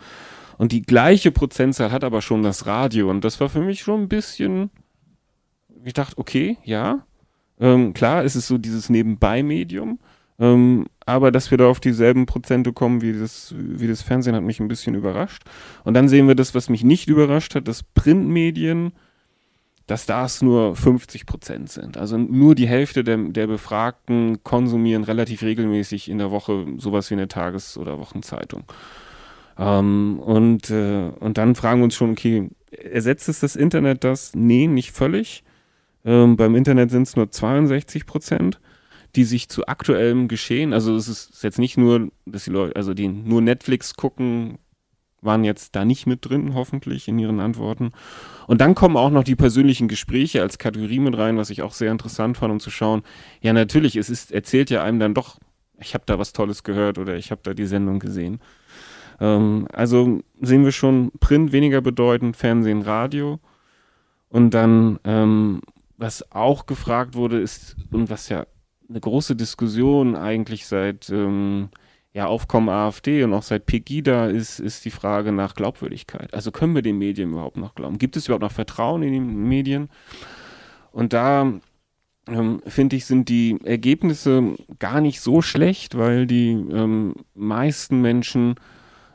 Und 0.58 0.72
die 0.72 0.82
gleiche 0.82 1.30
Prozentzahl 1.30 1.92
hat 1.92 2.04
aber 2.04 2.20
schon 2.20 2.42
das 2.42 2.66
Radio. 2.66 3.08
Und 3.08 3.24
das 3.24 3.40
war 3.40 3.48
für 3.48 3.62
mich 3.62 3.80
schon 3.80 4.02
ein 4.02 4.08
bisschen, 4.08 4.70
ich 5.84 5.94
dachte, 5.94 6.18
okay, 6.18 6.58
ja. 6.64 7.06
Ähm, 7.60 7.92
klar, 7.92 8.24
es 8.24 8.36
ist 8.36 8.48
so 8.48 8.58
dieses 8.58 8.88
Nebenbei-Medium. 8.88 10.00
Ähm, 10.38 10.86
aber 11.10 11.32
dass 11.32 11.50
wir 11.50 11.58
da 11.58 11.66
auf 11.66 11.80
dieselben 11.80 12.26
Prozente 12.26 12.72
kommen 12.72 13.02
wie 13.02 13.12
das, 13.12 13.54
wie 13.56 13.88
das 13.88 14.02
Fernsehen, 14.02 14.34
hat 14.34 14.42
mich 14.42 14.60
ein 14.60 14.68
bisschen 14.68 14.94
überrascht. 14.94 15.42
Und 15.84 15.94
dann 15.94 16.08
sehen 16.08 16.28
wir 16.28 16.34
das, 16.34 16.54
was 16.54 16.68
mich 16.68 16.84
nicht 16.84 17.08
überrascht 17.08 17.54
hat, 17.54 17.66
dass 17.66 17.82
Printmedien, 17.82 18.92
dass 19.86 20.06
das 20.06 20.40
nur 20.40 20.76
50 20.76 21.26
Prozent 21.26 21.68
sind. 21.68 21.96
Also 21.96 22.16
nur 22.16 22.54
die 22.54 22.68
Hälfte 22.68 23.02
der, 23.02 23.16
der 23.16 23.48
Befragten 23.48 24.44
konsumieren 24.44 25.02
relativ 25.02 25.42
regelmäßig 25.42 26.08
in 26.08 26.18
der 26.18 26.30
Woche 26.30 26.66
sowas 26.78 27.10
wie 27.10 27.14
eine 27.14 27.28
Tages- 27.28 27.76
oder 27.76 27.98
Wochenzeitung. 27.98 28.64
Ähm, 29.58 30.20
und, 30.20 30.70
äh, 30.70 31.10
und 31.18 31.38
dann 31.38 31.56
fragen 31.56 31.80
wir 31.80 31.84
uns 31.84 31.96
schon, 31.96 32.12
okay, 32.12 32.50
ersetzt 32.70 33.28
es 33.28 33.40
das 33.40 33.56
Internet 33.56 34.04
das? 34.04 34.32
Nee, 34.34 34.68
nicht 34.68 34.92
völlig. 34.92 35.42
Ähm, 36.04 36.36
beim 36.36 36.54
Internet 36.54 36.90
sind 36.90 37.02
es 37.02 37.16
nur 37.16 37.30
62 37.30 38.06
Prozent 38.06 38.60
die 39.16 39.24
sich 39.24 39.48
zu 39.48 39.66
aktuellem 39.66 40.28
Geschehen, 40.28 40.72
also 40.72 40.94
es 40.94 41.08
ist 41.08 41.42
jetzt 41.42 41.58
nicht 41.58 41.76
nur, 41.76 42.10
dass 42.26 42.44
die 42.44 42.50
Leute, 42.50 42.76
also 42.76 42.94
die 42.94 43.08
nur 43.08 43.40
Netflix 43.42 43.94
gucken, 43.94 44.58
waren 45.22 45.44
jetzt 45.44 45.76
da 45.76 45.84
nicht 45.84 46.06
mit 46.06 46.28
drin, 46.28 46.54
hoffentlich, 46.54 47.08
in 47.08 47.18
ihren 47.18 47.40
Antworten. 47.40 47.90
Und 48.46 48.60
dann 48.60 48.74
kommen 48.74 48.96
auch 48.96 49.10
noch 49.10 49.24
die 49.24 49.36
persönlichen 49.36 49.88
Gespräche 49.88 50.42
als 50.42 50.58
Kategorie 50.58 50.98
mit 50.98 51.16
rein, 51.16 51.36
was 51.36 51.50
ich 51.50 51.62
auch 51.62 51.72
sehr 51.72 51.92
interessant 51.92 52.38
fand, 52.38 52.52
um 52.52 52.60
zu 52.60 52.70
schauen, 52.70 53.02
ja 53.40 53.52
natürlich, 53.52 53.96
es 53.96 54.10
ist, 54.10 54.32
erzählt 54.32 54.70
ja 54.70 54.82
einem 54.82 54.98
dann 54.98 55.14
doch, 55.14 55.38
ich 55.78 55.94
habe 55.94 56.04
da 56.06 56.18
was 56.18 56.32
Tolles 56.32 56.62
gehört 56.62 56.98
oder 56.98 57.16
ich 57.16 57.30
habe 57.30 57.40
da 57.44 57.54
die 57.54 57.66
Sendung 57.66 57.98
gesehen. 57.98 58.40
Ähm, 59.20 59.66
also 59.72 60.20
sehen 60.40 60.64
wir 60.64 60.72
schon 60.72 61.12
Print 61.20 61.52
weniger 61.52 61.80
bedeutend, 61.80 62.36
Fernsehen, 62.36 62.82
Radio. 62.82 63.40
Und 64.28 64.54
dann, 64.54 64.98
ähm, 65.04 65.60
was 65.96 66.30
auch 66.32 66.66
gefragt 66.66 67.14
wurde, 67.14 67.40
ist, 67.40 67.76
und 67.90 68.10
was 68.10 68.28
ja 68.28 68.46
eine 68.90 69.00
große 69.00 69.36
Diskussion 69.36 70.16
eigentlich 70.16 70.66
seit 70.66 71.08
ähm, 71.10 71.70
ja, 72.12 72.26
Aufkommen 72.26 72.68
AfD 72.68 73.22
und 73.22 73.32
auch 73.32 73.44
seit 73.44 73.66
Pegida 73.66 74.26
ist, 74.26 74.58
ist 74.58 74.84
die 74.84 74.90
Frage 74.90 75.30
nach 75.30 75.54
Glaubwürdigkeit. 75.54 76.34
Also 76.34 76.50
können 76.50 76.74
wir 76.74 76.82
den 76.82 76.98
Medien 76.98 77.30
überhaupt 77.30 77.56
noch 77.56 77.76
glauben? 77.76 77.98
Gibt 77.98 78.16
es 78.16 78.26
überhaupt 78.26 78.42
noch 78.42 78.52
Vertrauen 78.52 79.02
in 79.04 79.12
die 79.12 79.20
Medien? 79.20 79.88
Und 80.90 81.12
da 81.12 81.52
ähm, 82.26 82.60
finde 82.66 82.96
ich, 82.96 83.06
sind 83.06 83.28
die 83.28 83.58
Ergebnisse 83.62 84.56
gar 84.80 85.00
nicht 85.00 85.20
so 85.20 85.40
schlecht, 85.40 85.96
weil 85.96 86.26
die 86.26 86.50
ähm, 86.50 87.14
meisten 87.34 88.00
Menschen, 88.02 88.56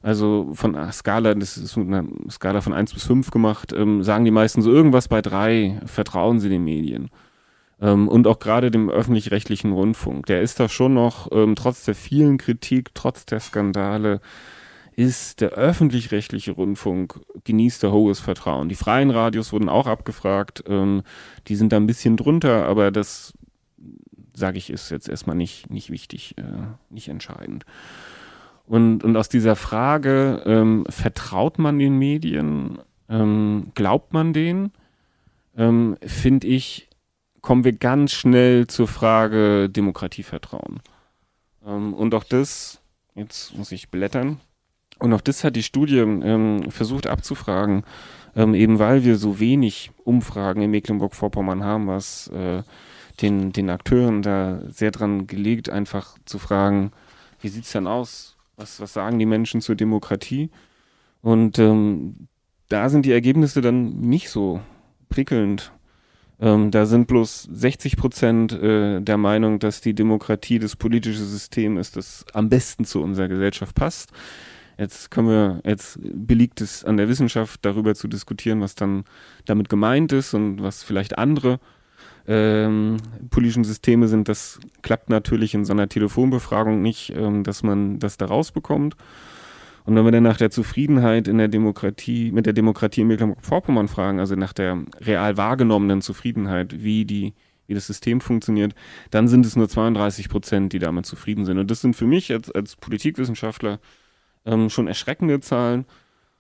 also 0.01 0.51
von 0.53 0.77
einer 0.77 0.93
Skala, 0.93 1.33
das 1.35 1.57
ist 1.57 1.77
eine 1.77 2.07
Skala 2.29 2.61
von 2.61 2.71
1 2.71 2.93
bis 2.93 3.03
5 3.03 3.29
gemacht, 3.29 3.73
ähm, 3.73 4.03
sagen 4.03 4.23
die 4.23 4.31
meisten 4.31 4.61
so 4.61 4.71
irgendwas 4.71 5.09
bei 5.09 5.21
3, 5.21 5.81
vertrauen 5.85 6.39
sie 6.39 6.47
den 6.47 6.63
Medien 6.63 7.09
ähm, 7.85 8.07
und 8.07 8.25
auch 8.25 8.39
gerade 8.39 8.71
dem 8.71 8.89
öffentlich-rechtlichen 8.89 9.71
Rundfunk. 9.71 10.25
Der 10.25 10.41
ist 10.41 10.59
da 10.59 10.67
schon 10.67 10.95
noch, 10.95 11.31
ähm, 11.31 11.55
trotz 11.55 11.85
der 11.85 11.93
vielen 11.93 12.37
Kritik, 12.37 12.95
trotz 12.95 13.25
der 13.25 13.39
Skandale, 13.39 14.21
ist 14.95 15.41
der 15.41 15.49
öffentlich-rechtliche 15.49 16.53
Rundfunk 16.53 17.19
genießt 17.43 17.83
der 17.83 17.91
hohes 17.91 18.19
Vertrauen. 18.19 18.69
Die 18.69 18.75
freien 18.75 19.11
Radios 19.11 19.53
wurden 19.53 19.69
auch 19.69 19.87
abgefragt, 19.87 20.63
ähm, 20.67 21.03
die 21.47 21.55
sind 21.55 21.71
da 21.71 21.77
ein 21.77 21.85
bisschen 21.85 22.17
drunter, 22.17 22.65
aber 22.65 22.91
das, 22.91 23.33
sage 24.33 24.57
ich, 24.57 24.71
ist 24.71 24.89
jetzt 24.89 25.09
erstmal 25.09 25.35
nicht, 25.35 25.69
nicht 25.69 25.91
wichtig, 25.91 26.35
äh, 26.37 26.43
nicht 26.89 27.09
entscheidend. 27.09 27.65
Und, 28.65 29.03
und 29.03 29.15
aus 29.15 29.29
dieser 29.29 29.55
Frage, 29.55 30.41
ähm, 30.45 30.85
vertraut 30.89 31.59
man 31.59 31.77
den 31.77 31.99
Medien, 31.99 32.79
ähm, 33.09 33.67
glaubt 33.75 34.11
man 34.11 34.33
denen, 34.33 34.71
ähm, 35.55 35.97
finde 36.01 36.47
ich, 36.47 36.89
kommen 37.45 37.63
wir 37.63 37.73
ganz 37.73 38.11
schnell 38.11 38.65
zur 38.65 38.87
Frage 38.87 39.69
Demokratievertrauen. 39.69 40.81
Ähm, 41.63 41.93
und 41.93 42.15
auch 42.15 42.23
das, 42.23 42.81
jetzt 43.13 43.55
muss 43.55 43.71
ich 43.71 43.89
blättern, 43.89 44.39
und 44.97 45.13
auch 45.13 45.21
das 45.21 45.43
hat 45.43 45.55
die 45.55 45.61
Studie 45.61 45.99
ähm, 45.99 46.71
versucht 46.71 47.05
abzufragen, 47.05 47.83
ähm, 48.35 48.55
eben 48.55 48.79
weil 48.79 49.03
wir 49.03 49.17
so 49.17 49.39
wenig 49.39 49.91
Umfragen 50.03 50.63
in 50.63 50.71
Mecklenburg-Vorpommern 50.71 51.63
haben, 51.63 51.87
was 51.87 52.29
äh, 52.29 52.63
den, 53.21 53.51
den 53.51 53.69
Akteuren 53.69 54.23
da 54.23 54.61
sehr 54.67 54.89
dran 54.89 55.27
gelegt, 55.27 55.69
einfach 55.69 56.17
zu 56.25 56.39
fragen, 56.39 56.93
wie 57.41 57.49
sieht 57.49 57.65
es 57.65 57.73
denn 57.73 57.85
aus? 57.85 58.37
Was, 58.55 58.79
was 58.79 58.93
sagen 58.93 59.19
die 59.19 59.27
Menschen 59.27 59.61
zur 59.61 59.75
Demokratie? 59.75 60.49
Und 61.21 61.59
ähm, 61.59 62.27
da 62.69 62.89
sind 62.89 63.05
die 63.05 63.11
Ergebnisse 63.11 63.61
dann 63.61 63.99
nicht 63.99 64.29
so 64.29 64.61
prickelnd. 65.09 65.71
Ähm, 66.39 66.71
da 66.71 66.85
sind 66.85 67.07
bloß 67.07 67.47
60 67.51 67.97
Prozent 67.97 68.51
äh, 68.51 69.01
der 69.01 69.17
Meinung, 69.17 69.59
dass 69.59 69.81
die 69.81 69.93
Demokratie 69.93 70.59
das 70.59 70.75
politische 70.75 71.23
System 71.23 71.77
ist, 71.77 71.95
das 71.95 72.25
am 72.33 72.49
besten 72.49 72.85
zu 72.85 73.01
unserer 73.01 73.27
Gesellschaft 73.27 73.75
passt. 73.75 74.11
Jetzt 74.77 75.09
können 75.09 75.29
wir, 75.29 75.61
jetzt 75.63 75.97
belegt 76.01 76.59
es 76.59 76.83
an 76.83 76.97
der 76.97 77.07
Wissenschaft, 77.07 77.63
darüber 77.63 77.95
zu 77.95 78.09
diskutieren, 78.09 78.59
was 78.59 78.75
dann 78.75 79.05
damit 79.45 79.69
gemeint 79.69 80.11
ist 80.11 80.33
und 80.33 80.61
was 80.61 80.83
vielleicht 80.83 81.17
andere 81.17 81.59
ähm, 82.27 82.97
politischen 83.29 83.63
Systeme 83.63 84.09
sind. 84.09 84.27
Das 84.27 84.59
klappt 84.81 85.09
natürlich 85.09 85.53
in 85.53 85.63
so 85.63 85.71
einer 85.71 85.87
Telefonbefragung 85.87 86.81
nicht, 86.81 87.13
ähm, 87.15 87.43
dass 87.43 87.63
man 87.63 87.99
das 87.99 88.17
da 88.17 88.25
rausbekommt. 88.25 88.97
Und 89.85 89.95
wenn 89.95 90.03
wir 90.03 90.11
dann 90.11 90.23
nach 90.23 90.37
der 90.37 90.49
Zufriedenheit 90.49 91.27
in 91.27 91.37
der 91.37 91.47
Demokratie, 91.47 92.31
mit 92.31 92.45
der 92.47 92.53
Demokratie 92.53 93.01
in 93.01 93.07
Mecklenburg-Vorpommern 93.07 93.87
fragen, 93.87 94.19
also 94.19 94.35
nach 94.35 94.53
der 94.53 94.83
real 94.99 95.37
wahrgenommenen 95.37 96.01
Zufriedenheit, 96.01 96.83
wie 96.83 97.05
die 97.05 97.33
wie 97.67 97.73
das 97.73 97.87
System 97.87 98.21
funktioniert, 98.21 98.75
dann 99.11 99.27
sind 99.27 99.45
es 99.45 99.55
nur 99.55 99.67
32 99.67 100.29
Prozent, 100.29 100.73
die 100.73 100.79
damit 100.79 101.05
zufrieden 101.05 101.45
sind. 101.45 101.57
Und 101.57 101.71
das 101.71 101.81
sind 101.81 101.95
für 101.95 102.05
mich 102.05 102.31
als, 102.31 102.51
als 102.51 102.75
Politikwissenschaftler 102.75 103.79
ähm, 104.45 104.69
schon 104.69 104.87
erschreckende 104.87 105.39
Zahlen. 105.39 105.85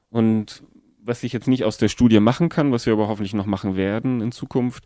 Und 0.09 0.63
was 1.01 1.23
ich 1.23 1.33
jetzt 1.33 1.47
nicht 1.47 1.63
aus 1.63 1.77
der 1.77 1.89
Studie 1.89 2.19
machen 2.19 2.49
kann, 2.49 2.71
was 2.71 2.85
wir 2.85 2.93
aber 2.93 3.07
hoffentlich 3.07 3.33
noch 3.33 3.45
machen 3.45 3.75
werden 3.75 4.21
in 4.21 4.31
Zukunft, 4.31 4.85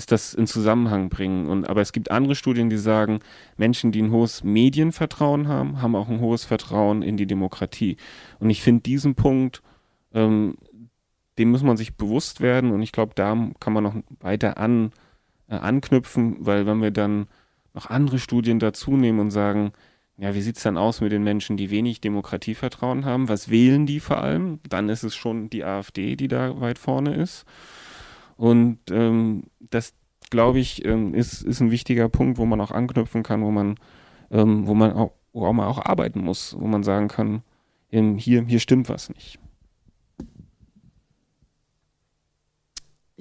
ist 0.00 0.12
das 0.12 0.32
in 0.32 0.46
Zusammenhang 0.46 1.10
bringen. 1.10 1.46
Und, 1.46 1.68
aber 1.68 1.82
es 1.82 1.92
gibt 1.92 2.10
andere 2.10 2.34
Studien, 2.34 2.70
die 2.70 2.78
sagen, 2.78 3.20
Menschen, 3.58 3.92
die 3.92 4.00
ein 4.00 4.10
hohes 4.10 4.42
Medienvertrauen 4.42 5.46
haben, 5.46 5.82
haben 5.82 5.94
auch 5.94 6.08
ein 6.08 6.20
hohes 6.20 6.44
Vertrauen 6.44 7.02
in 7.02 7.18
die 7.18 7.26
Demokratie. 7.26 7.98
Und 8.38 8.48
ich 8.48 8.62
finde 8.62 8.80
diesen 8.80 9.14
Punkt, 9.14 9.60
ähm, 10.14 10.56
dem 11.36 11.50
muss 11.50 11.62
man 11.62 11.76
sich 11.76 11.96
bewusst 11.96 12.40
werden. 12.40 12.72
Und 12.72 12.80
ich 12.80 12.92
glaube, 12.92 13.12
da 13.14 13.36
kann 13.60 13.74
man 13.74 13.84
noch 13.84 13.94
weiter 14.20 14.56
an, 14.56 14.92
äh, 15.48 15.56
anknüpfen, 15.56 16.36
weil 16.40 16.64
wenn 16.64 16.80
wir 16.80 16.92
dann 16.92 17.26
noch 17.74 17.90
andere 17.90 18.18
Studien 18.18 18.58
dazu 18.58 18.96
nehmen 18.96 19.20
und 19.20 19.30
sagen, 19.30 19.72
ja, 20.16 20.34
wie 20.34 20.40
sieht 20.40 20.56
es 20.56 20.62
dann 20.62 20.78
aus 20.78 21.02
mit 21.02 21.12
den 21.12 21.24
Menschen, 21.24 21.58
die 21.58 21.70
wenig 21.70 22.00
Demokratievertrauen 22.00 23.04
haben? 23.04 23.28
Was 23.28 23.50
wählen 23.50 23.84
die 23.84 24.00
vor 24.00 24.18
allem? 24.18 24.60
Dann 24.66 24.88
ist 24.88 25.02
es 25.02 25.14
schon 25.14 25.50
die 25.50 25.62
AfD, 25.62 26.16
die 26.16 26.28
da 26.28 26.58
weit 26.58 26.78
vorne 26.78 27.14
ist. 27.14 27.44
Und 28.40 28.78
ähm, 28.90 29.42
das, 29.58 29.92
glaube 30.30 30.60
ich, 30.60 30.82
ähm, 30.86 31.12
ist, 31.12 31.42
ist 31.42 31.60
ein 31.60 31.70
wichtiger 31.70 32.08
Punkt, 32.08 32.38
wo 32.38 32.46
man 32.46 32.58
auch 32.62 32.70
anknüpfen 32.70 33.22
kann, 33.22 33.44
wo 33.44 33.50
man, 33.50 33.74
ähm, 34.30 34.66
wo 34.66 34.72
man 34.72 34.94
auch, 34.94 35.12
wo 35.34 35.52
man 35.52 35.66
auch 35.66 35.84
arbeiten 35.84 36.20
muss, 36.20 36.56
wo 36.58 36.66
man 36.66 36.82
sagen 36.82 37.08
kann, 37.08 37.42
ähm, 37.92 38.16
hier, 38.16 38.42
hier 38.46 38.58
stimmt 38.58 38.88
was 38.88 39.10
nicht. 39.10 39.38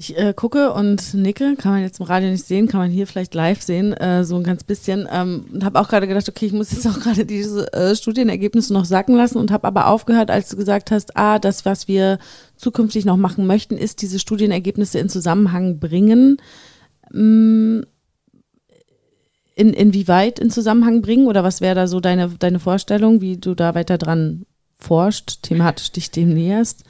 Ich 0.02 0.18
äh, 0.18 0.34
gucke 0.34 0.72
und 0.72 1.14
nicke, 1.14 1.58
kann 1.58 1.74
man 1.74 1.82
jetzt 1.82 2.00
im 2.00 2.06
Radio 2.06 2.30
nicht 2.30 2.46
sehen, 2.46 2.70
kann 2.70 2.80
man 2.80 2.90
hier 2.90 3.06
vielleicht 3.06 3.34
live 3.34 3.62
sehen, 3.62 3.92
äh, 3.92 4.24
so 4.24 4.38
ein 4.38 4.46
ganz 4.46 4.64
bisschen. 4.64 5.10
Ähm, 5.12 5.48
und 5.52 5.66
habe 5.66 5.78
auch 5.78 5.90
gerade 5.90 6.08
gedacht, 6.08 6.30
okay, 6.30 6.46
ich 6.46 6.54
muss 6.54 6.72
jetzt 6.72 6.88
auch 6.88 6.98
gerade 7.02 7.26
diese 7.26 7.74
äh, 7.74 7.94
Studienergebnisse 7.98 8.72
noch 8.72 8.86
sacken 8.86 9.18
lassen 9.18 9.40
und 9.40 9.52
habe 9.52 9.68
aber 9.68 9.88
aufgehört, 9.88 10.32
als 10.32 10.48
du 10.48 10.56
gesagt 10.56 10.92
hast, 10.92 11.18
ah, 11.18 11.38
das, 11.38 11.66
was 11.66 11.90
wir 11.90 12.18
zukünftig 12.56 13.04
noch 13.04 13.18
machen 13.18 13.46
möchten, 13.46 13.76
ist 13.76 14.02
diese 14.02 14.20
Studienergebnisse 14.20 15.00
in 15.00 15.10
Zusammenhang 15.10 15.80
bringen. 15.80 16.38
Mm, 17.12 17.82
in, 19.56 19.74
inwieweit 19.74 20.40
in 20.40 20.50
Zusammenhang 20.50 21.02
bringen 21.02 21.28
oder 21.28 21.44
was 21.44 21.60
wäre 21.60 21.76
da 21.76 21.88
so 21.88 22.00
deine, 22.00 22.30
deine 22.40 22.60
Vorstellung, 22.60 23.20
wie 23.20 23.36
du 23.36 23.54
da 23.54 23.76
weiter 23.76 23.98
dran 23.98 24.46
forscht, 24.80 25.44
thematisch 25.44 25.92
dich 25.92 26.12
dem 26.12 26.34
näherst. 26.34 26.84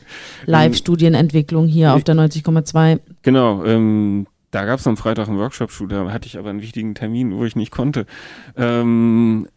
Live-Studienentwicklung 0.45 1.67
hier 1.67 1.93
auf 1.93 2.03
der 2.03 2.15
90,2. 2.15 2.99
Genau, 3.23 3.63
ähm, 3.65 4.27
da 4.51 4.65
gab 4.65 4.79
es 4.79 4.87
am 4.87 4.97
Freitag 4.97 5.27
einen 5.27 5.37
Workshop, 5.37 5.71
da 5.89 6.11
hatte 6.11 6.27
ich 6.27 6.37
aber 6.37 6.49
einen 6.49 6.61
wichtigen 6.61 6.95
Termin, 6.95 7.35
wo 7.35 7.45
ich 7.45 7.55
nicht 7.55 7.71
konnte. 7.71 8.05
Ähm, 8.55 9.47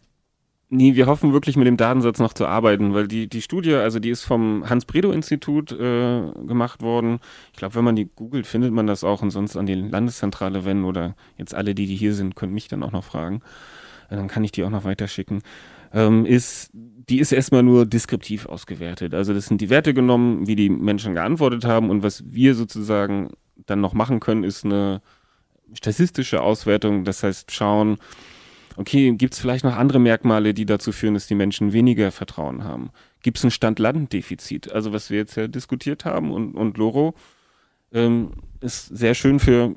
nee, 0.69 0.95
wir 0.95 1.05
hoffen 1.05 1.33
wirklich 1.33 1.55
mit 1.57 1.67
dem 1.67 1.77
Datensatz 1.77 2.19
noch 2.19 2.33
zu 2.33 2.45
arbeiten, 2.45 2.93
weil 2.93 3.07
die, 3.07 3.27
die 3.27 3.41
Studie, 3.41 3.75
also 3.75 3.99
die 3.99 4.09
ist 4.09 4.23
vom 4.23 4.67
Hans-Bredow-Institut 4.67 5.71
äh, 5.71 6.31
gemacht 6.47 6.81
worden. 6.81 7.19
Ich 7.51 7.57
glaube, 7.57 7.75
wenn 7.75 7.83
man 7.83 7.95
die 7.95 8.09
googelt, 8.15 8.47
findet 8.47 8.71
man 8.71 8.87
das 8.87 9.03
auch 9.03 9.21
und 9.21 9.31
sonst 9.31 9.55
an 9.55 9.67
die 9.67 9.75
Landeszentrale 9.75 10.65
wenden 10.65 10.85
oder 10.85 11.15
jetzt 11.37 11.53
alle, 11.53 11.75
die, 11.75 11.85
die 11.85 11.95
hier 11.95 12.13
sind, 12.13 12.35
können 12.35 12.53
mich 12.53 12.67
dann 12.67 12.83
auch 12.83 12.91
noch 12.91 13.03
fragen. 13.03 13.41
Dann 14.09 14.27
kann 14.27 14.43
ich 14.43 14.51
die 14.51 14.63
auch 14.63 14.69
noch 14.69 14.83
weiterschicken. 14.83 15.41
Ähm, 15.91 16.25
ist 16.25 16.71
die 17.09 17.19
ist 17.19 17.31
erstmal 17.31 17.63
nur 17.63 17.85
deskriptiv 17.85 18.45
ausgewertet. 18.45 19.13
Also 19.13 19.33
das 19.33 19.47
sind 19.47 19.59
die 19.59 19.69
Werte 19.69 19.93
genommen, 19.93 20.47
wie 20.47 20.55
die 20.55 20.69
Menschen 20.69 21.15
geantwortet 21.15 21.65
haben 21.65 21.89
und 21.89 22.03
was 22.03 22.23
wir 22.31 22.55
sozusagen 22.55 23.31
dann 23.65 23.81
noch 23.81 23.93
machen 23.93 24.19
können, 24.19 24.43
ist 24.43 24.63
eine 24.63 25.01
statistische 25.73 26.41
Auswertung. 26.41 27.03
Das 27.03 27.23
heißt, 27.23 27.51
schauen, 27.51 27.97
okay, 28.77 29.11
gibt 29.13 29.33
es 29.33 29.39
vielleicht 29.39 29.65
noch 29.65 29.75
andere 29.75 29.99
Merkmale, 29.99 30.53
die 30.53 30.65
dazu 30.65 30.91
führen, 30.91 31.13
dass 31.13 31.27
die 31.27 31.35
Menschen 31.35 31.73
weniger 31.73 32.11
Vertrauen 32.11 32.63
haben? 32.63 32.91
Gibt 33.21 33.37
es 33.37 33.43
ein 33.43 33.51
Stand-Land-Defizit? 33.51 34.71
Also 34.71 34.93
was 34.93 35.09
wir 35.09 35.17
jetzt 35.17 35.35
ja 35.35 35.47
diskutiert 35.47 36.05
haben 36.05 36.31
und, 36.31 36.55
und 36.55 36.77
Loro 36.77 37.15
ähm, 37.91 38.31
ist 38.61 38.85
sehr 38.87 39.13
schön 39.13 39.39
für 39.39 39.75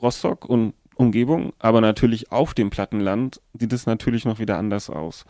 Rostock 0.00 0.46
und 0.46 0.74
Umgebung, 0.94 1.52
aber 1.58 1.82
natürlich 1.82 2.32
auf 2.32 2.54
dem 2.54 2.70
Plattenland 2.70 3.40
sieht 3.58 3.72
es 3.72 3.84
natürlich 3.84 4.24
noch 4.24 4.38
wieder 4.38 4.56
anders 4.56 4.88
aus. 4.88 5.26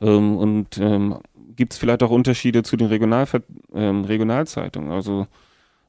Ähm, 0.00 0.36
und 0.36 0.78
ähm, 0.78 1.18
gibt 1.56 1.72
es 1.72 1.78
vielleicht 1.78 2.02
auch 2.02 2.10
Unterschiede 2.10 2.62
zu 2.62 2.76
den 2.76 2.88
Regional 2.88 3.26
ähm, 3.74 4.04
Regionalzeitungen? 4.04 4.90
Also 4.90 5.26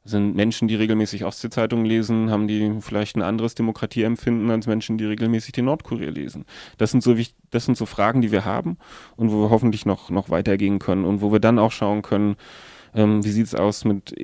sind 0.05 0.35
Menschen, 0.35 0.67
die 0.67 0.75
regelmäßig 0.75 1.25
Ostseezeitungen 1.25 1.85
lesen, 1.85 2.29
haben 2.29 2.47
die 2.47 2.75
vielleicht 2.79 3.15
ein 3.17 3.23
anderes 3.23 3.55
Demokratieempfinden 3.55 4.51
als 4.51 4.67
Menschen, 4.67 4.99
die 4.99 5.05
regelmäßig 5.05 5.53
die 5.53 5.63
Nordkurier 5.63 6.11
lesen. 6.11 6.45
Das 6.77 6.91
sind 6.91 7.01
so 7.01 7.15
das 7.49 7.65
sind 7.65 7.75
so 7.75 7.87
Fragen, 7.87 8.21
die 8.21 8.31
wir 8.31 8.45
haben 8.45 8.77
und 9.15 9.31
wo 9.31 9.41
wir 9.41 9.49
hoffentlich 9.49 9.85
noch, 9.85 10.11
noch 10.11 10.29
weitergehen 10.29 10.77
können 10.77 11.05
und 11.05 11.21
wo 11.21 11.31
wir 11.31 11.39
dann 11.39 11.57
auch 11.57 11.71
schauen 11.71 12.03
können, 12.03 12.35
ähm, 12.93 13.25
wie 13.25 13.31
sieht 13.31 13.47
es 13.47 13.55
aus 13.55 13.83
mit 13.83 14.15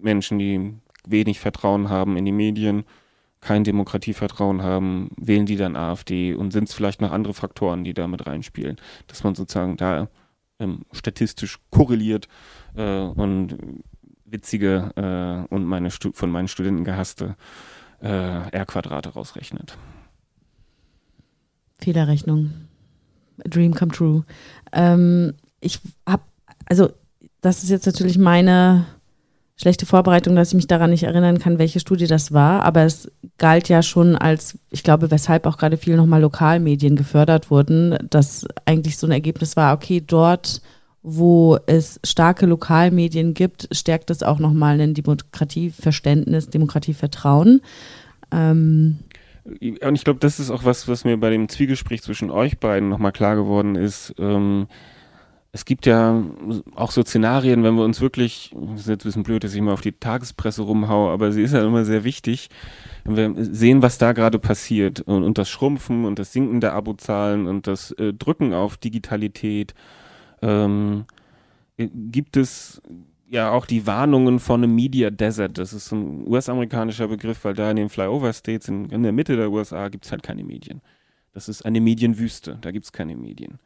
Menschen, 0.00 0.38
die 0.38 0.74
wenig 1.06 1.40
Vertrauen 1.40 1.90
haben 1.90 2.16
in 2.16 2.24
die 2.24 2.32
Medien, 2.32 2.84
kein 3.44 3.62
Demokratievertrauen 3.62 4.62
haben, 4.62 5.10
wählen 5.16 5.44
die 5.44 5.56
dann 5.56 5.76
AfD 5.76 6.34
und 6.34 6.50
sind 6.50 6.68
es 6.68 6.74
vielleicht 6.74 7.02
noch 7.02 7.12
andere 7.12 7.34
Faktoren, 7.34 7.84
die 7.84 7.92
da 7.92 8.08
mit 8.08 8.26
reinspielen, 8.26 8.76
dass 9.06 9.22
man 9.22 9.34
sozusagen 9.34 9.76
da 9.76 10.08
ähm, 10.58 10.86
statistisch 10.92 11.58
korreliert 11.70 12.26
äh, 12.74 13.00
und 13.00 13.58
witzige 14.24 14.92
äh, 14.96 15.54
und 15.54 15.66
meine 15.66 15.90
von 15.90 16.30
meinen 16.30 16.48
Studenten 16.48 16.84
gehasste 16.84 17.36
äh, 18.00 18.08
R-Quadrate 18.08 19.10
rausrechnet. 19.10 19.76
Fehlerrechnung. 21.78 22.50
A 23.44 23.48
dream 23.48 23.74
come 23.74 23.92
true. 23.92 24.24
Ähm, 24.72 25.34
ich 25.60 25.80
habe, 26.08 26.22
also 26.64 26.90
das 27.42 27.62
ist 27.62 27.68
jetzt 27.68 27.84
natürlich 27.84 28.16
meine 28.16 28.86
schlechte 29.56 29.86
Vorbereitung, 29.86 30.34
dass 30.34 30.48
ich 30.48 30.54
mich 30.54 30.66
daran 30.66 30.90
nicht 30.90 31.04
erinnern 31.04 31.38
kann, 31.38 31.58
welche 31.58 31.80
Studie 31.80 32.06
das 32.06 32.32
war, 32.32 32.62
aber 32.64 32.82
es 32.82 33.10
galt 33.38 33.68
ja 33.68 33.82
schon 33.82 34.16
als, 34.16 34.58
ich 34.70 34.82
glaube, 34.82 35.10
weshalb 35.10 35.46
auch 35.46 35.58
gerade 35.58 35.76
viel 35.76 35.96
nochmal 35.96 36.20
Lokalmedien 36.20 36.96
gefördert 36.96 37.50
wurden, 37.50 37.96
dass 38.10 38.46
eigentlich 38.64 38.98
so 38.98 39.06
ein 39.06 39.12
Ergebnis 39.12 39.56
war, 39.56 39.74
okay, 39.74 40.02
dort, 40.04 40.60
wo 41.02 41.58
es 41.66 42.00
starke 42.02 42.46
Lokalmedien 42.46 43.34
gibt, 43.34 43.68
stärkt 43.70 44.10
es 44.10 44.22
auch 44.22 44.38
nochmal 44.38 44.80
ein 44.80 44.94
Demokratieverständnis, 44.94 46.48
Demokratievertrauen. 46.48 47.60
Ähm, 48.32 48.98
und 49.44 49.94
ich 49.94 50.04
glaube, 50.04 50.20
das 50.20 50.40
ist 50.40 50.50
auch 50.50 50.64
was, 50.64 50.88
was 50.88 51.04
mir 51.04 51.18
bei 51.18 51.30
dem 51.30 51.48
Zwiegespräch 51.48 52.02
zwischen 52.02 52.30
euch 52.30 52.58
beiden 52.58 52.88
nochmal 52.88 53.12
klar 53.12 53.36
geworden 53.36 53.76
ist. 53.76 54.14
Ähm, 54.18 54.66
es 55.54 55.64
gibt 55.64 55.86
ja 55.86 56.20
auch 56.74 56.90
so 56.90 57.02
Szenarien, 57.02 57.62
wenn 57.62 57.76
wir 57.76 57.84
uns 57.84 58.00
wirklich, 58.00 58.50
das 58.52 58.80
ist 58.80 58.88
jetzt 58.88 59.04
ein 59.04 59.08
bisschen 59.08 59.22
blöd, 59.22 59.44
dass 59.44 59.54
ich 59.54 59.60
mal 59.60 59.72
auf 59.72 59.82
die 59.82 59.92
Tagespresse 59.92 60.62
rumhaue, 60.62 61.12
aber 61.12 61.30
sie 61.30 61.42
ist 61.42 61.54
ja 61.54 61.64
immer 61.64 61.84
sehr 61.84 62.02
wichtig, 62.02 62.50
wenn 63.04 63.36
wir 63.36 63.44
sehen, 63.44 63.80
was 63.80 63.96
da 63.96 64.14
gerade 64.14 64.40
passiert 64.40 65.02
und, 65.02 65.22
und, 65.22 65.38
das 65.38 65.48
Schrumpfen 65.48 66.06
und 66.06 66.18
das 66.18 66.32
Sinken 66.32 66.60
der 66.60 66.72
Abozahlen 66.72 67.46
und 67.46 67.68
das 67.68 67.92
äh, 67.92 68.12
Drücken 68.12 68.52
auf 68.52 68.78
Digitalität, 68.78 69.74
ähm, 70.42 71.04
gibt 71.76 72.36
es 72.36 72.82
ja 73.28 73.52
auch 73.52 73.66
die 73.66 73.86
Warnungen 73.86 74.40
von 74.40 74.64
einem 74.64 74.74
Media 74.74 75.10
Desert. 75.10 75.56
Das 75.58 75.72
ist 75.72 75.92
ein 75.92 76.26
US-amerikanischer 76.26 77.06
Begriff, 77.06 77.44
weil 77.44 77.54
da 77.54 77.70
in 77.70 77.76
den 77.76 77.90
Flyover 77.90 78.32
States 78.32 78.66
in, 78.66 78.90
in 78.90 79.04
der 79.04 79.12
Mitte 79.12 79.36
der 79.36 79.52
USA 79.52 79.88
gibt 79.88 80.04
es 80.04 80.10
halt 80.10 80.24
keine 80.24 80.42
Medien. 80.42 80.80
Das 81.32 81.48
ist 81.48 81.64
eine 81.64 81.80
Medienwüste, 81.80 82.58
da 82.60 82.72
gibt 82.72 82.86
es 82.86 82.92
keine 82.92 83.14
Medien. 83.14 83.60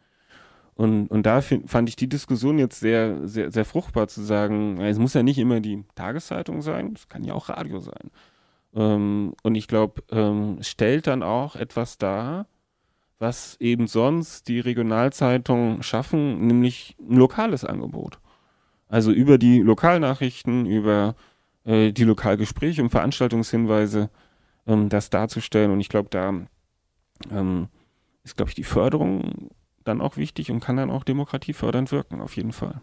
Und, 0.78 1.08
und 1.08 1.26
da 1.26 1.40
fand 1.40 1.88
ich 1.88 1.96
die 1.96 2.08
Diskussion 2.08 2.56
jetzt 2.56 2.78
sehr, 2.78 3.26
sehr, 3.26 3.50
sehr 3.50 3.64
fruchtbar 3.64 4.06
zu 4.06 4.22
sagen, 4.22 4.80
es 4.80 5.00
muss 5.00 5.12
ja 5.12 5.24
nicht 5.24 5.38
immer 5.38 5.58
die 5.58 5.84
Tageszeitung 5.96 6.62
sein, 6.62 6.92
es 6.94 7.08
kann 7.08 7.24
ja 7.24 7.34
auch 7.34 7.48
Radio 7.48 7.80
sein. 7.80 8.12
Ähm, 8.76 9.34
und 9.42 9.56
ich 9.56 9.66
glaube, 9.66 10.04
ähm, 10.12 10.58
stellt 10.60 11.08
dann 11.08 11.24
auch 11.24 11.56
etwas 11.56 11.98
dar, 11.98 12.46
was 13.18 13.56
eben 13.58 13.88
sonst 13.88 14.46
die 14.46 14.60
Regionalzeitungen 14.60 15.82
schaffen, 15.82 16.46
nämlich 16.46 16.96
ein 17.00 17.16
lokales 17.16 17.64
Angebot. 17.64 18.20
Also 18.86 19.10
über 19.10 19.36
die 19.36 19.60
Lokalnachrichten, 19.60 20.64
über 20.64 21.16
äh, 21.64 21.90
die 21.90 22.04
Lokalgespräche 22.04 22.82
und 22.84 22.90
Veranstaltungshinweise 22.90 24.10
ähm, 24.68 24.88
das 24.90 25.10
darzustellen. 25.10 25.72
Und 25.72 25.80
ich 25.80 25.88
glaube, 25.88 26.08
da 26.08 26.32
ähm, 27.32 27.66
ist, 28.22 28.36
glaube 28.36 28.50
ich, 28.50 28.54
die 28.54 28.62
Förderung 28.62 29.50
dann 29.88 30.00
auch 30.00 30.16
wichtig 30.16 30.50
und 30.50 30.60
kann 30.60 30.76
dann 30.76 30.90
auch 30.90 31.04
demokratiefördernd 31.04 31.90
wirken, 31.90 32.20
auf 32.20 32.36
jeden 32.36 32.52
Fall. 32.52 32.80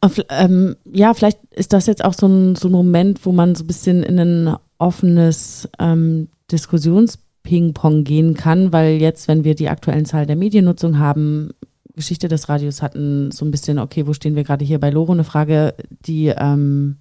Auf, 0.00 0.20
ähm, 0.30 0.76
ja, 0.84 1.14
vielleicht 1.14 1.42
ist 1.50 1.72
das 1.72 1.86
jetzt 1.86 2.04
auch 2.04 2.14
so 2.14 2.26
ein, 2.26 2.54
so 2.54 2.68
ein 2.68 2.72
Moment, 2.72 3.24
wo 3.24 3.32
man 3.32 3.54
so 3.54 3.64
ein 3.64 3.66
bisschen 3.66 4.02
in 4.02 4.18
ein 4.18 4.56
offenes 4.78 5.68
ähm, 5.78 6.28
Diskussions-Ping-Pong 6.50 8.04
gehen 8.04 8.34
kann, 8.34 8.72
weil 8.72 9.00
jetzt, 9.00 9.26
wenn 9.26 9.44
wir 9.44 9.54
die 9.54 9.68
aktuellen 9.68 10.04
Zahlen 10.04 10.26
der 10.26 10.36
Mediennutzung 10.36 10.98
haben, 10.98 11.50
Geschichte 11.94 12.28
des 12.28 12.48
Radios 12.48 12.82
hatten, 12.82 13.30
so 13.32 13.44
ein 13.44 13.50
bisschen, 13.50 13.78
okay, 13.78 14.06
wo 14.06 14.12
stehen 14.12 14.36
wir 14.36 14.44
gerade 14.44 14.64
hier 14.64 14.78
bei 14.78 14.90
Loro? 14.90 15.12
Eine 15.12 15.24
Frage, 15.24 15.74
die 16.06 16.26
ähm, 16.26 16.96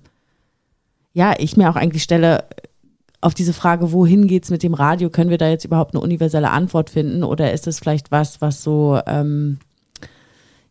ja, 1.15 1.33
ich 1.37 1.57
mir 1.57 1.69
auch 1.69 1.77
eigentlich 1.77 2.03
stelle, 2.03 2.43
auf 3.26 3.34
diese 3.34 3.53
Frage, 3.53 3.91
wohin 3.91 4.27
geht 4.27 4.43
es 4.43 4.52
mit 4.52 4.61
dem 4.61 4.76
Radio, 4.76 5.10
können 5.10 5.31
wir 5.31 5.39
da 5.39 5.49
jetzt 5.49 5.65
überhaupt 5.65 5.95
eine 5.95 6.03
universelle 6.03 6.52
Antwort 6.52 6.91
finden 6.91 7.23
oder 7.23 7.52
ist 7.53 7.65
es 7.65 7.80
vielleicht 7.80 8.11
was, 8.11 8.39
was 8.39 8.61
so 8.61 8.99
ähm, 9.07 9.57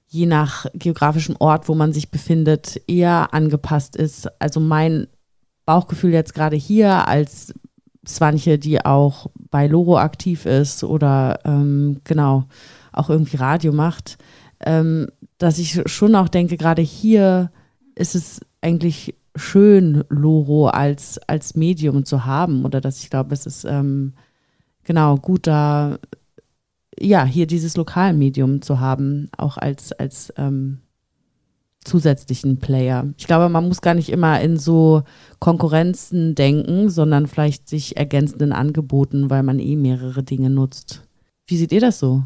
je 0.06 0.26
nach 0.26 0.66
geografischem 0.72 1.34
Ort, 1.40 1.68
wo 1.68 1.74
man 1.74 1.92
sich 1.92 2.12
befindet, 2.12 2.80
eher 2.86 3.34
angepasst 3.34 3.96
ist? 3.96 4.28
Also 4.40 4.60
mein 4.60 5.08
Bauchgefühl 5.66 6.12
jetzt 6.12 6.32
gerade 6.32 6.54
hier 6.54 7.08
als 7.08 7.52
Swanche, 8.06 8.56
die 8.56 8.84
auch 8.84 9.30
bei 9.50 9.66
Loro 9.66 9.98
aktiv 9.98 10.46
ist 10.46 10.84
oder 10.84 11.40
ähm, 11.44 12.02
genau 12.04 12.44
auch 12.92 13.10
irgendwie 13.10 13.36
Radio 13.36 13.72
macht, 13.72 14.16
ähm, 14.64 15.08
dass 15.38 15.58
ich 15.58 15.82
schon 15.86 16.14
auch 16.14 16.28
denke, 16.28 16.56
gerade 16.56 16.82
hier 16.82 17.50
ist 17.96 18.14
es 18.14 18.40
eigentlich 18.60 19.16
schön, 19.36 20.04
Loro 20.08 20.68
als, 20.68 21.18
als 21.26 21.54
Medium 21.54 22.04
zu 22.04 22.24
haben 22.24 22.64
oder 22.64 22.80
dass 22.80 23.02
ich 23.02 23.10
glaube, 23.10 23.34
es 23.34 23.46
ist 23.46 23.64
ähm, 23.64 24.14
genau 24.84 25.16
gut 25.16 25.46
da, 25.46 25.98
ja, 26.98 27.24
hier 27.24 27.46
dieses 27.46 27.76
Lokalmedium 27.76 28.62
zu 28.62 28.80
haben, 28.80 29.28
auch 29.36 29.56
als, 29.56 29.92
als 29.92 30.32
ähm, 30.36 30.78
zusätzlichen 31.84 32.58
Player. 32.58 33.12
Ich 33.18 33.26
glaube, 33.26 33.48
man 33.48 33.66
muss 33.66 33.80
gar 33.80 33.94
nicht 33.94 34.08
immer 34.08 34.40
in 34.40 34.56
so 34.56 35.02
Konkurrenzen 35.38 36.34
denken, 36.34 36.88
sondern 36.88 37.26
vielleicht 37.26 37.68
sich 37.68 37.96
ergänzenden 37.96 38.52
Angeboten, 38.52 39.30
weil 39.30 39.42
man 39.42 39.58
eh 39.58 39.76
mehrere 39.76 40.22
Dinge 40.22 40.50
nutzt. 40.50 41.02
Wie 41.46 41.56
seht 41.56 41.72
ihr 41.72 41.80
das 41.80 41.98
so? 41.98 42.24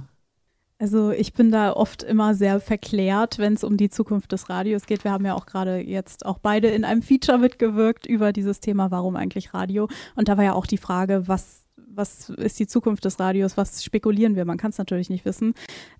Also 0.80 1.10
ich 1.10 1.32
bin 1.32 1.50
da 1.50 1.72
oft 1.72 2.04
immer 2.04 2.34
sehr 2.34 2.60
verklärt, 2.60 3.38
wenn 3.38 3.54
es 3.54 3.64
um 3.64 3.76
die 3.76 3.90
Zukunft 3.90 4.30
des 4.30 4.48
Radios 4.48 4.86
geht. 4.86 5.02
Wir 5.02 5.10
haben 5.10 5.26
ja 5.26 5.34
auch 5.34 5.46
gerade 5.46 5.78
jetzt 5.78 6.24
auch 6.24 6.38
beide 6.38 6.68
in 6.68 6.84
einem 6.84 7.02
Feature 7.02 7.38
mitgewirkt 7.38 8.06
über 8.06 8.32
dieses 8.32 8.60
Thema, 8.60 8.92
warum 8.92 9.16
eigentlich 9.16 9.54
Radio. 9.54 9.88
Und 10.14 10.28
da 10.28 10.36
war 10.36 10.44
ja 10.44 10.52
auch 10.52 10.66
die 10.66 10.78
Frage, 10.78 11.26
was 11.26 11.64
was 11.98 12.30
ist 12.30 12.58
die 12.58 12.66
Zukunft 12.66 13.04
des 13.04 13.18
Radios, 13.20 13.56
was 13.56 13.84
spekulieren 13.84 14.36
wir, 14.36 14.44
man 14.44 14.56
kann 14.56 14.70
es 14.70 14.78
natürlich 14.78 15.10
nicht 15.10 15.24
wissen. 15.24 15.54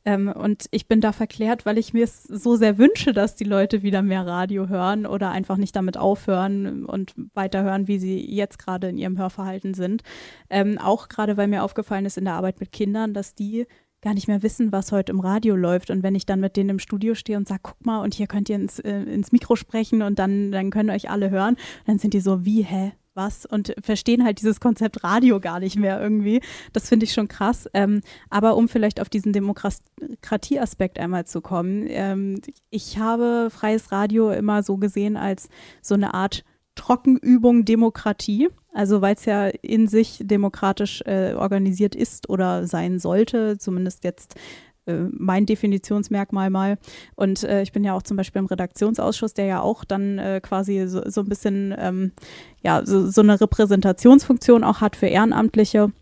Ähm, 0.05 0.29
und 0.29 0.67
ich 0.71 0.87
bin 0.87 1.01
da 1.01 1.13
verklärt, 1.13 1.67
weil 1.67 1.77
ich 1.77 1.93
mir 1.93 2.05
es 2.05 2.23
so 2.23 2.57
sehr 2.57 2.79
wünsche, 2.79 3.13
dass 3.13 3.35
die 3.35 3.45
Leute 3.45 3.83
wieder 3.83 4.01
mehr 4.01 4.27
Radio 4.27 4.69
hören 4.69 5.07
oder 5.07 5.31
einfach 5.31 5.57
nicht 5.57 5.75
damit 5.77 5.97
aufhören 5.97 6.85
und 6.85 7.15
weiterhören, 7.35 7.89
wie 7.89 7.99
sie 7.99 8.25
jetzt 8.33 8.59
gerade 8.59 8.89
in 8.89 8.97
ihrem 8.97 9.19
Hörverhalten 9.19 9.75
sind. 9.75 10.03
Ähm, 10.49 10.79
auch 10.79 11.09
gerade, 11.09 11.37
weil 11.37 11.49
mir 11.49 11.65
aufgefallen 11.65 12.07
ist 12.07 12.17
in 12.17 12.25
der 12.25 12.35
Arbeit 12.35 12.61
mit 12.61 12.71
Kindern, 12.73 13.13
dass 13.13 13.35
die 13.35 13.67
gar 14.03 14.15
nicht 14.15 14.29
mehr 14.29 14.43
wissen, 14.43 14.73
was 14.73 14.93
heute 14.93 15.13
im 15.13 15.21
Radio 15.21 15.57
läuft. 15.57 15.91
Und 15.91 16.03
wenn 16.03 16.15
ich 16.15 16.27
dann 16.27 16.41
mit 16.41 16.57
denen 16.57 16.71
im 16.71 16.79
Studio 16.79 17.15
stehe 17.15 17.37
und 17.37 17.49
sage, 17.49 17.61
guck 17.65 17.85
mal, 17.85 18.03
und 18.03 18.15
hier 18.15 18.27
könnt 18.27 18.49
ihr 18.49 18.57
ins, 18.57 18.79
äh, 18.79 19.03
ins 19.03 19.33
Mikro 19.33 19.57
sprechen 19.57 20.03
und 20.03 20.19
dann, 20.19 20.53
dann 20.53 20.71
können 20.71 20.91
euch 20.91 21.11
alle 21.11 21.31
hören, 21.31 21.57
dann 21.87 21.99
sind 21.99 22.15
die 22.15 22.21
so, 22.21 22.45
wie, 22.45 22.63
hä? 22.63 22.93
Was 23.15 23.47
und 23.47 23.75
verstehen 23.81 24.25
halt 24.25 24.39
dieses 24.39 24.61
Konzept 24.61 25.03
Radio 25.03 25.41
gar 25.41 25.59
nicht 25.59 25.75
mehr 25.75 26.01
irgendwie. 26.01 26.41
Das 26.73 26.89
finde 26.89 27.03
ich 27.03 27.13
schon 27.13 27.27
krass. 27.27 27.69
Ähm, 27.75 28.01
aber 28.31 28.57
um 28.57 28.69
vielleicht 28.69 29.01
auf 29.01 29.09
diesen 29.09 29.33
Demokratieaspekt 29.33 31.01
einmal 31.01 31.27
zu 31.27 31.41
kommen, 31.41 31.87
ähm, 31.89 32.41
ich 32.71 32.99
habe 32.99 33.49
freies 33.51 33.91
Radio 33.91 34.31
immer 34.31 34.63
so 34.63 34.77
gesehen 34.77 35.17
als 35.17 35.49
so 35.83 35.95
eine 35.95 36.15
Art 36.15 36.45
Trockenübung 36.89 37.65
Demokratie. 37.65 38.49
Also 38.73 39.03
weil 39.03 39.15
es 39.15 39.25
ja 39.25 39.47
in 39.49 39.89
sich 39.89 40.21
demokratisch 40.23 41.03
äh, 41.03 41.35
organisiert 41.35 41.95
ist 41.95 42.29
oder 42.31 42.67
sein 42.67 42.99
sollte, 42.99 43.59
zumindest 43.59 44.05
jetzt 44.05 44.37
äh, 44.87 44.95
mein 45.11 45.47
Definitionsmerkmal 45.47 46.49
mal. 46.49 46.79
Und 47.15 47.45
äh, 47.45 47.63
ich 47.63 47.73
bin 47.73 47.85
ja 47.85 47.95
auch 47.95 48.03
zum 48.03 48.17
Beispiel 48.17 48.41
im 48.41 48.47
Redaktionsausschuss, 48.47 49.35
der 49.35 49.47
ja 49.47 49.61
auch 49.61 49.85
dann 49.85 50.19
äh, 50.19 50.41
quasi 50.43 50.87
so, 50.87 51.03
so, 51.11 51.23
ein 51.23 51.29
bisschen 51.29 51.75
ähm, 51.79 52.13
ja, 52.63 52.85
so, 52.85 53.11
so 53.11 53.21
eine 53.21 53.41
Repräsentationsfunktion 53.41 54.65
auch 54.65 54.81
hat 54.81 54.97
für 54.97 55.07
Ehrenamtliche. 55.07 55.93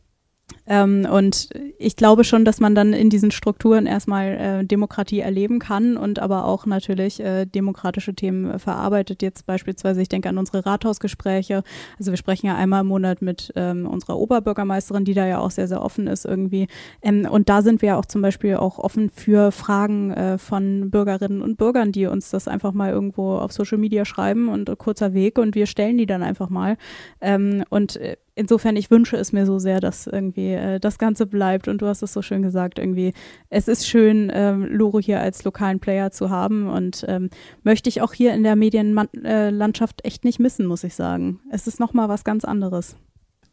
Ähm, 0.67 1.07
und 1.11 1.49
ich 1.79 1.97
glaube 1.97 2.25
schon, 2.25 2.45
dass 2.45 2.61
man 2.61 2.75
dann 2.75 2.93
in 2.93 3.09
diesen 3.09 3.31
Strukturen 3.31 3.87
erstmal 3.87 4.27
äh, 4.27 4.65
Demokratie 4.65 5.21
erleben 5.21 5.59
kann 5.59 5.97
und 5.97 6.19
aber 6.19 6.45
auch 6.45 6.67
natürlich 6.67 7.21
äh, 7.21 7.47
demokratische 7.47 8.15
Themen 8.15 8.51
äh, 8.51 8.59
verarbeitet. 8.59 9.23
Jetzt 9.23 9.47
beispielsweise, 9.47 10.03
ich 10.03 10.09
denke 10.09 10.29
an 10.29 10.39
unsere 10.39 10.67
Rathausgespräche. 10.67 11.63
Also 11.99 12.11
wir 12.11 12.17
sprechen 12.17 12.47
ja 12.47 12.57
einmal 12.57 12.81
im 12.81 12.89
Monat 12.89 13.23
mit 13.23 13.53
ähm, 13.55 13.87
unserer 13.87 14.19
Oberbürgermeisterin, 14.19 15.05
die 15.05 15.15
da 15.15 15.27
ja 15.27 15.39
auch 15.39 15.53
sehr, 15.53 15.69
sehr 15.69 15.83
offen 15.83 16.09
ist 16.09 16.25
irgendwie. 16.25 16.67
Ähm, 17.01 17.29
und 17.31 17.49
da 17.49 17.63
sind 17.63 17.81
wir 17.81 17.91
ja 17.91 17.97
auch 17.97 18.07
zum 18.07 18.23
Beispiel 18.23 18.57
auch 18.57 18.79
offen 18.79 19.11
für 19.11 19.53
Fragen 19.53 20.11
äh, 20.11 20.39
von 20.39 20.91
Bürgerinnen 20.91 21.43
und 21.43 21.59
Bürgern, 21.59 21.93
die 21.93 22.07
uns 22.07 22.31
das 22.31 22.49
einfach 22.49 22.73
mal 22.73 22.91
irgendwo 22.91 23.37
auf 23.37 23.53
Social 23.53 23.79
Media 23.79 24.05
schreiben 24.05 24.49
und 24.49 24.69
äh, 24.69 24.77
kurzer 24.77 25.15
Weg 25.15 25.39
und 25.39 25.55
wir 25.55 25.67
stellen 25.67 25.97
die 25.97 26.07
dann 26.07 26.25
einfach 26.25 26.51
mal. 26.51 26.77
Ähm, 27.21 27.65
und 27.71 27.97
äh, 27.97 28.17
insofern, 28.37 28.77
ich 28.77 28.91
wünsche 28.91 29.17
es 29.17 29.33
mir 29.33 29.47
so 29.47 29.59
sehr, 29.59 29.81
dass 29.81 30.07
irgendwie 30.07 30.53
äh, 30.53 30.79
das 30.79 30.99
Ganze 30.99 31.27
bleibt. 31.27 31.67
Und 31.67 31.83
du 31.83 31.87
hast 31.87 32.03
es 32.03 32.13
so 32.13 32.23
schön 32.23 32.43
gesagt, 32.43 32.79
irgendwie, 32.79 33.13
es 33.51 33.67
ist 33.67 33.89
schön, 33.89 34.31
ähm, 34.33 34.65
Loro 34.67 35.01
hier 35.01 35.21
als 35.21 35.43
lokalen 35.43 35.81
Player 35.81 36.13
zu 36.13 36.31
haben 36.31 36.69
und 36.69 37.05
ähm, 37.09 37.31
möchte 37.65 37.89
ich 37.89 38.03
auch 38.03 38.13
hier 38.13 38.33
in 38.35 38.45
der 38.45 38.55
Medienlandschaft 38.55 40.05
echt 40.05 40.25
nicht 40.25 40.39
missen, 40.39 40.67
muss 40.67 40.85
ich 40.85 40.95
sagen. 40.95 41.41
Es 41.51 41.67
ist 41.67 41.81
nochmal 41.81 42.09
was 42.09 42.23
ganz 42.23 42.45
anderes. 42.45 42.97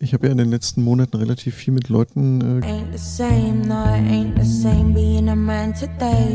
Ich 0.03 0.13
habe 0.13 0.25
ja 0.25 0.33
in 0.33 0.37
den 0.37 0.49
letzten 0.49 0.83
Monaten 0.83 1.15
relativ 1.15 1.55
viel 1.55 1.73
mit 1.73 1.87
Leuten 1.87 2.61
äh, 2.61 2.83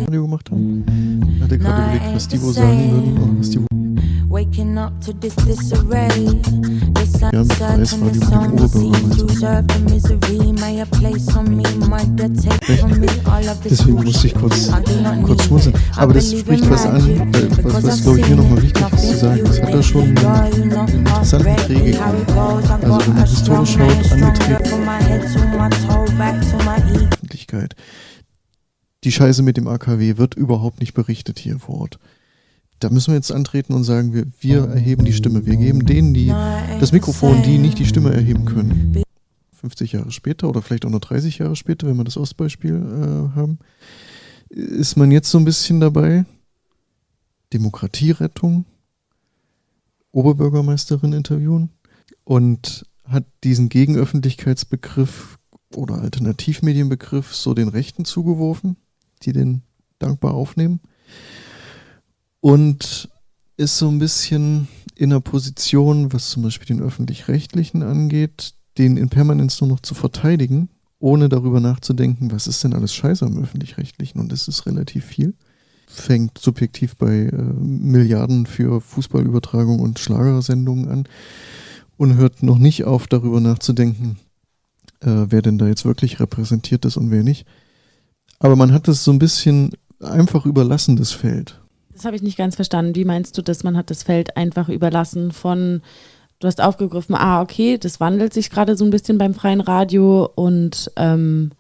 Radio 0.07 0.23
gemacht 0.23 0.51
haben. 0.51 1.23
Ich 1.36 1.43
hatte 1.43 1.59
gerade 1.59 1.82
überlegt, 1.82 2.15
was 2.15 2.28
die 2.28 2.40
wohl 2.40 2.55
sagen 2.55 2.90
würden 2.90 3.19
und 3.19 3.40
was 3.40 3.51
die 3.51 3.59
Waking 4.31 4.78
up 4.78 4.93
to 5.05 5.12
this 5.15 5.35
disarray. 5.36 6.09
This 6.95 7.20
ja, 7.20 7.31
mit 7.32 7.49
Preisradio 7.49 8.65
mit 8.65 8.74
dem 8.74 8.93
Oberbürgermeister. 8.93 9.49
Deswegen 13.65 14.05
musste 14.05 14.27
ich 14.27 14.35
kurz, 14.35 14.70
kurz 15.24 15.45
schmunzeln. 15.45 15.74
Aber 15.97 16.12
das 16.12 16.31
spricht 16.31 16.70
was 16.70 16.86
an, 16.86 17.03
weil, 17.32 17.65
was, 17.65 17.85
was 17.85 18.03
glaube 18.03 18.20
ich 18.20 18.27
hier 18.27 18.36
nochmal 18.36 18.62
wichtig 18.62 18.85
ist 18.93 19.11
zu 19.11 19.16
sagen. 19.16 19.40
Es 19.47 19.62
hat 19.62 19.74
da 19.74 19.82
schon 19.82 20.03
einen, 20.03 20.19
einen 20.19 20.89
interessanten 20.90 21.66
Dreh 21.66 21.74
gegeben. 21.74 21.99
Also 21.99 22.82
wenn 22.82 22.89
man 22.90 23.27
historisch 23.27 23.57
schaut, 23.66 24.12
angetreten. 24.12 24.89
Öffentlichkeit. 27.12 27.76
Die 29.05 29.12
Scheiße 29.12 29.43
mit 29.43 29.56
dem 29.56 29.68
AKW 29.68 30.16
wird 30.16 30.35
überhaupt 30.35 30.80
nicht 30.80 30.94
berichtet 30.94 31.39
hier 31.39 31.59
vor 31.59 31.80
Ort 31.80 31.98
da 32.80 32.90
müssen 32.90 33.09
wir 33.09 33.16
jetzt 33.16 33.32
antreten 33.32 33.74
und 33.74 33.85
sagen, 33.85 34.14
wir, 34.14 34.26
wir 34.40 34.64
erheben 34.64 35.05
die 35.05 35.12
Stimme. 35.12 35.47
Wir 35.47 35.56
geben 35.56 35.85
denen 35.85 36.14
die, 36.14 36.28
das 36.80 36.93
Mikrofon, 36.93 37.43
die 37.43 37.59
nicht 37.59 37.78
die 37.78 37.86
Stimme 37.86 38.12
erheben 38.12 38.44
können. 38.44 39.02
50 39.52 39.93
Jahre 39.93 40.12
später 40.12 40.48
oder 40.48 40.62
vielleicht 40.62 40.86
auch 40.86 40.90
nur 40.90 41.01
30 41.01 41.39
Jahre 41.39 41.56
später, 41.56 41.89
wenn 41.89 41.97
wir 41.97 42.05
das 42.05 42.16
Ostbeispiel 42.16 42.74
äh, 42.76 43.36
haben, 43.36 43.59
ist 44.48 44.97
man 44.97 45.10
jetzt 45.10 45.30
so 45.30 45.39
ein 45.39 45.44
bisschen 45.44 45.80
dabei. 45.80 46.24
Demokratierettung, 47.52 48.66
Oberbürgermeisterin 50.12 51.12
interviewen 51.12 51.70
und 52.24 52.86
hat 53.09 53.24
diesen 53.44 53.68
Gegenöffentlichkeitsbegriff 53.68 55.39
oder 55.74 56.01
Alternativmedienbegriff 56.01 57.35
so 57.35 57.55
den 57.55 57.68
Rechten 57.68 58.05
zugeworfen, 58.05 58.76
die 59.22 59.32
den 59.32 59.62
dankbar 59.98 60.35
aufnehmen 60.35 60.80
und 62.40 63.09
ist 63.56 63.78
so 63.78 63.89
ein 63.89 63.98
bisschen 63.98 64.68
in 64.94 65.12
einer 65.12 65.20
Position, 65.20 66.12
was 66.12 66.30
zum 66.30 66.43
Beispiel 66.43 66.66
den 66.66 66.80
öffentlich-rechtlichen 66.80 67.82
angeht, 67.82 68.55
den 68.78 68.97
in 68.97 69.09
Permanenz 69.09 69.60
nur 69.60 69.68
noch 69.68 69.80
zu 69.80 69.94
verteidigen, 69.94 70.68
ohne 71.01 71.28
darüber 71.28 71.60
nachzudenken, 71.60 72.30
was 72.30 72.47
ist 72.47 72.62
denn 72.64 72.74
alles 72.74 72.94
scheiße 72.94 73.24
am 73.24 73.43
öffentlich-rechtlichen 73.43 74.20
und 74.20 74.32
es 74.32 74.48
ist 74.48 74.66
relativ 74.66 75.05
viel. 75.05 75.35
Fängt 75.86 76.39
subjektiv 76.39 76.97
bei 76.97 77.26
äh, 77.26 77.32
Milliarden 77.32 78.47
für 78.47 78.80
Fußballübertragung 78.80 79.80
und 79.80 79.98
Schlagersendungen 79.98 80.89
an 80.89 81.05
und 81.98 82.16
hört 82.16 82.42
noch 82.42 82.58
nicht 82.58 82.84
auf, 82.84 83.06
darüber 83.06 83.40
nachzudenken, 83.40 84.16
äh, 85.00 85.26
wer 85.28 85.42
denn 85.42 85.58
da 85.58 85.66
jetzt 85.66 85.84
wirklich 85.84 86.20
repräsentiert 86.20 86.86
ist 86.86 86.96
und 86.96 87.10
wer 87.10 87.22
nicht. 87.22 87.46
Aber 88.38 88.56
man 88.56 88.72
hat 88.72 88.88
es 88.88 89.04
so 89.04 89.10
ein 89.10 89.18
bisschen 89.18 89.72
einfach 90.00 90.46
überlassen, 90.46 90.96
das 90.96 91.12
Feld. 91.12 91.60
Das 91.92 92.04
habe 92.04 92.16
ich 92.16 92.22
nicht 92.22 92.38
ganz 92.38 92.54
verstanden. 92.54 92.94
Wie 92.94 93.04
meinst 93.04 93.36
du 93.36 93.42
das? 93.42 93.64
Man 93.64 93.76
hat 93.76 93.90
das 93.90 94.04
Feld 94.04 94.36
einfach 94.36 94.68
überlassen 94.68 95.32
von, 95.32 95.82
du 96.38 96.46
hast 96.46 96.60
aufgegriffen, 96.60 97.16
ah, 97.16 97.42
okay, 97.42 97.76
das 97.76 97.98
wandelt 97.98 98.32
sich 98.32 98.50
gerade 98.50 98.76
so 98.76 98.84
ein 98.84 98.90
bisschen 98.90 99.18
beim 99.18 99.34
freien 99.34 99.60
Radio 99.60 100.30
und 100.34 100.90
ähm 100.96 101.50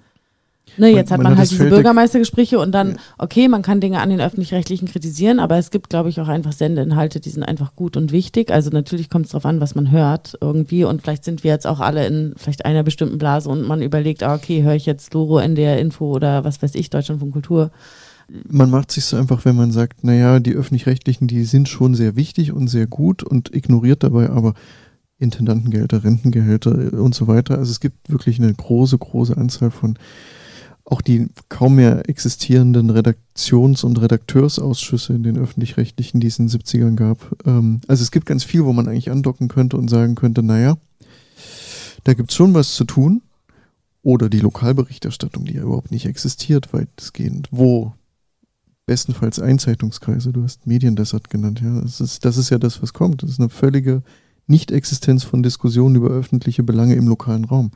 Ne, 0.78 0.88
jetzt 0.88 1.10
hat 1.10 1.20
man, 1.20 1.32
hat 1.32 1.38
halt 1.38 1.50
diese 1.50 1.68
Bürgermeistergespräche 1.68 2.58
und 2.58 2.72
dann, 2.72 2.98
okay, 3.18 3.48
man 3.48 3.62
kann 3.62 3.80
Dinge 3.80 4.00
an 4.00 4.10
den 4.10 4.20
Öffentlich-Rechtlichen 4.20 4.86
kritisieren, 4.86 5.40
aber 5.40 5.58
es 5.58 5.70
gibt, 5.70 5.90
glaube 5.90 6.08
ich, 6.08 6.20
auch 6.20 6.28
einfach 6.28 6.52
Sendeinhalte, 6.52 7.20
die 7.20 7.30
sind 7.30 7.42
einfach 7.42 7.74
gut 7.74 7.96
und 7.96 8.12
wichtig. 8.12 8.50
Also 8.50 8.70
natürlich 8.70 9.10
kommt 9.10 9.26
es 9.26 9.32
darauf 9.32 9.44
an, 9.44 9.60
was 9.60 9.74
man 9.74 9.90
hört 9.90 10.38
irgendwie 10.40 10.84
und 10.84 11.02
vielleicht 11.02 11.24
sind 11.24 11.42
wir 11.42 11.50
jetzt 11.50 11.66
auch 11.66 11.80
alle 11.80 12.06
in 12.06 12.34
vielleicht 12.36 12.64
einer 12.64 12.82
bestimmten 12.84 13.18
Blase 13.18 13.48
und 13.48 13.66
man 13.66 13.82
überlegt, 13.82 14.22
ah, 14.22 14.34
okay, 14.34 14.62
höre 14.62 14.74
ich 14.74 14.86
jetzt 14.86 15.12
Loro, 15.14 15.38
NDR 15.38 15.78
Info 15.78 16.14
oder 16.14 16.44
was 16.44 16.62
weiß 16.62 16.74
ich, 16.76 16.90
Deutschland 16.90 17.20
von 17.20 17.32
Kultur. 17.32 17.70
man 18.48 18.70
macht 18.70 18.92
sich 18.92 19.04
so 19.04 19.16
einfach, 19.16 19.44
wenn 19.44 19.56
man 19.56 19.72
sagt, 19.72 20.04
naja, 20.04 20.38
die 20.38 20.54
öffentlich-rechtlichen, 20.54 21.26
die 21.26 21.44
sind 21.44 21.68
schon 21.68 21.94
sehr 21.94 22.14
wichtig 22.14 22.52
und 22.52 22.68
sehr 22.68 22.86
gut 22.86 23.22
und 23.22 23.54
ignoriert 23.54 24.02
dabei 24.02 24.30
aber 24.30 24.54
Intendantengehälter, 25.18 26.04
Rentengehälter 26.04 26.92
und 26.92 27.14
so 27.14 27.26
weiter. 27.26 27.58
Also 27.58 27.72
es 27.72 27.80
gibt 27.80 28.08
wirklich 28.08 28.38
eine 28.38 28.54
große, 28.54 28.96
große 28.96 29.36
Anzahl 29.36 29.72
von 29.72 29.98
auch 30.90 31.02
die 31.02 31.26
kaum 31.50 31.76
mehr 31.76 32.08
existierenden 32.08 32.90
Redaktions- 32.90 33.84
und 33.84 34.00
Redakteursausschüsse 34.00 35.12
in 35.12 35.22
den 35.22 35.36
öffentlich-rechtlichen, 35.36 36.18
die 36.18 36.28
es 36.28 36.38
in 36.38 36.48
den 36.48 36.60
70ern 36.60 36.94
gab. 36.94 37.36
Ähm, 37.46 37.82
also 37.86 38.02
es 38.02 38.10
gibt 38.10 38.26
ganz 38.26 38.42
viel, 38.42 38.64
wo 38.64 38.72
man 38.72 38.88
eigentlich 38.88 39.10
andocken 39.10 39.48
könnte 39.48 39.76
und 39.76 39.88
sagen 39.88 40.14
könnte, 40.14 40.42
naja, 40.42 40.78
da 42.04 42.14
gibt 42.14 42.30
es 42.30 42.36
schon 42.36 42.54
was 42.54 42.74
zu 42.74 42.84
tun. 42.84 43.22
Oder 44.02 44.30
die 44.30 44.40
Lokalberichterstattung, 44.40 45.44
die 45.44 45.54
ja 45.54 45.62
überhaupt 45.62 45.90
nicht 45.90 46.06
existiert, 46.06 46.72
weitestgehend. 46.72 47.48
Wo 47.50 47.92
bestenfalls 48.86 49.38
Einzeitungskreise, 49.38 50.32
du 50.32 50.44
hast 50.44 50.66
Mediendessert 50.66 51.28
genannt, 51.28 51.60
ja. 51.62 51.82
Das 51.82 52.00
ist, 52.00 52.24
das 52.24 52.38
ist 52.38 52.48
ja 52.48 52.58
das, 52.58 52.80
was 52.80 52.94
kommt. 52.94 53.22
Das 53.22 53.30
ist 53.30 53.40
eine 53.40 53.50
völlige 53.50 54.02
Nicht-Existenz 54.46 55.24
von 55.24 55.42
Diskussionen 55.42 55.96
über 55.96 56.08
öffentliche 56.08 56.62
Belange 56.62 56.94
im 56.94 57.08
lokalen 57.08 57.44
Raum. 57.44 57.72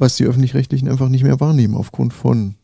Was 0.00 0.16
die 0.16 0.24
Öffentlich-Rechtlichen 0.24 0.88
einfach 0.88 1.10
nicht 1.10 1.24
mehr 1.24 1.40
wahrnehmen 1.40 1.74
aufgrund 1.74 2.14
von. 2.14 2.54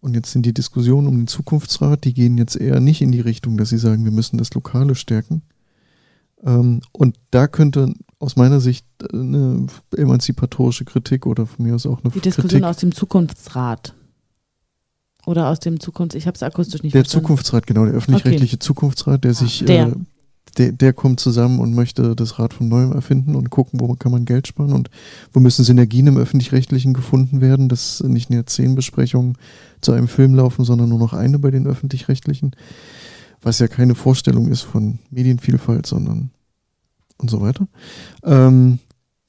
Und 0.00 0.14
jetzt 0.14 0.32
sind 0.32 0.46
die 0.46 0.54
Diskussionen 0.54 1.06
um 1.06 1.18
den 1.18 1.26
Zukunftsrat, 1.26 2.04
die 2.04 2.14
gehen 2.14 2.38
jetzt 2.38 2.56
eher 2.56 2.80
nicht 2.80 3.02
in 3.02 3.12
die 3.12 3.20
Richtung, 3.20 3.58
dass 3.58 3.68
sie 3.68 3.76
sagen, 3.76 4.04
wir 4.04 4.12
müssen 4.12 4.38
das 4.38 4.54
Lokale 4.54 4.94
stärken. 4.94 5.42
Ähm, 6.42 6.80
und 6.92 7.16
da 7.30 7.48
könnte 7.48 7.92
aus 8.18 8.36
meiner 8.36 8.60
Sicht 8.60 8.86
eine 9.12 9.66
emanzipatorische 9.94 10.86
Kritik 10.86 11.26
oder 11.26 11.44
von 11.44 11.66
mir 11.66 11.74
aus 11.74 11.84
auch 11.84 12.02
eine 12.02 12.12
Die 12.12 12.20
Diskussion 12.20 12.48
Kritik 12.48 12.64
aus 12.64 12.76
dem 12.78 12.92
Zukunftsrat. 12.92 13.94
Oder 15.26 15.48
aus 15.50 15.60
dem 15.60 15.80
Zukunfts... 15.80 16.14
Ich 16.14 16.26
habe 16.26 16.34
es 16.34 16.42
akustisch 16.42 16.82
nicht 16.82 16.94
Der 16.94 17.02
verstanden. 17.02 17.26
Zukunftsrat, 17.26 17.66
genau, 17.66 17.84
der 17.84 17.92
öffentlich-rechtliche 17.92 18.58
Zukunftsrat, 18.58 19.22
der 19.22 19.34
sich, 19.34 19.64
Der. 19.66 19.88
Äh, 19.88 19.94
der, 20.58 20.72
der 20.72 20.92
kommt 20.92 21.20
zusammen 21.20 21.58
und 21.58 21.74
möchte 21.74 22.16
das 22.16 22.38
Rad 22.38 22.54
von 22.54 22.68
neuem 22.68 22.92
erfinden 22.92 23.34
und 23.34 23.50
gucken, 23.50 23.80
wo 23.80 23.94
kann 23.94 24.12
man 24.12 24.24
Geld 24.24 24.46
sparen 24.46 24.72
und 24.72 24.90
wo 25.32 25.40
müssen 25.40 25.64
Synergien 25.64 26.06
im 26.06 26.16
öffentlich-rechtlichen 26.16 26.94
gefunden 26.94 27.40
werden, 27.40 27.68
dass 27.68 28.02
nicht 28.02 28.30
mehr 28.30 28.46
zehn 28.46 28.74
Besprechungen 28.74 29.36
zu 29.80 29.92
einem 29.92 30.08
Film 30.08 30.34
laufen, 30.34 30.64
sondern 30.64 30.88
nur 30.88 30.98
noch 30.98 31.12
eine 31.12 31.38
bei 31.38 31.50
den 31.50 31.66
öffentlich-rechtlichen, 31.66 32.52
was 33.42 33.58
ja 33.58 33.68
keine 33.68 33.94
Vorstellung 33.94 34.48
ist 34.48 34.62
von 34.62 34.98
Medienvielfalt, 35.10 35.86
sondern 35.86 36.30
und 37.18 37.30
so 37.30 37.40
weiter. 37.40 37.66
Ähm, 38.24 38.78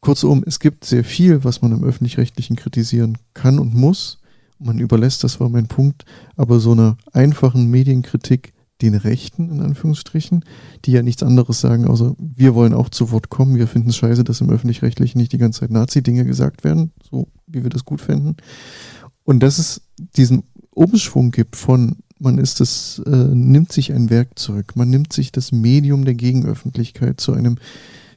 kurzum, 0.02 0.44
es 0.46 0.60
gibt 0.60 0.86
sehr 0.86 1.04
viel, 1.04 1.44
was 1.44 1.62
man 1.62 1.72
im 1.72 1.84
öffentlich-rechtlichen 1.84 2.56
kritisieren 2.56 3.18
kann 3.34 3.60
und 3.60 3.74
muss. 3.74 4.20
Man 4.60 4.80
überlässt, 4.80 5.24
das 5.24 5.40
war 5.40 5.50
mein 5.50 5.68
Punkt, 5.68 6.06
aber 6.36 6.60
so 6.60 6.72
einer 6.72 6.98
einfachen 7.14 7.70
Medienkritik 7.70 8.54
den 8.82 8.94
Rechten, 8.94 9.50
in 9.50 9.62
Anführungsstrichen, 9.62 10.46
die 10.86 10.92
ja 10.92 11.02
nichts 11.02 11.24
anderes 11.24 11.60
sagen, 11.62 11.88
außer 11.88 12.16
wir 12.18 12.54
wollen 12.56 12.74
auch 12.74 12.90
zu 12.90 13.12
Wort 13.12 13.30
kommen, 13.30 13.58
wir 13.58 13.68
finden 13.68 13.90
es 13.90 13.98
scheiße, 13.98 14.24
dass 14.24 14.42
im 14.42 14.50
Öffentlich-Rechtlichen 14.50 15.18
nicht 15.18 15.34
die 15.34 15.38
ganze 15.38 15.62
Zeit 15.62 15.72
Nazi-Dinge 15.72 16.26
gesagt 16.26 16.64
werden, 16.64 16.92
so 17.10 17.28
wie 17.48 17.64
wir 17.64 17.70
das 17.70 17.86
gut 17.86 18.02
fänden. 18.02 18.38
Und 19.24 19.42
dass 19.42 19.58
es 19.58 19.82
diesen 20.16 20.44
Umschwung 20.72 21.32
gibt 21.32 21.56
von, 21.56 21.98
man 22.20 22.38
ist 22.38 22.60
das, 22.60 23.02
äh, 23.06 23.10
nimmt 23.10 23.72
sich 23.72 23.94
ein 23.94 24.10
Werkzeug, 24.10 24.76
man 24.76 24.90
nimmt 24.90 25.12
sich 25.12 25.32
das 25.32 25.52
Medium 25.52 26.06
der 26.06 26.16
Gegenöffentlichkeit 26.16 27.20
zu 27.20 27.34
einem 27.34 27.58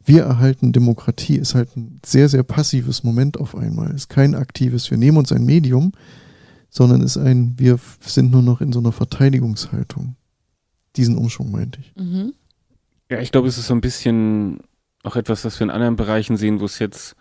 wir 0.04 0.24
erhalten 0.24 0.72
Demokratie, 0.72 1.36
ist 1.36 1.54
halt 1.54 1.76
ein 1.76 2.00
sehr, 2.04 2.28
sehr 2.28 2.42
passives 2.42 3.04
Moment 3.04 3.38
auf 3.38 3.54
einmal. 3.54 3.94
Ist 3.94 4.08
kein 4.08 4.34
aktives, 4.34 4.90
wir 4.90 4.98
nehmen 4.98 5.18
uns 5.18 5.30
ein 5.30 5.44
Medium, 5.44 5.92
sondern 6.70 7.02
ist 7.02 7.16
ein, 7.16 7.54
wir 7.58 7.78
sind 8.00 8.30
nur 8.30 8.42
noch 8.42 8.60
in 8.60 8.72
so 8.72 8.80
einer 8.80 8.92
Verteidigungshaltung. 8.92 10.16
Diesen 10.96 11.16
Umschwung 11.16 11.50
meinte 11.50 11.80
ich. 11.80 11.94
Mhm. 11.96 12.34
Ja, 13.10 13.20
ich 13.20 13.32
glaube, 13.32 13.48
es 13.48 13.58
ist 13.58 13.66
so 13.66 13.74
ein 13.74 13.80
bisschen 13.80 14.60
auch 15.02 15.16
etwas, 15.16 15.44
was 15.44 15.58
wir 15.58 15.64
in 15.64 15.70
anderen 15.70 15.96
Bereichen 15.96 16.36
sehen, 16.36 16.60
wo 16.60 16.64
es 16.64 16.78
jetzt, 16.78 17.16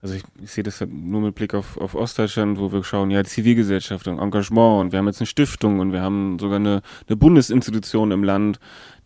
also 0.00 0.14
ich, 0.14 0.22
ich 0.42 0.50
sehe 0.50 0.64
das 0.64 0.80
halt 0.80 0.92
nur 0.92 1.20
mit 1.20 1.34
Blick 1.34 1.54
auf, 1.54 1.76
auf 1.78 1.94
Ostdeutschland, 1.94 2.58
wo 2.58 2.72
wir 2.72 2.82
schauen, 2.84 3.10
ja, 3.10 3.22
Zivilgesellschaft 3.24 4.08
und 4.08 4.18
Engagement 4.18 4.80
und 4.80 4.92
wir 4.92 4.98
haben 4.98 5.06
jetzt 5.06 5.20
eine 5.20 5.26
Stiftung 5.26 5.78
und 5.78 5.92
wir 5.92 6.02
haben 6.02 6.38
sogar 6.38 6.56
eine, 6.56 6.82
eine 7.08 7.16
Bundesinstitution 7.16 8.10
im 8.10 8.24
Land, 8.24 8.58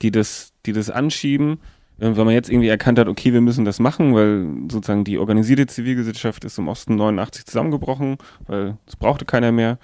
die 0.03 0.11
das, 0.11 0.53
die 0.65 0.73
das 0.73 0.91
anschieben, 0.91 1.59
äh, 1.99 2.17
weil 2.17 2.25
man 2.25 2.35
jetzt 2.35 2.49
irgendwie 2.49 2.69
erkannt 2.69 2.99
hat, 2.99 3.09
okay, 3.09 3.33
wir 3.33 3.41
müssen 3.41 3.65
das 3.65 3.79
machen, 3.79 4.15
weil 4.15 4.47
sozusagen 4.71 5.05
die 5.05 5.19
organisierte 5.19 5.67
Zivilgesellschaft 5.67 6.45
ist 6.45 6.59
im 6.59 6.69
Osten 6.69 6.97
89 6.97 7.45
zusammengebrochen, 7.45 8.17
weil 8.47 8.79
es 8.87 8.97
brauchte 8.97 9.25
keiner 9.25 9.53
mehr. 9.53 9.79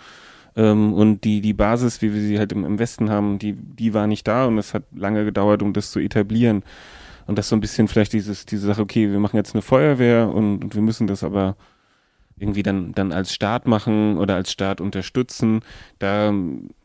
Ähm, 0.56 0.92
und 0.92 1.24
die, 1.24 1.40
die 1.40 1.54
Basis, 1.54 2.02
wie 2.02 2.12
wir 2.12 2.20
sie 2.20 2.38
halt 2.38 2.52
im, 2.52 2.64
im 2.64 2.78
Westen 2.78 3.10
haben, 3.10 3.38
die, 3.38 3.54
die 3.54 3.94
war 3.94 4.06
nicht 4.06 4.26
da 4.28 4.46
und 4.46 4.58
es 4.58 4.74
hat 4.74 4.84
lange 4.94 5.24
gedauert, 5.24 5.62
um 5.62 5.72
das 5.72 5.90
zu 5.90 5.98
etablieren. 5.98 6.62
Und 7.26 7.38
das 7.38 7.48
so 7.48 7.56
ein 7.56 7.60
bisschen 7.60 7.88
vielleicht 7.88 8.12
dieses, 8.12 8.46
diese 8.46 8.66
Sache, 8.66 8.82
okay, 8.82 9.10
wir 9.10 9.18
machen 9.18 9.36
jetzt 9.36 9.54
eine 9.54 9.62
Feuerwehr 9.62 10.28
und, 10.28 10.64
und 10.64 10.74
wir 10.74 10.82
müssen 10.82 11.06
das 11.06 11.22
aber 11.22 11.56
irgendwie 12.36 12.62
dann, 12.62 12.92
dann 12.92 13.12
als 13.12 13.32
Staat 13.32 13.66
machen 13.66 14.18
oder 14.18 14.34
als 14.34 14.50
Staat 14.50 14.80
unterstützen. 14.80 15.60
Da, 15.98 16.34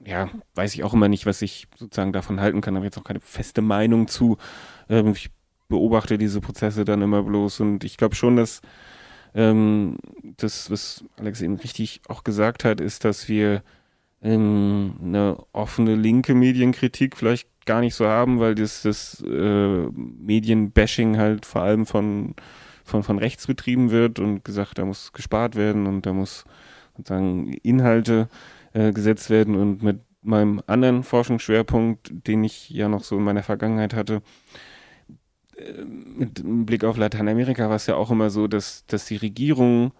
ja, 0.05 0.29
weiß 0.55 0.75
ich 0.75 0.83
auch 0.83 0.93
immer 0.93 1.07
nicht, 1.07 1.25
was 1.25 1.41
ich 1.41 1.67
sozusagen 1.75 2.13
davon 2.13 2.39
halten 2.39 2.61
kann, 2.61 2.75
habe 2.75 2.85
jetzt 2.85 2.97
auch 2.97 3.03
keine 3.03 3.21
feste 3.21 3.61
Meinung 3.61 4.07
zu. 4.07 4.37
Ähm, 4.89 5.13
ich 5.13 5.31
beobachte 5.67 6.17
diese 6.17 6.41
Prozesse 6.41 6.85
dann 6.85 7.01
immer 7.01 7.23
bloß 7.23 7.59
und 7.59 7.83
ich 7.83 7.97
glaube 7.97 8.15
schon, 8.15 8.35
dass 8.35 8.61
ähm, 9.33 9.97
das, 10.37 10.71
was 10.71 11.03
Alex 11.17 11.41
eben 11.41 11.57
richtig 11.57 12.01
auch 12.07 12.23
gesagt 12.23 12.63
hat, 12.63 12.81
ist, 12.81 13.05
dass 13.05 13.27
wir 13.27 13.63
ähm, 14.21 14.95
eine 15.01 15.37
offene 15.53 15.95
linke 15.95 16.33
Medienkritik 16.33 17.15
vielleicht 17.15 17.47
gar 17.65 17.81
nicht 17.81 17.95
so 17.95 18.07
haben, 18.07 18.39
weil 18.39 18.55
das, 18.55 18.81
das 18.81 19.21
äh, 19.21 19.87
Medienbashing 19.91 21.17
halt 21.17 21.45
vor 21.45 21.61
allem 21.61 21.85
von, 21.85 22.35
von, 22.83 23.03
von 23.03 23.19
rechts 23.19 23.45
betrieben 23.45 23.91
wird 23.91 24.19
und 24.19 24.43
gesagt, 24.43 24.77
da 24.79 24.85
muss 24.85 25.13
gespart 25.13 25.55
werden 25.55 25.85
und 25.85 26.05
da 26.05 26.13
muss 26.13 26.45
sozusagen 26.95 27.53
Inhalte 27.61 28.29
äh, 28.73 28.91
gesetzt 28.91 29.29
werden. 29.29 29.55
Und 29.55 29.83
mit 29.83 29.99
meinem 30.21 30.61
anderen 30.65 31.03
Forschungsschwerpunkt, 31.03 32.09
den 32.27 32.43
ich 32.43 32.69
ja 32.69 32.89
noch 32.89 33.03
so 33.03 33.17
in 33.17 33.23
meiner 33.23 33.43
Vergangenheit 33.43 33.93
hatte, 33.93 34.21
mit 35.75 36.41
Blick 36.65 36.83
auf 36.83 36.97
Lateinamerika 36.97 37.69
war 37.69 37.75
es 37.75 37.87
ja 37.87 37.95
auch 37.95 38.11
immer 38.11 38.29
so, 38.29 38.47
dass, 38.47 38.85
dass 38.87 39.05
die 39.05 39.15
Regierungen, 39.15 39.91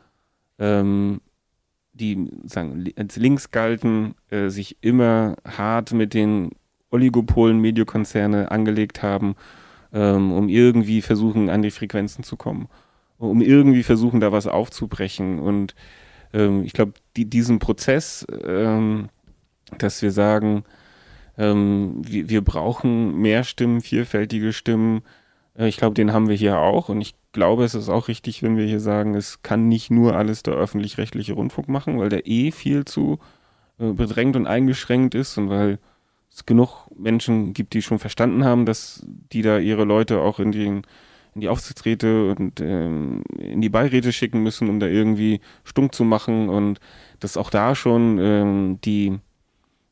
ähm, 0.60 1.22
die 1.94 2.30
sagen, 2.46 2.86
als 2.96 3.16
links 3.16 3.52
galten, 3.52 4.16
äh, 4.30 4.50
sich 4.50 4.78
immer 4.82 5.36
hart 5.46 5.94
mit 5.94 6.14
den 6.14 6.52
Oligopolen, 6.92 7.60
Mediokonzerne 7.60 8.52
angelegt 8.52 9.02
haben, 9.02 9.36
ähm, 9.94 10.32
um 10.32 10.48
irgendwie 10.48 11.02
versuchen, 11.02 11.50
an 11.50 11.62
die 11.62 11.72
Frequenzen 11.72 12.24
zu 12.24 12.38
kommen, 12.38 12.68
um 13.18 13.42
irgendwie 13.42 13.84
versuchen, 13.84 14.20
da 14.20 14.32
was 14.32 14.48
aufzubrechen. 14.48 15.40
Und 15.40 15.76
ähm, 16.34 16.64
ich 16.64 16.74
glaube, 16.74 16.94
die, 17.16 17.26
diesen 17.26 17.60
Prozess, 17.60 18.26
ähm, 18.46 19.10
dass 19.78 20.02
wir 20.02 20.12
sagen, 20.12 20.64
ähm, 21.38 22.02
wir, 22.06 22.30
wir 22.30 22.42
brauchen 22.42 23.18
mehr 23.18 23.44
Stimmen, 23.44 23.82
vielfältige 23.82 24.54
Stimmen, 24.54 25.02
ich 25.66 25.78
glaube, 25.78 25.96
den 25.96 26.14
haben 26.14 26.30
wir 26.30 26.36
hier 26.36 26.60
auch. 26.60 26.90
Und 26.90 27.02
ich 27.02 27.16
glaube, 27.32 27.64
es 27.64 27.74
ist 27.74 27.90
auch 27.90 28.08
richtig, 28.08 28.44
wenn 28.44 28.58
wir 28.58 28.66
hier 28.66 28.80
sagen, 28.80 29.16
es 29.16 29.42
kann 29.42 29.68
nicht 29.68 29.90
nur 29.90 30.16
alles 30.16 30.44
der 30.44 30.54
öffentlich-rechtliche 30.54 31.34
Rundfunk 31.34 31.68
machen, 31.68 32.00
weil 32.00 32.10
der 32.10 32.28
eh 32.28 32.52
viel 32.52 32.86
zu 32.86 33.20
äh, 33.80 33.92
bedrängt 33.92 34.36
und 34.36 34.48
eingeschränkt 34.48 35.16
ist 35.16 35.38
und 35.38 35.50
weil 35.50 35.80
es 36.32 36.46
genug 36.46 36.88
Menschen 36.96 37.54
gibt, 37.54 37.74
die 37.74 37.82
schon 37.82 38.00
verstanden 38.00 38.46
haben, 38.46 38.66
dass 38.66 39.04
die 39.06 39.42
da 39.42 39.58
ihre 39.58 39.86
Leute 39.86 40.20
auch 40.20 40.40
in, 40.40 40.52
den, 40.52 40.84
in 41.34 41.42
die 41.42 41.50
Aufsichtsräte 41.50 42.32
und 42.32 42.60
ähm, 42.62 43.24
in 43.40 43.62
die 43.62 43.70
Beiräte 43.70 44.14
schicken 44.14 44.44
müssen, 44.44 44.70
um 44.70 44.80
da 44.80 44.88
irgendwie 44.88 45.42
stumm 45.64 45.92
zu 45.92 46.04
machen 46.04 46.50
und 46.50 46.80
dass 47.20 47.38
auch 47.38 47.50
da 47.50 47.74
schon 47.74 48.20
ähm, 48.20 48.80
die 48.84 49.20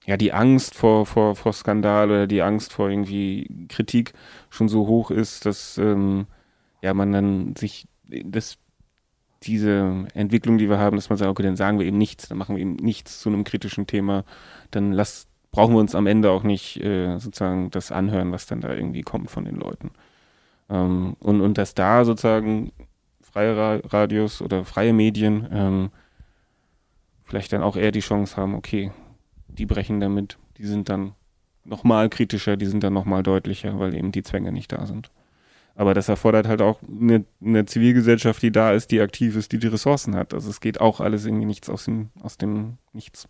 ja, 0.06 0.18
die 0.18 0.34
Angst 0.34 0.76
vor, 0.76 1.06
vor, 1.06 1.36
vor 1.36 1.54
Skandal 1.54 2.10
oder 2.10 2.28
die 2.28 2.42
Angst 2.42 2.74
vor 2.74 2.90
irgendwie 2.90 3.68
Kritik 3.70 4.14
schon 4.50 4.70
so 4.70 4.88
hoch 4.88 5.10
ist, 5.10 5.46
dass 5.46 5.78
ähm, 5.78 6.28
ja, 6.82 6.94
man 6.94 7.12
dann 7.12 7.56
sich 7.56 7.88
das, 8.08 8.58
diese 9.44 10.06
Entwicklung, 10.14 10.60
die 10.60 10.70
wir 10.70 10.78
haben, 10.78 10.96
dass 10.96 11.10
man 11.10 11.18
sagt, 11.18 11.30
okay, 11.32 11.44
dann 11.44 11.56
sagen 11.56 11.80
wir 11.80 11.88
eben 11.88 11.98
nichts, 11.98 12.28
dann 12.28 12.38
machen 12.38 12.56
wir 12.56 12.62
eben 12.62 12.76
nichts 12.76 13.20
zu 13.20 13.30
einem 13.30 13.44
kritischen 13.44 13.88
Thema, 13.88 14.26
dann 14.70 14.92
lass, 14.92 15.28
brauchen 15.52 15.74
wir 15.74 15.80
uns 15.80 15.96
am 15.96 16.06
Ende 16.06 16.30
auch 16.30 16.44
nicht 16.44 16.80
äh, 16.84 17.18
sozusagen 17.18 17.72
das 17.72 17.92
anhören, 17.92 18.32
was 18.32 18.46
dann 18.46 18.62
da 18.62 18.74
irgendwie 18.74 19.02
kommt 19.02 19.32
von 19.32 19.46
den 19.46 19.56
Leuten. 19.56 19.90
Ähm, 20.70 21.16
und, 21.20 21.42
und 21.42 21.58
dass 21.58 21.74
da 21.74 22.06
sozusagen 22.06 22.72
freie 23.22 23.58
Ra 23.58 23.80
Radios 23.86 24.42
oder 24.42 24.66
freie 24.66 24.94
Medien 24.94 25.48
ähm, 25.52 25.90
vielleicht 27.24 27.54
dann 27.54 27.64
auch 27.64 27.76
eher 27.76 27.92
die 27.92 28.02
Chance 28.02 28.38
haben, 28.38 28.54
okay, 28.54 28.92
die 29.56 29.66
brechen 29.66 30.00
damit, 30.00 30.38
die 30.58 30.66
sind 30.66 30.90
dann 30.90 31.14
nochmal 31.64 32.10
kritischer, 32.10 32.58
die 32.58 32.66
sind 32.66 32.84
dann 32.84 32.94
nochmal 32.94 33.24
deutlicher, 33.24 33.80
weil 33.80 33.96
eben 33.96 34.12
die 34.12 34.24
Zwänge 34.24 34.52
nicht 34.52 34.72
da 34.72 34.86
sind. 34.86 35.10
Aber 35.76 35.94
das 35.94 36.08
erfordert 36.08 36.48
halt 36.48 36.62
auch 36.62 36.80
eine, 36.84 37.26
eine, 37.44 37.66
Zivilgesellschaft, 37.66 38.42
die 38.42 38.52
da 38.52 38.72
ist, 38.72 38.92
die 38.92 39.02
aktiv 39.02 39.36
ist, 39.36 39.52
die 39.52 39.60
die 39.60 39.68
Ressourcen 39.68 40.16
hat. 40.16 40.34
Also 40.34 40.50
es 40.50 40.62
geht 40.62 40.80
auch 40.80 41.02
alles 41.02 41.26
irgendwie 41.26 41.46
nichts 41.46 41.70
aus 41.70 41.86
dem, 41.86 42.10
aus 42.22 42.38
dem 42.38 42.78
Nichts. 42.94 43.28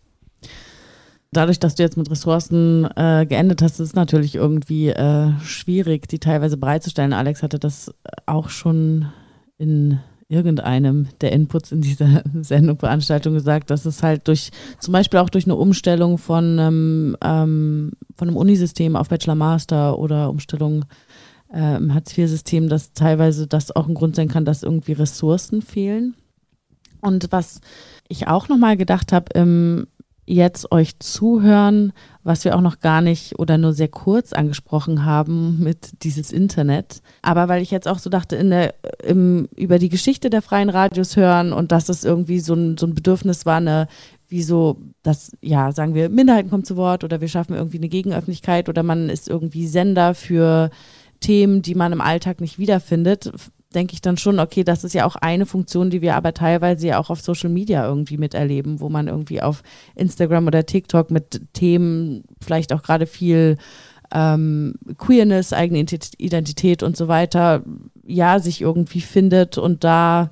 Dadurch, 1.32 1.58
dass 1.58 1.74
du 1.74 1.82
jetzt 1.82 1.96
mit 1.96 2.08
Ressourcen 2.08 2.88
äh, 2.96 3.26
geendet 3.28 3.62
hast, 3.62 3.80
ist 3.80 3.88
es 3.88 3.94
natürlich 3.94 4.36
irgendwie 4.36 4.90
äh, 4.90 5.32
schwierig, 5.40 6.06
die 6.06 6.20
teilweise 6.20 6.56
bereitzustellen. 6.56 7.12
Alex 7.12 7.42
hatte 7.42 7.58
das 7.58 7.92
auch 8.26 8.48
schon 8.48 9.10
in 9.58 9.98
irgendeinem 10.28 11.08
der 11.20 11.32
Inputs 11.32 11.72
in 11.72 11.80
dieser 11.80 12.22
Sendung, 12.40 12.78
Veranstaltung 12.78 13.34
gesagt, 13.34 13.70
dass 13.70 13.86
es 13.86 14.02
halt 14.02 14.26
durch, 14.28 14.50
zum 14.80 14.92
Beispiel 14.92 15.20
auch 15.20 15.30
durch 15.30 15.44
eine 15.44 15.54
Umstellung 15.54 16.18
von, 16.18 16.58
ähm, 16.58 17.16
ähm, 17.22 17.92
von 18.16 18.28
einem 18.28 18.36
Unisystem 18.36 18.96
auf 18.96 19.08
Bachelor-Master 19.08 19.98
oder 19.98 20.30
Umstellung 20.30 20.84
äh, 21.52 21.76
im 21.76 21.94
Hartz-IV-System, 21.94 22.68
dass 22.68 22.92
teilweise 22.92 23.46
das 23.46 23.74
auch 23.74 23.86
ein 23.88 23.94
Grund 23.94 24.16
sein 24.16 24.28
kann, 24.28 24.44
dass 24.44 24.62
irgendwie 24.62 24.92
Ressourcen 24.92 25.62
fehlen. 25.62 26.14
Und 27.00 27.28
was 27.30 27.60
ich 28.08 28.26
auch 28.26 28.48
nochmal 28.48 28.76
gedacht 28.76 29.12
habe, 29.12 29.26
im 29.34 29.86
jetzt 30.26 30.72
euch 30.72 30.98
zuhören, 30.98 31.92
was 32.24 32.44
wir 32.44 32.56
auch 32.56 32.60
noch 32.60 32.80
gar 32.80 33.00
nicht 33.00 33.38
oder 33.38 33.56
nur 33.56 33.72
sehr 33.72 33.88
kurz 33.88 34.32
angesprochen 34.32 35.04
haben 35.04 35.62
mit 35.62 36.02
dieses 36.02 36.32
Internet. 36.32 37.00
Aber 37.22 37.48
weil 37.48 37.62
ich 37.62 37.70
jetzt 37.70 37.86
auch 37.86 38.00
so 38.00 38.10
dachte, 38.10 38.34
in 38.34 38.50
der, 38.50 38.74
im, 39.04 39.48
über 39.56 39.78
die 39.78 39.88
Geschichte 39.88 40.28
der 40.28 40.42
freien 40.42 40.68
Radios 40.68 41.16
hören 41.16 41.52
und 41.52 41.70
dass 41.70 41.88
es 41.88 42.04
irgendwie 42.04 42.40
so 42.40 42.54
ein, 42.54 42.76
so 42.76 42.86
ein 42.86 42.94
Bedürfnis 42.94 43.46
war, 43.46 43.58
eine 43.58 43.86
wie 44.28 44.42
so, 44.42 44.78
dass, 45.04 45.36
ja, 45.40 45.70
sagen 45.70 45.94
wir, 45.94 46.08
Minderheiten 46.08 46.50
kommen 46.50 46.64
zu 46.64 46.76
Wort 46.76 47.04
oder 47.04 47.20
wir 47.20 47.28
schaffen 47.28 47.54
irgendwie 47.54 47.78
eine 47.78 47.88
Gegenöffentlichkeit 47.88 48.68
oder 48.68 48.82
man 48.82 49.08
ist 49.08 49.28
irgendwie 49.28 49.68
Sender 49.68 50.14
für 50.14 50.70
Themen, 51.20 51.62
die 51.62 51.76
man 51.76 51.92
im 51.92 52.00
Alltag 52.00 52.40
nicht 52.40 52.58
wiederfindet, 52.58 53.32
denke 53.74 53.94
ich 53.94 54.00
dann 54.00 54.16
schon, 54.16 54.38
okay, 54.38 54.64
das 54.64 54.84
ist 54.84 54.94
ja 54.94 55.04
auch 55.04 55.16
eine 55.16 55.46
Funktion, 55.46 55.90
die 55.90 56.00
wir 56.00 56.16
aber 56.16 56.32
teilweise 56.32 56.86
ja 56.86 56.98
auch 56.98 57.10
auf 57.10 57.20
Social 57.20 57.50
Media 57.50 57.86
irgendwie 57.86 58.16
miterleben, 58.16 58.80
wo 58.80 58.88
man 58.88 59.08
irgendwie 59.08 59.42
auf 59.42 59.62
Instagram 59.94 60.46
oder 60.46 60.66
TikTok 60.66 61.10
mit 61.10 61.42
Themen 61.52 62.24
vielleicht 62.40 62.72
auch 62.72 62.82
gerade 62.82 63.06
viel 63.06 63.56
ähm, 64.12 64.74
Queerness, 64.98 65.52
eigene 65.52 65.80
Identität 65.80 66.82
und 66.82 66.96
so 66.96 67.08
weiter, 67.08 67.64
ja, 68.06 68.38
sich 68.38 68.60
irgendwie 68.60 69.00
findet 69.00 69.58
und 69.58 69.84
da 69.84 70.30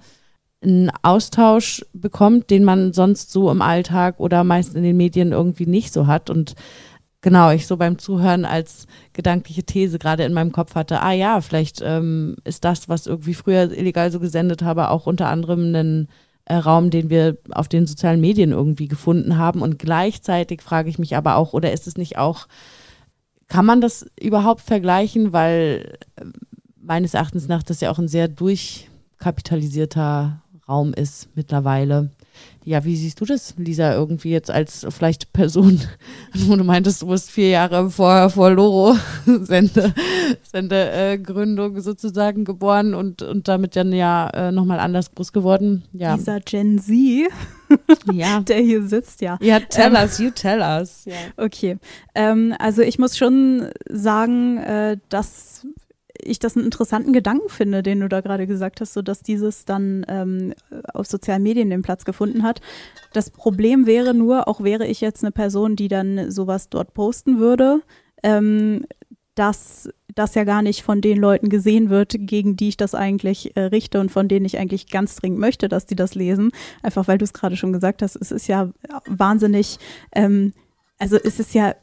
einen 0.63 0.91
Austausch 1.03 1.85
bekommt, 1.93 2.51
den 2.51 2.65
man 2.65 2.93
sonst 2.93 3.31
so 3.31 3.51
im 3.51 3.61
Alltag 3.63 4.19
oder 4.19 4.45
meist 4.45 4.75
in 4.75 4.83
den 4.83 4.97
Medien 4.97 5.33
irgendwie 5.33 5.67
nicht 5.67 5.93
so 5.93 6.07
hat. 6.07 6.31
Und 6.31 6.55
genau, 7.25 7.51
ich 7.51 7.67
so 7.67 7.77
beim 7.79 7.99
Zuhören 7.99 8.45
als 8.45 8.87
gedankliche 9.15 9.65
These 9.65 9.99
gerade 9.99 10.25
in 10.25 10.35
meinem 10.35 10.53
Kopf 10.53 10.75
hatte, 10.75 11.01
ah 11.01 11.13
ja, 11.13 11.41
vielleicht 11.41 11.81
ähm, 11.83 12.37
ist 12.45 12.65
das, 12.65 12.91
was 12.91 13.07
irgendwie 13.07 13.33
früher 13.33 13.73
illegal 13.73 14.13
so 14.13 14.21
gesendet 14.21 14.61
habe, 14.63 14.91
auch 14.91 15.07
unter 15.07 15.29
anderem 15.29 15.75
ein 15.75 16.09
äh, 16.45 16.57
Raum, 16.57 16.91
den 16.91 17.09
wir 17.09 17.39
auf 17.51 17.69
den 17.69 17.87
sozialen 17.87 18.21
Medien 18.21 18.53
irgendwie 18.53 18.89
gefunden 18.89 19.39
haben. 19.39 19.63
Und 19.63 19.79
gleichzeitig 19.79 20.61
frage 20.61 20.91
ich 20.91 20.99
mich 20.99 21.17
aber 21.17 21.37
auch, 21.37 21.55
oder 21.55 21.73
ist 21.73 21.87
es 21.87 21.97
nicht 21.97 22.19
auch, 22.19 22.47
kann 23.49 23.65
man 23.65 23.81
das 23.81 24.05
überhaupt 24.21 24.61
vergleichen, 24.61 25.33
weil 25.33 25.95
äh, 26.17 26.27
meines 26.77 27.15
Erachtens 27.15 27.49
nach 27.49 27.63
das 27.63 27.81
ja 27.81 27.91
auch 27.91 27.99
ein 27.99 28.09
sehr 28.09 28.29
durchkapitalisierter 28.29 30.43
Raum 30.69 30.93
ist 30.93 31.31
mittlerweile. 31.35 32.11
Ja, 32.67 32.83
wie 32.83 32.97
siehst 32.97 33.21
du 33.21 33.27
das, 33.27 33.55
Lisa, 33.59 33.93
irgendwie 33.93 34.31
jetzt 34.31 34.51
als 34.51 34.87
vielleicht 34.89 35.35
Person, 35.35 35.83
wo 36.35 36.57
du 36.57 36.65
meintest, 36.65 37.03
du 37.03 37.09
bist 37.09 37.31
vier 37.31 37.51
Jahre 37.51 37.91
vor, 37.91 38.31
vor 38.31 38.51
Loro 38.51 38.97
Sende, 39.27 39.93
Sendegründung 40.51 41.77
äh, 41.77 41.81
sozusagen 41.83 42.47
geboren 42.47 42.95
und, 42.95 43.21
und 43.21 43.49
damit 43.49 43.77
dann 43.77 43.93
ja 43.93 44.31
äh, 44.31 44.51
nochmal 44.51 44.81
anders 44.81 45.15
groß 45.15 45.35
geworden. 45.35 45.85
Ja. 45.93 46.17
Dieser 46.17 46.41
Gen 46.41 46.79
Z, 46.79 47.29
ja. 48.13 48.41
der 48.41 48.61
hier 48.61 48.83
sitzt, 48.87 49.21
ja. 49.21 49.37
Ja, 49.43 49.61
tell 49.61 49.95
ähm, 49.95 50.03
us, 50.03 50.19
you 50.19 50.31
tell 50.31 50.61
us. 50.61 51.05
Ja. 51.05 51.15
Okay, 51.37 51.77
ähm, 52.15 52.55
also 52.59 52.81
ich 52.81 52.99
muss 52.99 53.19
schon 53.19 53.69
sagen, 53.91 54.57
äh, 54.57 54.97
dass 55.11 55.67
ich 56.25 56.39
das 56.39 56.57
einen 56.57 56.65
interessanten 56.65 57.13
Gedanken 57.13 57.49
finde, 57.49 57.83
den 57.83 58.01
du 58.01 58.09
da 58.09 58.21
gerade 58.21 58.47
gesagt 58.47 58.81
hast, 58.81 58.95
so 58.95 59.03
dass 59.03 59.23
dieses 59.23 59.65
dann 59.65 60.05
ähm, 60.09 60.55
auf 60.93 61.07
sozialen 61.07 61.43
Medien 61.43 61.71
den 61.71 61.83
Platz 61.83 62.05
gefunden 62.05 62.43
hat. 62.43 62.61
Das 63.13 63.31
Problem 63.31 63.87
wäre 63.87 64.15
nur, 64.15 64.49
auch 64.49 64.63
wäre 64.63 64.87
ich 64.87 65.01
jetzt 65.01 65.23
eine 65.23 65.33
Person, 65.33 65.77
die 65.77 65.89
dann 65.89 66.31
sowas 66.31 66.69
dort 66.69 66.95
posten 66.95 67.39
würde, 67.39 67.83
ähm, 68.23 68.85
dass 69.35 69.89
das 70.15 70.35
ja 70.35 70.45
gar 70.45 70.63
nicht 70.63 70.83
von 70.83 71.01
den 71.01 71.19
Leuten 71.19 71.49
gesehen 71.49 71.91
wird, 71.91 72.15
gegen 72.17 72.57
die 72.57 72.69
ich 72.69 72.77
das 72.77 72.95
eigentlich 72.95 73.57
äh, 73.57 73.63
richte 73.63 74.01
und 74.01 74.11
von 74.11 74.29
denen 74.29 74.47
ich 74.47 74.59
eigentlich 74.59 74.89
ganz 74.89 75.17
dringend 75.17 75.41
möchte, 75.41 75.69
dass 75.69 75.87
die 75.87 75.97
das 75.97 76.15
lesen. 76.15 76.53
Einfach 76.83 77.09
weil 77.09 77.19
du 77.19 77.25
es 77.25 77.33
gerade 77.33 77.57
schon 77.57 77.73
gesagt 77.73 78.01
hast, 78.03 78.17
es 78.17 78.31
ist 78.31 78.47
ja 78.47 78.71
wahnsinnig, 79.07 79.79
ähm, 80.15 80.53
also 80.99 81.17
es 81.17 81.41
ist 81.41 81.55
ja 81.55 81.75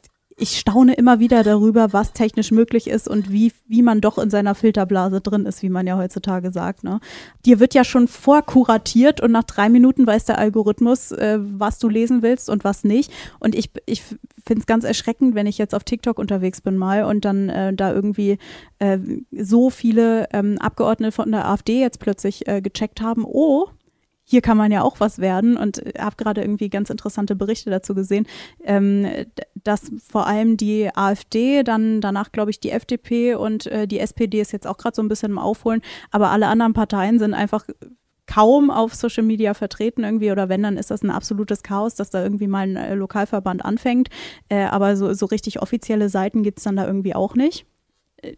ich 0.41 0.57
staune 0.57 0.95
immer 0.95 1.19
wieder 1.19 1.43
darüber, 1.43 1.93
was 1.93 2.13
technisch 2.13 2.49
möglich 2.49 2.88
ist 2.88 3.07
und 3.07 3.31
wie, 3.31 3.53
wie 3.68 3.84
man 3.84 4.01
doch 4.01 4.18
in 4.18 4.31
seiner 4.31 4.55
Filterblase 4.55 5.22
drin 5.22 5.45
ist, 5.45 5.61
wie 5.61 5.69
man 5.69 5.85
ja 5.85 5.97
heutzutage 5.97 6.51
sagt. 6.51 6.84
Ne? 6.84 6.99
Dir 7.45 7.59
wird 7.59 7.76
ja 7.76 7.84
schon 7.84 8.07
vorkuratiert 8.07 9.22
und 9.22 9.31
nach 9.31 9.43
drei 9.43 9.69
Minuten 9.69 10.07
weiß 10.07 10.26
der 10.26 10.39
Algorithmus, 10.39 11.11
äh, 11.11 11.38
was 11.39 11.77
du 11.77 11.89
lesen 11.89 12.23
willst 12.23 12.49
und 12.49 12.63
was 12.63 12.84
nicht. 12.84 13.11
Und 13.39 13.53
ich, 13.53 13.69
ich 13.85 14.01
finde 14.01 14.61
es 14.61 14.65
ganz 14.65 14.84
erschreckend, 14.84 15.35
wenn 15.35 15.45
ich 15.45 15.59
jetzt 15.59 15.76
auf 15.76 15.84
TikTok 15.84 16.18
unterwegs 16.18 16.59
bin 16.59 16.76
mal 16.76 17.03
und 17.03 17.23
dann 17.23 17.49
äh, 17.49 17.73
da 17.76 17.93
irgendwie 17.93 18.39
äh, 18.80 18.97
so 19.31 19.69
viele 19.69 20.27
ähm, 20.34 20.57
Abgeordnete 20.59 21.11
von 21.11 21.31
der 21.31 21.47
AfD 21.47 21.80
jetzt 21.80 21.99
plötzlich 21.99 22.47
äh, 22.47 22.61
gecheckt 22.61 22.99
haben, 22.99 23.26
oh, 23.26 23.68
hier 24.32 24.41
kann 24.41 24.56
man 24.56 24.72
ja 24.72 24.82
auch 24.82 25.02
was 25.02 25.20
werden. 25.20 25.58
Und 25.58 25.84
habe 25.99 26.16
gerade 26.16 26.41
irgendwie 26.41 26.70
ganz 26.70 26.90
interessante 26.90 27.36
Berichte 27.36 27.70
dazu 27.70 27.94
gesehen, 27.94 28.26
ähm, 28.64 29.06
dass 29.56 29.91
vor 30.02 30.26
allem 30.26 30.56
die 30.56 30.90
AfD, 30.95 31.64
dann 31.64 31.99
danach 31.99 32.32
glaube 32.32 32.49
ich 32.49 32.62
die 32.62 32.72
FDP 32.72 33.36
und 33.36 33.68
äh, 33.68 33.88
die 33.88 33.99
SPD 33.99 34.40
ist 34.40 34.53
jetzt 34.53 34.66
auch 34.66 34.78
gerade 34.78 34.95
so 34.95 35.03
ein 35.03 35.10
bisschen 35.10 35.32
im 35.32 35.38
Aufholen, 35.38 35.82
aber 36.12 36.32
alle 36.32 36.48
anderen 36.48 36.74
Parteien 36.74 37.20
sind 37.20 37.34
einfach 37.34 37.66
kaum 38.26 38.72
auf 38.72 38.95
Social 38.95 39.24
Media 39.24 39.53
vertreten 39.53 40.06
irgendwie. 40.06 40.32
Oder 40.32 40.48
wenn, 40.48 40.64
dann 40.64 40.78
ist 40.78 40.91
das 40.91 41.03
ein 41.03 41.10
absolutes 41.10 41.64
Chaos, 41.64 41.95
dass 41.95 42.12
da 42.12 42.24
irgendwie 42.24 42.48
mal 42.48 42.62
ein 42.62 42.78
äh, 42.78 42.95
Lokalverband 42.95 43.66
anfängt. 43.66 44.08
Äh, 44.48 44.64
aber 44.64 44.95
so, 44.95 45.14
so 45.14 45.26
richtig 45.26 45.62
offizielle 45.62 46.08
Seiten 46.08 46.41
gibt 46.41 46.60
es 46.60 46.64
dann 46.64 46.78
da 46.78 46.88
irgendwie 46.88 47.14
auch 47.14 47.36
nicht 47.36 47.66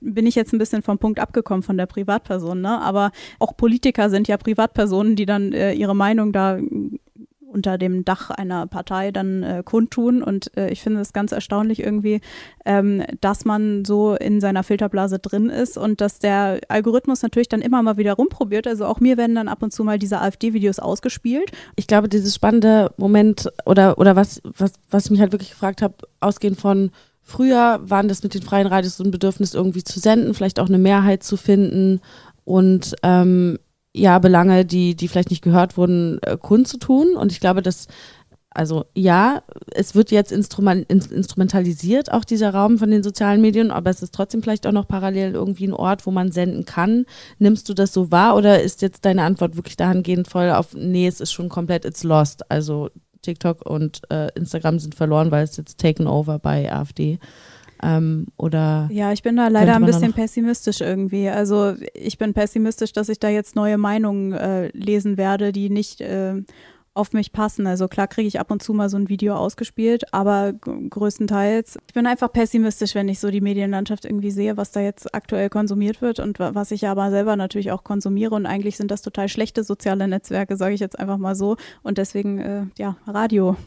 bin 0.01 0.26
ich 0.26 0.35
jetzt 0.35 0.53
ein 0.53 0.60
bisschen 0.60 0.81
vom 0.81 0.97
Punkt 0.97 1.19
abgekommen 1.19 1.64
von 1.64 1.77
der 1.77 1.85
Privatperson, 1.85 2.61
ne? 2.61 2.81
Aber 2.81 3.11
auch 3.39 3.55
Politiker 3.57 4.10
sind 4.10 4.27
ja 4.27 4.38
Privatpersonen, 4.38 5.15
die 5.15 5.26
dann 5.26 5.53
äh, 5.53 5.73
ihre 5.73 5.95
Meinung 5.95 6.31
da 6.31 6.60
unter 7.53 7.77
dem 7.77 8.03
Dach 8.03 8.31
einer 8.31 8.68
Partei 8.68 9.11
dann 9.11 9.43
äh, 9.43 9.64
kundtun. 9.64 10.23
Und 10.23 10.55
äh, 10.57 10.69
ich 10.69 10.81
finde 10.81 11.01
es 11.01 11.14
ganz 11.14 11.31
erstaunlich 11.31 11.81
irgendwie, 11.81 12.19
ähm, 12.65 13.03
dass 13.22 13.45
man 13.45 13.85
so 13.85 14.15
in 14.15 14.41
seiner 14.41 14.64
Filterblase 14.64 15.19
drin 15.19 15.49
ist 15.49 15.77
und 15.77 16.01
dass 16.01 16.19
der 16.19 16.60
Algorithmus 16.68 17.22
natürlich 17.22 17.49
dann 17.49 17.61
immer 17.61 17.81
mal 17.84 17.97
wieder 17.97 18.14
rumprobiert. 18.14 18.68
Also 18.68 18.85
auch 18.85 18.99
mir 18.99 19.18
werden 19.18 19.35
dann 19.35 19.47
ab 19.47 19.61
und 19.61 19.72
zu 19.72 19.84
mal 19.84 19.99
diese 19.99 20.19
AfD-Videos 20.19 20.80
ausgespielt. 20.80 21.51
Ich 21.76 21.88
glaube, 21.88 22.10
dieses 22.10 22.34
spannende 22.34 22.91
Moment 22.97 23.51
oder, 23.65 23.97
oder 23.99 24.15
was, 24.15 24.41
was, 24.43 24.73
was 24.89 25.05
ich 25.05 25.11
mich 25.11 25.22
halt 25.22 25.31
wirklich 25.31 25.51
gefragt 25.51 25.81
habe, 25.81 25.95
ausgehend 26.19 26.60
von 26.60 26.91
Früher 27.25 27.79
waren 27.83 28.09
das 28.09 28.21
mit 28.21 28.33
den 28.33 28.41
freien 28.41 28.67
Radios 28.67 28.97
so 28.97 29.03
ein 29.03 29.11
Bedürfnis, 29.11 29.53
irgendwie 29.53 29.83
zu 29.83 29.99
senden, 29.99 30.33
vielleicht 30.33 30.59
auch 30.59 30.67
eine 30.67 30.77
Mehrheit 30.77 31.23
zu 31.23 31.37
finden 31.37 32.01
und 32.43 32.95
ähm, 33.01 33.57
ja, 33.95 34.19
Belange, 34.19 34.65
die, 34.65 34.95
die 34.95 35.07
vielleicht 35.07 35.29
nicht 35.29 35.43
gehört 35.43 35.77
wurden, 35.77 36.19
äh, 36.23 36.37
kundzutun. 36.37 37.15
Und 37.15 37.31
ich 37.31 37.39
glaube, 37.39 37.61
dass, 37.61 37.87
also 38.49 38.85
ja, 38.95 39.43
es 39.71 39.95
wird 39.95 40.11
jetzt 40.11 40.31
instrument, 40.31 40.89
in, 40.89 40.99
instrumentalisiert, 40.99 42.11
auch 42.11 42.25
dieser 42.25 42.53
Raum 42.53 42.77
von 42.79 42.89
den 42.89 43.03
sozialen 43.03 43.39
Medien, 43.41 43.71
aber 43.71 43.91
es 43.91 44.01
ist 44.01 44.13
trotzdem 44.13 44.41
vielleicht 44.41 44.65
auch 44.67 44.71
noch 44.71 44.87
parallel 44.87 45.33
irgendwie 45.33 45.67
ein 45.67 45.73
Ort, 45.73 46.05
wo 46.05 46.11
man 46.11 46.31
senden 46.31 46.65
kann. 46.65 47.05
Nimmst 47.37 47.69
du 47.69 47.73
das 47.73 47.93
so 47.93 48.11
wahr 48.11 48.35
oder 48.35 48.61
ist 48.61 48.81
jetzt 48.81 49.05
deine 49.05 49.23
Antwort 49.23 49.55
wirklich 49.55 49.77
dahingehend 49.77 50.27
voll 50.27 50.49
auf, 50.49 50.73
nee, 50.73 51.07
es 51.07 51.21
ist 51.21 51.31
schon 51.31 51.49
komplett, 51.49 51.85
it's 51.85 52.03
lost? 52.03 52.49
Also 52.51 52.89
TikTok 53.23 53.65
und 53.65 54.01
äh, 54.11 54.27
Instagram 54.35 54.79
sind 54.79 54.95
verloren, 54.95 55.31
weil 55.31 55.43
es 55.43 55.57
jetzt 55.57 55.79
taken 55.79 56.07
over 56.07 56.39
bei 56.39 56.71
AfD. 56.71 57.19
Ähm, 57.81 58.27
oder 58.37 58.87
ja, 58.91 59.11
ich 59.11 59.23
bin 59.23 59.35
da 59.35 59.49
leider 59.49 59.75
ein 59.75 59.85
bisschen 59.85 60.13
pessimistisch 60.13 60.81
irgendwie. 60.81 61.29
Also 61.29 61.73
ich 61.93 62.17
bin 62.17 62.33
pessimistisch, 62.33 62.93
dass 62.93 63.09
ich 63.09 63.19
da 63.19 63.29
jetzt 63.29 63.55
neue 63.55 63.77
Meinungen 63.77 64.31
äh, 64.31 64.67
lesen 64.69 65.17
werde, 65.17 65.51
die 65.51 65.69
nicht 65.69 65.99
äh, 65.99 66.43
auf 66.94 67.14
mich 67.14 67.32
passen. 67.32 67.68
Also 67.68 67.88
klar 67.88 68.07
kriege 68.07 68.28
ich 68.28 68.40
ab 68.40 68.52
und 68.52 68.61
zu 68.61 68.74
mal 68.74 68.90
so 68.90 68.98
ein 68.98 69.10
Video 69.10 69.36
ausgespielt, 69.36 70.14
aber 70.14 70.53
größtenteils. 70.53 71.78
Ich 71.88 71.94
bin 71.94 72.06
einfach 72.06 72.32
pessimistisch, 72.32 72.95
wenn 72.95 73.10
ich 73.10 73.20
so 73.20 73.32
die 73.32 73.41
Medienlandschaft 73.41 74.06
irgendwie 74.06 74.32
sehe, 74.32 74.57
was 74.57 74.72
da 74.72 74.82
jetzt 74.82 75.14
aktuell 75.14 75.49
konsumiert 75.49 76.02
wird 76.02 76.20
und 76.20 76.40
was 76.40 76.72
ich 76.72 76.88
aber 76.88 77.10
selber 77.10 77.36
natürlich 77.36 77.72
auch 77.72 77.84
konsumiere. 77.84 78.36
Und 78.36 78.45
eigentlich 78.45 78.78
sind 78.78 78.91
das 78.91 79.02
total 79.02 79.28
schlechte 79.28 79.64
soziale 79.64 80.07
Netzwerke, 80.07 80.57
sage 80.57 80.76
ich 80.76 80.82
jetzt 80.82 80.99
einfach 80.99 81.18
mal 81.18 81.36
so. 81.36 81.57
Und 81.82 81.98
deswegen, 81.98 82.40
äh, 82.40 82.65
ja, 82.78 82.98
Radio. 83.07 83.57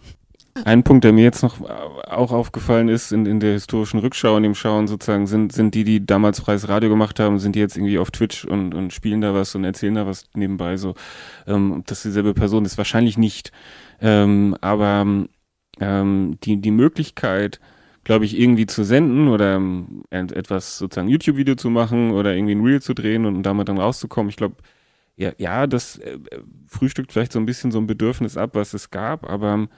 Ein 0.64 0.82
Punkt, 0.82 1.04
der 1.04 1.12
mir 1.12 1.24
jetzt 1.24 1.42
noch 1.42 1.60
auch 1.60 2.32
aufgefallen 2.32 2.88
ist 2.88 3.12
in, 3.12 3.26
in 3.26 3.40
der 3.40 3.52
historischen 3.52 4.00
Rückschau 4.00 4.36
und 4.36 4.42
dem 4.42 4.54
Schauen 4.54 4.86
sozusagen, 4.86 5.26
sind, 5.26 5.52
sind 5.52 5.74
die, 5.74 5.84
die 5.84 6.04
damals 6.04 6.40
freies 6.40 6.68
Radio 6.68 6.88
gemacht 6.88 7.20
haben, 7.20 7.38
sind 7.38 7.56
die 7.56 7.60
jetzt 7.60 7.76
irgendwie 7.76 7.98
auf 7.98 8.10
Twitch 8.10 8.44
und, 8.44 8.74
und 8.74 8.92
spielen 8.92 9.20
da 9.20 9.34
was 9.34 9.54
und 9.54 9.64
erzählen 9.64 9.94
da 9.94 10.06
was 10.06 10.24
nebenbei 10.34 10.76
so. 10.76 10.94
Ähm, 11.46 11.72
ob 11.72 11.86
das 11.86 12.02
dieselbe 12.02 12.34
Person 12.34 12.64
ist, 12.64 12.78
wahrscheinlich 12.78 13.18
nicht. 13.18 13.52
Ähm, 14.00 14.56
aber 14.60 15.26
ähm, 15.80 16.38
die, 16.42 16.60
die 16.60 16.70
Möglichkeit, 16.70 17.60
glaube 18.04 18.24
ich, 18.24 18.38
irgendwie 18.38 18.66
zu 18.66 18.84
senden 18.84 19.28
oder 19.28 19.56
ähm, 19.56 20.04
etwas 20.10 20.78
sozusagen 20.78 21.08
YouTube-Video 21.08 21.56
zu 21.56 21.70
machen 21.70 22.12
oder 22.12 22.34
irgendwie 22.34 22.54
ein 22.54 22.64
Reel 22.64 22.80
zu 22.80 22.94
drehen 22.94 23.26
und 23.26 23.42
damit 23.42 23.68
dann 23.68 23.78
rauszukommen, 23.78 24.30
ich 24.30 24.36
glaube, 24.36 24.56
ja, 25.16 25.32
ja, 25.38 25.66
das 25.66 25.98
äh, 25.98 26.18
frühstückt 26.66 27.12
vielleicht 27.12 27.32
so 27.32 27.38
ein 27.38 27.46
bisschen 27.46 27.72
so 27.72 27.78
ein 27.78 27.86
Bedürfnis 27.86 28.36
ab, 28.36 28.50
was 28.54 28.74
es 28.74 28.90
gab, 28.90 29.28
aber 29.28 29.68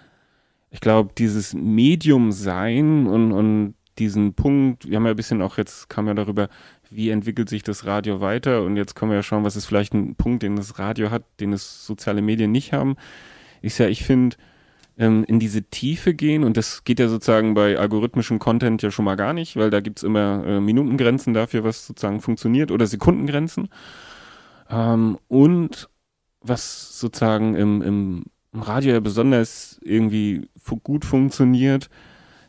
ich 0.71 0.81
glaube, 0.81 1.11
dieses 1.17 1.55
Medium 1.55 2.33
sein 2.33 3.07
und, 3.07 3.33
und 3.33 3.75
diesen 3.99 4.35
Punkt, 4.35 4.89
wir 4.89 4.97
haben 4.97 5.05
ja 5.05 5.11
ein 5.11 5.17
bisschen 5.17 5.43
auch 5.43 5.59
jetzt, 5.59 5.89
kam 5.89 6.07
ja 6.07 6.15
darüber, 6.15 6.49
wie 6.91 7.11
entwickelt 7.11 7.49
sich 7.49 7.63
das 7.63 7.85
Radio 7.85 8.21
weiter 8.21 8.63
und 8.63 8.77
jetzt 8.77 8.95
können 8.95 9.11
wir 9.11 9.17
ja 9.17 9.23
schauen, 9.23 9.45
was 9.45 9.57
ist 9.57 9.67
vielleicht 9.67 9.95
ein 9.95 10.15
Punkt, 10.15 10.43
den 10.43 10.57
das 10.57 10.79
Radio 10.79 11.11
hat, 11.11 11.25
den 11.41 11.53
es 11.53 11.85
soziale 11.85 12.23
Medien 12.23 12.53
nicht 12.53 12.73
haben. 12.73 12.97
Ist 13.61 13.79
ja, 13.79 13.89
ich 13.89 14.05
finde, 14.05 14.37
ähm, 14.99 15.25
in 15.25 15.39
diese 15.39 15.63
Tiefe 15.63 16.15
gehen 16.15 16.45
und 16.45 16.57
das 16.57 16.85
geht 16.85 17.01
ja 17.01 17.09
sozusagen 17.09 17.55
bei 17.55 17.79
algorithmischem 17.79 18.39
Content 18.39 18.83
ja 18.83 18.91
schon 18.91 19.05
mal 19.05 19.17
gar 19.17 19.33
nicht, 19.33 19.57
weil 19.57 19.71
da 19.71 19.81
gibt 19.81 19.99
es 19.99 20.03
immer 20.03 20.45
äh, 20.47 20.61
Minutengrenzen 20.61 21.35
dafür, 21.35 21.65
was 21.65 21.87
sozusagen 21.87 22.21
funktioniert 22.21 22.71
oder 22.71 22.87
Sekundengrenzen. 22.87 23.69
Ähm, 24.71 25.19
und 25.29 25.89
was 26.41 26.99
sozusagen 26.99 27.55
im, 27.55 27.83
im 27.83 28.25
Radio 28.55 28.95
ja 28.95 29.01
besonders 29.01 29.79
irgendwie 29.83 30.49
gut 30.83 31.05
funktioniert, 31.05 31.91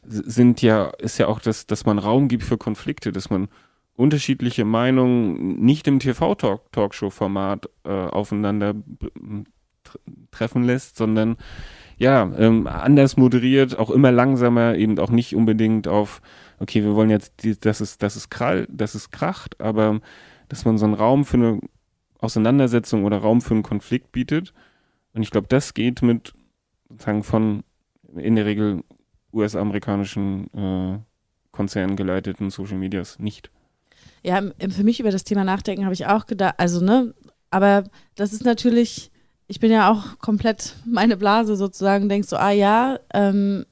sind 0.04 0.62
ja, 0.62 0.92
ist 1.00 1.18
ja 1.18 1.28
auch, 1.28 1.40
das, 1.40 1.68
dass 1.68 1.86
man 1.86 2.00
Raum 2.00 2.28
gibt 2.28 2.44
für 2.44 2.58
Konflikte, 2.58 3.12
dass 3.12 3.30
man 3.30 3.50
unterschiedliche 3.96 4.64
Meinungen 4.64 5.60
nicht 5.60 5.88
im 5.88 6.00
TV-Talkshow-Format 6.00 7.70
äh, 7.84 7.90
aufeinander 7.90 8.76
treffen 10.32 10.64
lässt, 10.64 10.98
sondern 10.98 11.36
ja, 11.98 12.32
ähm, 12.38 12.66
anders 12.66 13.18
moderiert, 13.18 13.78
auch 13.78 13.90
immer 13.90 14.12
langsamer, 14.12 14.76
eben 14.76 14.98
auch 15.00 15.10
nicht 15.10 15.36
unbedingt 15.36 15.88
auf, 15.90 16.22
okay, 16.60 16.82
wir 16.82 16.96
wollen 16.96 17.10
jetzt, 17.10 17.44
die, 17.44 17.60
dass 17.60 17.82
es, 17.82 17.98
dass 17.98 18.16
es 18.16 18.30
krall, 18.30 18.68
dass 18.72 18.96
es 18.96 19.12
kracht, 19.12 19.60
aber 19.60 20.00
dass 20.48 20.64
man 20.64 20.78
so 20.78 20.86
einen 20.86 20.94
Raum 20.94 21.26
für 21.26 21.38
eine 21.38 21.60
Auseinandersetzung 22.20 23.04
oder 23.04 23.18
Raum 23.18 23.42
für 23.42 23.54
einen 23.54 23.64
Konflikt 23.64 24.14
bietet. 24.14 24.54
Und 25.14 25.24
ich 25.24 25.32
glaube, 25.32 25.48
das 25.48 25.74
geht 25.74 26.02
mit 26.02 26.34
sozusagen 26.90 27.24
von 27.24 27.64
in 28.16 28.36
der 28.36 28.46
Regel 28.46 28.84
US-amerikanischen 29.34 30.54
äh, 30.54 31.00
Konzernen 31.52 31.96
geleiteten 31.96 32.50
Social 32.50 32.78
Medias 32.78 33.20
nicht. 33.20 33.52
Ja, 34.24 34.42
für 34.70 34.84
mich 34.84 35.00
über 35.00 35.12
das 35.12 35.24
Thema 35.24 35.44
nachdenken 35.44 35.86
habe 35.86 35.94
ich 35.94 36.08
auch 36.08 36.26
gedacht, 36.26 36.56
also 36.58 36.84
ne, 36.84 37.14
aber 37.52 37.84
das 38.16 38.34
ist 38.34 38.44
natürlich, 38.44 39.12
ich 39.48 39.60
bin 39.60 39.72
ja 39.72 39.92
auch 39.92 40.20
komplett 40.20 40.76
meine 40.86 41.18
Blase 41.18 41.56
sozusagen, 41.56 42.10
denkst 42.10 42.30
so, 42.30 42.38
ah 42.38 42.52
ja, 42.52 43.00
ähm, 43.14 43.66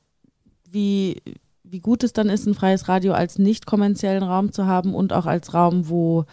wie, 0.69 1.22
wie 1.64 1.80
gut 1.80 2.03
es 2.03 2.14
dann 2.14 2.30
ist, 2.30 2.45
ein 2.45 2.55
freies 2.55 2.88
Radio 2.88 3.14
als 3.14 3.39
nicht 3.39 3.65
kommerziellen 3.65 4.23
Raum 4.23 4.51
zu 4.51 4.65
haben 4.65 4.95
und 4.95 5.14
auch 5.14 5.26
als 5.26 5.53
Raum, 5.53 5.89
wo 5.89 6.26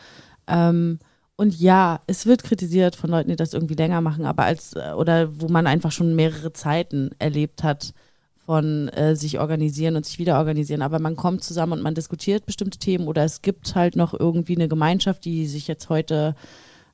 ähm, 0.47 0.99
und 1.37 1.59
ja, 1.59 2.01
es 2.07 2.27
wird 2.27 2.45
kritisiert 2.45 2.95
von 2.95 3.11
Leuten, 3.11 3.31
die 3.31 3.37
das 3.37 3.55
irgendwie 3.55 3.75
länger 3.75 4.01
machen, 4.01 4.25
aber 4.25 4.45
als, 4.45 4.75
äh, 4.75 4.93
oder 4.97 5.41
wo 5.41 5.49
man 5.49 5.67
einfach 5.67 5.91
schon 5.93 6.15
mehrere 6.15 6.53
Zeiten 6.53 7.11
erlebt 7.19 7.63
hat 7.65 7.93
von 8.37 8.89
äh, 8.91 9.17
sich 9.17 9.41
organisieren 9.41 9.97
und 9.97 10.07
sich 10.07 10.19
wieder 10.19 10.39
organisieren. 10.39 10.83
Aber 10.83 10.99
man 11.01 11.17
kommt 11.17 11.43
zusammen 11.43 11.73
und 11.73 11.83
man 11.83 11.95
diskutiert 11.95 12.47
bestimmte 12.47 12.79
Themen 12.79 13.09
oder 13.09 13.25
es 13.25 13.43
gibt 13.43 13.75
halt 13.75 13.97
noch 13.97 14.15
irgendwie 14.19 14.55
eine 14.55 14.69
Gemeinschaft, 14.69 15.25
die 15.25 15.47
sich 15.47 15.67
jetzt 15.67 15.89
heute 15.89 16.37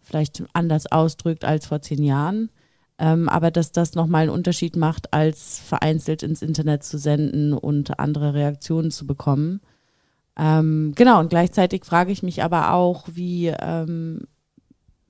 vielleicht 0.00 0.42
anders 0.54 0.90
ausdrückt 0.90 1.44
als 1.44 1.66
vor 1.66 1.82
zehn 1.82 2.02
Jahren. 2.02 2.50
Ähm, 2.98 3.28
aber 3.28 3.50
dass 3.50 3.72
das 3.72 3.94
nochmal 3.94 4.22
einen 4.22 4.30
Unterschied 4.30 4.76
macht, 4.76 5.12
als 5.12 5.58
vereinzelt 5.58 6.22
ins 6.22 6.42
Internet 6.42 6.84
zu 6.84 6.98
senden 6.98 7.52
und 7.52 7.98
andere 7.98 8.34
Reaktionen 8.34 8.90
zu 8.90 9.06
bekommen. 9.06 9.60
Ähm, 10.38 10.92
genau, 10.96 11.20
und 11.20 11.30
gleichzeitig 11.30 11.84
frage 11.84 12.12
ich 12.12 12.22
mich 12.22 12.42
aber 12.42 12.72
auch, 12.72 13.06
wie, 13.12 13.48
ähm, 13.48 14.22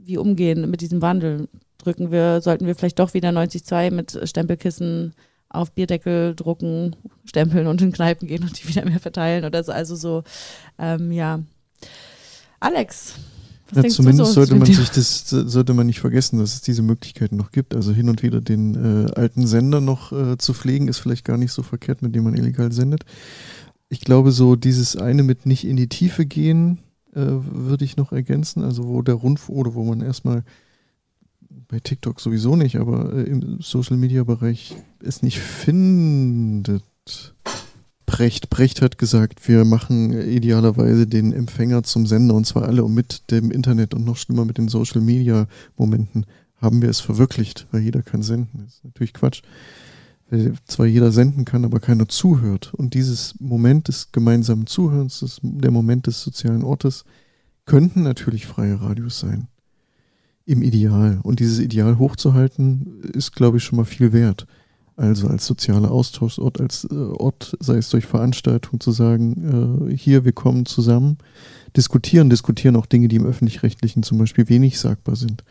wie 0.04 0.18
umgehen 0.18 0.70
mit 0.70 0.80
diesem 0.80 1.02
Wandel. 1.02 1.48
Drücken 1.78 2.10
wir, 2.10 2.40
sollten 2.42 2.66
wir 2.66 2.74
vielleicht 2.74 2.98
doch 2.98 3.14
wieder 3.14 3.30
90.2 3.30 3.90
mit 3.90 4.20
Stempelkissen 4.24 5.14
auf 5.48 5.72
Bierdeckel 5.72 6.34
drucken, 6.36 6.94
stempeln 7.24 7.66
und 7.66 7.82
in 7.82 7.92
Kneipen 7.92 8.28
gehen 8.28 8.42
und 8.42 8.62
die 8.62 8.68
wieder 8.68 8.84
mehr 8.84 9.00
verteilen 9.00 9.44
oder 9.44 9.64
so. 9.64 9.72
Also 9.72 9.96
so, 9.96 10.22
ähm, 10.78 11.10
ja. 11.10 11.40
Alex, 12.60 13.14
ja, 13.74 13.82
zumindest 13.84 14.32
so 14.32 14.44
sollte 14.44 14.54
man 14.56 14.66
sich 14.66 14.90
das 14.90 15.28
sollte 15.28 15.74
man 15.74 15.86
nicht 15.86 16.00
vergessen, 16.00 16.38
dass 16.38 16.54
es 16.54 16.60
diese 16.60 16.82
Möglichkeiten 16.82 17.36
noch 17.36 17.50
gibt. 17.50 17.74
Also 17.74 17.92
hin 17.92 18.08
und 18.08 18.22
wieder 18.22 18.40
den 18.40 19.06
äh, 19.06 19.12
alten 19.12 19.46
Sender 19.46 19.80
noch 19.80 20.12
äh, 20.12 20.36
zu 20.38 20.52
pflegen, 20.52 20.88
ist 20.88 20.98
vielleicht 20.98 21.24
gar 21.24 21.38
nicht 21.38 21.52
so 21.52 21.62
verkehrt, 21.62 22.02
mit 22.02 22.14
dem 22.14 22.24
man 22.24 22.36
illegal 22.36 22.70
sendet 22.72 23.04
ich 23.90 24.00
glaube, 24.00 24.30
so 24.30 24.56
dieses 24.56 24.96
eine 24.96 25.22
mit 25.22 25.44
nicht 25.44 25.66
in 25.66 25.76
die 25.76 25.88
Tiefe 25.88 26.24
gehen, 26.24 26.78
äh, 27.14 27.20
würde 27.22 27.84
ich 27.84 27.96
noch 27.96 28.12
ergänzen. 28.12 28.62
Also 28.62 28.86
wo 28.86 29.02
der 29.02 29.14
Rundfunk 29.14 29.58
oder 29.58 29.74
wo 29.74 29.84
man 29.84 30.00
erstmal 30.00 30.44
bei 31.68 31.80
TikTok 31.80 32.20
sowieso 32.20 32.56
nicht, 32.56 32.76
aber 32.76 33.12
äh, 33.12 33.22
im 33.22 33.60
Social 33.60 33.96
Media 33.96 34.24
Bereich 34.24 34.74
es 35.02 35.22
nicht 35.22 35.38
findet. 35.38 36.84
Brecht, 38.06 38.50
Brecht 38.50 38.82
hat 38.82 38.98
gesagt, 38.98 39.48
wir 39.48 39.64
machen 39.64 40.12
idealerweise 40.12 41.06
den 41.06 41.32
Empfänger 41.32 41.84
zum 41.84 42.06
Sender 42.06 42.34
und 42.34 42.46
zwar 42.46 42.64
alle 42.64 42.84
und 42.84 42.94
mit 42.94 43.30
dem 43.30 43.50
Internet 43.50 43.94
und 43.94 44.04
noch 44.04 44.16
schlimmer 44.16 44.44
mit 44.44 44.58
den 44.58 44.68
Social 44.68 45.00
Media 45.00 45.46
Momenten 45.76 46.26
haben 46.56 46.82
wir 46.82 46.90
es 46.90 47.00
verwirklicht, 47.00 47.66
weil 47.70 47.82
jeder 47.82 48.02
kann 48.02 48.22
senden. 48.22 48.64
Das 48.64 48.74
ist 48.74 48.84
natürlich 48.84 49.14
Quatsch 49.14 49.42
weil 50.30 50.54
zwar 50.64 50.86
jeder 50.86 51.10
senden 51.10 51.44
kann, 51.44 51.64
aber 51.64 51.80
keiner 51.80 52.08
zuhört. 52.08 52.72
Und 52.74 52.94
dieses 52.94 53.34
Moment 53.40 53.88
des 53.88 54.12
gemeinsamen 54.12 54.66
Zuhörens, 54.66 55.20
das, 55.20 55.40
der 55.42 55.72
Moment 55.72 56.06
des 56.06 56.22
sozialen 56.22 56.62
Ortes, 56.62 57.04
könnten 57.66 58.02
natürlich 58.02 58.46
freie 58.46 58.80
Radios 58.80 59.18
sein. 59.18 59.48
Im 60.46 60.62
Ideal. 60.62 61.20
Und 61.22 61.40
dieses 61.40 61.58
Ideal 61.58 61.98
hochzuhalten, 61.98 63.02
ist, 63.12 63.32
glaube 63.32 63.58
ich, 63.58 63.64
schon 63.64 63.76
mal 63.76 63.84
viel 63.84 64.12
wert. 64.12 64.46
Also 64.96 65.28
als 65.28 65.46
sozialer 65.46 65.90
Austauschort, 65.90 66.60
als 66.60 66.84
äh, 66.84 66.94
Ort, 66.94 67.56
sei 67.60 67.78
es 67.78 67.88
durch 67.88 68.06
Veranstaltungen, 68.06 68.80
zu 68.80 68.92
sagen, 68.92 69.88
äh, 69.90 69.96
hier, 69.96 70.24
wir 70.24 70.32
kommen 70.32 70.66
zusammen, 70.66 71.18
diskutieren, 71.76 72.30
diskutieren 72.30 72.76
auch 72.76 72.86
Dinge, 72.86 73.08
die 73.08 73.16
im 73.16 73.26
öffentlich-rechtlichen 73.26 74.02
zum 74.02 74.18
Beispiel 74.18 74.48
wenig 74.48 74.78
sagbar 74.78 75.16
sind 75.16 75.44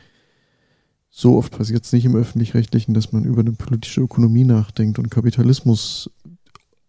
so 1.20 1.36
oft 1.36 1.52
passiert 1.52 1.84
es 1.84 1.92
nicht 1.92 2.06
im 2.06 2.16
öffentlich-rechtlichen, 2.16 2.94
dass 2.94 3.12
man 3.12 3.26
über 3.26 3.42
eine 3.42 3.52
politische 3.52 4.00
Ökonomie 4.00 4.46
nachdenkt 4.46 5.00
und 5.00 5.12
Kapitalismus 5.12 6.10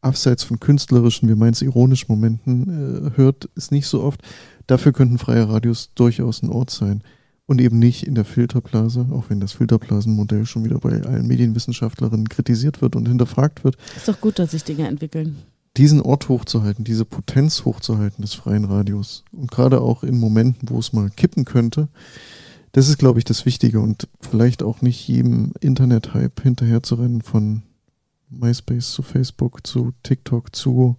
abseits 0.03 0.45
von 0.45 0.61
künstlerischen, 0.61 1.29
wie 1.29 1.35
meins 1.35 1.63
ironisch 1.63 2.09
Momenten 2.09 3.09
äh, 3.09 3.17
hört, 3.17 3.47
ist 3.57 3.73
nicht 3.73 3.89
so 3.89 4.05
oft. 4.05 4.23
Dafür 4.69 4.93
könnten 4.93 5.19
freie 5.19 5.49
Radios 5.49 5.91
durchaus 5.97 6.45
ein 6.45 6.49
Ort 6.49 6.71
sein 6.71 7.03
und 7.47 7.61
eben 7.61 7.81
nicht 7.81 8.07
in 8.07 8.15
der 8.15 8.25
Filterblase, 8.25 9.09
auch 9.11 9.25
wenn 9.31 9.41
das 9.41 9.51
Filterblasenmodell 9.51 10.47
schon 10.47 10.63
wieder 10.63 10.79
bei 10.79 11.03
allen 11.03 11.27
Medienwissenschaftlerinnen 11.27 12.29
kritisiert 12.29 12.81
wird 12.83 12.95
und 12.95 13.09
hinterfragt 13.09 13.65
wird. 13.65 13.77
Ist 13.97 14.07
doch 14.07 14.21
gut, 14.21 14.39
dass 14.39 14.53
sich 14.53 14.63
Dinge 14.63 14.87
entwickeln. 14.87 15.39
Diesen 15.77 16.01
Ort 16.01 16.29
hochzuhalten, 16.29 16.85
diese 16.85 17.05
Potenz 17.05 17.65
hochzuhalten 17.65 18.23
des 18.23 18.35
freien 18.35 18.65
Radios 18.65 19.25
und 19.33 19.51
gerade 19.51 19.81
auch 19.81 20.05
in 20.05 20.21
Momenten, 20.21 20.69
wo 20.71 20.79
es 20.79 20.93
mal 20.93 21.11
kippen 21.11 21.45
könnte, 21.45 21.89
das 22.73 22.89
ist, 22.89 22.99
glaube 22.99 23.19
ich, 23.19 23.25
das 23.25 23.47
Wichtige 23.47 23.81
und 23.81 24.09
vielleicht 24.21 24.63
auch 24.63 24.83
nicht 24.83 25.07
jedem 25.09 25.53
Internet-Hype 25.61 26.41
hinterherzurennen 26.43 27.23
von 27.23 27.63
MySpace 28.29 28.93
zu 28.93 29.03
Facebook 29.03 29.67
zu 29.67 29.93
TikTok 30.03 30.55
zu 30.55 30.97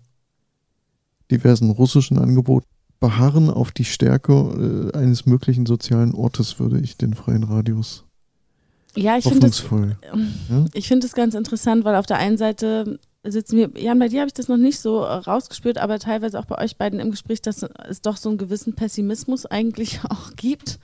diversen 1.30 1.70
russischen 1.72 2.18
Angeboten. 2.18 2.68
Beharren 3.00 3.50
auf 3.50 3.72
die 3.72 3.86
Stärke 3.86 4.92
äh, 4.94 4.98
eines 4.98 5.26
möglichen 5.26 5.66
sozialen 5.66 6.14
Ortes 6.14 6.60
würde 6.60 6.80
ich 6.80 6.98
den 6.98 7.14
freien 7.16 7.44
Radius 7.44 8.06
ja, 8.96 9.18
ich 9.18 9.24
finde 9.24 9.48
das, 9.48 9.64
ja? 10.50 10.66
ich 10.74 10.88
finde 10.88 11.08
es 11.08 11.14
ganz 11.14 11.34
interessant, 11.34 11.86
weil 11.86 11.96
auf 11.96 12.06
der 12.06 12.18
einen 12.18 12.38
Seite 12.38 13.00
sitzen 13.24 13.58
wir, 13.58 13.70
Jan, 13.82 14.00
bei 14.00 14.08
dir 14.08 14.22
habe 14.22 14.28
ich 14.28 14.34
das 14.34 14.48
noch 14.48 14.58
nicht 14.58 14.80
so 14.80 15.02
äh, 15.02 15.14
rausgespürt, 15.14 15.78
aber 15.78 16.00
teilweise 16.00 16.40
auch 16.40 16.46
bei 16.46 16.58
euch 16.58 16.78
beiden 16.78 17.00
im 17.00 17.12
Gespräch, 17.12 17.42
dass 17.42 17.64
es 17.88 18.02
doch 18.02 18.18
so 18.18 18.30
einen 18.30 18.38
gewissen 18.38 18.74
Pessimismus 18.74 19.46
eigentlich 19.46 20.00
auch 20.10 20.36
gibt 20.36 20.80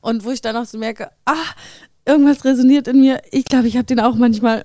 und 0.00 0.24
wo 0.24 0.30
ich 0.30 0.40
dann 0.40 0.56
auch 0.56 0.64
so 0.64 0.78
merke, 0.78 1.10
ah, 1.26 1.44
irgendwas 2.06 2.44
resoniert 2.44 2.88
in 2.88 3.00
mir. 3.00 3.20
Ich 3.30 3.44
glaube, 3.44 3.68
ich 3.68 3.76
habe 3.76 3.84
den 3.84 4.00
auch 4.00 4.14
manchmal. 4.14 4.64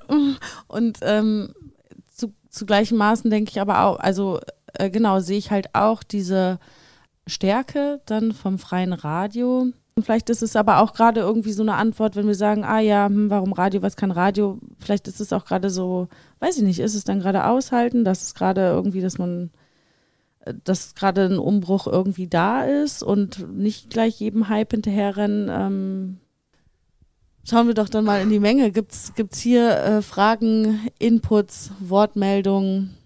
Und 0.68 0.98
ähm, 1.02 1.54
zu, 2.08 2.34
zu 2.50 2.66
gleichen 2.66 2.98
Maßen 2.98 3.30
denke 3.30 3.52
ich 3.52 3.62
aber 3.62 3.84
auch, 3.84 4.00
also 4.00 4.40
äh, 4.74 4.90
genau, 4.90 5.20
sehe 5.20 5.38
ich 5.38 5.52
halt 5.52 5.76
auch 5.76 6.04
diese 6.04 6.60
Stärke 7.28 8.02
dann 8.06 8.32
vom 8.32 8.58
freien 8.58 8.94
Radio. 8.94 9.68
Vielleicht 10.04 10.30
ist 10.30 10.44
es 10.44 10.56
aber 10.56 10.80
auch 10.80 10.94
gerade 10.94 11.22
irgendwie 11.22 11.52
so 11.52 11.64
eine 11.64 11.76
Antwort, 11.76 12.16
wenn 12.16 12.28
wir 12.28 12.36
sagen, 12.36 12.64
ah 12.64 12.80
ja, 12.80 13.08
hm, 13.08 13.30
warum 13.30 13.54
Radio, 13.54 13.82
was 13.82 13.96
kann 13.96 14.12
Radio? 14.12 14.60
Vielleicht 14.80 15.08
ist 15.08 15.22
es 15.22 15.34
auch 15.34 15.46
gerade 15.46 15.70
so, 15.70 16.08
weiß 16.40 16.58
ich 16.58 16.64
nicht, 16.64 16.80
ist 16.80 16.96
es 16.96 17.04
dann 17.04 17.20
gerade 17.20 17.46
aushalten, 17.46 18.04
dass 18.04 18.24
es 18.24 18.34
gerade 18.34 18.62
irgendwie, 18.62 19.02
dass 19.02 19.18
man, 19.18 19.52
äh, 20.42 20.54
dass 20.64 20.96
gerade 20.96 21.26
ein 21.26 21.40
Umbruch 21.40 21.88
irgendwie 21.88 22.28
da 22.28 22.64
ist 22.64 23.04
und 23.04 23.56
nicht 23.58 23.90
gleich 23.90 24.20
jedem 24.20 24.50
Hype 24.50 24.72
hinterherrennen. 24.72 25.50
Ähm, 25.50 26.18
schauen 27.48 27.68
wir 27.68 27.74
doch 27.74 27.90
dann 27.90 28.06
mal 28.06 28.22
in 28.22 28.30
die 28.30 28.40
Menge. 28.40 28.72
Gibt 28.72 28.92
es 28.94 29.40
hier 29.40 29.70
äh, 29.78 30.02
Fragen, 30.02 30.88
Inputs, 31.00 31.72
Wortmeldungen? 31.80 32.97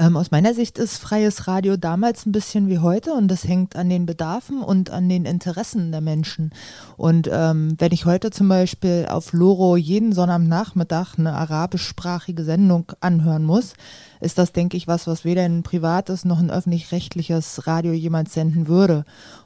Ähm, 0.00 0.16
aus 0.16 0.30
meiner 0.30 0.54
Sicht 0.54 0.78
ist 0.78 0.96
freies 0.96 1.46
Radio 1.46 1.76
damals 1.76 2.24
ein 2.24 2.32
bisschen 2.32 2.68
wie 2.68 2.78
heute 2.78 3.12
und 3.12 3.28
das 3.28 3.44
hängt 3.44 3.76
an 3.76 3.90
den 3.90 4.06
Bedarfen 4.06 4.62
und 4.62 4.88
an 4.88 5.10
den 5.10 5.26
Interessen 5.26 5.92
der 5.92 6.00
Menschen. 6.00 6.52
Und 6.96 7.28
ähm, 7.30 7.74
wenn 7.76 7.92
ich 7.92 8.06
heute 8.06 8.30
zum 8.30 8.48
Beispiel 8.48 9.06
auf 9.10 9.34
Loro 9.34 9.76
jeden 9.76 10.14
Sonnabendnachmittag 10.14 11.18
eine 11.18 11.34
arabischsprachige 11.34 12.44
Sendung 12.44 12.90
anhören 13.00 13.44
muss, 13.44 13.74
ist 14.22 14.38
das, 14.38 14.52
denke 14.52 14.78
ich, 14.78 14.88
was, 14.88 15.06
was 15.06 15.26
weder 15.26 15.42
ein 15.42 15.62
privates 15.62 16.24
noch 16.24 16.38
ein 16.38 16.50
öffentlich-rechtliches 16.50 17.66
Radio 17.66 17.92
jemand 17.92 18.30
senden 18.30 18.68
würde. 18.68 19.04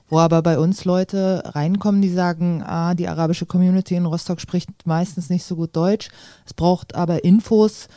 Wo 0.09 0.21
aber 0.21 0.41
bei 0.43 0.61
uns 0.61 0.85
Leute 0.85 1.43
reinkommen, 1.47 2.01
die 2.01 2.13
sagen, 2.13 2.63
ah, 2.65 2.95
die 2.95 3.09
arabische 3.09 3.47
Community 3.47 3.97
in 3.97 4.07
Rostock 4.07 4.41
spricht 4.41 4.69
meistens 4.85 5.31
nicht 5.31 5.45
so 5.45 5.57
gut 5.57 5.75
Deutsch, 5.75 6.11
es 6.47 6.55
braucht 6.55 6.95
aber 6.95 7.25
Infos 7.25 7.89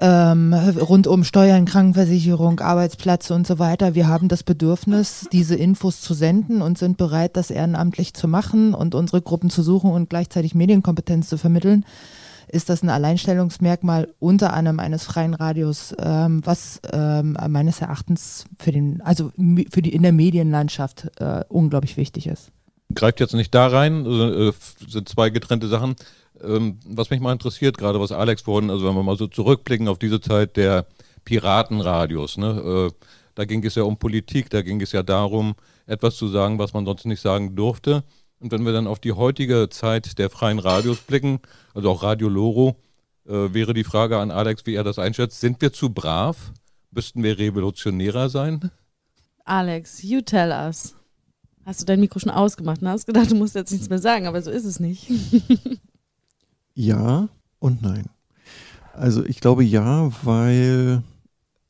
ähm, 0.00 0.52
rund 0.52 1.06
um 1.06 1.24
Steuern, 1.24 1.66
Krankenversicherung, 1.66 2.60
Arbeitsplätze 2.60 3.34
und 3.34 3.46
so 3.46 3.58
weiter. 3.58 3.94
Wir 3.94 4.08
haben 4.08 4.28
das 4.28 4.42
Bedürfnis, 4.42 5.28
diese 5.32 5.54
Infos 5.54 6.00
zu 6.00 6.14
senden 6.14 6.62
und 6.62 6.78
sind 6.78 6.96
bereit, 6.96 7.36
das 7.36 7.50
ehrenamtlich 7.50 8.14
zu 8.14 8.26
machen 8.26 8.74
und 8.74 8.94
unsere 8.94 9.22
Gruppen 9.22 9.50
zu 9.50 9.62
suchen 9.62 9.92
und 9.92 10.10
gleichzeitig 10.10 10.54
Medienkompetenz 10.54 11.28
zu 11.28 11.38
vermitteln. 11.38 11.84
Ist 12.48 12.68
das 12.68 12.82
ein 12.82 12.90
Alleinstellungsmerkmal 12.90 14.12
unter 14.18 14.52
anderem 14.52 14.78
eines 14.78 15.04
freien 15.04 15.34
Radios, 15.34 15.94
ähm, 15.98 16.42
was 16.44 16.80
ähm, 16.92 17.36
meines 17.48 17.80
Erachtens 17.80 18.44
für 18.58 18.70
den, 18.70 19.00
also 19.00 19.30
für 19.70 19.82
die 19.82 19.94
in 19.94 20.02
der 20.02 20.12
Medienlandschaft 20.12 21.10
äh, 21.20 21.44
unglaublich 21.48 21.96
wichtig 21.96 22.26
ist. 22.26 22.50
Greift 22.94 23.20
jetzt 23.20 23.34
nicht 23.34 23.54
da 23.54 23.68
rein, 23.68 24.04
äh, 24.04 24.52
sind 24.86 25.08
zwei 25.08 25.30
getrennte 25.30 25.68
Sachen. 25.68 25.96
Ähm, 26.46 26.78
was 26.86 27.10
mich 27.10 27.20
mal 27.20 27.32
interessiert, 27.32 27.78
gerade 27.78 28.00
was 28.00 28.12
Alex 28.12 28.42
vorhin, 28.42 28.70
also 28.70 28.86
wenn 28.86 28.94
wir 28.94 29.02
mal 29.02 29.16
so 29.16 29.26
zurückblicken 29.26 29.88
auf 29.88 29.98
diese 29.98 30.20
Zeit 30.20 30.56
der 30.56 30.86
Piratenradios, 31.24 32.36
ne, 32.36 32.90
äh, 32.90 33.08
da 33.34 33.44
ging 33.44 33.64
es 33.64 33.74
ja 33.74 33.82
um 33.82 33.98
Politik, 33.98 34.50
da 34.50 34.62
ging 34.62 34.80
es 34.80 34.92
ja 34.92 35.02
darum, 35.02 35.54
etwas 35.86 36.16
zu 36.16 36.28
sagen, 36.28 36.58
was 36.58 36.72
man 36.72 36.86
sonst 36.86 37.04
nicht 37.06 37.20
sagen 37.20 37.56
durfte. 37.56 38.04
Und 38.38 38.52
wenn 38.52 38.64
wir 38.64 38.72
dann 38.72 38.86
auf 38.86 39.00
die 39.00 39.12
heutige 39.12 39.68
Zeit 39.70 40.18
der 40.18 40.30
freien 40.30 40.58
Radios 40.58 40.98
blicken, 40.98 41.40
also 41.72 41.90
auch 41.90 42.02
Radio 42.02 42.28
Loro, 42.28 42.76
äh, 43.26 43.52
wäre 43.52 43.74
die 43.74 43.84
Frage 43.84 44.18
an 44.18 44.30
Alex, 44.30 44.66
wie 44.66 44.74
er 44.74 44.84
das 44.84 44.98
einschätzt. 44.98 45.40
Sind 45.40 45.60
wir 45.62 45.72
zu 45.72 45.90
brav? 45.90 46.52
Müssten 46.90 47.22
wir 47.22 47.38
revolutionärer 47.38 48.28
sein? 48.28 48.70
Alex, 49.44 50.02
you 50.02 50.20
tell 50.20 50.50
us. 50.50 50.94
Hast 51.64 51.80
du 51.80 51.86
dein 51.86 52.00
Mikro 52.00 52.18
schon 52.18 52.30
ausgemacht 52.30 52.82
und 52.82 52.88
hast 52.88 53.06
gedacht, 53.06 53.30
du 53.30 53.34
musst 53.34 53.54
jetzt 53.54 53.72
nichts 53.72 53.88
mehr 53.88 53.98
sagen, 53.98 54.26
aber 54.26 54.42
so 54.42 54.50
ist 54.50 54.64
es 54.64 54.78
nicht. 54.78 55.10
Ja 56.74 57.28
und 57.58 57.82
nein. 57.82 58.08
Also 58.92 59.24
ich 59.24 59.40
glaube 59.40 59.64
ja, 59.64 60.10
weil 60.24 61.02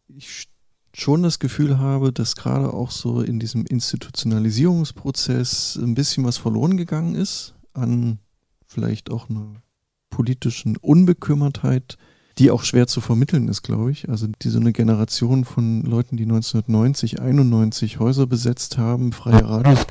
ich 0.09 0.49
schon 0.95 1.23
das 1.23 1.39
Gefühl 1.39 1.79
habe, 1.79 2.13
dass 2.13 2.37
gerade 2.37 2.73
auch 2.73 2.91
so 2.91 3.21
in 3.21 3.41
diesem 3.41 3.67
Institutionalisierungsprozess 3.67 5.77
ein 5.77 5.95
bisschen 5.95 6.25
was 6.25 6.39
verloren 6.39 6.77
gegangen 6.77 7.15
ist 7.15 7.55
an 7.73 8.19
vielleicht 8.67 9.11
auch 9.11 9.29
einer 9.29 9.63
politischen 10.11 10.77
Unbekümmertheit, 10.77 11.99
die 12.39 12.51
auch 12.51 12.63
schwer 12.63 12.87
zu 12.87 13.01
vermitteln 13.01 13.49
ist, 13.49 13.63
glaube 13.63 13.91
ich. 13.91 14.09
Also 14.09 14.27
die 14.27 14.49
so 14.49 14.61
eine 14.61 14.73
Generation 14.73 15.45
von 15.45 15.83
Leuten, 15.83 16.17
die 16.17 16.25
1990, 16.25 17.21
91 17.21 17.99
Häuser 17.99 18.27
besetzt 18.27 18.79
haben, 18.79 19.13
freie 19.13 19.49
Radios, 19.49 19.87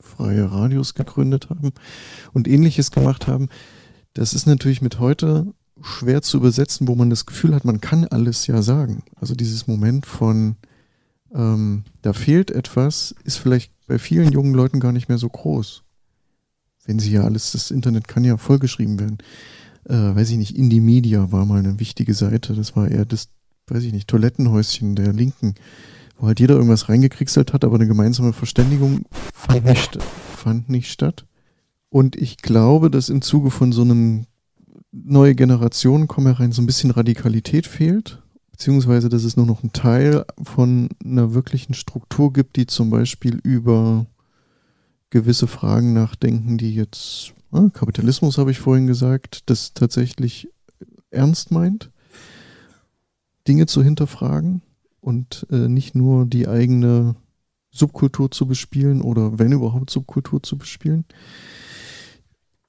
freie 0.00 0.50
Radios 0.50 0.94
gegründet 0.94 1.50
haben 1.50 1.72
und 2.32 2.48
ähnliches 2.48 2.90
gemacht 2.90 3.26
haben, 3.26 3.48
das 4.18 4.34
ist 4.34 4.46
natürlich 4.46 4.82
mit 4.82 4.98
heute 4.98 5.46
schwer 5.80 6.22
zu 6.22 6.38
übersetzen, 6.38 6.88
wo 6.88 6.96
man 6.96 7.08
das 7.08 7.24
Gefühl 7.24 7.54
hat, 7.54 7.64
man 7.64 7.80
kann 7.80 8.04
alles 8.04 8.48
ja 8.48 8.62
sagen. 8.62 9.04
Also 9.14 9.36
dieses 9.36 9.68
Moment 9.68 10.06
von, 10.06 10.56
ähm, 11.32 11.84
da 12.02 12.12
fehlt 12.12 12.50
etwas, 12.50 13.14
ist 13.22 13.36
vielleicht 13.36 13.72
bei 13.86 14.00
vielen 14.00 14.32
jungen 14.32 14.54
Leuten 14.54 14.80
gar 14.80 14.90
nicht 14.90 15.08
mehr 15.08 15.18
so 15.18 15.28
groß. 15.28 15.84
Wenn 16.84 16.98
sie 16.98 17.12
ja 17.12 17.22
alles, 17.22 17.52
das 17.52 17.70
Internet 17.70 18.08
kann 18.08 18.24
ja 18.24 18.36
vollgeschrieben 18.38 18.98
werden. 18.98 19.18
Äh, 19.84 20.16
weiß 20.16 20.30
ich 20.30 20.36
nicht, 20.36 20.56
Indie 20.56 20.80
Media 20.80 21.30
war 21.30 21.46
mal 21.46 21.60
eine 21.60 21.78
wichtige 21.78 22.14
Seite. 22.14 22.54
Das 22.54 22.74
war 22.74 22.88
eher 22.88 23.04
das, 23.04 23.28
weiß 23.68 23.84
ich 23.84 23.92
nicht, 23.92 24.08
Toilettenhäuschen 24.08 24.96
der 24.96 25.12
Linken, 25.12 25.54
wo 26.16 26.26
halt 26.26 26.40
jeder 26.40 26.56
irgendwas 26.56 26.88
reingekriegselt 26.88 27.52
hat, 27.52 27.62
aber 27.62 27.76
eine 27.76 27.86
gemeinsame 27.86 28.32
Verständigung 28.32 29.04
fand 29.32 29.64
nicht, 29.64 30.02
fand 30.36 30.68
nicht 30.68 30.90
statt. 30.90 31.27
Und 31.90 32.16
ich 32.16 32.38
glaube, 32.38 32.90
dass 32.90 33.08
im 33.08 33.22
Zuge 33.22 33.50
von 33.50 33.72
so 33.72 33.82
einem 33.82 34.26
neue 34.92 35.34
Generationen 35.34 36.08
kommen 36.08 36.26
herein, 36.26 36.52
so 36.52 36.62
ein 36.62 36.66
bisschen 36.66 36.90
Radikalität 36.90 37.66
fehlt, 37.66 38.22
beziehungsweise 38.50 39.08
dass 39.08 39.24
es 39.24 39.36
nur 39.36 39.46
noch 39.46 39.62
einen 39.62 39.72
Teil 39.72 40.24
von 40.42 40.88
einer 41.04 41.34
wirklichen 41.34 41.74
Struktur 41.74 42.32
gibt, 42.32 42.56
die 42.56 42.66
zum 42.66 42.90
Beispiel 42.90 43.36
über 43.42 44.06
gewisse 45.10 45.46
Fragen 45.46 45.94
nachdenken, 45.94 46.58
die 46.58 46.74
jetzt, 46.74 47.32
äh, 47.52 47.70
Kapitalismus 47.70 48.36
habe 48.36 48.50
ich 48.50 48.58
vorhin 48.58 48.86
gesagt, 48.86 49.48
das 49.48 49.72
tatsächlich 49.72 50.48
ernst 51.10 51.50
meint, 51.50 51.90
Dinge 53.46 53.66
zu 53.66 53.82
hinterfragen 53.82 54.62
und 55.00 55.46
äh, 55.50 55.68
nicht 55.68 55.94
nur 55.94 56.26
die 56.26 56.48
eigene 56.48 57.16
Subkultur 57.70 58.30
zu 58.30 58.46
bespielen 58.46 59.00
oder 59.00 59.38
wenn 59.38 59.52
überhaupt 59.52 59.88
Subkultur 59.88 60.42
zu 60.42 60.58
bespielen. 60.58 61.04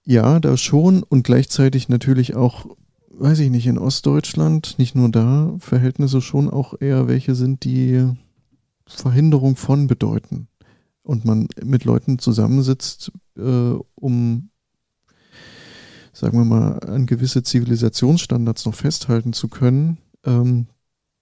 Ja, 0.10 0.40
da 0.40 0.58
schon 0.58 1.04
und 1.04 1.22
gleichzeitig 1.22 1.88
natürlich 1.88 2.36
auch, 2.36 2.66
weiß 3.12 3.38
ich 3.42 3.52
nicht, 3.52 3.68
in 3.68 3.78
Ostdeutschland, 3.78 4.80
nicht 4.80 4.96
nur 4.96 5.10
da, 5.10 5.56
Verhältnisse 5.60 6.20
schon 6.20 6.50
auch 6.50 6.74
eher 6.82 7.08
welche 7.08 7.36
sind, 7.36 7.64
die 7.64 8.10
Verhinderung 8.88 9.56
von 9.56 9.86
bedeuten. 9.86 10.48
Und 11.04 11.26
man 11.26 11.48
mit 11.64 11.86
Leuten 11.86 12.18
zusammensitzt, 12.18 13.12
äh, 13.38 13.76
um, 13.94 14.50
sagen 16.12 16.40
wir 16.40 16.46
mal, 16.46 16.80
an 16.80 17.06
gewisse 17.06 17.44
Zivilisationsstandards 17.44 18.66
noch 18.66 18.74
festhalten 18.74 19.32
zu 19.32 19.48
können, 19.48 20.00
ähm, 20.26 20.70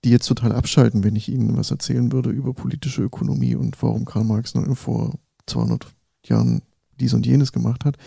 die 0.05 0.11
jetzt 0.11 0.27
total 0.27 0.53
abschalten, 0.53 1.03
wenn 1.03 1.17
ich 1.17 1.27
ihnen 1.27 1.57
was 1.57 1.71
erzählen 1.71 2.13
würde 2.13 2.29
über 2.29 2.53
politische 2.53 3.01
Ökonomie 3.01 3.55
und 3.55 3.83
warum 3.83 4.05
Karl 4.05 4.23
Marx 4.23 4.55
noch 4.55 4.77
vor 4.77 5.19
200 5.45 5.87
Jahren 6.25 6.61
dies 7.01 7.13
und 7.13 7.25
jenes 7.25 7.51
gemacht 7.51 7.83
hat. 7.83 7.97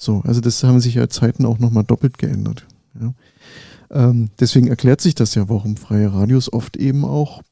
So, 0.00 0.22
also 0.24 0.40
das 0.40 0.62
haben 0.62 0.80
sich 0.80 0.94
ja 0.94 1.08
Zeiten 1.08 1.44
auch 1.44 1.58
nochmal 1.58 1.82
doppelt 1.82 2.18
geändert. 2.18 2.64
Ja. 2.98 3.14
Ähm, 3.90 4.30
deswegen 4.38 4.68
erklärt 4.68 5.00
sich 5.00 5.16
das 5.16 5.34
ja, 5.34 5.48
warum 5.48 5.76
freie 5.76 6.12
Radios 6.12 6.52
oft 6.52 6.76
eben 6.76 7.04
auch 7.04 7.42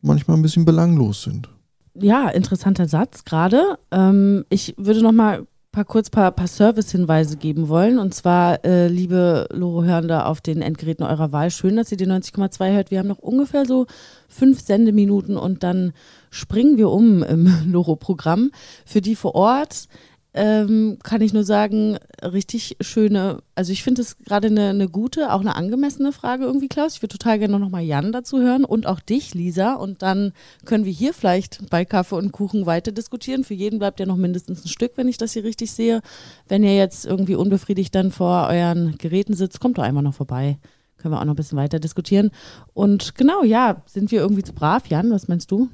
manchmal 0.00 0.36
ein 0.36 0.42
bisschen 0.42 0.64
belanglos 0.64 1.22
sind. 1.22 1.48
Ja, 1.94 2.28
interessanter 2.28 2.86
Satz 2.86 3.24
gerade. 3.24 3.78
Ähm, 3.90 4.44
ich 4.48 4.74
würde 4.78 5.02
noch 5.02 5.12
mal 5.12 5.44
paar 5.72 5.84
kurz 5.86 6.10
paar, 6.10 6.30
paar 6.32 6.46
Service-Hinweise 6.46 7.38
geben 7.38 7.68
wollen. 7.68 7.98
Und 7.98 8.14
zwar, 8.14 8.62
äh, 8.64 8.88
liebe 8.88 9.48
Loro-Hörende 9.50 10.26
auf 10.26 10.42
den 10.42 10.60
Endgeräten 10.60 11.04
eurer 11.04 11.32
Wahl, 11.32 11.50
schön, 11.50 11.76
dass 11.76 11.90
ihr 11.90 11.96
die 11.96 12.06
90,2 12.06 12.74
hört. 12.74 12.90
Wir 12.90 12.98
haben 12.98 13.08
noch 13.08 13.18
ungefähr 13.18 13.64
so 13.64 13.86
fünf 14.28 14.60
Sendeminuten 14.60 15.36
und 15.38 15.62
dann 15.62 15.94
springen 16.30 16.76
wir 16.76 16.90
um 16.90 17.22
im 17.22 17.50
Loro-Programm. 17.72 18.50
Für 18.84 19.00
die 19.00 19.16
vor 19.16 19.34
Ort 19.34 19.88
ähm, 20.34 20.98
kann 21.02 21.20
ich 21.20 21.34
nur 21.34 21.44
sagen, 21.44 21.98
richtig 22.22 22.76
schöne, 22.80 23.42
also 23.54 23.70
ich 23.70 23.82
finde 23.82 24.00
es 24.00 24.16
gerade 24.18 24.48
eine, 24.48 24.70
eine 24.70 24.88
gute, 24.88 25.32
auch 25.32 25.40
eine 25.40 25.56
angemessene 25.56 26.12
Frage 26.12 26.44
irgendwie, 26.44 26.68
Klaus. 26.68 26.94
Ich 26.94 27.02
würde 27.02 27.18
total 27.18 27.38
gerne 27.38 27.58
noch 27.58 27.68
mal 27.68 27.82
Jan 27.82 28.12
dazu 28.12 28.40
hören 28.40 28.64
und 28.64 28.86
auch 28.86 29.00
dich, 29.00 29.34
Lisa. 29.34 29.74
Und 29.74 30.00
dann 30.00 30.32
können 30.64 30.86
wir 30.86 30.92
hier 30.92 31.12
vielleicht 31.12 31.68
bei 31.68 31.84
Kaffee 31.84 32.16
und 32.16 32.32
Kuchen 32.32 32.64
weiter 32.64 32.92
diskutieren. 32.92 33.44
Für 33.44 33.54
jeden 33.54 33.78
bleibt 33.78 34.00
ja 34.00 34.06
noch 34.06 34.16
mindestens 34.16 34.64
ein 34.64 34.68
Stück, 34.68 34.92
wenn 34.96 35.08
ich 35.08 35.18
das 35.18 35.34
hier 35.34 35.44
richtig 35.44 35.72
sehe. 35.72 36.00
Wenn 36.48 36.64
ihr 36.64 36.76
jetzt 36.76 37.04
irgendwie 37.04 37.34
unbefriedigt 37.34 37.94
dann 37.94 38.10
vor 38.10 38.48
euren 38.48 38.96
Geräten 38.96 39.34
sitzt, 39.34 39.60
kommt 39.60 39.76
doch 39.76 39.82
einmal 39.82 40.02
noch 40.02 40.14
vorbei. 40.14 40.58
Können 40.96 41.12
wir 41.12 41.20
auch 41.20 41.24
noch 41.24 41.34
ein 41.34 41.36
bisschen 41.36 41.58
weiter 41.58 41.78
diskutieren. 41.78 42.30
Und 42.72 43.16
genau, 43.16 43.42
ja, 43.44 43.82
sind 43.84 44.10
wir 44.10 44.20
irgendwie 44.20 44.44
zu 44.44 44.54
brav? 44.54 44.86
Jan, 44.86 45.10
was 45.10 45.28
meinst 45.28 45.50
du? 45.50 45.68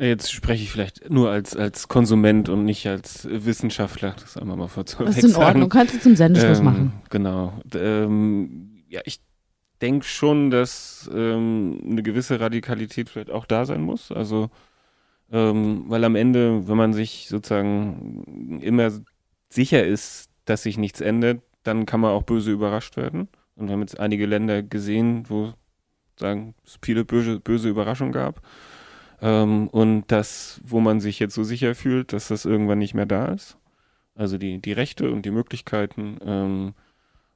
Jetzt 0.00 0.32
spreche 0.32 0.62
ich 0.62 0.70
vielleicht 0.70 1.10
nur 1.10 1.30
als, 1.30 1.54
als 1.54 1.86
Konsument 1.88 2.48
und 2.48 2.64
nicht 2.64 2.86
als 2.86 3.28
Wissenschaftler. 3.30 4.16
Das 4.18 4.38
einmal 4.38 4.56
mal 4.56 4.66
vorzuweg 4.66 5.08
Das 5.08 5.18
ist 5.18 5.36
in 5.36 5.36
Ordnung. 5.36 5.68
Kannst 5.68 5.94
du 5.94 6.00
zum 6.00 6.16
Sendeschluss 6.16 6.60
ähm, 6.60 6.64
machen. 6.64 6.92
Genau. 7.10 7.52
Ähm, 7.74 8.82
ja, 8.88 9.02
ich 9.04 9.20
denke 9.82 10.06
schon, 10.06 10.50
dass 10.50 11.10
ähm, 11.12 11.82
eine 11.84 12.02
gewisse 12.02 12.40
Radikalität 12.40 13.10
vielleicht 13.10 13.30
auch 13.30 13.44
da 13.44 13.66
sein 13.66 13.82
muss. 13.82 14.10
Also, 14.10 14.48
ähm, 15.30 15.84
weil 15.88 16.02
am 16.04 16.16
Ende, 16.16 16.66
wenn 16.66 16.78
man 16.78 16.94
sich 16.94 17.26
sozusagen 17.28 18.58
immer 18.62 18.90
sicher 19.50 19.84
ist, 19.84 20.30
dass 20.46 20.62
sich 20.62 20.78
nichts 20.78 21.02
ändert, 21.02 21.42
dann 21.62 21.84
kann 21.84 22.00
man 22.00 22.12
auch 22.12 22.22
böse 22.22 22.50
überrascht 22.50 22.96
werden. 22.96 23.28
Und 23.54 23.66
wir 23.66 23.74
haben 23.74 23.82
jetzt 23.82 24.00
einige 24.00 24.24
Länder 24.24 24.62
gesehen, 24.62 25.24
wo 25.28 25.52
sagen, 26.18 26.54
es 26.64 26.78
viele 26.82 27.04
böse, 27.04 27.38
böse 27.38 27.68
Überraschungen 27.68 28.14
gab. 28.14 28.40
Ähm, 29.20 29.68
und 29.68 30.06
das, 30.08 30.60
wo 30.64 30.80
man 30.80 31.00
sich 31.00 31.18
jetzt 31.18 31.34
so 31.34 31.44
sicher 31.44 31.74
fühlt, 31.74 32.12
dass 32.12 32.28
das 32.28 32.44
irgendwann 32.44 32.78
nicht 32.78 32.94
mehr 32.94 33.06
da 33.06 33.26
ist. 33.26 33.58
Also 34.14 34.38
die, 34.38 34.60
die 34.60 34.72
Rechte 34.72 35.10
und 35.10 35.24
die 35.24 35.30
Möglichkeiten. 35.30 36.18
Ähm, 36.24 36.74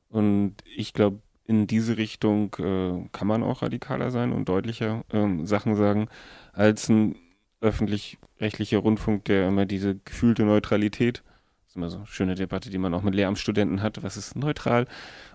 und 0.09 0.57
ich 0.77 0.93
glaube, 0.93 1.21
in 1.47 1.67
diese 1.67 1.97
Richtung 1.97 2.55
äh, 2.59 3.09
kann 3.13 3.27
man 3.27 3.43
auch 3.43 3.63
radikaler 3.63 4.11
sein 4.11 4.33
und 4.33 4.49
deutlicher 4.49 5.05
ähm, 5.13 5.47
Sachen 5.47 5.77
sagen, 5.77 6.09
als 6.53 6.89
ein 6.89 7.17
öffentlich-rechtlicher 7.61 8.79
Rundfunk, 8.79 9.25
der 9.25 9.49
immer 9.49 9.67
diese 9.67 9.97
gefühlte 9.97 10.45
Neutralität, 10.45 11.23
das 11.63 11.71
ist 11.71 11.77
immer 11.77 11.91
so 11.91 11.99
eine 11.99 12.07
schöne 12.07 12.35
Debatte, 12.35 12.71
die 12.71 12.79
man 12.79 12.95
auch 12.95 13.03
mit 13.03 13.15
Lehramtsstudenten 13.15 13.83
hat, 13.83 14.03
was 14.03 14.17
ist 14.17 14.37
neutral 14.37 14.87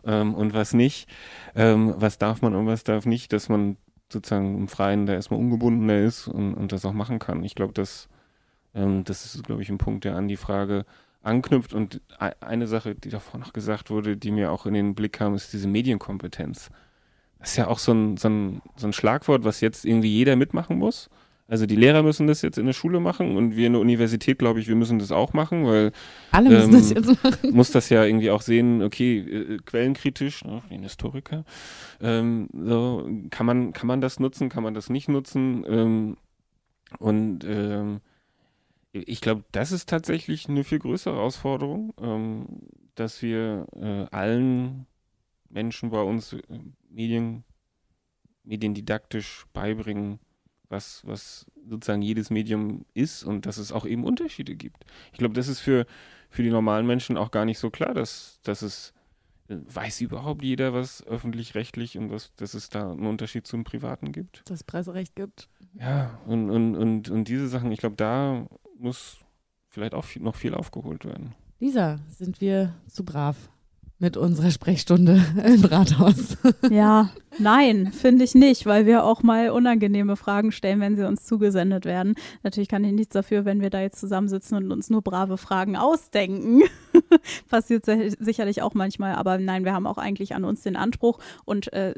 ähm, 0.03 0.33
und 0.33 0.53
was 0.53 0.73
nicht, 0.73 1.09
ähm, 1.55 1.93
was 1.97 2.17
darf 2.17 2.41
man 2.41 2.55
und 2.55 2.65
was 2.67 2.83
darf 2.83 3.05
nicht, 3.05 3.33
dass 3.33 3.49
man 3.49 3.77
sozusagen 4.11 4.57
im 4.57 4.67
Freien 4.67 5.05
da 5.05 5.13
erstmal 5.13 5.39
ungebundener 5.39 5.99
ist 5.99 6.27
und, 6.27 6.53
und 6.53 6.71
das 6.71 6.85
auch 6.85 6.93
machen 6.93 7.19
kann. 7.19 7.43
Ich 7.43 7.55
glaube, 7.55 7.73
das, 7.73 8.09
ähm, 8.73 9.03
das 9.03 9.25
ist, 9.25 9.43
glaube 9.43 9.61
ich, 9.61 9.69
ein 9.69 9.77
Punkt, 9.77 10.03
der 10.03 10.15
an 10.15 10.27
die 10.27 10.37
Frage 10.37 10.85
anknüpft. 11.21 11.73
Und 11.73 12.01
eine 12.39 12.67
Sache, 12.67 12.95
die 12.95 13.09
davor 13.09 13.39
noch 13.39 13.53
gesagt 13.53 13.89
wurde, 13.89 14.17
die 14.17 14.31
mir 14.31 14.51
auch 14.51 14.65
in 14.65 14.73
den 14.73 14.95
Blick 14.95 15.13
kam, 15.13 15.35
ist 15.35 15.53
diese 15.53 15.67
Medienkompetenz. 15.67 16.69
Das 17.39 17.51
ist 17.51 17.57
ja 17.57 17.67
auch 17.67 17.79
so 17.79 17.93
ein, 17.93 18.17
so 18.17 18.29
ein, 18.29 18.61
so 18.75 18.87
ein 18.87 18.93
Schlagwort, 18.93 19.43
was 19.43 19.61
jetzt 19.61 19.85
irgendwie 19.85 20.09
jeder 20.09 20.35
mitmachen 20.35 20.77
muss. 20.77 21.09
Also 21.49 21.65
die 21.65 21.75
Lehrer 21.75 22.03
müssen 22.03 22.27
das 22.27 22.43
jetzt 22.43 22.59
in 22.59 22.67
der 22.67 22.73
Schule 22.73 22.99
machen 22.99 23.35
und 23.35 23.55
wir 23.55 23.65
in 23.65 23.73
der 23.73 23.81
Universität, 23.81 24.37
glaube 24.37 24.59
ich, 24.59 24.67
wir 24.67 24.75
müssen 24.75 24.99
das 24.99 25.11
auch 25.11 25.33
machen, 25.33 25.65
weil 25.65 25.91
alle 26.29 26.51
müssen 26.51 26.75
ähm, 26.75 26.79
das 26.79 26.89
jetzt 26.91 27.23
machen. 27.23 27.51
muss 27.55 27.71
das 27.71 27.89
ja 27.89 28.05
irgendwie 28.05 28.29
auch 28.29 28.41
sehen, 28.41 28.83
okay, 28.83 29.17
äh, 29.17 29.57
quellenkritisch, 29.65 30.45
ne, 30.45 30.61
wie 30.69 30.75
ein 30.75 30.83
Historiker, 30.83 31.45
ähm, 32.01 32.49
so, 32.53 33.09
kann 33.31 33.47
man, 33.47 33.73
kann 33.73 33.87
man 33.87 33.99
das 33.99 34.19
nutzen, 34.19 34.49
kann 34.49 34.61
man 34.61 34.75
das 34.75 34.91
nicht 34.91 35.09
nutzen 35.09 35.65
ähm, 35.67 36.17
und 36.99 37.43
ähm, 37.45 38.01
ich 38.91 39.19
glaube, 39.19 39.43
das 39.51 39.71
ist 39.71 39.89
tatsächlich 39.89 40.49
eine 40.49 40.63
viel 40.63 40.79
größere 40.79 41.15
Herausforderung, 41.15 41.93
ähm, 41.99 42.45
dass 42.93 43.23
wir 43.23 43.65
äh, 43.75 44.15
allen 44.15 44.85
Menschen 45.49 45.89
bei 45.89 46.01
uns 46.01 46.33
äh, 46.33 46.41
Medien, 46.89 47.43
mediendidaktisch 48.43 49.45
beibringen, 49.53 50.19
was, 50.69 51.01
was 51.05 51.45
sozusagen 51.67 52.01
jedes 52.01 52.29
Medium 52.29 52.85
ist 52.93 53.23
und 53.23 53.45
dass 53.45 53.57
es 53.57 53.71
auch 53.71 53.85
eben 53.85 54.03
Unterschiede 54.03 54.55
gibt. 54.55 54.85
Ich 55.11 55.19
glaube, 55.19 55.33
das 55.33 55.47
ist 55.47 55.59
für, 55.59 55.85
für 56.29 56.43
die 56.43 56.51
normalen 56.51 56.87
Menschen 56.87 57.17
auch 57.17 57.31
gar 57.31 57.45
nicht 57.45 57.59
so 57.59 57.69
klar, 57.69 57.93
dass, 57.93 58.39
dass 58.43 58.61
es, 58.61 58.93
äh, 59.47 59.57
weiß 59.57 60.01
überhaupt 60.01 60.43
jeder, 60.43 60.73
was 60.73 61.05
öffentlich-rechtlich 61.05 61.97
und 61.97 62.11
was, 62.11 62.33
dass 62.35 62.53
es 62.53 62.69
da 62.69 62.91
einen 62.91 63.07
Unterschied 63.07 63.47
zum 63.47 63.63
Privaten 63.63 64.11
gibt. 64.11 64.43
Dass 64.45 64.59
es 64.59 64.63
Presserecht 64.63 65.15
gibt. 65.15 65.49
Ja, 65.73 66.19
und, 66.25 66.49
und, 66.49 66.75
und, 66.75 67.09
und 67.09 67.27
diese 67.27 67.47
Sachen, 67.47 67.71
ich 67.71 67.79
glaube, 67.79 67.95
da 67.95 68.47
muss 68.77 69.17
vielleicht 69.67 69.93
auch 69.93 70.05
viel, 70.05 70.21
noch 70.21 70.35
viel 70.35 70.53
aufgeholt 70.53 71.05
werden. 71.05 71.35
Lisa, 71.59 71.99
sind 72.07 72.41
wir 72.41 72.75
zu 72.87 73.03
brav? 73.03 73.49
Mit 73.99 74.15
unserer 74.15 74.49
Sprechstunde 74.49 75.23
im 75.45 75.63
Rathaus. 75.65 76.37
Ja, 76.69 77.09
nein, 77.37 77.91
finde 77.91 78.23
ich 78.23 78.33
nicht, 78.33 78.65
weil 78.65 78.85
wir 78.85 79.03
auch 79.03 79.23
mal 79.23 79.49
unangenehme 79.49 80.15
Fragen 80.15 80.51
stellen, 80.51 80.79
wenn 80.79 80.95
sie 80.95 81.05
uns 81.05 81.25
zugesendet 81.25 81.85
werden. 81.85 82.15
Natürlich 82.43 82.69
kann 82.69 82.83
ich 82.83 82.93
nichts 82.93 83.13
dafür, 83.13 83.45
wenn 83.45 83.61
wir 83.61 83.69
da 83.69 83.81
jetzt 83.81 83.99
zusammensitzen 83.99 84.57
und 84.57 84.71
uns 84.71 84.89
nur 84.89 85.01
brave 85.01 85.37
Fragen 85.37 85.75
ausdenken. 85.75 86.61
Passiert 87.49 87.85
sicherlich 88.19 88.61
auch 88.61 88.73
manchmal, 88.73 89.15
aber 89.15 89.37
nein, 89.37 89.65
wir 89.65 89.73
haben 89.73 89.87
auch 89.87 89.97
eigentlich 89.97 90.33
an 90.33 90.45
uns 90.45 90.63
den 90.63 90.77
Anspruch 90.77 91.19
und 91.43 91.71
äh, 91.73 91.93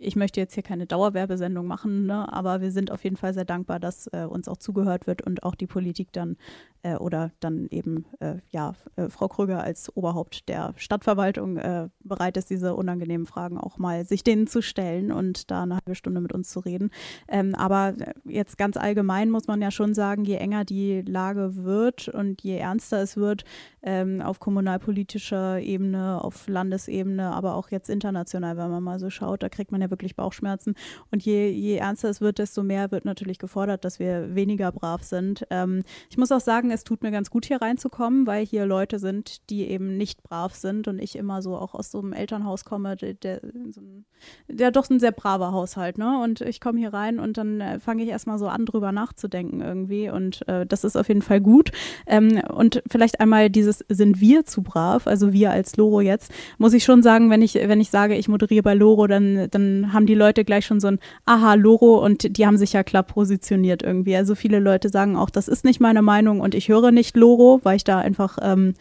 ich 0.00 0.16
möchte 0.16 0.40
jetzt 0.40 0.54
hier 0.54 0.62
keine 0.62 0.86
Dauerwerbesendung 0.86 1.66
machen, 1.66 2.06
ne, 2.06 2.32
aber 2.32 2.60
wir 2.60 2.72
sind 2.72 2.90
auf 2.90 3.04
jeden 3.04 3.16
Fall 3.16 3.34
sehr 3.34 3.44
dankbar, 3.44 3.78
dass 3.78 4.06
äh, 4.08 4.24
uns 4.24 4.48
auch 4.48 4.56
zugehört 4.56 5.06
wird 5.06 5.22
und 5.22 5.42
auch 5.42 5.54
die 5.54 5.66
Politik 5.66 6.12
dann 6.12 6.36
äh, 6.82 6.96
oder 6.96 7.32
dann 7.40 7.66
eben 7.70 8.06
äh, 8.20 8.36
ja 8.50 8.74
äh, 8.96 9.08
Frau 9.08 9.28
Krüger 9.28 9.62
als 9.62 9.94
Oberhaupt 9.96 10.48
der 10.48 10.72
Stadtverwaltung 10.76 11.56
äh, 11.56 11.88
bereit 12.00 12.36
ist, 12.36 12.50
diese 12.50 12.74
unangenehmen 12.74 13.26
Fragen 13.26 13.58
auch 13.58 13.78
mal 13.78 14.04
sich 14.04 14.24
denen 14.24 14.46
zu 14.46 14.62
stellen 14.62 15.12
und 15.12 15.50
da 15.50 15.62
eine 15.62 15.74
halbe 15.74 15.94
Stunde 15.94 16.20
mit 16.20 16.32
uns 16.32 16.50
zu 16.50 16.60
reden. 16.60 16.90
Ähm, 17.28 17.54
aber 17.54 17.94
äh, 17.98 18.14
jetzt 18.24 18.58
ganz 18.58 18.76
allgemein 18.76 19.30
muss 19.30 19.46
man 19.46 19.60
ja 19.62 19.70
schon 19.70 19.94
sagen, 19.94 20.24
je 20.24 20.36
enger 20.36 20.64
die 20.64 21.02
Lage 21.02 21.56
wird 21.64 22.08
und 22.08 22.42
je 22.42 22.56
ernster 22.56 23.02
es 23.02 23.16
wird 23.16 23.44
ähm, 23.82 24.20
auf 24.20 24.40
kommunalpolitischer 24.40 25.60
Ebene, 25.60 26.22
auf 26.22 26.48
Landesebene, 26.48 27.30
aber 27.30 27.54
auch 27.54 27.70
jetzt 27.70 27.88
international, 27.88 28.56
wenn 28.56 28.70
man 28.70 28.82
mal 28.82 28.98
so 28.98 29.10
schaut, 29.10 29.42
da 29.42 29.48
kriegt 29.48 29.72
man 29.72 29.80
ja 29.80 29.90
wirklich 29.90 30.16
Bauchschmerzen. 30.16 30.74
Und 31.10 31.24
je, 31.24 31.48
je 31.50 31.76
ernster 31.76 32.08
es 32.08 32.20
wird, 32.20 32.38
desto 32.38 32.62
mehr 32.62 32.90
wird 32.90 33.04
natürlich 33.04 33.38
gefordert, 33.38 33.84
dass 33.84 33.98
wir 33.98 34.34
weniger 34.34 34.72
brav 34.72 35.02
sind. 35.02 35.46
Ähm, 35.50 35.82
ich 36.10 36.18
muss 36.18 36.32
auch 36.32 36.40
sagen, 36.40 36.69
es 36.70 36.84
tut 36.84 37.02
mir 37.02 37.10
ganz 37.10 37.30
gut, 37.30 37.46
hier 37.46 37.60
reinzukommen, 37.60 38.26
weil 38.26 38.44
hier 38.44 38.66
Leute 38.66 38.98
sind, 38.98 39.48
die 39.50 39.68
eben 39.68 39.96
nicht 39.96 40.22
brav 40.22 40.54
sind 40.54 40.88
und 40.88 40.98
ich 40.98 41.16
immer 41.16 41.42
so 41.42 41.56
auch 41.56 41.74
aus 41.74 41.90
so 41.90 42.00
einem 42.00 42.12
Elternhaus 42.12 42.64
komme, 42.64 42.96
der, 42.96 43.14
der, 43.14 43.40
so 43.70 43.80
ein, 43.80 44.04
der 44.48 44.70
doch 44.70 44.88
ein 44.90 45.00
sehr 45.00 45.12
braver 45.12 45.52
Haushalt, 45.52 45.98
ne? 45.98 46.20
Und 46.22 46.40
ich 46.40 46.60
komme 46.60 46.78
hier 46.78 46.92
rein 46.92 47.18
und 47.18 47.36
dann 47.36 47.60
äh, 47.60 47.80
fange 47.80 48.02
ich 48.02 48.08
erstmal 48.08 48.38
so 48.38 48.48
an, 48.48 48.66
drüber 48.66 48.92
nachzudenken 48.92 49.60
irgendwie 49.60 50.10
und 50.10 50.46
äh, 50.48 50.66
das 50.66 50.84
ist 50.84 50.96
auf 50.96 51.08
jeden 51.08 51.22
Fall 51.22 51.40
gut. 51.40 51.72
Ähm, 52.06 52.40
und 52.52 52.82
vielleicht 52.88 53.20
einmal 53.20 53.50
dieses, 53.50 53.84
sind 53.88 54.20
wir 54.20 54.44
zu 54.44 54.62
brav, 54.62 55.06
also 55.06 55.32
wir 55.32 55.50
als 55.50 55.76
Loro 55.76 56.00
jetzt, 56.00 56.32
muss 56.58 56.72
ich 56.72 56.84
schon 56.84 57.02
sagen, 57.02 57.30
wenn 57.30 57.42
ich, 57.42 57.54
wenn 57.54 57.80
ich 57.80 57.90
sage, 57.90 58.16
ich 58.16 58.28
moderiere 58.28 58.62
bei 58.62 58.74
Loro, 58.74 59.06
dann, 59.06 59.48
dann 59.50 59.92
haben 59.92 60.06
die 60.06 60.14
Leute 60.14 60.44
gleich 60.44 60.66
schon 60.66 60.80
so 60.80 60.88
ein 60.88 60.98
Aha, 61.24 61.54
Loro 61.54 62.04
und 62.04 62.36
die 62.36 62.46
haben 62.46 62.56
sich 62.56 62.72
ja 62.72 62.82
klar 62.82 63.02
positioniert 63.02 63.82
irgendwie. 63.82 64.16
Also 64.16 64.34
viele 64.34 64.58
Leute 64.58 64.88
sagen 64.88 65.16
auch, 65.16 65.30
das 65.30 65.48
ist 65.48 65.64
nicht 65.64 65.80
meine 65.80 66.02
Meinung 66.02 66.40
und 66.40 66.54
ich 66.54 66.59
höre 66.68 66.90
nicht 66.92 67.16
Loro, 67.16 67.60
weil 67.62 67.76
ich 67.76 67.84
da 67.84 67.98
einfach 67.98 68.38
ähm, 68.42 68.74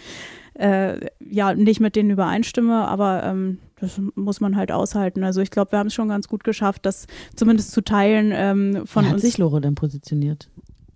äh, 0.55 0.99
ja 1.19 1.53
nicht 1.53 1.79
mit 1.79 1.95
denen 1.95 2.09
übereinstimme, 2.09 2.87
aber 2.87 3.23
ähm, 3.23 3.59
das 3.79 3.99
muss 4.15 4.41
man 4.41 4.55
halt 4.55 4.71
aushalten. 4.71 5.23
Also 5.23 5.41
ich 5.41 5.51
glaube, 5.51 5.71
wir 5.71 5.79
haben 5.79 5.87
es 5.87 5.93
schon 5.93 6.09
ganz 6.09 6.27
gut 6.27 6.43
geschafft, 6.43 6.85
das 6.85 7.07
zumindest 7.35 7.71
zu 7.71 7.81
teilen 7.81 8.31
ähm, 8.33 8.85
von 8.85 9.05
Wie 9.05 9.07
hat 9.07 9.13
uns. 9.15 9.21
sich 9.21 9.37
Loro 9.37 9.59
denn 9.59 9.75
positioniert? 9.75 10.49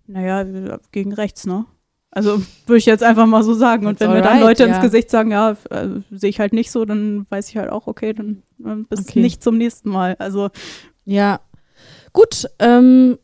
Naja, 0.08 0.78
gegen 0.92 1.14
rechts, 1.14 1.46
ne? 1.46 1.66
Also 2.12 2.44
würde 2.68 2.78
ich 2.78 2.86
jetzt 2.86 3.04
einfach 3.04 3.26
mal 3.26 3.42
so 3.42 3.54
sagen. 3.56 3.88
Und 3.88 4.00
wenn 4.00 4.12
mir 4.12 4.22
dann 4.22 4.40
Leute 4.40 4.64
ja. 4.64 4.70
ins 4.70 4.82
Gesicht 4.82 5.10
sagen, 5.10 5.32
ja, 5.32 5.52
äh, 5.72 5.88
sehe 6.12 6.30
ich 6.30 6.40
halt 6.40 6.54
nicht 6.54 6.70
so, 6.70 6.86
dann 6.86 7.26
weiß 7.30 7.50
ich 7.50 7.58
halt 7.58 7.72
auch, 7.72 7.88
okay, 7.88 8.14
dann 8.14 8.44
äh, 8.64 8.84
bis 8.88 9.00
Okay. 9.08 9.22
nicht 9.22 9.42
zum 9.42 9.58
nächsten 9.58 9.90
Mal. 9.90 10.16
Also 10.20 10.50
Ja, 11.06 11.40
gut. 12.12 12.46
Ähm, 12.60 13.18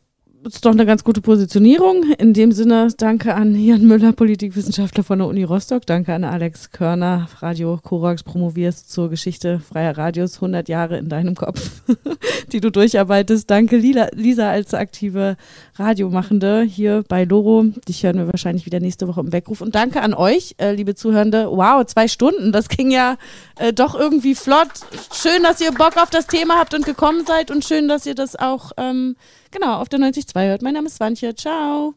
ist 0.44 0.64
doch 0.64 0.72
eine 0.72 0.86
ganz 0.86 1.04
gute 1.04 1.20
Positionierung. 1.20 2.12
In 2.18 2.32
dem 2.32 2.52
Sinne, 2.52 2.88
danke 2.96 3.34
an 3.34 3.54
Jan 3.54 3.86
Müller, 3.86 4.12
Politikwissenschaftler 4.12 5.04
von 5.04 5.18
der 5.18 5.28
Uni 5.28 5.44
Rostock. 5.44 5.84
Danke 5.86 6.14
an 6.14 6.24
Alex 6.24 6.70
Körner, 6.70 7.28
Radio 7.40 7.78
Korax, 7.82 8.22
promovierst 8.22 8.90
zur 8.90 9.10
Geschichte 9.10 9.60
freier 9.60 9.98
Radios, 9.98 10.36
100 10.36 10.68
Jahre 10.68 10.98
in 10.98 11.08
deinem 11.08 11.34
Kopf, 11.34 11.82
die 12.52 12.60
du 12.60 12.70
durcharbeitest. 12.70 13.50
Danke 13.50 13.76
Lila, 13.76 14.08
Lisa 14.14 14.50
als 14.50 14.72
aktive 14.72 15.36
Radiomachende 15.76 16.62
hier 16.62 17.04
bei 17.06 17.24
Loro. 17.24 17.66
Dich 17.86 18.02
hören 18.02 18.16
wir 18.16 18.26
wahrscheinlich 18.28 18.64
wieder 18.64 18.80
nächste 18.80 19.08
Woche 19.08 19.20
im 19.20 19.32
Weckruf. 19.32 19.60
Und 19.60 19.74
danke 19.74 20.00
an 20.00 20.14
euch, 20.14 20.54
äh, 20.58 20.72
liebe 20.72 20.94
Zuhörende. 20.94 21.48
Wow, 21.50 21.84
zwei 21.84 22.08
Stunden, 22.08 22.50
das 22.52 22.68
ging 22.68 22.90
ja 22.90 23.16
äh, 23.58 23.72
doch 23.72 23.94
irgendwie 23.94 24.34
flott. 24.34 24.68
Schön, 25.12 25.42
dass 25.42 25.60
ihr 25.60 25.72
Bock 25.72 25.96
auf 25.96 26.10
das 26.10 26.26
Thema 26.26 26.58
habt 26.58 26.72
und 26.74 26.86
gekommen 26.86 27.26
seid 27.26 27.50
und 27.50 27.64
schön, 27.64 27.88
dass 27.88 28.06
ihr 28.06 28.14
das 28.14 28.36
auch 28.36 28.72
ähm, 28.78 29.16
genau 29.50 29.80
auf 29.80 29.88
der 29.88 30.00
90.2 30.00 30.48
hört. 30.48 30.62
Mein 30.62 30.74
Name 30.74 30.86
ist 30.86 30.96
Swantje. 30.96 31.34
Ciao. 31.34 31.94